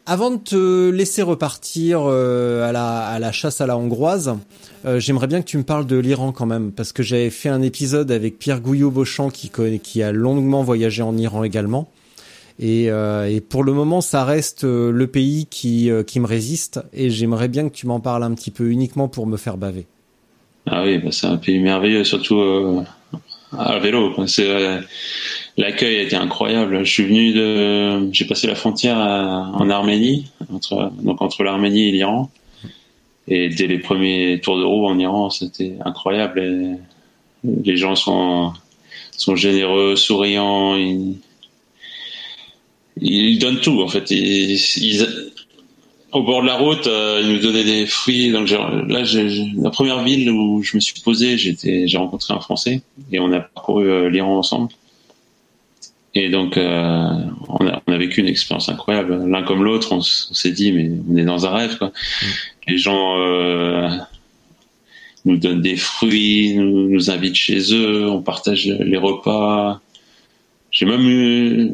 Avant 0.06 0.32
de 0.32 0.38
te 0.38 0.90
laisser 0.90 1.22
repartir 1.22 2.02
euh, 2.04 2.68
à, 2.68 2.72
la, 2.72 3.06
à 3.06 3.20
la 3.20 3.32
chasse 3.32 3.62
à 3.62 3.68
la 3.68 3.78
hongroise, 3.78 4.36
euh, 4.86 5.00
j'aimerais 5.00 5.28
bien 5.28 5.42
que 5.42 5.48
tu 5.48 5.58
me 5.58 5.64
parles 5.64 5.86
de 5.86 5.96
l'Iran 5.96 6.32
quand 6.32 6.46
même, 6.46 6.72
parce 6.72 6.92
que 6.92 7.04
j'avais 7.04 7.30
fait 7.30 7.50
un 7.50 7.62
épisode 7.62 8.12
avec 8.12 8.38
Pierre 8.38 8.60
Gouillot-Beauchamp 8.62 9.30
qui, 9.30 9.50
qui 9.80 10.04
a 10.04 10.12
longuement 10.12 10.64
voyagé 10.64 11.04
en 11.04 11.16
Iran 11.18 11.44
également. 11.44 11.88
Et, 12.60 12.92
euh, 12.92 13.30
et, 13.30 13.42
pour 13.42 13.64
le 13.64 13.74
moment, 13.74 14.02
ça 14.02 14.26
reste 14.26 14.64
le 14.64 15.08
pays 15.08 15.48
qui, 15.50 15.90
qui 16.06 16.20
me 16.20 16.28
résiste. 16.28 16.82
Et 16.94 17.10
j'aimerais 17.10 17.48
bien 17.48 17.70
que 17.70 17.74
tu 17.74 17.88
m'en 17.88 18.00
parles 18.00 18.24
un 18.24 18.34
petit 18.34 18.52
peu 18.52 18.70
uniquement 18.70 19.08
pour 19.08 19.26
me 19.26 19.38
faire 19.38 19.58
baver. 19.58 19.86
Ah 20.66 20.84
oui, 20.84 20.98
bah 20.98 21.12
c'est 21.12 21.28
un 21.28 21.38
pays 21.38 21.60
merveilleux, 21.60 22.04
surtout 22.04 22.40
euh, 22.40 22.84
à 23.58 23.80
vélo. 23.80 24.14
C'est 24.28 24.48
l'accueil 25.58 25.98
a 25.98 26.02
été 26.02 26.16
incroyable. 26.16 26.84
Je 26.86 26.92
suis 26.92 27.04
venu 27.04 27.34
de, 27.34 28.12
j'ai 28.14 28.26
passé 28.26 28.48
la 28.48 28.56
frontière 28.56 28.98
en 28.98 29.70
Arménie, 29.70 30.28
entre, 30.52 30.92
donc 31.02 31.22
entre 31.22 31.44
l'Arménie 31.44 31.90
et 31.90 31.92
l'Iran. 31.92 32.32
Et 33.28 33.50
dès 33.50 33.68
les 33.68 33.80
premiers 33.80 34.40
tours 34.42 34.58
de 34.58 34.64
roue 34.64 34.86
en 34.86 35.00
Iran, 35.00 35.30
c'était 35.30 35.76
incroyable. 35.86 36.40
Et 36.40 37.50
les 37.66 37.78
gens 37.78 37.96
sont 37.96 38.54
sont 39.12 39.36
généreux, 39.36 39.96
souriants. 39.96 40.76
Ils, 40.76 41.18
ils 43.02 43.40
donnent 43.40 43.60
tout 43.60 43.82
en 43.82 43.88
fait. 43.88 44.12
Ils, 44.12 45.23
au 46.14 46.24
bord 46.24 46.42
de 46.42 46.48
la 46.48 46.56
route, 46.56 46.88
euh, 46.88 47.22
ils 47.24 47.34
nous 47.34 47.40
donnaient 47.40 47.64
des 47.64 47.86
fruits. 47.86 48.32
Donc 48.32 48.50
là, 48.50 48.70
la 48.88 49.70
première 49.72 50.04
ville 50.04 50.30
où 50.30 50.62
je 50.64 50.76
me 50.78 50.80
suis 50.80 51.02
posé, 51.02 51.38
j'étais, 51.38 51.88
j'ai 51.88 51.98
rencontré 51.98 52.34
un 52.34 52.40
Français 52.40 52.82
et 53.12 53.20
on 53.20 53.32
a 53.32 53.40
parcouru 53.40 53.90
euh, 53.90 54.10
l'Iran 54.10 54.38
ensemble. 54.38 54.70
Et 56.16 56.30
donc, 56.30 56.58
euh, 56.58 57.10
on, 57.50 57.68
a, 57.68 57.82
on, 57.88 57.92
a, 57.92 57.98
vécu 57.98 58.22
une 58.22 58.28
expérience 58.28 58.70
incroyable. 58.70 59.28
L'un 59.28 59.42
comme 59.42 59.64
l'autre, 59.64 59.92
on, 59.94 60.02
s'est 60.02 60.52
dit, 60.52 60.72
mais 60.72 60.92
on 61.10 61.18
est 61.18 61.26
dans 61.26 61.48
un 61.48 61.50
rêve. 61.50 61.78
Quoi. 61.78 61.88
Mm. 61.88 62.26
Les 62.68 62.78
gens 62.78 63.18
nous 65.26 65.38
donnent 65.38 65.62
des 65.62 65.78
fruits, 65.78 66.54
nous, 66.56 66.90
nous 66.90 67.10
invitent 67.10 67.36
chez 67.36 67.74
eux, 67.74 68.08
on 68.10 68.22
partage 68.22 68.66
les 68.66 68.98
repas. 68.98 69.82
J'ai 70.70 70.86
même 70.86 71.08
eu, 71.08 71.72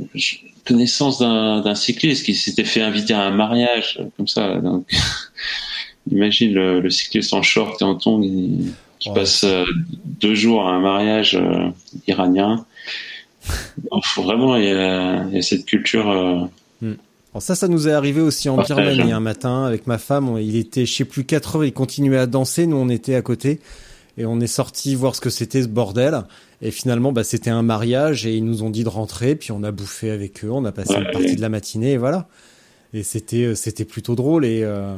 connaissance 0.70 1.20
d'un 1.20 1.76
cycliste 1.76 2.26
qui 2.26 2.36
s'était 2.36 2.64
fait 2.64 2.82
inviter 2.82 3.14
à 3.14 3.24
un 3.24 3.32
mariage, 3.32 4.00
comme 4.16 4.28
ça. 4.28 4.56
Donc, 4.58 4.86
imagine 6.12 6.54
le, 6.54 6.90
cycliste 6.90 7.34
en 7.34 7.42
short 7.42 7.82
et 7.82 7.86
en 7.86 7.96
tongs 7.96 8.22
qui, 8.22 9.10
passe 9.16 9.44
euh, 9.44 9.66
deux 10.06 10.36
jours 10.36 10.68
à 10.68 10.74
un 10.74 10.80
mariage 10.80 11.36
euh, 11.36 11.70
iranien. 12.08 12.66
faut 14.04 14.22
vraiment, 14.22 14.58
il 14.58 14.66
y, 14.66 14.72
a, 14.72 15.42
cette 15.42 15.66
culture. 15.66 16.10
Euh, 16.10 16.46
hmm. 16.82 17.40
ça, 17.40 17.56
ça 17.56 17.68
nous 17.68 17.88
est 17.88 17.94
arrivé 17.94 18.22
aussi 18.22 18.48
en 18.48 18.58
Birmanie 18.58 19.12
un 19.12 19.20
matin 19.20 19.66
avec 19.66 19.88
ma 19.88 19.98
femme. 19.98 20.38
Il 20.40 20.56
était, 20.56 20.86
je 20.86 20.94
sais 20.94 21.06
plus, 21.06 21.24
4 21.24 21.56
heures, 21.56 21.66
il 21.66 21.74
continuait 21.74 22.20
à 22.20 22.28
danser. 22.28 22.68
Nous, 22.68 22.78
on 22.78 22.90
était 22.90 23.16
à 23.16 23.22
côté. 23.24 23.60
Et 24.20 24.26
on 24.26 24.40
est 24.40 24.48
sorti 24.48 24.94
voir 24.96 25.16
ce 25.16 25.22
que 25.22 25.30
c'était 25.30 25.64
ce 25.64 25.68
bordel. 25.68 26.24
Et 26.62 26.72
finalement, 26.72 27.12
bah, 27.12 27.24
c'était 27.24 27.50
un 27.50 27.64
mariage 27.64 28.28
et 28.28 28.36
ils 28.36 28.46
nous 28.46 28.62
ont 28.64 28.70
dit 28.70 28.84
de 28.84 28.90
rentrer. 28.90 29.36
Puis 29.36 29.52
on 29.52 29.64
a 29.64 29.72
bouffé 29.72 30.12
avec 30.12 30.44
eux, 30.46 30.52
on 30.52 30.66
a 30.66 30.72
passé 30.72 30.94
une 30.94 31.12
partie 31.12 31.36
de 31.36 31.42
la 31.42 31.50
matinée 31.50 31.94
et 31.94 31.98
voilà. 31.98 32.28
Et 32.94 33.04
c'était 33.04 33.44
euh, 33.44 33.56
c'était 33.56 33.86
plutôt 33.86 34.16
drôle 34.16 34.46
et 34.46 34.62
euh, 34.64 34.96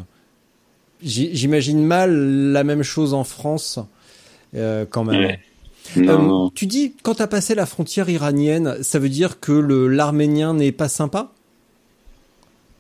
j'imagine 1.02 1.84
mal 1.84 2.52
la 2.52 2.64
même 2.64 2.84
chose 2.84 3.14
en 3.14 3.24
France 3.24 3.80
euh, 4.56 4.86
quand 4.90 5.04
même. 5.04 5.38
Euh, 5.98 6.48
tu 6.56 6.68
dis 6.68 6.94
quand 7.04 7.16
t'as 7.16 7.28
passé 7.28 7.56
la 7.56 7.66
frontière 7.66 8.10
iranienne, 8.10 8.78
ça 8.82 9.00
veut 9.00 9.10
dire 9.10 9.40
que 9.40 9.52
l'arménien 9.52 10.54
n'est 10.54 10.72
pas 10.72 10.90
sympa? 10.90 11.34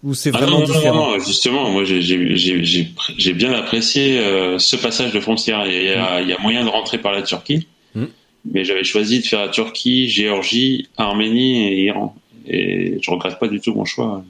Ou 0.03 0.14
c'est 0.15 0.32
ah 0.34 0.40
vraiment 0.40 0.61
différent 0.61 1.19
Justement, 1.19 1.69
moi 1.69 1.84
j'ai 1.86 3.34
bien 3.34 3.53
apprécié 3.53 4.19
euh, 4.19 4.57
ce 4.57 4.76
passage 4.76 5.11
de 5.11 5.19
frontière. 5.19 5.65
Il 5.68 5.73
y, 5.73 5.90
a, 5.90 6.22
il 6.22 6.28
y, 6.28 6.34
a, 6.34 6.40
moyen 6.40 6.64
de 6.64 6.69
rentrer 6.69 6.98
par 6.98 7.11
la 7.11 7.22
Turquie, 7.22 7.68
hmm. 7.94 8.06
mais 8.52 8.65
j'avais 8.65 8.84
choisi 8.84 9.19
de 9.19 9.26
faire 9.26 9.41
la 9.41 9.49
Turquie, 9.49 10.10
Géorgie, 10.10 10.88
Arménie 10.98 11.68
et 11.68 11.84
Iran. 11.84 12.15
Et 12.48 12.98
je 12.99 13.11
regrette 13.11 13.38
pas 13.38 13.48
du 13.48 13.61
tout 13.61 13.76
mon 13.76 13.86
choix 13.86 14.23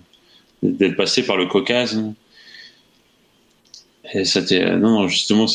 d'être 0.62 0.98
passé 0.98 1.24
par 1.24 1.38
le 1.38 1.46
Caucase. 1.46 2.04
Et 4.14 4.26
c'était 4.26 4.76
non, 4.76 5.08
justement, 5.08 5.46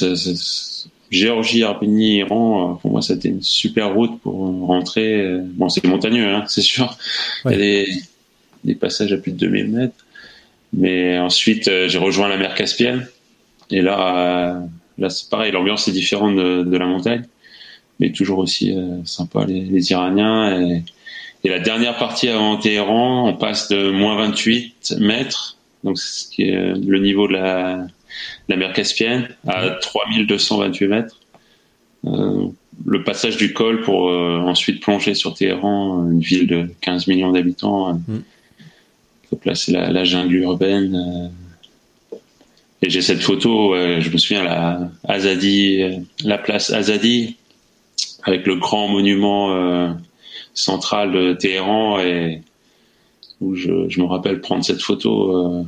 Géorgie, 1.10 1.62
Arménie, 1.62 2.16
Iran, 2.20 2.78
pour 2.80 2.90
moi, 2.90 3.02
c'était 3.02 3.28
une 3.28 3.42
super 3.42 3.92
route 3.92 4.18
pour 4.22 4.34
rentrer. 4.66 5.40
Bon, 5.42 5.68
c'est 5.68 5.84
montagneux, 5.84 6.26
hein, 6.26 6.44
c'est 6.48 6.62
sûr. 6.62 6.96
Il 7.44 7.50
y 7.50 7.54
a 7.54 7.58
des, 7.58 7.88
des, 8.64 8.74
passages 8.74 9.12
à 9.12 9.18
plus 9.18 9.32
de 9.32 9.36
2000 9.36 9.68
mètres. 9.68 10.05
Mais 10.72 11.18
ensuite, 11.18 11.68
euh, 11.68 11.88
j'ai 11.88 11.98
rejoint 11.98 12.28
la 12.28 12.36
mer 12.36 12.54
Caspienne. 12.54 13.06
Et 13.70 13.80
là, 13.80 14.56
euh, 14.56 14.60
là 14.98 15.10
c'est 15.10 15.28
pareil, 15.30 15.52
l'ambiance 15.52 15.88
est 15.88 15.92
différente 15.92 16.36
de, 16.36 16.76
la 16.76 16.86
montagne. 16.86 17.24
Mais 17.98 18.12
toujours 18.12 18.38
aussi 18.38 18.76
euh, 18.76 19.04
sympa, 19.04 19.44
les, 19.46 19.60
les 19.60 19.90
Iraniens. 19.90 20.60
Et, 20.60 20.82
et, 21.44 21.48
la 21.48 21.60
dernière 21.60 21.96
partie 21.96 22.28
avant 22.28 22.56
Téhéran, 22.56 23.28
on 23.28 23.34
passe 23.34 23.68
de 23.68 23.90
moins 23.90 24.16
28 24.16 24.96
mètres, 24.98 25.56
donc 25.82 25.98
ce 25.98 26.28
qui 26.28 26.42
est 26.42 26.74
le 26.74 26.98
niveau 26.98 27.26
de 27.26 27.32
la, 27.32 27.86
la 28.48 28.56
mer 28.56 28.72
Caspienne, 28.72 29.28
à 29.46 29.70
3228 29.70 30.88
mètres. 30.88 31.20
Euh, 32.06 32.48
le 32.84 33.02
passage 33.04 33.36
du 33.36 33.52
col 33.52 33.80
pour 33.80 34.10
euh, 34.10 34.38
ensuite 34.38 34.82
plonger 34.82 35.14
sur 35.14 35.34
Téhéran, 35.34 36.10
une 36.10 36.20
ville 36.20 36.46
de 36.46 36.68
15 36.82 37.06
millions 37.06 37.32
d'habitants. 37.32 37.94
Mm. 37.94 38.18
Donc 39.32 39.44
là, 39.44 39.54
c'est 39.54 39.72
la, 39.72 40.04
jungle 40.04 40.36
urbaine. 40.36 41.30
Euh. 42.12 42.16
et 42.82 42.90
j'ai 42.90 43.02
cette 43.02 43.22
photo, 43.22 43.74
je 43.74 44.08
me 44.10 44.18
souviens, 44.18 44.44
la 44.44 44.90
Azadi, 45.04 45.82
la 46.24 46.38
place 46.38 46.70
Azadi, 46.70 47.36
avec 48.22 48.46
le 48.46 48.56
grand 48.56 48.88
monument 48.88 49.96
central 50.54 51.12
de 51.12 51.32
Téhéran, 51.34 52.00
et 52.00 52.42
où 53.40 53.54
je, 53.54 53.70
me 53.70 54.04
rappelle 54.04 54.40
prendre 54.40 54.64
cette 54.64 54.82
photo. 54.82 55.66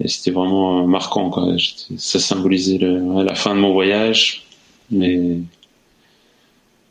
et 0.00 0.08
c'était 0.08 0.30
vraiment 0.30 0.86
marquant. 0.86 1.56
Ça 1.96 2.18
symbolisait 2.18 2.78
la 2.78 3.34
fin 3.34 3.54
de 3.54 3.60
mon 3.60 3.72
voyage, 3.72 4.46
mais 4.90 5.38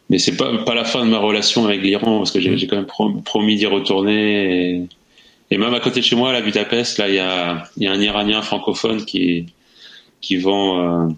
mais 0.10 0.19
c'est 0.19 0.38
pas 0.38 0.56
pas 0.64 0.76
la 0.76 0.84
fin 0.84 1.03
de 1.06 1.10
ma 1.10 1.18
relation 1.18 1.65
avec 1.65 1.81
l'Iran 1.81 2.19
parce 2.19 2.31
que 2.31 2.39
j'ai 2.39 2.68
quand 2.68 2.76
même 2.76 3.23
promis 3.23 3.56
d'y 3.56 3.65
retourner 3.65 4.76
et, 4.76 4.88
et, 5.51 5.57
même 5.57 5.73
à 5.73 5.80
côté 5.80 5.99
de 5.99 6.05
chez 6.05 6.15
moi 6.15 6.30
à 6.30 6.34
la 6.34 6.41
Budapest 6.41 6.97
là 6.97 7.09
il 7.09 7.15
y 7.15 7.19
a 7.19 7.63
il 7.77 7.84
y 7.84 7.88
a 7.88 7.91
un 7.91 8.01
Iranien 8.01 8.41
francophone 8.41 9.05
qui 9.05 9.47
qui 10.22 10.38
vend 10.38 10.80
euh, 10.80 11.09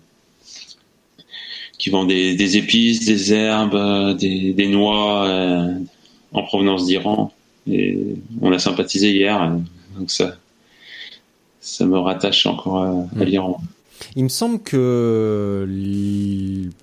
qui 1.78 1.90
vend 1.90 2.06
des, 2.06 2.36
des, 2.36 2.58
épices 2.58 3.06
des 3.06 3.34
herbes 3.34 4.18
des, 4.18 4.54
des 4.54 4.68
noix 4.68 5.28
euh, 5.28 5.74
en 6.34 6.44
provenance 6.44 6.86
d'Iran 6.86 7.34
et 7.70 7.98
on 8.41 8.52
a 8.52 8.60
sympathisé 8.60 9.12
hier 9.12 9.56
donc 9.98 10.12
ça 10.12 10.38
ça 11.60 11.86
me 11.86 11.99
rattache 11.99 12.45
encore 12.45 12.78
à, 12.80 12.90
à 12.90 13.24
mm. 13.24 13.24
l'Iran 13.24 13.62
il 14.16 14.24
me 14.24 14.30
semble 14.30 14.60
que, 14.60 15.68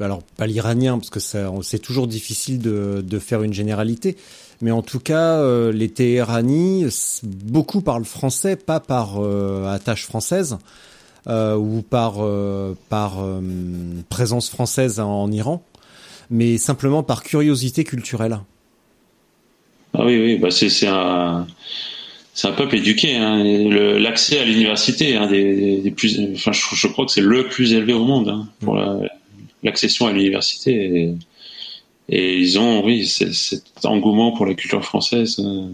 alors 0.00 0.22
pas 0.36 0.46
l'Iranien, 0.46 0.98
parce 0.98 1.10
que 1.10 1.20
c'est 1.20 1.78
toujours 1.78 2.06
difficile 2.06 2.58
de, 2.60 3.18
faire 3.18 3.42
une 3.42 3.52
généralité, 3.52 4.16
mais 4.60 4.70
en 4.70 4.82
tout 4.82 5.00
cas, 5.00 5.38
euh, 5.38 5.72
les 5.72 5.88
Téhéranis, 5.88 7.20
beaucoup 7.22 7.80
parlent 7.80 8.04
français, 8.04 8.56
pas 8.56 8.80
par 8.80 9.16
euh, 9.18 9.66
attache 9.66 10.04
française 10.04 10.58
euh, 11.28 11.56
ou 11.56 11.82
par 11.82 12.14
par 12.88 13.24
présence 14.08 14.50
française 14.50 15.00
en 15.00 15.30
Iran, 15.30 15.62
mais 16.30 16.58
simplement 16.58 17.02
par 17.02 17.22
curiosité 17.22 17.84
culturelle. 17.84 18.38
Ah 19.96 20.04
oui, 20.04 20.18
oui, 20.18 20.38
bah 20.38 20.50
c'est 20.50 20.86
un 20.86 21.46
c'est 22.34 22.48
un 22.48 22.52
peuple 22.52 22.76
éduqué. 22.76 23.16
Hein. 23.16 23.42
L'accès 23.98 24.40
à 24.40 24.44
l'université, 24.44 25.16
des, 25.28 25.92
plus, 25.96 26.20
enfin, 26.34 26.50
je, 26.52 26.88
crois 26.88 27.06
que 27.06 27.12
c'est 27.12 27.20
le 27.20 27.46
plus 27.46 27.72
élevé 27.72 27.92
au 27.92 28.04
monde 28.04 28.28
hein, 28.28 29.00
l'accession 29.62 30.08
à 30.08 30.12
l'université. 30.12 31.14
Et, 32.08 32.38
ils 32.38 32.58
ont, 32.58 32.84
oui, 32.84 33.06
cet 33.06 33.84
engouement 33.84 34.32
pour 34.32 34.46
la 34.46 34.54
culture 34.54 34.84
française. 34.84 35.36
Euh. 35.38 35.68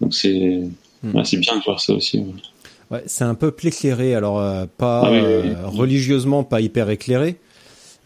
donc 0.00 0.14
c'est, 0.14 0.62
hmm. 1.02 1.24
c'est 1.24 1.38
bien 1.38 1.56
de 1.58 1.62
voir 1.62 1.80
ça 1.80 1.94
aussi. 1.94 2.24
Ouais. 2.90 3.02
c'est 3.06 3.24
un 3.24 3.34
peuple 3.34 3.68
éclairé, 3.68 4.14
alors 4.14 4.40
euh, 4.40 4.66
pas 4.76 5.02
ah 5.06 5.10
euh, 5.10 5.54
religieusement 5.64 6.44
pas 6.44 6.60
hyper 6.60 6.90
éclairé, 6.90 7.36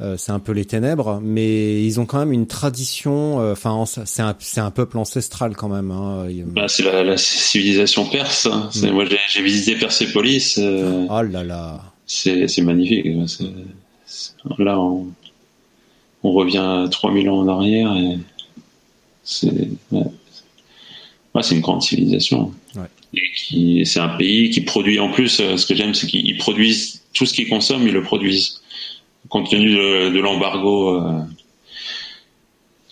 euh, 0.00 0.16
c'est 0.18 0.32
un 0.32 0.38
peu 0.38 0.52
les 0.52 0.66
ténèbres, 0.66 1.20
mais 1.22 1.82
ils 1.82 1.98
ont 1.98 2.06
quand 2.06 2.18
même 2.18 2.32
une 2.32 2.46
tradition. 2.46 3.38
Enfin, 3.50 3.84
c'est 3.86 4.60
un, 4.60 4.70
peuple 4.70 4.98
ancestral 4.98 5.56
quand 5.56 5.68
même. 5.68 5.90
Hein. 5.90 6.26
Bah, 6.46 6.68
c'est 6.68 6.82
la, 6.82 7.02
la, 7.02 7.16
civilisation 7.16 8.04
perse. 8.04 8.46
Hein. 8.46 8.68
Mm. 8.74 8.90
Moi, 8.90 9.04
j'ai, 9.28 9.42
visité 9.42 9.74
Persépolis. 9.76 10.58
Oh 10.58 11.22
là 11.22 11.42
là. 11.42 11.80
C'est, 12.06 12.46
c'est 12.46 12.62
magnifique. 12.62 13.06
là, 14.58 14.78
on, 14.78 15.06
on 16.26 16.32
revient 16.32 16.88
3000 16.90 17.30
ans 17.30 17.38
en 17.38 17.48
arrière 17.48 17.96
et 17.96 18.18
c'est, 19.22 19.68
ouais. 19.92 20.02
c'est 21.42 21.54
une 21.54 21.60
grande 21.60 21.82
civilisation. 21.82 22.52
Ouais. 22.74 23.84
C'est 23.84 24.00
un 24.00 24.16
pays 24.16 24.50
qui 24.50 24.60
produit 24.60 24.98
en 24.98 25.10
plus. 25.10 25.36
Ce 25.36 25.66
que 25.66 25.74
j'aime, 25.74 25.94
c'est 25.94 26.06
qu'ils 26.06 26.36
produisent 26.36 27.02
tout 27.12 27.26
ce 27.26 27.32
qu'ils 27.32 27.48
consomment, 27.48 27.86
ils 27.86 27.94
le 27.94 28.02
produisent 28.02 28.60
compte 29.28 29.50
tenu 29.50 29.74
de, 29.74 30.20
l'embargo 30.20 31.00
euh, 31.00 31.22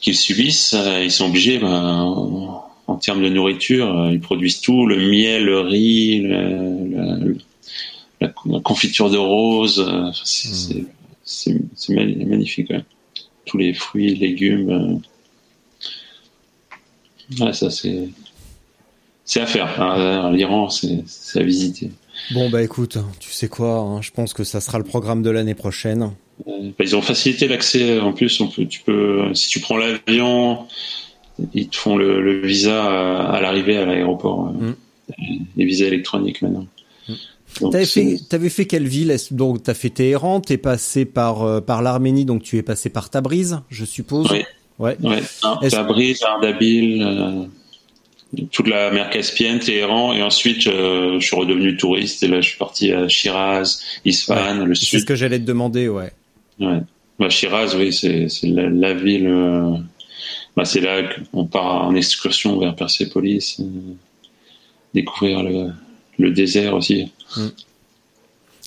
qu'ils 0.01 0.17
subissent, 0.17 0.75
euh, 0.75 1.03
ils 1.05 1.11
sont 1.11 1.27
obligés, 1.27 1.59
ben, 1.59 2.01
en, 2.87 2.97
termes 2.97 3.23
de 3.23 3.29
nourriture, 3.29 3.99
euh, 3.99 4.13
ils 4.13 4.21
produisent 4.21 4.61
tout, 4.61 4.87
le 4.87 4.97
miel, 4.97 5.45
le 5.45 5.61
riz, 5.61 6.23
la, 8.21 8.29
confiture 8.61 9.11
de 9.11 9.19
rose, 9.19 10.13
c'est 11.25 11.55
magnifique. 11.89 12.73
Tous 13.45 13.59
les 13.59 13.75
fruits, 13.75 14.15
légumes. 14.15 15.01
ça 17.53 17.71
c'est 17.71 18.09
c'est 19.25 19.41
à 19.41 19.47
faire. 19.47 20.31
L'Iran, 20.33 20.69
c'est 20.69 21.41
à 21.41 21.43
visiter. 21.43 21.91
Bon 22.33 22.49
bah 22.49 22.63
écoute, 22.63 22.99
tu 23.19 23.31
sais 23.31 23.49
quoi, 23.49 23.79
hein, 23.79 24.03
je 24.03 24.11
pense 24.11 24.35
que 24.35 24.45
ça 24.45 24.61
sera 24.61 24.79
le 24.79 24.85
programme 24.85 25.23
de 25.23 25.31
l'année 25.31 25.55
prochaine. 25.55 26.13
Euh, 26.47 26.71
ils 26.81 26.97
ont 26.97 27.03
facilité 27.03 27.49
l'accès. 27.49 28.01
En 28.01 28.13
plus, 28.13 28.41
on 28.41 28.49
peut, 28.49 28.67
tu 28.67 28.81
peux, 28.81 29.35
si 29.35 29.49
tu 29.49 29.61
prends 29.61 29.77
l'avion, 29.77 30.67
ils 31.53 31.69
te 31.69 31.77
font 31.77 31.97
le, 31.97 32.41
visa 32.41 32.85
à, 32.85 33.41
l'arrivée 33.41 33.77
à 33.77 33.85
l'aéroport. 33.85 34.49
Euh, 34.49 34.71
mm. 34.71 34.77
Les 35.57 35.65
visas 35.65 35.87
électroniques 35.87 36.41
maintenant. 36.43 36.67
T'avais 37.71 37.87
fait, 37.87 38.19
avais 38.33 38.49
fait 38.49 38.67
quelle 38.67 38.87
ville 38.87 39.17
Donc 39.31 39.63
t'as 39.63 39.75
fait 39.75 39.91
Téhéran, 39.91 40.41
t'es 40.41 40.57
passé 40.57 41.05
par 41.05 41.43
euh, 41.43 41.61
par 41.61 41.83
l'Arménie, 41.83 42.25
donc 42.25 42.43
tu 42.43 42.59
es 42.59 42.63
passé 42.63 42.91
par 42.91 43.11
Tabriz, 43.11 43.61
je 43.71 43.85
suppose. 43.85 44.31
Oui. 44.31 44.43
Ouais. 44.79 44.97
ouais. 45.03 45.23
Tabriz, 45.71 46.23
Ardabil, 46.25 47.49
toute 48.51 48.67
la 48.67 48.91
mer 48.91 49.11
Caspienne, 49.11 49.61
Téhéran, 49.61 50.13
et 50.13 50.23
ensuite 50.23 50.63
je 50.63 51.19
suis 51.21 51.37
redevenu 51.37 51.77
touriste 51.77 52.23
et 52.25 52.29
là 52.29 52.41
je 52.41 52.49
suis 52.49 52.59
parti 52.59 52.93
à 52.93 53.07
Shiraz, 53.09 53.81
Isfahan, 54.05 54.65
le 54.65 54.75
sud. 54.75 54.89
C'est 54.89 54.99
ce 54.99 55.05
que 55.05 55.15
j'allais 55.15 55.39
te 55.39 55.45
demander, 55.45 55.89
ouais. 55.89 56.13
Ouais. 56.59 56.81
Bah, 57.19 57.29
Shiraz, 57.29 57.75
oui, 57.77 57.93
c'est 57.93 58.29
la, 58.43 58.95
ville. 58.95 59.29
Euh, 59.29 59.77
bah, 60.57 60.65
c'est 60.65 60.81
là 60.81 61.03
qu'on 61.33 61.47
part 61.47 61.87
en 61.87 61.95
excursion 61.95 62.59
vers 62.59 62.75
Persépolis, 62.75 63.57
euh, 63.61 63.65
découvrir 64.95 65.43
le, 65.43 65.71
le, 66.19 66.31
désert 66.31 66.75
aussi. 66.75 67.13
Mm. 67.37 67.47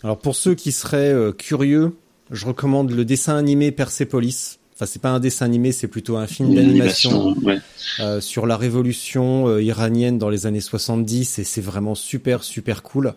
Alors 0.03 0.17
pour 0.19 0.35
ceux 0.35 0.55
qui 0.55 0.71
seraient 0.71 1.13
euh, 1.13 1.31
curieux, 1.31 1.95
je 2.31 2.45
recommande 2.45 2.91
le 2.91 3.05
dessin 3.05 3.35
animé 3.35 3.71
Persépolis. 3.71 4.59
Enfin, 4.75 4.85
c'est 4.85 5.01
pas 5.01 5.09
un 5.09 5.19
dessin 5.19 5.45
animé, 5.45 5.71
c'est 5.71 5.87
plutôt 5.87 6.17
un 6.17 6.27
film 6.27 6.53
d'animation 6.53 7.33
ouais. 7.41 7.57
euh, 7.99 8.21
sur 8.21 8.45
la 8.45 8.57
révolution 8.57 9.57
iranienne 9.57 10.19
dans 10.19 10.29
les 10.29 10.45
années 10.45 10.61
70 10.61 11.39
et 11.39 11.43
c'est 11.43 11.61
vraiment 11.61 11.95
super 11.95 12.43
super 12.43 12.83
cool. 12.83 13.15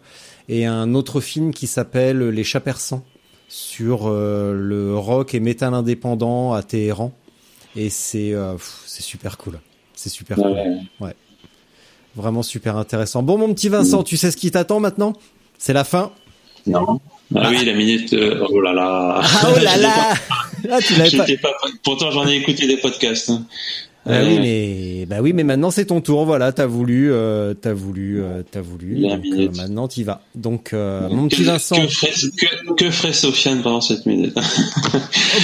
Et 0.48 0.64
un 0.64 0.94
autre 0.94 1.20
film 1.20 1.52
qui 1.52 1.66
s'appelle 1.66 2.30
Les 2.30 2.44
chats 2.44 2.60
persans 2.60 3.04
sur 3.48 4.08
le 4.08 4.94
rock 4.96 5.34
et 5.34 5.40
métal 5.40 5.74
indépendant 5.74 6.54
à 6.54 6.62
Téhéran. 6.62 7.12
Et 7.76 7.90
c'est 7.90 8.34
c'est 8.86 9.02
super 9.02 9.36
cool. 9.36 9.60
C'est 9.94 10.08
super 10.08 10.38
cool. 10.38 10.56
Ouais. 10.98 11.14
Vraiment 12.16 12.42
super 12.42 12.76
intéressant. 12.76 13.22
Bon, 13.22 13.38
mon 13.38 13.52
petit 13.54 13.68
Vincent, 13.68 14.02
tu 14.02 14.16
sais 14.16 14.30
ce 14.30 14.36
qui 14.36 14.50
t'attend 14.50 14.80
maintenant? 14.80 15.14
C'est 15.58 15.72
la 15.72 15.84
fin? 15.84 16.10
Non. 16.66 17.00
Ah, 17.34 17.48
oui, 17.50 17.64
la 17.64 17.74
minute. 17.74 18.14
oh 18.14 18.60
là 18.60 18.72
là. 18.72 19.20
Ah, 19.22 19.48
oh 19.48 19.58
là 19.60 19.76
là. 19.76 20.14
Ah, 20.70 20.78
tu 20.78 20.94
pas. 21.38 21.50
Pourtant, 21.82 22.10
j'en 22.10 22.28
ai 22.28 22.36
écouté 22.36 22.66
des 22.66 22.76
podcasts. 22.76 23.32
Hein. 24.06 24.12
Bah 24.12 24.20
oui, 24.26 24.38
mais 24.40 25.06
bah 25.06 25.16
oui, 25.20 25.34
mais 25.34 25.44
maintenant 25.44 25.70
c'est 25.70 25.84
ton 25.86 26.00
tour. 26.00 26.24
Voilà, 26.24 26.52
t'as 26.52 26.64
voulu, 26.64 27.12
euh, 27.12 27.52
t'as 27.52 27.74
voulu, 27.74 28.22
euh, 28.22 28.42
t'as 28.50 28.62
voulu. 28.62 28.98
Donc, 28.98 29.20
euh, 29.26 29.48
maintenant 29.54 29.88
t'y 29.88 30.04
vas. 30.04 30.22
Donc 30.34 30.72
euh, 30.72 31.06
mon 31.10 31.28
petit 31.28 31.42
Vincent. 31.42 31.76
Que 31.76 31.86
ferait, 31.86 32.10
que, 32.10 32.74
que 32.76 32.90
ferait 32.90 33.12
Sofiane 33.12 33.60
pendant 33.60 33.82
cette 33.82 34.06
minute 34.06 34.32
oh 34.36 34.40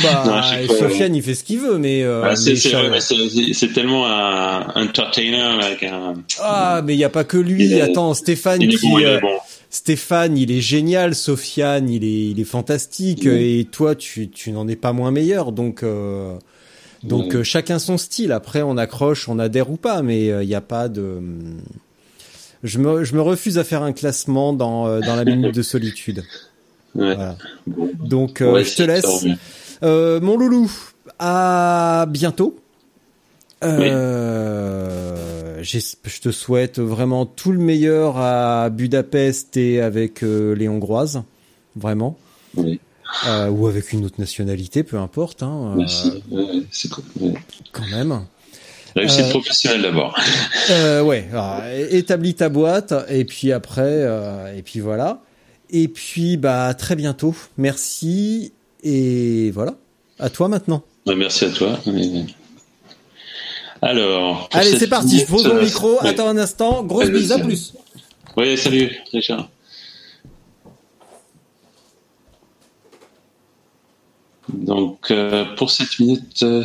Bah, 0.02 0.42
Sofiane, 0.78 1.14
il 1.14 1.22
fait 1.22 1.34
ce 1.34 1.44
qu'il 1.44 1.58
veut, 1.58 1.76
mais. 1.76 2.02
Euh, 2.02 2.22
bah, 2.22 2.34
c'est 2.34 3.72
tellement 3.74 4.06
un 4.06 4.66
entertainer 4.74 5.42
avec 5.62 5.82
un. 5.82 6.14
Ah, 6.40 6.80
mais 6.82 6.94
il 6.94 6.98
y 6.98 7.04
a 7.04 7.10
pas 7.10 7.24
que 7.24 7.36
lui. 7.36 7.78
Attends, 7.82 8.14
Stéphane 8.14 8.62
il 8.62 8.78
qui. 8.78 8.88
Bon, 8.88 9.00
bon. 9.20 9.36
Stéphane, 9.68 10.38
il 10.38 10.50
est 10.50 10.62
génial. 10.62 11.14
Sofiane, 11.14 11.90
il 11.90 12.04
est, 12.04 12.30
il 12.30 12.40
est 12.40 12.44
fantastique. 12.44 13.26
Et 13.26 13.66
toi, 13.70 13.94
tu, 13.94 14.30
tu 14.30 14.50
n'en 14.50 14.66
es 14.66 14.76
pas 14.76 14.94
moins 14.94 15.10
meilleur. 15.10 15.52
Donc. 15.52 15.82
Euh, 15.82 16.38
donc 17.02 17.34
euh, 17.34 17.42
chacun 17.42 17.78
son 17.78 17.98
style. 17.98 18.32
Après, 18.32 18.62
on 18.62 18.76
accroche, 18.76 19.28
on 19.28 19.38
adhère 19.38 19.70
ou 19.70 19.76
pas, 19.76 20.02
mais 20.02 20.26
il 20.26 20.30
euh, 20.30 20.44
n'y 20.44 20.54
a 20.54 20.60
pas 20.60 20.88
de. 20.88 21.20
Je 22.62 22.78
me, 22.78 23.04
je 23.04 23.14
me 23.14 23.20
refuse 23.20 23.58
à 23.58 23.64
faire 23.64 23.82
un 23.82 23.92
classement 23.92 24.52
dans, 24.52 24.86
euh, 24.86 25.00
dans 25.00 25.14
la 25.16 25.24
minute 25.26 25.54
de 25.54 25.62
solitude. 25.62 26.24
Ouais. 26.94 27.14
Voilà. 27.14 27.36
Donc 28.02 28.38
je 28.40 28.76
te 28.76 28.82
laisse. 28.82 29.26
mon 29.82 30.36
loulou, 30.36 30.70
à 31.18 32.06
bientôt. 32.08 32.56
Je 33.62 33.80
te 36.20 36.30
souhaite 36.30 36.78
vraiment 36.78 37.26
tout 37.26 37.52
le 37.52 37.58
meilleur 37.58 38.16
à 38.18 38.70
Budapest 38.70 39.56
et 39.56 39.80
avec 39.80 40.22
les 40.22 40.68
Hongroises, 40.68 41.22
vraiment. 41.74 42.18
Oui. 42.56 42.80
Euh, 43.26 43.48
ou 43.48 43.66
avec 43.66 43.92
une 43.92 44.04
autre 44.04 44.18
nationalité, 44.18 44.82
peu 44.82 44.98
importe. 44.98 45.42
Hein, 45.42 45.76
euh, 45.78 46.60
c'est 46.70 46.90
cool. 46.90 47.04
Quand 47.72 47.86
même. 47.86 48.24
Réussite 48.94 49.26
euh, 49.26 49.30
professionnelle 49.30 49.82
d'abord. 49.82 50.18
Ouais, 51.04 51.28
alors, 51.30 51.62
établis 51.90 52.34
ta 52.34 52.48
boîte 52.48 52.94
et 53.08 53.24
puis 53.24 53.52
après, 53.52 54.06
et 54.56 54.62
puis 54.62 54.80
voilà. 54.80 55.22
Et 55.70 55.88
puis 55.88 56.36
bah 56.36 56.74
très 56.74 56.96
bientôt. 56.96 57.34
Merci 57.58 58.52
et 58.82 59.50
voilà. 59.50 59.74
À 60.18 60.30
toi 60.30 60.48
maintenant. 60.48 60.82
merci 61.06 61.44
à 61.44 61.50
toi. 61.50 61.78
Alors. 63.82 64.48
Allez, 64.52 64.78
c'est 64.78 64.88
parti. 64.88 65.20
Je 65.20 65.26
pose 65.26 65.46
mon 65.46 65.60
micro. 65.60 65.98
Attends 66.00 66.28
un 66.28 66.38
instant. 66.38 66.82
Grosse 66.82 67.10
bise. 67.10 67.32
À 67.32 67.38
plus. 67.38 67.74
Oui, 68.36 68.56
salut, 68.56 68.90
Richard. 69.12 69.48
Donc, 74.52 75.10
euh, 75.10 75.44
pour 75.56 75.70
cette 75.70 75.98
minute 75.98 76.42
euh, 76.42 76.64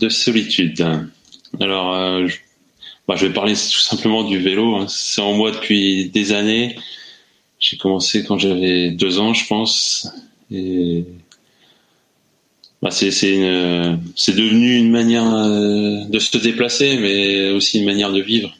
de 0.00 0.08
solitude, 0.08 0.86
alors 1.60 1.94
euh, 1.94 2.26
je, 2.26 2.36
bah, 3.08 3.16
je, 3.16 3.26
vais 3.26 3.32
parler 3.32 3.54
tout 3.54 3.80
simplement 3.80 4.22
du 4.22 4.38
vélo. 4.38 4.76
Hein. 4.76 4.86
C'est 4.88 5.20
en 5.20 5.32
moi 5.32 5.50
depuis 5.50 6.08
des 6.10 6.32
années. 6.32 6.76
J'ai 7.58 7.76
commencé 7.78 8.24
quand 8.24 8.38
j'avais 8.38 8.90
deux 8.90 9.18
ans, 9.18 9.34
je 9.34 9.46
pense, 9.46 10.08
et 10.52 11.04
bah, 12.80 12.90
c'est 12.90 13.10
devenu 13.10 14.76
une 14.76 14.90
manière 14.90 15.24
de 15.24 16.18
se 16.18 16.36
déplacer, 16.36 16.98
mais 16.98 17.50
aussi 17.50 17.78
une 17.78 17.86
manière 17.86 18.12
de 18.12 18.20
vivre. 18.20 18.54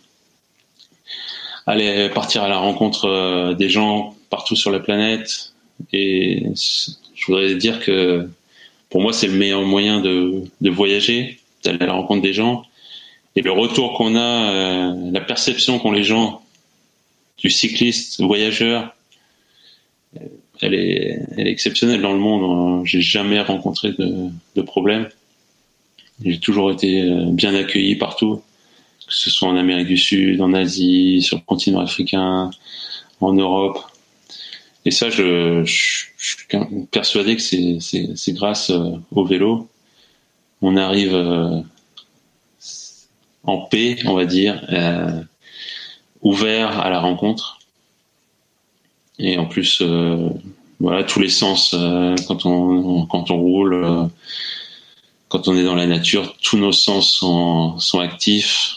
Aller 1.66 2.08
partir 2.14 2.42
à 2.42 2.48
la 2.48 2.56
rencontre 2.56 3.54
des 3.58 3.68
gens 3.68 4.16
partout 4.30 4.56
sur 4.56 4.70
la 4.70 4.80
planète, 4.80 5.52
et 5.92 6.46
je 6.54 7.26
voudrais 7.26 7.54
dire 7.54 7.80
que 7.80 8.26
pour 8.96 9.02
moi, 9.02 9.12
c'est 9.12 9.26
le 9.26 9.34
meilleur 9.34 9.60
moyen 9.60 10.00
de, 10.00 10.44
de 10.62 10.70
voyager, 10.70 11.38
d'aller 11.62 11.76
à 11.82 11.86
la 11.86 11.92
rencontre 11.92 12.22
des 12.22 12.32
gens. 12.32 12.64
Et 13.36 13.42
le 13.42 13.50
retour 13.50 13.92
qu'on 13.92 14.16
a, 14.16 14.50
euh, 14.50 15.10
la 15.12 15.20
perception 15.20 15.78
qu'ont 15.78 15.92
les 15.92 16.02
gens 16.02 16.40
du 17.36 17.50
cycliste, 17.50 18.22
voyageur, 18.22 18.96
elle 20.62 20.72
est, 20.72 21.20
elle 21.36 21.46
est 21.46 21.50
exceptionnelle 21.50 22.00
dans 22.00 22.14
le 22.14 22.18
monde. 22.18 22.86
J'ai 22.86 23.02
jamais 23.02 23.38
rencontré 23.38 23.92
de, 23.92 24.30
de 24.54 24.62
problème. 24.62 25.10
J'ai 26.24 26.40
toujours 26.40 26.70
été 26.70 27.02
euh, 27.02 27.26
bien 27.26 27.54
accueilli 27.54 27.96
partout, 27.96 28.40
que 29.06 29.12
ce 29.12 29.28
soit 29.28 29.50
en 29.50 29.58
Amérique 29.58 29.88
du 29.88 29.98
Sud, 29.98 30.40
en 30.40 30.54
Asie, 30.54 31.20
sur 31.20 31.36
le 31.36 31.42
continent 31.44 31.80
africain, 31.80 32.50
en 33.20 33.34
Europe. 33.34 33.78
Et 34.86 34.90
ça, 34.90 35.10
je, 35.10 35.64
je, 35.66 36.05
suis 36.34 36.86
persuadé 36.90 37.36
que 37.36 37.42
c'est 37.42 38.32
grâce 38.32 38.70
euh, 38.70 38.96
au 39.10 39.24
vélo. 39.24 39.68
On 40.62 40.76
arrive 40.76 41.14
euh, 41.14 41.60
en 43.44 43.58
paix, 43.58 43.98
on 44.06 44.14
va 44.14 44.24
dire, 44.24 44.64
euh, 44.70 45.22
ouvert 46.22 46.80
à 46.80 46.90
la 46.90 47.00
rencontre. 47.00 47.58
Et 49.18 49.38
en 49.38 49.46
plus, 49.46 49.82
voilà, 50.78 51.04
tous 51.04 51.20
les 51.20 51.30
sens, 51.30 51.74
quand, 52.26 52.44
on, 52.44 53.06
quand 53.06 53.30
on 53.30 53.38
roule, 53.38 54.10
quand 55.28 55.48
on 55.48 55.56
est 55.56 55.64
dans 55.64 55.74
la 55.74 55.86
nature, 55.86 56.36
tous 56.42 56.58
nos 56.58 56.72
sens 56.72 57.14
sont, 57.14 57.78
sont 57.78 58.00
actifs. 58.00 58.76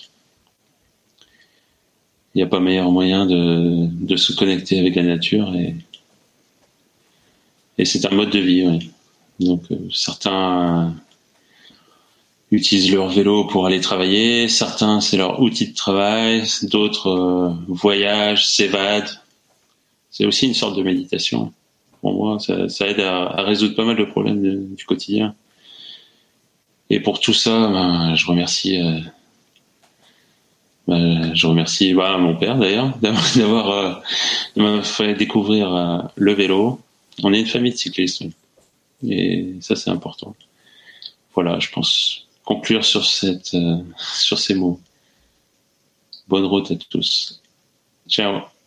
Il 2.34 2.38
n'y 2.38 2.44
a 2.44 2.48
pas 2.48 2.62
meilleur 2.62 2.90
moyen 2.90 3.26
de, 3.26 3.88
de 3.90 4.16
se 4.16 4.32
connecter 4.32 4.80
avec 4.80 4.96
la 4.96 5.04
nature 5.04 5.54
et, 5.56 5.76
et 7.80 7.86
c'est 7.86 8.06
un 8.06 8.16
mode 8.16 8.30
de 8.30 8.40
vie. 8.40 8.68
Ouais. 8.68 8.80
Donc 9.40 9.64
euh, 9.72 9.78
certains 9.92 10.94
utilisent 12.52 12.94
leur 12.94 13.10
vélo 13.10 13.46
pour 13.46 13.66
aller 13.66 13.80
travailler, 13.80 14.48
certains 14.48 15.02
c'est 15.02 15.18
leur 15.18 15.42
outil 15.42 15.70
de 15.70 15.76
travail, 15.76 16.44
d'autres 16.64 17.08
euh, 17.10 17.50
voyagent, 17.68 18.46
s'évadent. 18.46 19.20
C'est 20.12 20.26
aussi 20.26 20.46
une 20.46 20.54
sorte 20.54 20.78
de 20.78 20.84
méditation. 20.84 21.54
Pour 22.02 22.14
moi, 22.14 22.40
ça, 22.40 22.70
ça 22.70 22.88
aide 22.88 23.00
à, 23.00 23.24
à, 23.24 23.42
résoudre 23.44 23.76
pas 23.76 23.86
mal 23.86 23.98
de 23.98 24.06
problèmes 24.06 24.76
du 24.76 24.86
quotidien. 24.86 25.36
Et 26.90 27.00
pour 27.00 27.20
tout 27.20 27.34
ça, 27.34 27.52
ben, 27.70 28.16
je 28.16 28.26
remercie, 28.26 28.82
euh, 28.82 29.00
ben, 30.88 31.36
je 31.36 31.48
remercie 31.48 31.94
bah, 31.94 32.18
mon 32.18 32.36
père 32.36 32.58
d'ailleurs 32.58 32.98
d'avoir 33.02 34.02
euh, 34.58 34.82
fait 34.82 35.14
découvrir 35.14 35.74
euh, 35.76 36.00
le 36.16 36.34
vélo, 36.34 36.80
on 37.24 37.34
est 37.34 37.40
une 37.40 37.46
famille 37.46 37.72
de 37.72 37.78
cyclistes. 37.78 38.24
Et 39.08 39.56
ça, 39.62 39.76
c'est 39.76 39.90
important. 39.90 40.36
Voilà, 41.34 41.60
je 41.60 41.70
pense 41.70 42.28
conclure 42.44 42.84
sur, 42.84 43.06
cette, 43.06 43.54
euh, 43.54 43.78
sur 43.98 44.40
ces 44.40 44.56
mots. 44.56 44.80
Bonne 46.28 46.46
route 46.46 46.72
à 46.72 46.76
tous. 46.76 47.42
Ciao. 48.08 48.59